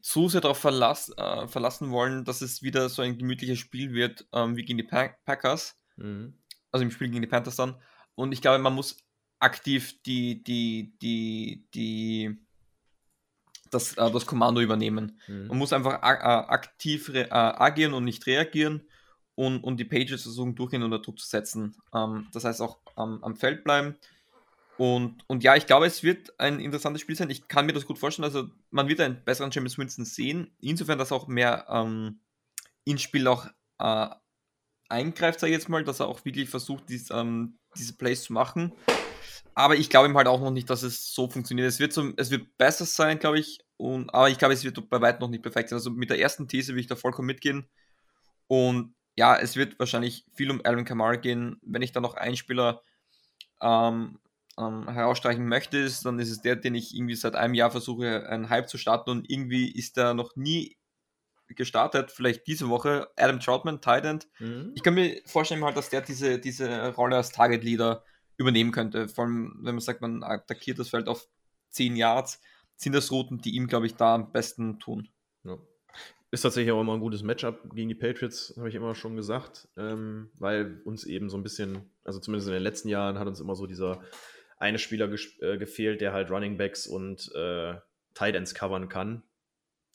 zu 0.00 0.28
sehr 0.28 0.40
darauf 0.40 0.58
verlass, 0.58 1.12
äh, 1.16 1.48
verlassen 1.48 1.90
wollen, 1.90 2.24
dass 2.24 2.42
es 2.42 2.62
wieder 2.62 2.88
so 2.88 3.02
ein 3.02 3.18
gemütliches 3.18 3.58
Spiel 3.58 3.92
wird, 3.92 4.26
ähm, 4.32 4.56
wie 4.56 4.64
gegen 4.64 4.78
die 4.78 4.84
Packers, 4.84 5.76
mhm. 5.96 6.38
also 6.70 6.84
im 6.84 6.90
Spiel 6.90 7.08
gegen 7.08 7.22
die 7.22 7.28
Panthers 7.28 7.56
dann. 7.56 7.80
Und 8.18 8.32
ich 8.32 8.40
glaube, 8.40 8.58
man 8.58 8.74
muss 8.74 8.96
aktiv 9.38 10.02
die, 10.02 10.42
die, 10.42 10.92
die, 11.00 11.68
die 11.72 12.36
das, 13.70 13.96
äh, 13.96 14.10
das 14.10 14.26
Kommando 14.26 14.60
übernehmen. 14.60 15.20
Mhm. 15.28 15.46
Man 15.46 15.58
muss 15.58 15.72
einfach 15.72 16.02
aktiv 16.02 17.10
äh, 17.14 17.28
agieren 17.30 17.94
und 17.94 18.02
nicht 18.02 18.26
reagieren 18.26 18.82
und, 19.36 19.62
und 19.62 19.76
die 19.76 19.84
Pages 19.84 20.22
versuchen 20.22 20.56
durchgehen 20.56 20.82
unter 20.82 20.98
Druck 20.98 21.20
zu 21.20 21.28
setzen. 21.28 21.76
Ähm, 21.94 22.26
das 22.32 22.44
heißt 22.44 22.60
auch 22.60 22.80
ähm, 22.96 23.22
am 23.22 23.36
Feld 23.36 23.62
bleiben. 23.62 23.94
Und, 24.78 25.22
und 25.28 25.44
ja, 25.44 25.54
ich 25.54 25.66
glaube, 25.66 25.86
es 25.86 26.02
wird 26.02 26.40
ein 26.40 26.58
interessantes 26.58 27.02
Spiel 27.02 27.14
sein. 27.14 27.30
Ich 27.30 27.46
kann 27.46 27.66
mir 27.66 27.72
das 27.72 27.86
gut 27.86 28.00
vorstellen. 28.00 28.24
Also, 28.24 28.48
man 28.70 28.88
wird 28.88 29.00
einen 29.00 29.22
besseren 29.22 29.52
James 29.52 29.78
Winston 29.78 30.04
sehen. 30.04 30.56
Insofern, 30.60 30.98
dass 30.98 31.12
auch 31.12 31.28
mehr 31.28 31.66
ähm, 31.68 32.18
ins 32.84 33.02
Spiel 33.02 33.28
auch 33.28 33.46
äh, 33.78 34.08
eingreift, 34.88 35.38
sage 35.38 35.52
ich 35.52 35.58
jetzt 35.58 35.68
mal, 35.68 35.84
dass 35.84 36.00
er 36.00 36.08
auch 36.08 36.24
wirklich 36.24 36.48
versucht, 36.48 36.88
dies, 36.88 37.10
ähm, 37.10 37.58
diese 37.78 37.96
Plays 37.96 38.24
zu 38.24 38.32
machen. 38.32 38.72
Aber 39.54 39.76
ich 39.76 39.90
glaube 39.90 40.08
ihm 40.08 40.16
halt 40.16 40.28
auch 40.28 40.40
noch 40.40 40.50
nicht, 40.50 40.70
dass 40.70 40.82
es 40.82 41.12
so 41.12 41.28
funktioniert. 41.28 41.68
Es 41.68 41.80
wird, 41.80 41.92
so, 41.92 42.12
es 42.16 42.30
wird 42.30 42.56
besser 42.58 42.84
sein, 42.84 43.18
glaube 43.18 43.40
ich. 43.40 43.58
Und, 43.76 44.12
aber 44.14 44.28
ich 44.28 44.38
glaube, 44.38 44.54
es 44.54 44.64
wird 44.64 44.88
bei 44.88 45.00
weitem 45.00 45.20
noch 45.20 45.30
nicht 45.30 45.42
perfekt 45.42 45.68
sein. 45.68 45.78
Also 45.78 45.90
mit 45.90 46.10
der 46.10 46.20
ersten 46.20 46.46
These 46.46 46.74
will 46.74 46.80
ich 46.80 46.86
da 46.86 46.96
vollkommen 46.96 47.26
mitgehen. 47.26 47.68
Und 48.46 48.94
ja, 49.16 49.36
es 49.36 49.56
wird 49.56 49.78
wahrscheinlich 49.78 50.24
viel 50.32 50.50
um 50.50 50.60
Alvin 50.64 50.84
Kamara 50.84 51.16
gehen. 51.16 51.58
Wenn 51.62 51.82
ich 51.82 51.90
da 51.90 52.00
noch 52.00 52.14
einen 52.14 52.36
Spieler 52.36 52.82
ähm, 53.60 54.20
ähm, 54.58 54.88
herausstreichen 54.88 55.46
möchtest, 55.46 56.04
dann 56.04 56.18
ist 56.18 56.30
es 56.30 56.40
der, 56.40 56.56
den 56.56 56.74
ich 56.74 56.94
irgendwie 56.94 57.14
seit 57.14 57.34
einem 57.34 57.54
Jahr 57.54 57.70
versuche, 57.70 58.28
einen 58.28 58.50
Hype 58.50 58.68
zu 58.68 58.78
starten 58.78 59.10
und 59.10 59.30
irgendwie 59.30 59.70
ist 59.70 59.96
der 59.96 60.14
noch 60.14 60.36
nie 60.36 60.76
gestartet, 61.56 62.10
vielleicht 62.10 62.46
diese 62.46 62.68
Woche, 62.68 63.08
Adam 63.16 63.40
Troutman, 63.40 63.80
Titan. 63.80 64.20
Mhm. 64.38 64.72
Ich 64.74 64.82
kann 64.82 64.94
mir 64.94 65.20
vorstellen, 65.24 65.64
halt, 65.64 65.76
dass 65.76 65.90
der 65.90 66.00
diese, 66.00 66.38
diese 66.38 66.94
Rolle 66.94 67.16
als 67.16 67.32
Target 67.32 67.64
Leader 67.64 68.04
übernehmen 68.36 68.72
könnte. 68.72 69.08
Vor 69.08 69.24
allem, 69.24 69.58
wenn 69.62 69.74
man 69.74 69.80
sagt, 69.80 70.00
man 70.00 70.22
attackiert 70.22 70.78
das 70.78 70.90
Feld 70.90 71.08
auf 71.08 71.28
10 71.70 71.96
Yards, 71.96 72.40
sind 72.76 72.94
das 72.94 73.10
Routen, 73.10 73.38
die 73.38 73.54
ihm, 73.54 73.66
glaube 73.66 73.86
ich, 73.86 73.96
da 73.96 74.14
am 74.14 74.32
besten 74.32 74.78
tun. 74.78 75.08
Ja. 75.44 75.58
Ist 76.30 76.42
tatsächlich 76.42 76.72
auch 76.72 76.80
immer 76.80 76.94
ein 76.94 77.00
gutes 77.00 77.22
Matchup 77.22 77.74
gegen 77.74 77.88
die 77.88 77.94
Patriots, 77.94 78.54
habe 78.56 78.68
ich 78.68 78.74
immer 78.74 78.94
schon 78.94 79.16
gesagt, 79.16 79.68
ähm, 79.76 80.30
weil 80.38 80.80
uns 80.84 81.04
eben 81.04 81.30
so 81.30 81.36
ein 81.36 81.42
bisschen, 81.42 81.90
also 82.04 82.20
zumindest 82.20 82.48
in 82.48 82.54
den 82.54 82.62
letzten 82.62 82.88
Jahren, 82.88 83.18
hat 83.18 83.26
uns 83.26 83.40
immer 83.40 83.54
so 83.54 83.66
dieser 83.66 84.02
eine 84.58 84.78
Spieler 84.78 85.10
äh, 85.40 85.56
gefehlt, 85.56 86.00
der 86.00 86.12
halt 86.12 86.30
Running 86.30 86.56
Backs 86.56 86.86
und 86.86 87.32
äh, 87.34 87.74
Tight 88.14 88.34
Ends 88.34 88.54
covern 88.54 88.88
kann. 88.88 89.22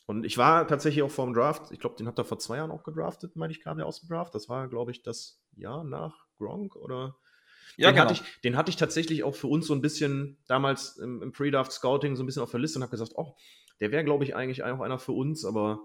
Und 0.06 0.26
ich 0.26 0.38
war 0.38 0.68
tatsächlich 0.68 1.04
auch 1.04 1.12
vor 1.12 1.26
dem 1.26 1.34
Draft, 1.34 1.72
ich 1.72 1.80
glaube, 1.80 1.96
den 1.96 2.08
hat 2.08 2.18
er 2.18 2.26
vor 2.26 2.40
zwei 2.40 2.58
Jahren 2.58 2.72
auch 2.72 2.84
gedraftet, 2.84 3.36
meine 3.36 3.52
ich, 3.52 3.62
kam 3.62 3.78
der 3.78 3.86
aus 3.86 4.02
dem 4.02 4.10
Draft. 4.10 4.36
Das 4.36 4.50
war, 4.50 4.68
glaube 4.68 4.92
ich, 4.92 5.02
das 5.02 5.42
Jahr 5.56 5.84
nach 5.84 6.26
Gronk 6.38 6.76
oder. 6.76 7.16
Ja, 7.78 7.90
den, 7.90 7.96
genau. 7.96 8.10
hatte 8.10 8.14
ich, 8.14 8.42
den 8.42 8.58
hatte 8.58 8.70
ich 8.70 8.76
tatsächlich 8.76 9.24
auch 9.24 9.34
für 9.34 9.48
uns 9.48 9.66
so 9.66 9.74
ein 9.74 9.82
bisschen 9.82 10.38
damals 10.48 10.98
im, 10.98 11.22
im 11.24 11.32
Pre-Draft-Scouting 11.32 12.16
so 12.16 12.24
ein 12.24 12.26
bisschen 12.26 12.44
auf 12.44 12.52
der 12.52 12.60
Liste 12.60 12.78
und 12.78 12.84
habe 12.84 12.92
gesagt, 12.92 13.14
oh, 13.16 13.36
der 13.80 13.92
wäre, 13.92 14.04
glaube 14.04 14.24
ich, 14.24 14.36
eigentlich 14.36 14.64
auch 14.64 14.82
einer 14.82 15.00
für 15.00 15.14
uns, 15.14 15.46
aber 15.46 15.80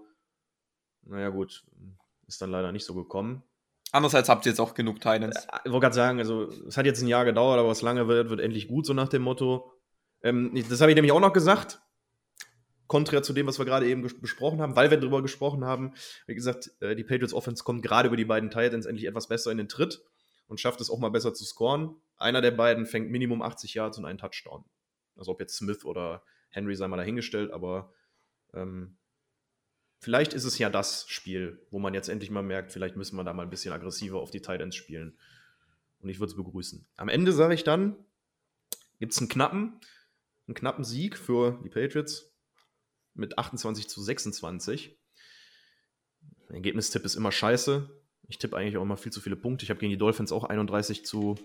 naja, 1.03 1.29
gut, 1.29 1.63
ist 2.27 2.41
dann 2.41 2.51
leider 2.51 2.71
nicht 2.71 2.85
so 2.85 2.93
gekommen. 2.93 3.43
Andererseits 3.91 4.29
habt 4.29 4.45
ihr 4.45 4.51
jetzt 4.51 4.59
auch 4.59 4.75
genug 4.75 4.97
Titans. 4.97 5.35
Äh, 5.35 5.59
ich 5.65 5.71
wollte 5.71 5.85
gerade 5.85 5.95
sagen, 5.95 6.19
also 6.19 6.43
es 6.67 6.77
hat 6.77 6.85
jetzt 6.85 7.01
ein 7.01 7.07
Jahr 7.07 7.25
gedauert, 7.25 7.59
aber 7.59 7.69
was 7.69 7.81
lange 7.81 8.07
wird, 8.07 8.29
wird 8.29 8.39
endlich 8.39 8.67
gut, 8.67 8.85
so 8.85 8.93
nach 8.93 9.09
dem 9.09 9.23
Motto. 9.23 9.71
Ähm, 10.21 10.51
das 10.69 10.81
habe 10.81 10.91
ich 10.91 10.95
nämlich 10.95 11.11
auch 11.11 11.19
noch 11.19 11.33
gesagt. 11.33 11.81
Konträr 12.89 13.21
zu 13.21 13.33
dem, 13.33 13.45
was 13.45 13.59
wir 13.59 13.65
gerade 13.65 13.87
eben 13.87 14.01
besprochen 14.01 14.59
haben, 14.61 14.75
weil 14.75 14.89
wir 14.89 14.97
darüber 14.97 15.21
gesprochen 15.21 15.63
haben. 15.63 15.93
Wie 16.25 16.33
gesagt, 16.33 16.71
äh, 16.79 16.95
die 16.95 17.03
Patriots 17.03 17.35
Offense 17.35 17.63
kommt 17.63 17.83
gerade 17.83 18.07
über 18.07 18.17
die 18.17 18.25
beiden 18.25 18.49
Titans 18.49 18.87
endlich 18.87 19.07
etwas 19.07 19.27
besser 19.27 19.51
in 19.51 19.59
den 19.59 19.69
Tritt 19.69 20.01
und 20.47 20.59
schafft 20.59 20.81
es 20.81 20.89
auch 20.89 20.97
mal 20.97 21.11
besser 21.11 21.35
zu 21.35 21.45
scoren. 21.45 21.95
Einer 22.17 22.41
der 22.41 22.49
beiden 22.49 22.87
fängt 22.87 23.11
Minimum 23.11 23.43
80 23.43 23.75
Yards 23.75 23.99
und 23.99 24.05
einen 24.05 24.17
Touchdown. 24.17 24.65
Also 25.15 25.31
ob 25.31 25.39
jetzt 25.39 25.55
Smith 25.55 25.85
oder 25.85 26.23
Henry 26.49 26.75
sei 26.75 26.87
mal 26.87 26.97
dahingestellt, 26.97 27.51
aber 27.51 27.93
ähm, 28.55 28.97
vielleicht 29.99 30.33
ist 30.33 30.45
es 30.45 30.57
ja 30.57 30.71
das 30.71 31.07
Spiel, 31.09 31.61
wo 31.69 31.77
man 31.77 31.93
jetzt 31.93 32.09
endlich 32.09 32.31
mal 32.31 32.41
merkt, 32.41 32.71
vielleicht 32.71 32.95
müssen 32.95 33.15
wir 33.17 33.23
da 33.23 33.33
mal 33.33 33.43
ein 33.43 33.51
bisschen 33.51 33.71
aggressiver 33.71 34.19
auf 34.19 34.31
die 34.31 34.41
Titans 34.41 34.75
spielen. 34.75 35.15
Und 35.99 36.09
ich 36.09 36.19
würde 36.19 36.31
es 36.31 36.35
begrüßen. 36.35 36.87
Am 36.95 37.09
Ende 37.09 37.33
sage 37.33 37.53
ich 37.53 37.63
dann, 37.63 37.95
gibt 38.97 39.11
es 39.11 39.19
einen 39.19 39.29
knappen, 39.29 39.79
einen 40.47 40.55
knappen 40.55 40.83
Sieg 40.83 41.19
für 41.19 41.59
die 41.63 41.69
Patriots 41.69 42.29
mit 43.19 43.37
28 43.37 43.87
zu 43.87 44.01
26. 44.01 44.97
Ergebnistipp 46.49 47.05
ist 47.05 47.15
immer 47.15 47.31
scheiße. 47.31 47.89
Ich 48.27 48.37
tippe 48.37 48.57
eigentlich 48.57 48.77
auch 48.77 48.83
immer 48.83 48.97
viel 48.97 49.11
zu 49.11 49.21
viele 49.21 49.35
Punkte. 49.35 49.63
Ich 49.63 49.69
habe 49.69 49.79
gegen 49.79 49.91
die 49.91 49.97
Dolphins 49.97 50.31
auch 50.31 50.43
31 50.43 51.05
zu 51.05 51.35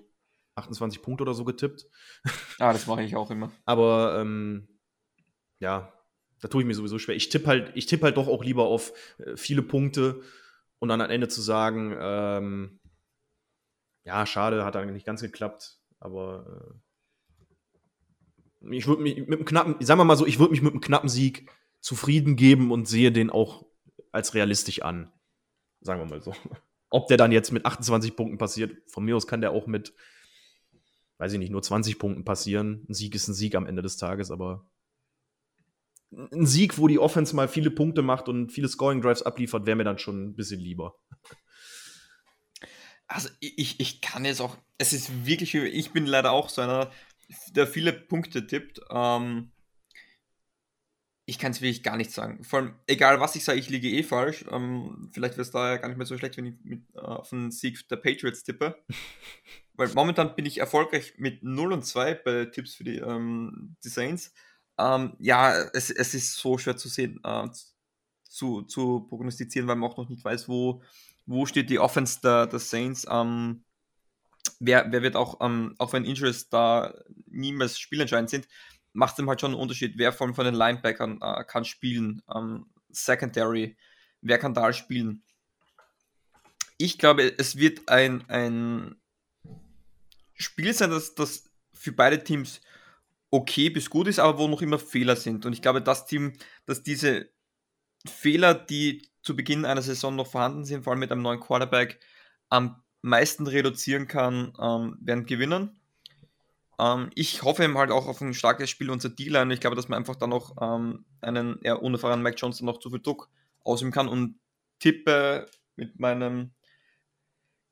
28 0.56 1.02
Punkte 1.02 1.22
oder 1.22 1.34
so 1.34 1.44
getippt. 1.44 1.86
Ah, 2.60 2.72
das 2.72 2.86
mache 2.86 3.02
ich 3.02 3.16
auch 3.16 3.32
immer. 3.32 3.50
Aber 3.64 4.20
ähm, 4.20 4.68
ja, 5.58 5.92
da 6.40 6.48
tue 6.48 6.62
ich 6.62 6.66
mir 6.66 6.74
sowieso 6.74 6.98
schwer. 6.98 7.16
Ich 7.16 7.28
tippe 7.28 7.48
halt, 7.48 7.72
ich 7.74 7.86
tippe 7.86 8.04
halt 8.04 8.16
doch 8.16 8.28
auch 8.28 8.44
lieber 8.44 8.66
auf 8.66 8.92
äh, 9.18 9.36
viele 9.36 9.62
Punkte 9.62 10.22
und 10.78 10.88
dann 10.88 11.00
am 11.00 11.10
Ende 11.10 11.26
zu 11.26 11.42
sagen, 11.42 11.96
ähm, 11.98 12.80
ja, 14.04 14.24
schade, 14.24 14.64
hat 14.64 14.76
eigentlich 14.76 14.92
nicht 14.94 15.06
ganz 15.06 15.20
geklappt, 15.20 15.80
aber 15.98 16.80
äh, 18.60 18.76
ich 18.76 18.86
würde 18.86 19.02
mich 19.02 19.16
mit 19.16 19.32
einem 19.32 19.44
knappen, 19.44 19.84
sagen 19.84 19.98
wir 19.98 20.04
mal 20.04 20.16
so, 20.16 20.26
ich 20.26 20.38
würde 20.38 20.52
mich 20.52 20.62
mit 20.62 20.72
einem 20.72 20.80
knappen 20.80 21.08
Sieg 21.08 21.50
zufrieden 21.84 22.34
geben 22.34 22.72
und 22.72 22.88
sehe 22.88 23.12
den 23.12 23.28
auch 23.28 23.66
als 24.10 24.32
realistisch 24.32 24.80
an. 24.80 25.12
Sagen 25.82 26.00
wir 26.00 26.06
mal 26.06 26.22
so. 26.22 26.34
Ob 26.88 27.08
der 27.08 27.18
dann 27.18 27.30
jetzt 27.30 27.52
mit 27.52 27.66
28 27.66 28.16
Punkten 28.16 28.38
passiert, 28.38 28.74
von 28.90 29.04
mir 29.04 29.14
aus 29.14 29.26
kann 29.26 29.42
der 29.42 29.50
auch 29.50 29.66
mit, 29.66 29.92
weiß 31.18 31.34
ich 31.34 31.38
nicht, 31.38 31.50
nur 31.50 31.62
20 31.62 31.98
Punkten 31.98 32.24
passieren. 32.24 32.86
Ein 32.88 32.94
Sieg 32.94 33.14
ist 33.14 33.28
ein 33.28 33.34
Sieg 33.34 33.54
am 33.54 33.66
Ende 33.66 33.82
des 33.82 33.98
Tages, 33.98 34.30
aber 34.30 34.66
ein 36.10 36.46
Sieg, 36.46 36.78
wo 36.78 36.88
die 36.88 36.98
Offense 36.98 37.36
mal 37.36 37.48
viele 37.48 37.70
Punkte 37.70 38.00
macht 38.00 38.30
und 38.30 38.50
viele 38.50 38.68
Scoring 38.68 39.02
Drives 39.02 39.22
abliefert, 39.22 39.66
wäre 39.66 39.76
mir 39.76 39.84
dann 39.84 39.98
schon 39.98 40.28
ein 40.28 40.36
bisschen 40.36 40.60
lieber. 40.60 40.94
Also 43.08 43.28
ich, 43.40 43.78
ich 43.78 44.00
kann 44.00 44.24
jetzt 44.24 44.40
auch, 44.40 44.56
es 44.78 44.94
ist 44.94 45.26
wirklich, 45.26 45.54
ich 45.54 45.92
bin 45.92 46.06
leider 46.06 46.32
auch 46.32 46.48
so 46.48 46.62
einer, 46.62 46.90
der 47.50 47.66
viele 47.66 47.92
Punkte 47.92 48.46
tippt. 48.46 48.80
Ähm, 48.90 49.50
ich 51.26 51.38
kann 51.38 51.52
es 51.52 51.62
wirklich 51.62 51.82
gar 51.82 51.96
nicht 51.96 52.10
sagen. 52.10 52.44
Vor 52.44 52.58
allem, 52.58 52.74
egal 52.86 53.20
was 53.20 53.34
ich 53.34 53.44
sage, 53.44 53.58
ich 53.58 53.70
liege 53.70 53.88
eh 53.88 54.02
falsch. 54.02 54.44
Ähm, 54.50 55.10
vielleicht 55.12 55.34
wäre 55.34 55.42
es 55.42 55.50
da 55.50 55.70
ja 55.70 55.76
gar 55.78 55.88
nicht 55.88 55.96
mehr 55.96 56.06
so 56.06 56.18
schlecht, 56.18 56.36
wenn 56.36 56.46
ich 56.46 56.54
mit, 56.62 56.82
äh, 56.94 56.98
auf 56.98 57.32
einen 57.32 57.50
Sieg 57.50 57.88
der 57.88 57.96
Patriots 57.96 58.44
tippe. 58.44 58.76
Weil 59.74 59.88
momentan 59.94 60.34
bin 60.36 60.46
ich 60.46 60.58
erfolgreich 60.58 61.14
mit 61.16 61.42
0 61.42 61.72
und 61.72 61.84
2 61.84 62.14
bei 62.14 62.44
Tipps 62.46 62.74
für 62.74 62.84
die, 62.84 62.98
ähm, 62.98 63.76
die 63.82 63.88
Saints. 63.88 64.32
Ähm, 64.78 65.16
ja, 65.18 65.52
es, 65.72 65.90
es 65.90 66.14
ist 66.14 66.36
so 66.36 66.58
schwer 66.58 66.76
zu 66.76 66.88
sehen, 66.88 67.20
äh, 67.24 67.48
zu, 68.28 68.62
zu 68.62 69.00
prognostizieren, 69.08 69.66
weil 69.66 69.76
man 69.76 69.90
auch 69.90 69.96
noch 69.96 70.08
nicht 70.08 70.24
weiß, 70.24 70.48
wo, 70.48 70.82
wo 71.26 71.46
steht 71.46 71.70
die 71.70 71.78
Offense 71.78 72.20
der, 72.22 72.46
der 72.46 72.58
Saints. 72.58 73.06
Ähm, 73.10 73.64
wer, 74.60 74.92
wer 74.92 75.02
wird 75.02 75.16
auch, 75.16 75.40
ähm, 75.40 75.74
auch 75.78 75.92
wenn 75.92 76.04
Injuries 76.04 76.48
da 76.50 76.94
niemals 77.26 77.78
spielentscheidend 77.78 78.30
sind, 78.30 78.48
macht 78.94 79.18
es 79.18 79.26
halt 79.26 79.40
schon 79.40 79.52
einen 79.52 79.60
Unterschied, 79.60 79.98
wer 79.98 80.12
von, 80.12 80.34
von 80.34 80.46
den 80.46 80.54
Linebackern 80.54 81.20
äh, 81.20 81.44
kann 81.44 81.64
spielen. 81.64 82.22
Ähm, 82.34 82.66
Secondary, 82.88 83.76
wer 84.22 84.38
kann 84.38 84.54
da 84.54 84.72
spielen. 84.72 85.22
Ich 86.78 86.98
glaube, 86.98 87.34
es 87.38 87.58
wird 87.58 87.88
ein, 87.88 88.28
ein 88.28 88.96
Spiel 90.34 90.72
sein, 90.72 90.90
das, 90.90 91.14
das 91.14 91.50
für 91.72 91.92
beide 91.92 92.22
Teams 92.22 92.60
okay 93.30 93.68
bis 93.68 93.90
gut 93.90 94.06
ist, 94.06 94.20
aber 94.20 94.38
wo 94.38 94.48
noch 94.48 94.62
immer 94.62 94.78
Fehler 94.78 95.16
sind. 95.16 95.44
Und 95.44 95.52
ich 95.52 95.62
glaube, 95.62 95.82
das 95.82 96.06
Team, 96.06 96.32
dass 96.66 96.82
diese 96.82 97.30
Fehler, 98.06 98.54
die 98.54 99.08
zu 99.22 99.34
Beginn 99.34 99.64
einer 99.64 99.82
Saison 99.82 100.14
noch 100.14 100.28
vorhanden 100.28 100.64
sind, 100.64 100.84
vor 100.84 100.92
allem 100.92 101.00
mit 101.00 101.10
einem 101.10 101.22
neuen 101.22 101.40
Quarterback, 101.40 101.98
am 102.48 102.82
meisten 103.02 103.46
reduzieren 103.46 104.06
kann, 104.06 104.52
ähm, 104.60 104.96
werden 105.00 105.26
gewinnen. 105.26 105.80
Ähm, 106.78 107.10
ich 107.14 107.42
hoffe 107.42 107.64
eben 107.64 107.78
halt 107.78 107.90
auch 107.90 108.06
auf 108.06 108.20
ein 108.20 108.34
starkes 108.34 108.70
Spiel 108.70 108.90
unserer 108.90 109.12
D-Line. 109.12 109.52
Ich 109.52 109.60
glaube, 109.60 109.76
dass 109.76 109.88
man 109.88 109.98
einfach 109.98 110.16
dann 110.16 110.30
noch 110.30 110.56
ähm, 110.60 111.04
einen 111.20 111.60
eher 111.62 111.82
unerfahrenen 111.82 112.22
Mike 112.22 112.36
Johnson 112.36 112.66
noch 112.66 112.78
zu 112.78 112.90
viel 112.90 113.00
Druck 113.00 113.30
ausüben 113.62 113.92
kann 113.92 114.08
und 114.08 114.38
tippe 114.78 115.46
mit 115.76 115.98
meinem 115.98 116.52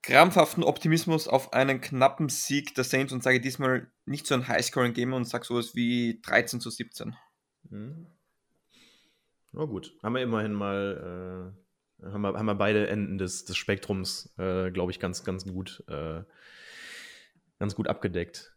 krampfhaften 0.03 0.65
Optimismus 0.65 1.29
auf 1.29 1.53
einen 1.53 1.81
knappen 1.81 2.29
Sieg 2.29 2.75
der 2.75 2.85
Saints 2.85 3.13
und 3.13 3.23
sage 3.23 3.41
diesmal 3.41 3.91
nicht 4.05 4.27
so 4.27 4.35
ein 4.35 4.49
Highscoring-Game 4.49 5.13
und 5.13 5.25
sage 5.25 5.45
sowas 5.45 5.75
wie 5.75 6.21
13 6.23 6.61
zu 6.61 6.71
17. 6.71 7.15
Mhm. 7.71 8.07
Na 9.53 9.65
gut, 9.65 9.95
haben 10.03 10.15
wir 10.15 10.23
immerhin 10.23 10.55
mal, 10.55 11.55
äh, 12.03 12.07
haben, 12.07 12.23
wir, 12.23 12.35
haben 12.35 12.47
wir 12.47 12.55
beide 12.55 12.89
Enden 12.89 13.19
des, 13.19 13.45
des 13.45 13.57
Spektrums, 13.57 14.35
äh, 14.39 14.71
glaube 14.71 14.91
ich, 14.91 14.99
ganz, 14.99 15.25
ganz 15.25 15.45
gut, 15.45 15.85
äh, 15.89 16.23
ganz 17.59 17.75
gut 17.75 17.87
abgedeckt. 17.87 18.57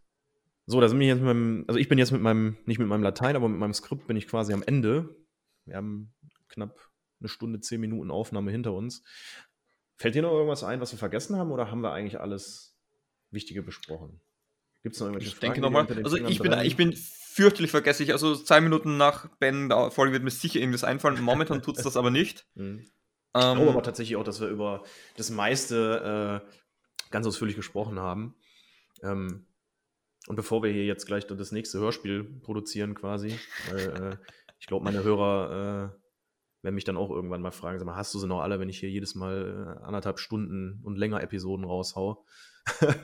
So, 0.67 0.81
da 0.81 0.87
sind 0.87 0.99
wir 0.99 1.07
jetzt 1.07 1.17
mit 1.17 1.27
meinem, 1.27 1.65
also 1.67 1.79
ich 1.79 1.87
bin 1.87 1.97
jetzt 1.97 2.11
mit 2.11 2.21
meinem, 2.21 2.57
nicht 2.65 2.79
mit 2.79 2.87
meinem 2.87 3.03
Latein, 3.03 3.35
aber 3.35 3.47
mit 3.47 3.59
meinem 3.59 3.73
Skript 3.73 4.07
bin 4.07 4.17
ich 4.17 4.27
quasi 4.27 4.51
am 4.53 4.63
Ende. 4.63 5.15
Wir 5.65 5.75
haben 5.75 6.13
knapp 6.49 6.89
eine 7.19 7.29
Stunde, 7.29 7.59
zehn 7.59 7.81
Minuten 7.81 8.11
Aufnahme 8.11 8.51
hinter 8.51 8.73
uns. 8.73 9.03
Fällt 9.97 10.15
dir 10.15 10.23
noch 10.23 10.31
irgendwas 10.31 10.63
ein, 10.63 10.81
was 10.81 10.91
wir 10.91 10.99
vergessen 10.99 11.37
haben, 11.37 11.51
oder 11.51 11.71
haben 11.71 11.81
wir 11.81 11.91
eigentlich 11.91 12.19
alles 12.19 12.75
Wichtige 13.31 13.61
besprochen? 13.61 14.21
Gibt 14.81 14.95
es 14.95 14.99
noch 14.99 15.07
irgendwelche 15.07 15.29
ich 15.29 15.35
Fragen? 15.35 15.53
Denke 15.53 15.61
nochmal. 15.61 15.87
Also 16.03 16.17
ich 16.17 16.39
bin, 16.39 16.53
ich 16.59 16.75
bin 16.75 16.93
fürchterlich 16.93 17.71
vergesslich. 17.71 18.11
Also 18.11 18.35
zwei 18.35 18.61
Minuten 18.61 18.97
nach 18.97 19.27
Ben 19.37 19.69
der 19.69 19.91
Folge 19.91 20.13
wird 20.13 20.23
mir 20.23 20.31
sicher 20.31 20.59
irgendwas 20.59 20.83
einfallen. 20.83 21.21
Momentan 21.21 21.61
tut 21.61 21.77
es 21.77 21.83
das 21.83 21.97
aber 21.97 22.11
nicht. 22.11 22.47
Mhm. 22.55 22.79
Ich 23.37 23.43
ähm, 23.43 23.57
glaube 23.57 23.71
aber 23.71 23.83
tatsächlich 23.83 24.15
auch, 24.15 24.23
dass 24.23 24.39
wir 24.39 24.47
über 24.47 24.85
das 25.17 25.29
meiste 25.29 26.41
äh, 26.47 27.11
ganz 27.11 27.27
ausführlich 27.27 27.57
gesprochen 27.57 27.99
haben. 27.99 28.33
Ähm, 29.03 29.45
Und 30.27 30.35
bevor 30.35 30.63
wir 30.63 30.71
hier 30.71 30.85
jetzt 30.85 31.05
gleich 31.05 31.27
das 31.27 31.51
nächste 31.51 31.79
Hörspiel 31.79 32.23
produzieren, 32.41 32.95
quasi, 32.95 33.37
weil, 33.69 33.89
äh, 34.13 34.17
ich 34.59 34.65
glaube, 34.67 34.83
meine 34.83 35.03
Hörer 35.03 35.91
äh, 35.93 36.63
werden 36.63 36.75
mich 36.75 36.83
dann 36.83 36.97
auch 36.97 37.11
irgendwann 37.11 37.41
mal 37.41 37.51
fragen: 37.51 37.77
Sag 37.77 37.85
mal, 37.85 37.95
hast 37.95 38.13
du 38.13 38.19
sie 38.19 38.27
noch 38.27 38.41
alle, 38.41 38.59
wenn 38.59 38.69
ich 38.69 38.79
hier 38.79 38.89
jedes 38.89 39.13
Mal 39.13 39.77
äh, 39.81 39.85
anderthalb 39.85 40.17
Stunden 40.19 40.79
und 40.83 40.97
länger 40.97 41.21
Episoden 41.21 41.65
raushau? 41.65 42.25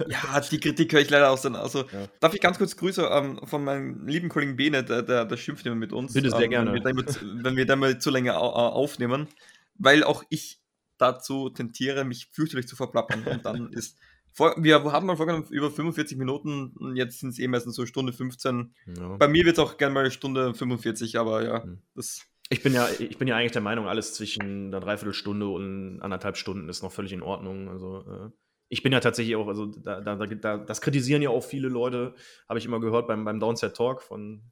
ja, 0.08 0.40
die 0.40 0.60
Kritik 0.60 0.92
höre 0.92 1.02
ich 1.02 1.12
leider 1.12 1.30
aus. 1.30 1.46
Also, 1.46 1.82
Ja. 1.92 2.08
darf 2.20 2.34
ich 2.34 2.42
ganz 2.42 2.58
kurz 2.58 2.76
Grüße 2.76 3.04
ähm, 3.12 3.40
von 3.46 3.64
meinem 3.64 4.08
lieben 4.08 4.28
Kollegen 4.30 4.56
Bene, 4.56 4.84
der, 4.84 5.04
der, 5.04 5.26
der 5.26 5.38
schimpft 5.38 5.64
immer 5.68 5.76
mit 5.76 5.94
uns. 5.94 6.14
Bitte, 6.14 6.32
sehr 6.32 6.46
ähm, 6.46 6.50
gerne. 6.50 6.74
Wenn 6.74 6.84
wir, 6.84 7.04
damit, 7.06 7.22
wenn 7.44 7.56
wir 7.56 7.66
dann 7.68 7.78
mal 7.78 8.00
zu 8.00 8.10
lange 8.10 8.36
au 8.36 8.50
au- 8.50 8.70
aufnehmen, 8.70 9.28
weil 9.76 10.04
auch 10.04 10.24
ich 10.30 10.60
dazu 10.98 11.52
tentiere, 11.52 12.04
mich 12.04 12.30
fürchterlich 12.32 12.68
zu 12.68 12.76
verplappern. 12.76 13.24
Und 13.28 13.46
dann 13.46 13.72
ist. 13.74 14.00
Wir 14.38 14.84
haben 14.84 15.06
mal 15.06 15.18
vorgenommen 15.18 15.46
über 15.50 15.70
45 15.70 16.18
Minuten 16.18 16.74
und 16.78 16.96
jetzt 16.96 17.20
sind 17.20 17.30
es 17.30 17.40
eh 17.40 17.48
meistens 17.48 17.76
so 17.76 17.86
Stunde 17.86 18.14
15. 18.14 18.74
Ja. 18.98 19.18
Bei 19.18 19.28
mir 19.28 19.46
wird 19.46 19.58
es 19.58 19.64
auch 19.64 19.78
gerne 19.78 19.94
mal 19.94 20.10
Stunde 20.12 20.54
45, 20.54 21.18
aber 21.18 21.44
ja, 21.44 21.64
Hm. 21.64 21.82
das. 21.96 22.26
Ich 22.50 22.64
bin 22.64 22.74
ja, 22.74 22.88
ich 23.00 23.18
bin 23.18 23.30
ja 23.30 23.38
eigentlich 23.38 23.54
der 23.54 23.62
Meinung, 23.62 23.88
alles 23.88 24.14
zwischen 24.14 24.68
einer 24.68 24.82
Dreiviertelstunde 24.82 25.48
und 25.48 26.02
anderthalb 26.02 26.36
Stunden 26.36 26.68
ist 26.68 26.84
noch 26.84 26.92
völlig 26.92 27.14
in 27.14 27.22
Ordnung. 27.22 27.70
Also 27.70 28.00
äh, 28.00 28.30
ich 28.68 28.84
bin 28.84 28.92
ja 28.92 29.00
tatsächlich 29.00 29.36
auch, 29.38 29.48
also 29.48 29.68
da, 29.68 30.02
da, 30.02 30.16
da, 30.16 30.58
das 30.58 30.82
kritisieren 30.82 31.22
ja 31.22 31.30
auch 31.30 31.44
viele 31.44 31.70
Leute, 31.70 32.14
habe 32.50 32.60
ich 32.60 32.66
immer 32.66 32.80
gehört 32.82 33.08
beim, 33.08 33.24
beim 33.24 33.40
Downset 33.40 33.76
Talk 33.76 34.02
von, 34.02 34.44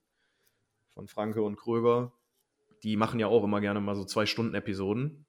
von 0.93 1.07
Franke 1.07 1.41
und 1.41 1.57
Kröger. 1.57 2.13
Die 2.83 2.95
machen 2.95 3.19
ja 3.19 3.27
auch 3.27 3.43
immer 3.43 3.59
gerne 3.59 3.81
mal 3.81 3.95
so 3.95 4.05
zwei 4.05 4.25
Stunden 4.25 4.55
Episoden. 4.55 5.25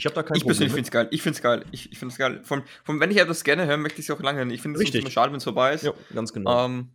Ich 0.00 0.06
habe 0.06 0.14
da 0.14 0.22
kein 0.22 0.36
Ich 0.36 0.44
persönlich 0.46 0.72
Problem. 0.72 0.84
finde 0.84 0.88
es 0.88 0.90
geil. 0.90 1.08
Ich 1.10 1.22
finde 1.22 1.36
es 1.36 1.42
geil. 1.42 1.64
Ich, 1.72 1.92
ich 1.92 1.98
finde 1.98 2.12
es 2.12 2.18
geil. 2.18 2.40
Von, 2.42 2.62
von, 2.84 3.00
wenn 3.00 3.10
ich 3.10 3.18
etwas 3.18 3.44
gerne 3.44 3.66
höre, 3.66 3.76
möchte 3.76 4.00
ich 4.00 4.08
es 4.08 4.10
auch 4.16 4.20
lange 4.22 4.38
hören. 4.38 4.50
Ich 4.50 4.62
finde 4.62 4.76
es 4.78 4.80
Richtig. 4.80 5.02
immer 5.02 5.10
schade, 5.10 5.30
wenn 5.32 5.36
es 5.38 5.44
vorbei 5.44 5.74
ist. 5.74 5.84
Ja, 5.84 5.92
ganz 6.14 6.32
genau. 6.32 6.64
Ähm, 6.66 6.88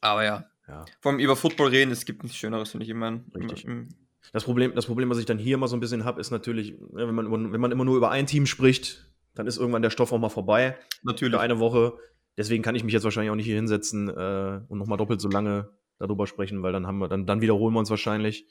aber 0.00 0.24
ja, 0.24 0.46
ja. 0.68 0.84
allem 1.02 1.18
über 1.18 1.34
Football 1.36 1.68
reden, 1.68 1.90
es 1.90 2.04
gibt 2.04 2.22
nichts 2.22 2.36
Schöneres, 2.38 2.70
finde 2.70 2.84
ich 2.84 2.90
immer. 2.90 3.08
im- 3.08 3.24
Richtig. 3.34 3.64
im- 3.64 3.88
Das 4.32 4.44
Problem, 4.44 4.74
das 4.74 4.86
Problem, 4.86 5.08
was 5.10 5.18
ich 5.18 5.26
dann 5.26 5.38
hier 5.38 5.54
immer 5.54 5.68
so 5.68 5.76
ein 5.76 5.80
bisschen 5.80 6.04
habe, 6.04 6.20
ist 6.20 6.30
natürlich, 6.30 6.70
ja, 6.70 7.08
wenn 7.08 7.14
man, 7.14 7.52
wenn 7.52 7.60
man 7.60 7.72
immer 7.72 7.84
nur 7.84 7.96
über 7.96 8.10
ein 8.10 8.26
Team 8.26 8.46
spricht, 8.46 9.10
dann 9.34 9.46
ist 9.46 9.56
irgendwann 9.56 9.82
der 9.82 9.90
Stoff 9.90 10.12
auch 10.12 10.18
mal 10.18 10.28
vorbei. 10.28 10.76
Natürlich. 11.02 11.34
für 11.34 11.40
eine 11.40 11.58
Woche. 11.58 11.94
Deswegen 12.36 12.62
kann 12.62 12.74
ich 12.74 12.84
mich 12.84 12.92
jetzt 12.92 13.04
wahrscheinlich 13.04 13.30
auch 13.30 13.34
nicht 13.36 13.46
hier 13.46 13.56
hinsetzen 13.56 14.08
äh, 14.08 14.60
und 14.68 14.78
nochmal 14.78 14.98
doppelt 14.98 15.20
so 15.20 15.28
lange 15.28 15.70
darüber 15.98 16.26
sprechen, 16.26 16.62
weil 16.62 16.72
dann 16.72 16.86
haben 16.86 16.98
wir, 16.98 17.08
dann, 17.08 17.26
dann 17.26 17.40
wiederholen 17.40 17.74
wir 17.74 17.78
uns 17.78 17.90
wahrscheinlich. 17.90 18.46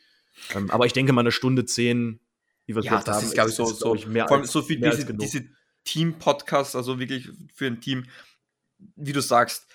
Ähm, 0.56 0.70
aber 0.72 0.86
ich 0.86 0.94
denke 0.94 1.14
mal 1.14 1.22
eine 1.22 1.32
Stunde 1.32 1.66
zehn, 1.66 2.20
wie 2.72 2.76
wir 2.76 2.84
Ja, 2.84 3.02
das 3.02 3.18
haben, 3.18 3.26
ist, 3.26 3.34
glaube 3.34 3.50
ich, 3.50 3.56
so, 3.56 3.66
so, 3.66 3.96
ich, 3.96 4.08
mehr 4.08 4.28
vor 4.28 4.38
allem 4.38 4.44
als, 4.44 4.52
so 4.52 4.60
als 4.60 4.68
diese, 4.68 5.14
diese 5.14 5.46
Team-Podcasts, 5.84 6.76
also 6.76 7.00
wirklich 7.00 7.30
für 7.54 7.68
ein 7.68 7.82
Team, 7.82 8.06
wie 8.96 9.14
du 9.14 9.22
sagst, 9.22 9.68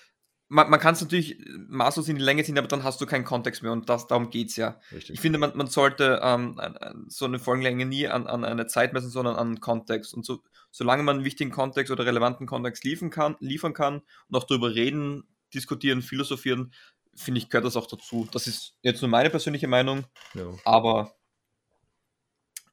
man, 0.49 0.69
man 0.69 0.79
kann 0.79 0.93
es 0.93 1.01
natürlich 1.01 1.43
maßlos 1.67 2.07
in 2.07 2.17
die 2.17 2.23
Länge 2.23 2.43
ziehen, 2.43 2.57
aber 2.57 2.67
dann 2.67 2.83
hast 2.83 3.01
du 3.01 3.05
keinen 3.05 3.25
Kontext 3.25 3.63
mehr 3.63 3.71
und 3.71 3.89
das, 3.89 4.07
darum 4.07 4.29
geht 4.29 4.49
es 4.49 4.55
ja. 4.55 4.79
Richtig. 4.91 5.15
Ich 5.15 5.19
finde, 5.19 5.39
man, 5.39 5.55
man 5.55 5.67
sollte 5.67 6.21
ähm, 6.23 6.59
so 7.07 7.25
eine 7.25 7.39
Folgenlänge 7.39 7.85
nie 7.85 8.07
an, 8.07 8.27
an 8.27 8.45
eine 8.45 8.67
Zeit 8.67 8.93
messen, 8.93 9.09
sondern 9.09 9.35
an 9.35 9.59
Kontext. 9.59 10.13
Und 10.13 10.25
so, 10.25 10.41
solange 10.71 11.03
man 11.03 11.17
einen 11.17 11.25
wichtigen 11.25 11.51
Kontext 11.51 11.91
oder 11.91 12.05
relevanten 12.05 12.47
Kontext 12.47 12.83
liefern 12.83 13.09
kann, 13.09 13.35
liefern 13.39 13.73
kann 13.73 14.01
und 14.29 14.35
auch 14.35 14.45
darüber 14.45 14.73
reden, 14.73 15.27
diskutieren, 15.53 16.01
philosophieren, 16.01 16.73
finde 17.13 17.39
ich, 17.39 17.49
gehört 17.49 17.65
das 17.65 17.75
auch 17.75 17.87
dazu. 17.87 18.27
Das 18.31 18.47
ist 18.47 18.75
jetzt 18.81 19.01
nur 19.01 19.09
meine 19.09 19.29
persönliche 19.29 19.67
Meinung, 19.67 20.05
ja, 20.33 20.47
aber 20.63 21.16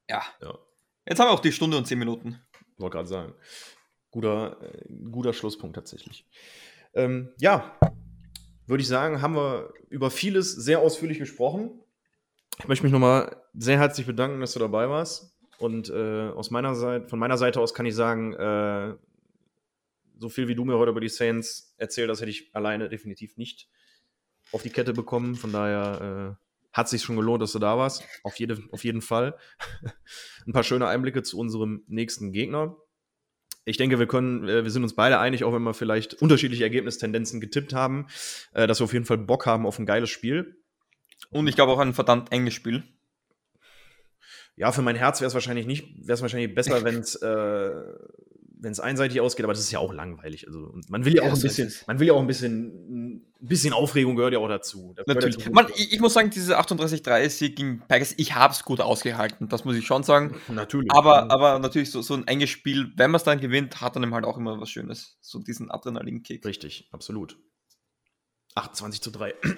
ja. 0.08 0.22
ja, 0.40 0.58
Jetzt 1.06 1.20
haben 1.20 1.28
wir 1.28 1.32
auch 1.32 1.40
die 1.40 1.52
Stunde 1.52 1.76
und 1.76 1.86
zehn 1.86 1.98
Minuten. 1.98 2.40
wollte 2.78 2.94
gerade 2.96 3.08
sagen. 3.08 3.34
Guter, 4.10 4.58
äh, 4.62 4.84
guter 5.10 5.32
Schlusspunkt 5.32 5.76
tatsächlich. 5.76 6.26
Ähm, 6.94 7.32
ja, 7.38 7.78
würde 8.66 8.80
ich 8.80 8.88
sagen, 8.88 9.20
haben 9.20 9.34
wir 9.34 9.72
über 9.90 10.10
vieles 10.10 10.52
sehr 10.52 10.78
ausführlich 10.80 11.18
gesprochen. 11.18 11.80
Ich 12.58 12.68
möchte 12.68 12.84
mich 12.84 12.92
nochmal 12.92 13.36
sehr 13.52 13.78
herzlich 13.78 14.06
bedanken, 14.06 14.40
dass 14.40 14.52
du 14.52 14.60
dabei 14.60 14.88
warst. 14.88 15.36
Und 15.58 15.90
äh, 15.90 16.28
aus 16.28 16.50
meiner 16.50 16.74
Seite, 16.74 17.08
von 17.08 17.18
meiner 17.18 17.36
Seite 17.36 17.60
aus 17.60 17.74
kann 17.74 17.86
ich 17.86 17.94
sagen, 17.94 18.32
äh, 18.34 18.94
so 20.18 20.28
viel 20.28 20.48
wie 20.48 20.54
du 20.54 20.64
mir 20.64 20.78
heute 20.78 20.90
über 20.90 21.00
die 21.00 21.08
Saints 21.08 21.74
erzählt 21.76 22.08
hast, 22.08 22.20
hätte 22.20 22.30
ich 22.30 22.54
alleine 22.54 22.88
definitiv 22.88 23.36
nicht 23.36 23.68
auf 24.52 24.62
die 24.62 24.70
Kette 24.70 24.92
bekommen. 24.92 25.34
Von 25.34 25.52
daher 25.52 26.38
äh, 26.38 26.43
hat 26.74 26.88
sich 26.88 27.02
schon 27.02 27.16
gelohnt, 27.16 27.40
dass 27.40 27.52
du 27.52 27.58
da 27.58 27.78
warst. 27.78 28.04
Auf, 28.24 28.36
jede, 28.38 28.58
auf 28.72 28.84
jeden 28.84 29.00
Fall. 29.00 29.38
Ein 30.46 30.52
paar 30.52 30.64
schöne 30.64 30.88
Einblicke 30.88 31.22
zu 31.22 31.38
unserem 31.38 31.84
nächsten 31.86 32.32
Gegner. 32.32 32.76
Ich 33.64 33.78
denke, 33.78 33.98
wir 33.98 34.06
können, 34.06 34.46
äh, 34.46 34.64
wir 34.64 34.70
sind 34.70 34.82
uns 34.82 34.94
beide 34.94 35.18
einig, 35.20 35.44
auch 35.44 35.54
wenn 35.54 35.62
wir 35.62 35.72
vielleicht 35.72 36.14
unterschiedliche 36.14 36.64
Ergebnistendenzen 36.64 37.40
getippt 37.40 37.72
haben, 37.72 38.08
äh, 38.52 38.66
dass 38.66 38.80
wir 38.80 38.84
auf 38.84 38.92
jeden 38.92 39.06
Fall 39.06 39.18
Bock 39.18 39.46
haben 39.46 39.66
auf 39.66 39.78
ein 39.78 39.86
geiles 39.86 40.10
Spiel. 40.10 40.60
Und 41.30 41.46
ich 41.46 41.54
glaube 41.54 41.72
auch 41.72 41.78
ein 41.78 41.94
verdammt 41.94 42.32
enges 42.32 42.54
Spiel. 42.54 42.82
Ja, 44.56 44.70
für 44.72 44.82
mein 44.82 44.96
Herz 44.96 45.20
wäre 45.20 45.28
es 45.28 45.34
wahrscheinlich 45.34 45.66
nicht, 45.66 46.06
wäre 46.06 46.14
es 46.14 46.22
wahrscheinlich 46.22 46.54
besser, 46.54 46.82
wenn 46.84 46.96
es 46.96 47.14
äh, 47.14 47.70
wenn 48.64 48.72
es 48.72 48.80
einseitig 48.80 49.20
ausgeht, 49.20 49.44
aber 49.44 49.52
das 49.52 49.62
ist 49.62 49.70
ja 49.70 49.78
auch 49.78 49.92
langweilig. 49.92 50.46
Also 50.46 50.60
und 50.60 50.90
man 50.90 51.04
will 51.04 51.14
ja, 51.14 51.22
Ja, 51.22 51.30
auch 51.30 51.36
ein 51.36 51.42
bisschen, 51.42 51.72
man 51.86 52.00
will 52.00 52.08
ja 52.08 52.14
auch 52.14 52.20
ein 52.20 52.26
bisschen, 52.26 53.20
ein 53.20 53.26
bisschen 53.40 53.72
Aufregung 53.72 54.16
gehört 54.16 54.32
ja 54.32 54.40
auch 54.40 54.48
dazu. 54.48 54.92
Das 54.96 55.04
ja 55.06 55.14
Natürlich. 55.14 55.38
zum 55.38 55.52
Man, 55.52 55.66
ich, 55.76 55.92
ich 55.92 56.00
muss 56.00 56.14
sagen, 56.14 56.30
diese 56.30 56.58
38-30 56.58 57.54
gegen 57.54 57.82
Packers, 57.86 58.14
ich 58.16 58.34
habe 58.34 58.52
es 58.52 58.64
gut 58.64 58.80
ausgehalten, 58.80 59.48
das 59.48 59.64
muss 59.64 59.76
ich 59.76 59.86
schon 59.86 60.02
sagen. 60.02 60.34
natürlich. 60.48 60.90
Aber, 60.90 61.30
aber 61.30 61.58
natürlich, 61.58 61.90
so, 61.90 62.02
so 62.02 62.14
ein 62.14 62.26
enges 62.26 62.50
Spiel, 62.50 62.92
wenn 62.96 63.10
man 63.10 63.18
es 63.18 63.24
dann 63.24 63.40
gewinnt, 63.40 63.80
hat 63.80 63.94
dann 63.96 64.12
halt 64.12 64.24
auch 64.24 64.38
immer 64.38 64.60
was 64.60 64.70
Schönes. 64.70 65.18
So 65.20 65.38
diesen 65.38 65.70
Adrenalin-Kick. 65.70 66.44
Richtig, 66.44 66.88
absolut. 66.90 67.36
28 68.54 69.02
zu 69.02 69.10
3. 69.10 69.32
Tut 69.42 69.48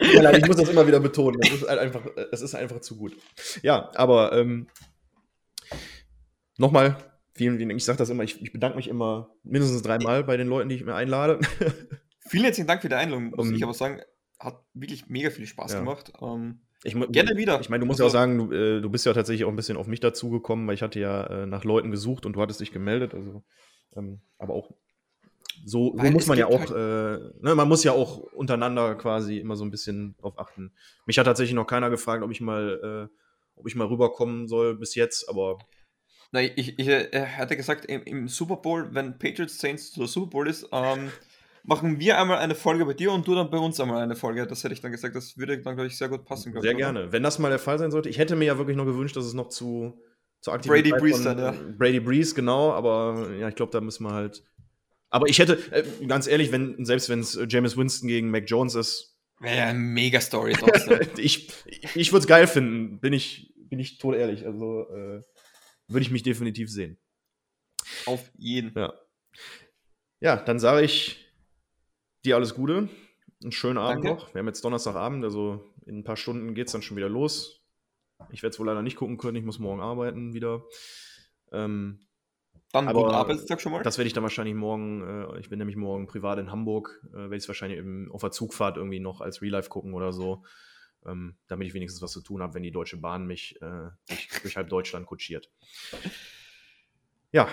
mir 0.00 0.22
leid, 0.22 0.38
ich 0.38 0.46
muss 0.46 0.56
das 0.56 0.70
immer 0.70 0.86
wieder 0.86 1.00
betonen. 1.00 1.38
Es 1.42 1.52
ist 1.52 1.68
halt 1.68 1.78
einfach, 1.78 2.02
es 2.32 2.40
ist 2.40 2.54
einfach 2.54 2.80
zu 2.80 2.96
gut. 2.96 3.14
Ja, 3.62 3.90
aber 3.94 4.32
ähm, 4.32 4.68
nochmal, 6.56 6.96
vielen, 7.40 7.56
vielen 7.56 7.70
Dank. 7.70 7.78
Ich 7.80 7.86
sage 7.86 7.96
das 7.96 8.10
immer, 8.10 8.22
ich, 8.22 8.42
ich 8.42 8.52
bedanke 8.52 8.76
mich 8.76 8.86
immer 8.88 9.30
mindestens 9.44 9.80
dreimal 9.80 10.24
bei 10.24 10.36
den 10.36 10.46
Leuten, 10.46 10.68
die 10.68 10.74
ich 10.76 10.84
mir 10.84 10.94
einlade. 10.94 11.40
Vielen 12.28 12.44
herzlichen 12.44 12.68
Dank 12.68 12.82
für 12.82 12.88
die 12.90 12.94
Einladung, 12.94 13.30
muss 13.30 13.48
Um, 13.48 13.54
ich 13.54 13.62
aber 13.64 13.72
sagen. 13.72 14.02
Hat 14.38 14.62
wirklich 14.74 15.06
mega 15.08 15.30
viel 15.30 15.46
Spaß 15.46 15.72
Ja. 15.72 15.78
gemacht. 15.80 16.12
Ähm, 16.20 16.60
Ich, 16.84 16.94
Gerne 16.94 17.36
wieder. 17.36 17.58
Ich 17.60 17.68
meine, 17.70 17.80
du 17.80 17.86
musst 17.86 17.98
ja 17.98 18.04
auch 18.04 18.08
Also- 18.08 18.18
sagen, 18.18 18.38
du, 18.38 18.52
äh, 18.52 18.80
du 18.82 18.90
bist 18.90 19.04
ja 19.06 19.12
tatsächlich 19.14 19.44
auch 19.46 19.48
ein 19.50 19.56
bisschen 19.56 19.76
auf 19.78 19.86
mich 19.86 20.00
dazugekommen, 20.00 20.66
weil 20.66 20.74
ich 20.74 20.82
hatte 20.82 21.00
ja 21.00 21.26
äh, 21.26 21.46
nach 21.46 21.64
Leuten 21.64 21.90
gesucht 21.90 22.26
und 22.26 22.34
du 22.34 22.40
hattest 22.42 22.60
dich 22.60 22.72
gemeldet. 22.72 23.14
Also, 23.14 23.42
ähm, 23.96 24.20
aber 24.38 24.54
auch 24.54 24.70
so, 25.64 25.94
so 25.96 26.10
muss 26.10 26.26
man 26.26 26.38
ja 26.38 26.46
auch, 26.46 26.70
äh, 26.70 27.18
ne, 27.40 27.54
man 27.54 27.68
muss 27.68 27.84
ja 27.84 27.92
auch 27.92 28.18
untereinander 28.32 28.94
quasi 28.96 29.38
immer 29.38 29.56
so 29.56 29.64
ein 29.64 29.70
bisschen 29.70 30.14
drauf 30.18 30.38
achten. 30.38 30.72
Mich 31.06 31.18
hat 31.18 31.24
tatsächlich 31.26 31.54
noch 31.54 31.66
keiner 31.66 31.90
gefragt, 31.90 32.22
ob 32.22 32.30
ich 32.30 32.40
mal, 32.40 33.08
äh, 33.10 33.16
ob 33.56 33.66
ich 33.66 33.74
mal 33.74 33.86
rüberkommen 33.88 34.46
soll 34.46 34.76
bis 34.76 34.94
jetzt, 34.94 35.28
aber 35.28 35.58
nein, 36.32 36.50
ich, 36.56 36.78
ich 36.78 36.88
äh, 36.88 37.26
hatte 37.26 37.56
gesagt, 37.56 37.84
im, 37.86 38.02
im 38.04 38.28
Super 38.28 38.56
Bowl, 38.56 38.88
wenn 38.92 39.18
Patriots 39.18 39.58
Saints 39.58 39.92
der 39.92 40.06
Super 40.06 40.30
Bowl 40.30 40.48
ist, 40.48 40.68
ähm, 40.72 41.10
machen 41.64 42.00
wir 42.00 42.18
einmal 42.18 42.38
eine 42.38 42.54
Folge 42.54 42.84
bei 42.84 42.94
dir 42.94 43.12
und 43.12 43.26
du 43.26 43.34
dann 43.34 43.50
bei 43.50 43.58
uns 43.58 43.78
einmal 43.80 44.02
eine 44.02 44.16
Folge. 44.16 44.46
Das 44.46 44.64
hätte 44.64 44.74
ich 44.74 44.80
dann 44.80 44.92
gesagt, 44.92 45.14
das 45.14 45.36
würde 45.36 45.58
dann, 45.58 45.74
glaube 45.74 45.88
ich, 45.88 45.96
sehr 45.96 46.08
gut 46.08 46.24
passen. 46.24 46.52
sehr 46.52 46.62
ich, 46.62 46.68
oder? 46.68 46.76
gerne. 46.76 47.12
Wenn 47.12 47.22
das 47.22 47.38
mal 47.38 47.50
der 47.50 47.58
Fall 47.58 47.78
sein 47.78 47.90
sollte, 47.90 48.08
ich 48.08 48.18
hätte 48.18 48.36
mir 48.36 48.46
ja 48.46 48.58
wirklich 48.58 48.76
noch 48.76 48.86
gewünscht, 48.86 49.16
dass 49.16 49.24
es 49.24 49.34
noch 49.34 49.48
zu, 49.48 50.00
zu 50.40 50.50
Brady 50.50 50.90
von- 50.90 51.24
dann, 51.24 51.38
ja. 51.38 51.54
Brady 51.76 52.00
Brees, 52.00 52.34
genau, 52.34 52.72
aber 52.72 53.30
ja, 53.38 53.48
ich 53.48 53.54
glaube, 53.54 53.72
da 53.72 53.80
müssen 53.80 54.04
wir 54.04 54.12
halt. 54.12 54.42
Aber 55.10 55.28
ich 55.28 55.38
hätte, 55.38 55.58
äh, 55.72 55.84
ganz 56.06 56.26
ehrlich, 56.28 56.52
wenn, 56.52 56.84
selbst 56.84 57.08
wenn 57.08 57.20
es 57.20 57.36
äh, 57.36 57.46
James 57.48 57.76
Winston 57.76 58.08
gegen 58.08 58.30
Mac 58.30 58.44
Jones 58.46 58.74
ist, 58.74 59.10
Wäre 59.40 59.56
ja 59.56 59.66
eine 59.68 59.78
mega 59.78 60.20
Story 60.20 60.52
trotzdem. 60.52 61.00
ich, 61.16 61.48
ich 61.94 62.12
würde 62.12 62.20
es 62.20 62.26
geil 62.26 62.46
finden, 62.46 63.00
bin 63.00 63.14
ich, 63.14 63.54
bin 63.56 63.78
ich 63.78 63.96
tot 63.96 64.14
ehrlich. 64.14 64.46
Also 64.46 64.86
äh, 64.90 65.22
würde 65.90 66.02
ich 66.02 66.10
mich 66.10 66.22
definitiv 66.22 66.70
sehen. 66.70 66.98
Auf 68.06 68.30
jeden. 68.36 68.72
Ja. 68.78 68.94
Ja, 70.20 70.36
dann 70.36 70.58
sage 70.58 70.84
ich 70.84 71.26
dir 72.24 72.36
alles 72.36 72.54
Gute. 72.54 72.88
Einen 73.42 73.52
schönen 73.52 73.78
Abend 73.78 74.04
Danke. 74.04 74.20
noch. 74.20 74.34
Wir 74.34 74.40
haben 74.40 74.46
jetzt 74.46 74.64
Donnerstagabend, 74.64 75.24
also 75.24 75.72
in 75.86 75.98
ein 76.00 76.04
paar 76.04 76.16
Stunden 76.16 76.54
geht 76.54 76.66
es 76.66 76.72
dann 76.72 76.82
schon 76.82 76.96
wieder 76.96 77.08
los. 77.08 77.62
Ich 78.30 78.42
werde 78.42 78.52
es 78.52 78.60
wohl 78.60 78.66
leider 78.66 78.82
nicht 78.82 78.96
gucken 78.96 79.16
können, 79.16 79.36
ich 79.36 79.44
muss 79.44 79.58
morgen 79.58 79.80
arbeiten 79.80 80.34
wieder. 80.34 80.62
Ähm, 81.52 82.00
Dann 82.70 82.86
Aber 82.86 83.02
guten 83.02 83.14
Arbeitstag 83.14 83.62
schon 83.62 83.72
mal. 83.72 83.82
das 83.82 83.96
werde 83.96 84.08
ich 84.08 84.12
dann 84.12 84.22
wahrscheinlich 84.22 84.54
morgen, 84.54 85.02
äh, 85.02 85.40
ich 85.40 85.48
bin 85.48 85.58
nämlich 85.58 85.76
morgen 85.76 86.06
privat 86.06 86.38
in 86.38 86.52
Hamburg, 86.52 87.00
äh, 87.12 87.16
werde 87.16 87.36
ich 87.36 87.44
es 87.44 87.48
wahrscheinlich 87.48 87.78
im, 87.78 88.12
auf 88.12 88.20
der 88.20 88.30
Zugfahrt 88.30 88.76
irgendwie 88.76 89.00
noch 89.00 89.22
als 89.22 89.40
Real 89.40 89.52
Life 89.52 89.70
gucken 89.70 89.94
oder 89.94 90.12
so, 90.12 90.44
ähm, 91.06 91.36
damit 91.46 91.68
ich 91.68 91.74
wenigstens 91.74 92.02
was 92.02 92.12
zu 92.12 92.20
tun 92.20 92.42
habe, 92.42 92.54
wenn 92.54 92.62
die 92.62 92.70
Deutsche 92.70 92.96
Bahn 92.96 93.26
mich 93.26 93.60
äh, 93.62 93.90
durch, 94.08 94.28
durch 94.42 94.56
halb 94.56 94.68
Deutschland 94.68 95.06
kutschiert. 95.06 95.50
Ja, 97.32 97.48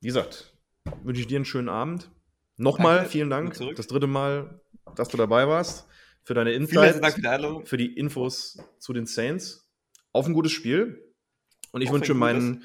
wie 0.00 0.08
gesagt, 0.08 0.56
wünsche 1.02 1.20
ich 1.20 1.26
dir 1.26 1.36
einen 1.36 1.44
schönen 1.44 1.68
Abend. 1.68 2.10
Nochmal 2.56 2.96
Danke, 2.96 3.10
vielen 3.10 3.30
Dank, 3.30 3.56
das 3.76 3.86
dritte 3.86 4.06
Mal, 4.06 4.60
dass 4.94 5.08
du 5.08 5.16
dabei 5.16 5.48
warst, 5.48 5.86
für 6.24 6.34
deine 6.34 6.52
Insights, 6.52 7.14
für 7.14 7.62
für 7.64 7.76
die 7.76 7.94
Infos 7.94 8.58
zu 8.78 8.92
den 8.92 9.06
Saints. 9.06 9.68
Auf 10.12 10.26
ein 10.26 10.34
gutes 10.34 10.52
Spiel. 10.52 11.02
Und 11.72 11.80
ich 11.80 11.88
Auf 11.88 11.94
wünsche 11.94 12.14
meinen 12.14 12.64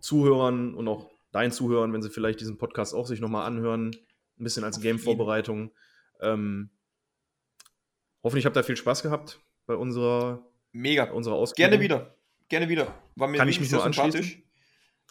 Zuhörern 0.00 0.74
und 0.74 0.88
auch 0.88 1.10
deinen 1.30 1.52
Zuhörern, 1.52 1.92
wenn 1.92 2.02
sie 2.02 2.10
vielleicht 2.10 2.40
diesen 2.40 2.58
Podcast 2.58 2.94
auch 2.94 3.06
sich 3.06 3.20
nochmal 3.20 3.46
anhören, 3.46 3.92
ein 4.38 4.44
bisschen 4.44 4.64
als 4.64 4.80
Game-Vorbereitung. 4.80 5.72
Ähm, 6.20 6.70
hoffentlich 8.22 8.46
habt 8.46 8.56
ihr 8.56 8.64
viel 8.64 8.76
Spaß 8.76 9.02
gehabt 9.02 9.40
bei 9.66 9.74
unserer, 9.74 10.46
Mega. 10.72 11.06
bei 11.06 11.12
unserer 11.12 11.34
Ausgabe. 11.34 11.70
Gerne 11.70 11.82
wieder. 11.82 12.16
Gerne 12.48 12.68
wieder. 12.68 12.94
War 13.14 13.28
mir 13.28 13.38
Kann 13.38 13.48
ich 13.48 13.60
mich 13.60 13.70
sehr 13.70 13.82
anschließen? 13.82 14.42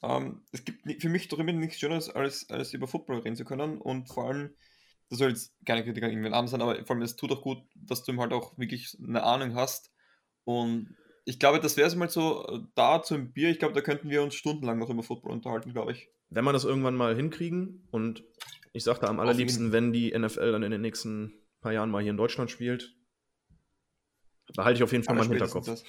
Ähm, 0.02 0.42
es 0.52 0.64
gibt 0.64 1.02
für 1.02 1.10
mich 1.10 1.28
doch 1.28 1.40
immer 1.40 1.54
nichts 1.54 1.80
Schöneres, 1.80 2.10
als, 2.10 2.50
als 2.50 2.74
über 2.74 2.88
Football 2.88 3.20
reden 3.20 3.36
zu 3.36 3.46
können. 3.46 3.80
Und 3.80 4.08
vor 4.10 4.28
allem, 4.28 4.54
das 5.10 5.20
soll 5.20 5.30
jetzt 5.30 5.54
keine 5.66 5.84
Kritik 5.84 6.04
an 6.04 6.10
irgendwen 6.10 6.34
Abend 6.34 6.50
sein, 6.50 6.62
aber 6.62 6.76
vor 6.86 6.96
allem, 6.96 7.04
es 7.04 7.16
tut 7.16 7.32
auch 7.32 7.42
gut, 7.42 7.60
dass 7.76 8.04
du 8.04 8.12
ihm 8.12 8.20
halt 8.20 8.34
auch 8.34 8.58
wirklich 8.58 8.98
eine 9.06 9.24
Ahnung 9.24 9.56
hast. 9.56 9.92
Und 10.44 10.96
ich 11.26 11.40
glaube, 11.40 11.60
das 11.60 11.78
wäre 11.78 11.88
es 11.88 11.96
mal 11.96 12.10
so 12.10 12.46
äh, 12.48 12.60
da 12.76 13.02
zum 13.04 13.32
Bier. 13.32 13.50
Ich 13.50 13.60
glaube, 13.60 13.74
da 13.74 13.82
könnten 13.82 14.10
wir 14.10 14.24
uns 14.24 14.36
stundenlang 14.36 14.80
noch 14.80 14.90
über 14.90 15.04
Football 15.04 15.32
unterhalten, 15.32 15.74
glaube 15.74 15.92
ich. 15.92 16.10
Wenn 16.30 16.46
wir 16.46 16.54
das 16.54 16.64
irgendwann 16.64 16.96
mal 16.96 17.16
hinkriegen 17.16 17.88
und 17.92 18.24
ich 18.74 18.84
sagte 18.84 19.08
am 19.08 19.20
allerliebsten, 19.20 19.72
wenn 19.72 19.92
die 19.92 20.18
NFL 20.18 20.52
dann 20.52 20.64
in 20.64 20.72
den 20.72 20.82
nächsten 20.82 21.34
paar 21.62 21.74
Jahren 21.74 21.90
mal 21.90 22.02
hier 22.02 22.12
in 22.12 22.18
Deutschland 22.18 22.52
spielt, 22.52 22.96
behalte 24.56 24.78
ich 24.78 24.84
auf 24.84 24.92
jeden 24.92 25.04
Fall 25.04 25.16
mal 25.16 25.26
im 25.26 25.32
Hinterkopf. 25.32 25.66
Das. 25.66 25.84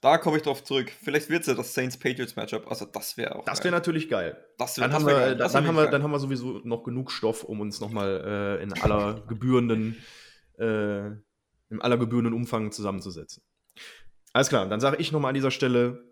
Da 0.00 0.16
komme 0.18 0.36
ich 0.36 0.44
drauf 0.44 0.62
zurück. 0.62 0.90
Vielleicht 1.02 1.28
wird 1.28 1.40
es 1.40 1.48
ja 1.48 1.54
das 1.54 1.74
Saints-Patriots-Matchup. 1.74 2.68
Also, 2.70 2.84
das 2.84 3.16
wäre 3.16 3.34
auch. 3.34 3.44
Das 3.44 3.64
wäre 3.64 3.74
natürlich 3.74 4.08
geil. 4.08 4.36
Das 4.56 4.76
wär- 4.78 4.82
Dann, 4.86 4.90
das 4.92 5.00
haben 5.00 5.06
wir, 5.08 5.14
geil. 5.14 5.28
dann, 5.30 5.38
Das 5.38 5.52
dann, 5.52 5.66
haben 5.66 5.74
wir, 5.76 5.86
dann 5.88 6.02
haben 6.04 6.10
wir 6.12 6.20
sowieso 6.20 6.60
noch 6.62 6.84
genug 6.84 7.10
Stoff, 7.10 7.42
um 7.42 7.60
uns 7.60 7.80
nochmal 7.80 8.58
äh, 8.60 8.62
in 8.62 8.72
aller 8.74 9.20
gebührenden, 9.26 9.96
äh, 10.58 11.06
im 11.70 11.80
aller 11.82 11.96
gebührenden 11.98 12.32
Umfang 12.32 12.70
zusammenzusetzen. 12.70 13.42
Alles 14.32 14.48
klar, 14.50 14.68
dann 14.68 14.78
sage 14.78 14.98
ich 14.98 15.10
nochmal 15.10 15.30
an 15.30 15.34
dieser 15.34 15.50
Stelle 15.50 16.04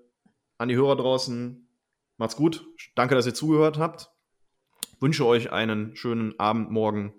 an 0.58 0.68
die 0.68 0.74
Hörer 0.74 0.96
draußen, 0.96 1.68
macht's 2.16 2.34
gut. 2.34 2.66
Danke, 2.96 3.14
dass 3.14 3.26
ihr 3.26 3.34
zugehört 3.34 3.78
habt. 3.78 4.10
Wünsche 5.00 5.26
euch 5.26 5.52
einen 5.52 5.94
schönen 5.94 6.36
Abend, 6.40 6.70
Morgen, 6.72 7.14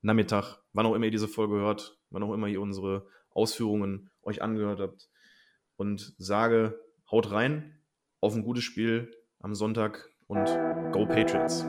Nachmittag, 0.00 0.60
wann 0.72 0.86
auch 0.86 0.94
immer 0.94 1.06
ihr 1.06 1.10
diese 1.10 1.28
Folge 1.28 1.56
hört, 1.56 1.98
wann 2.10 2.22
auch 2.22 2.32
immer 2.32 2.46
ihr 2.46 2.60
unsere 2.62 3.06
Ausführungen 3.36 4.10
euch 4.22 4.42
angehört 4.42 4.80
habt. 4.80 5.08
Und 5.76 6.14
sage, 6.18 6.80
haut 7.10 7.30
rein 7.30 7.78
auf 8.20 8.34
ein 8.34 8.42
gutes 8.42 8.64
Spiel 8.64 9.12
am 9.40 9.54
Sonntag 9.54 10.08
und 10.26 10.46
Go 10.92 11.06
Patriots. 11.06 11.64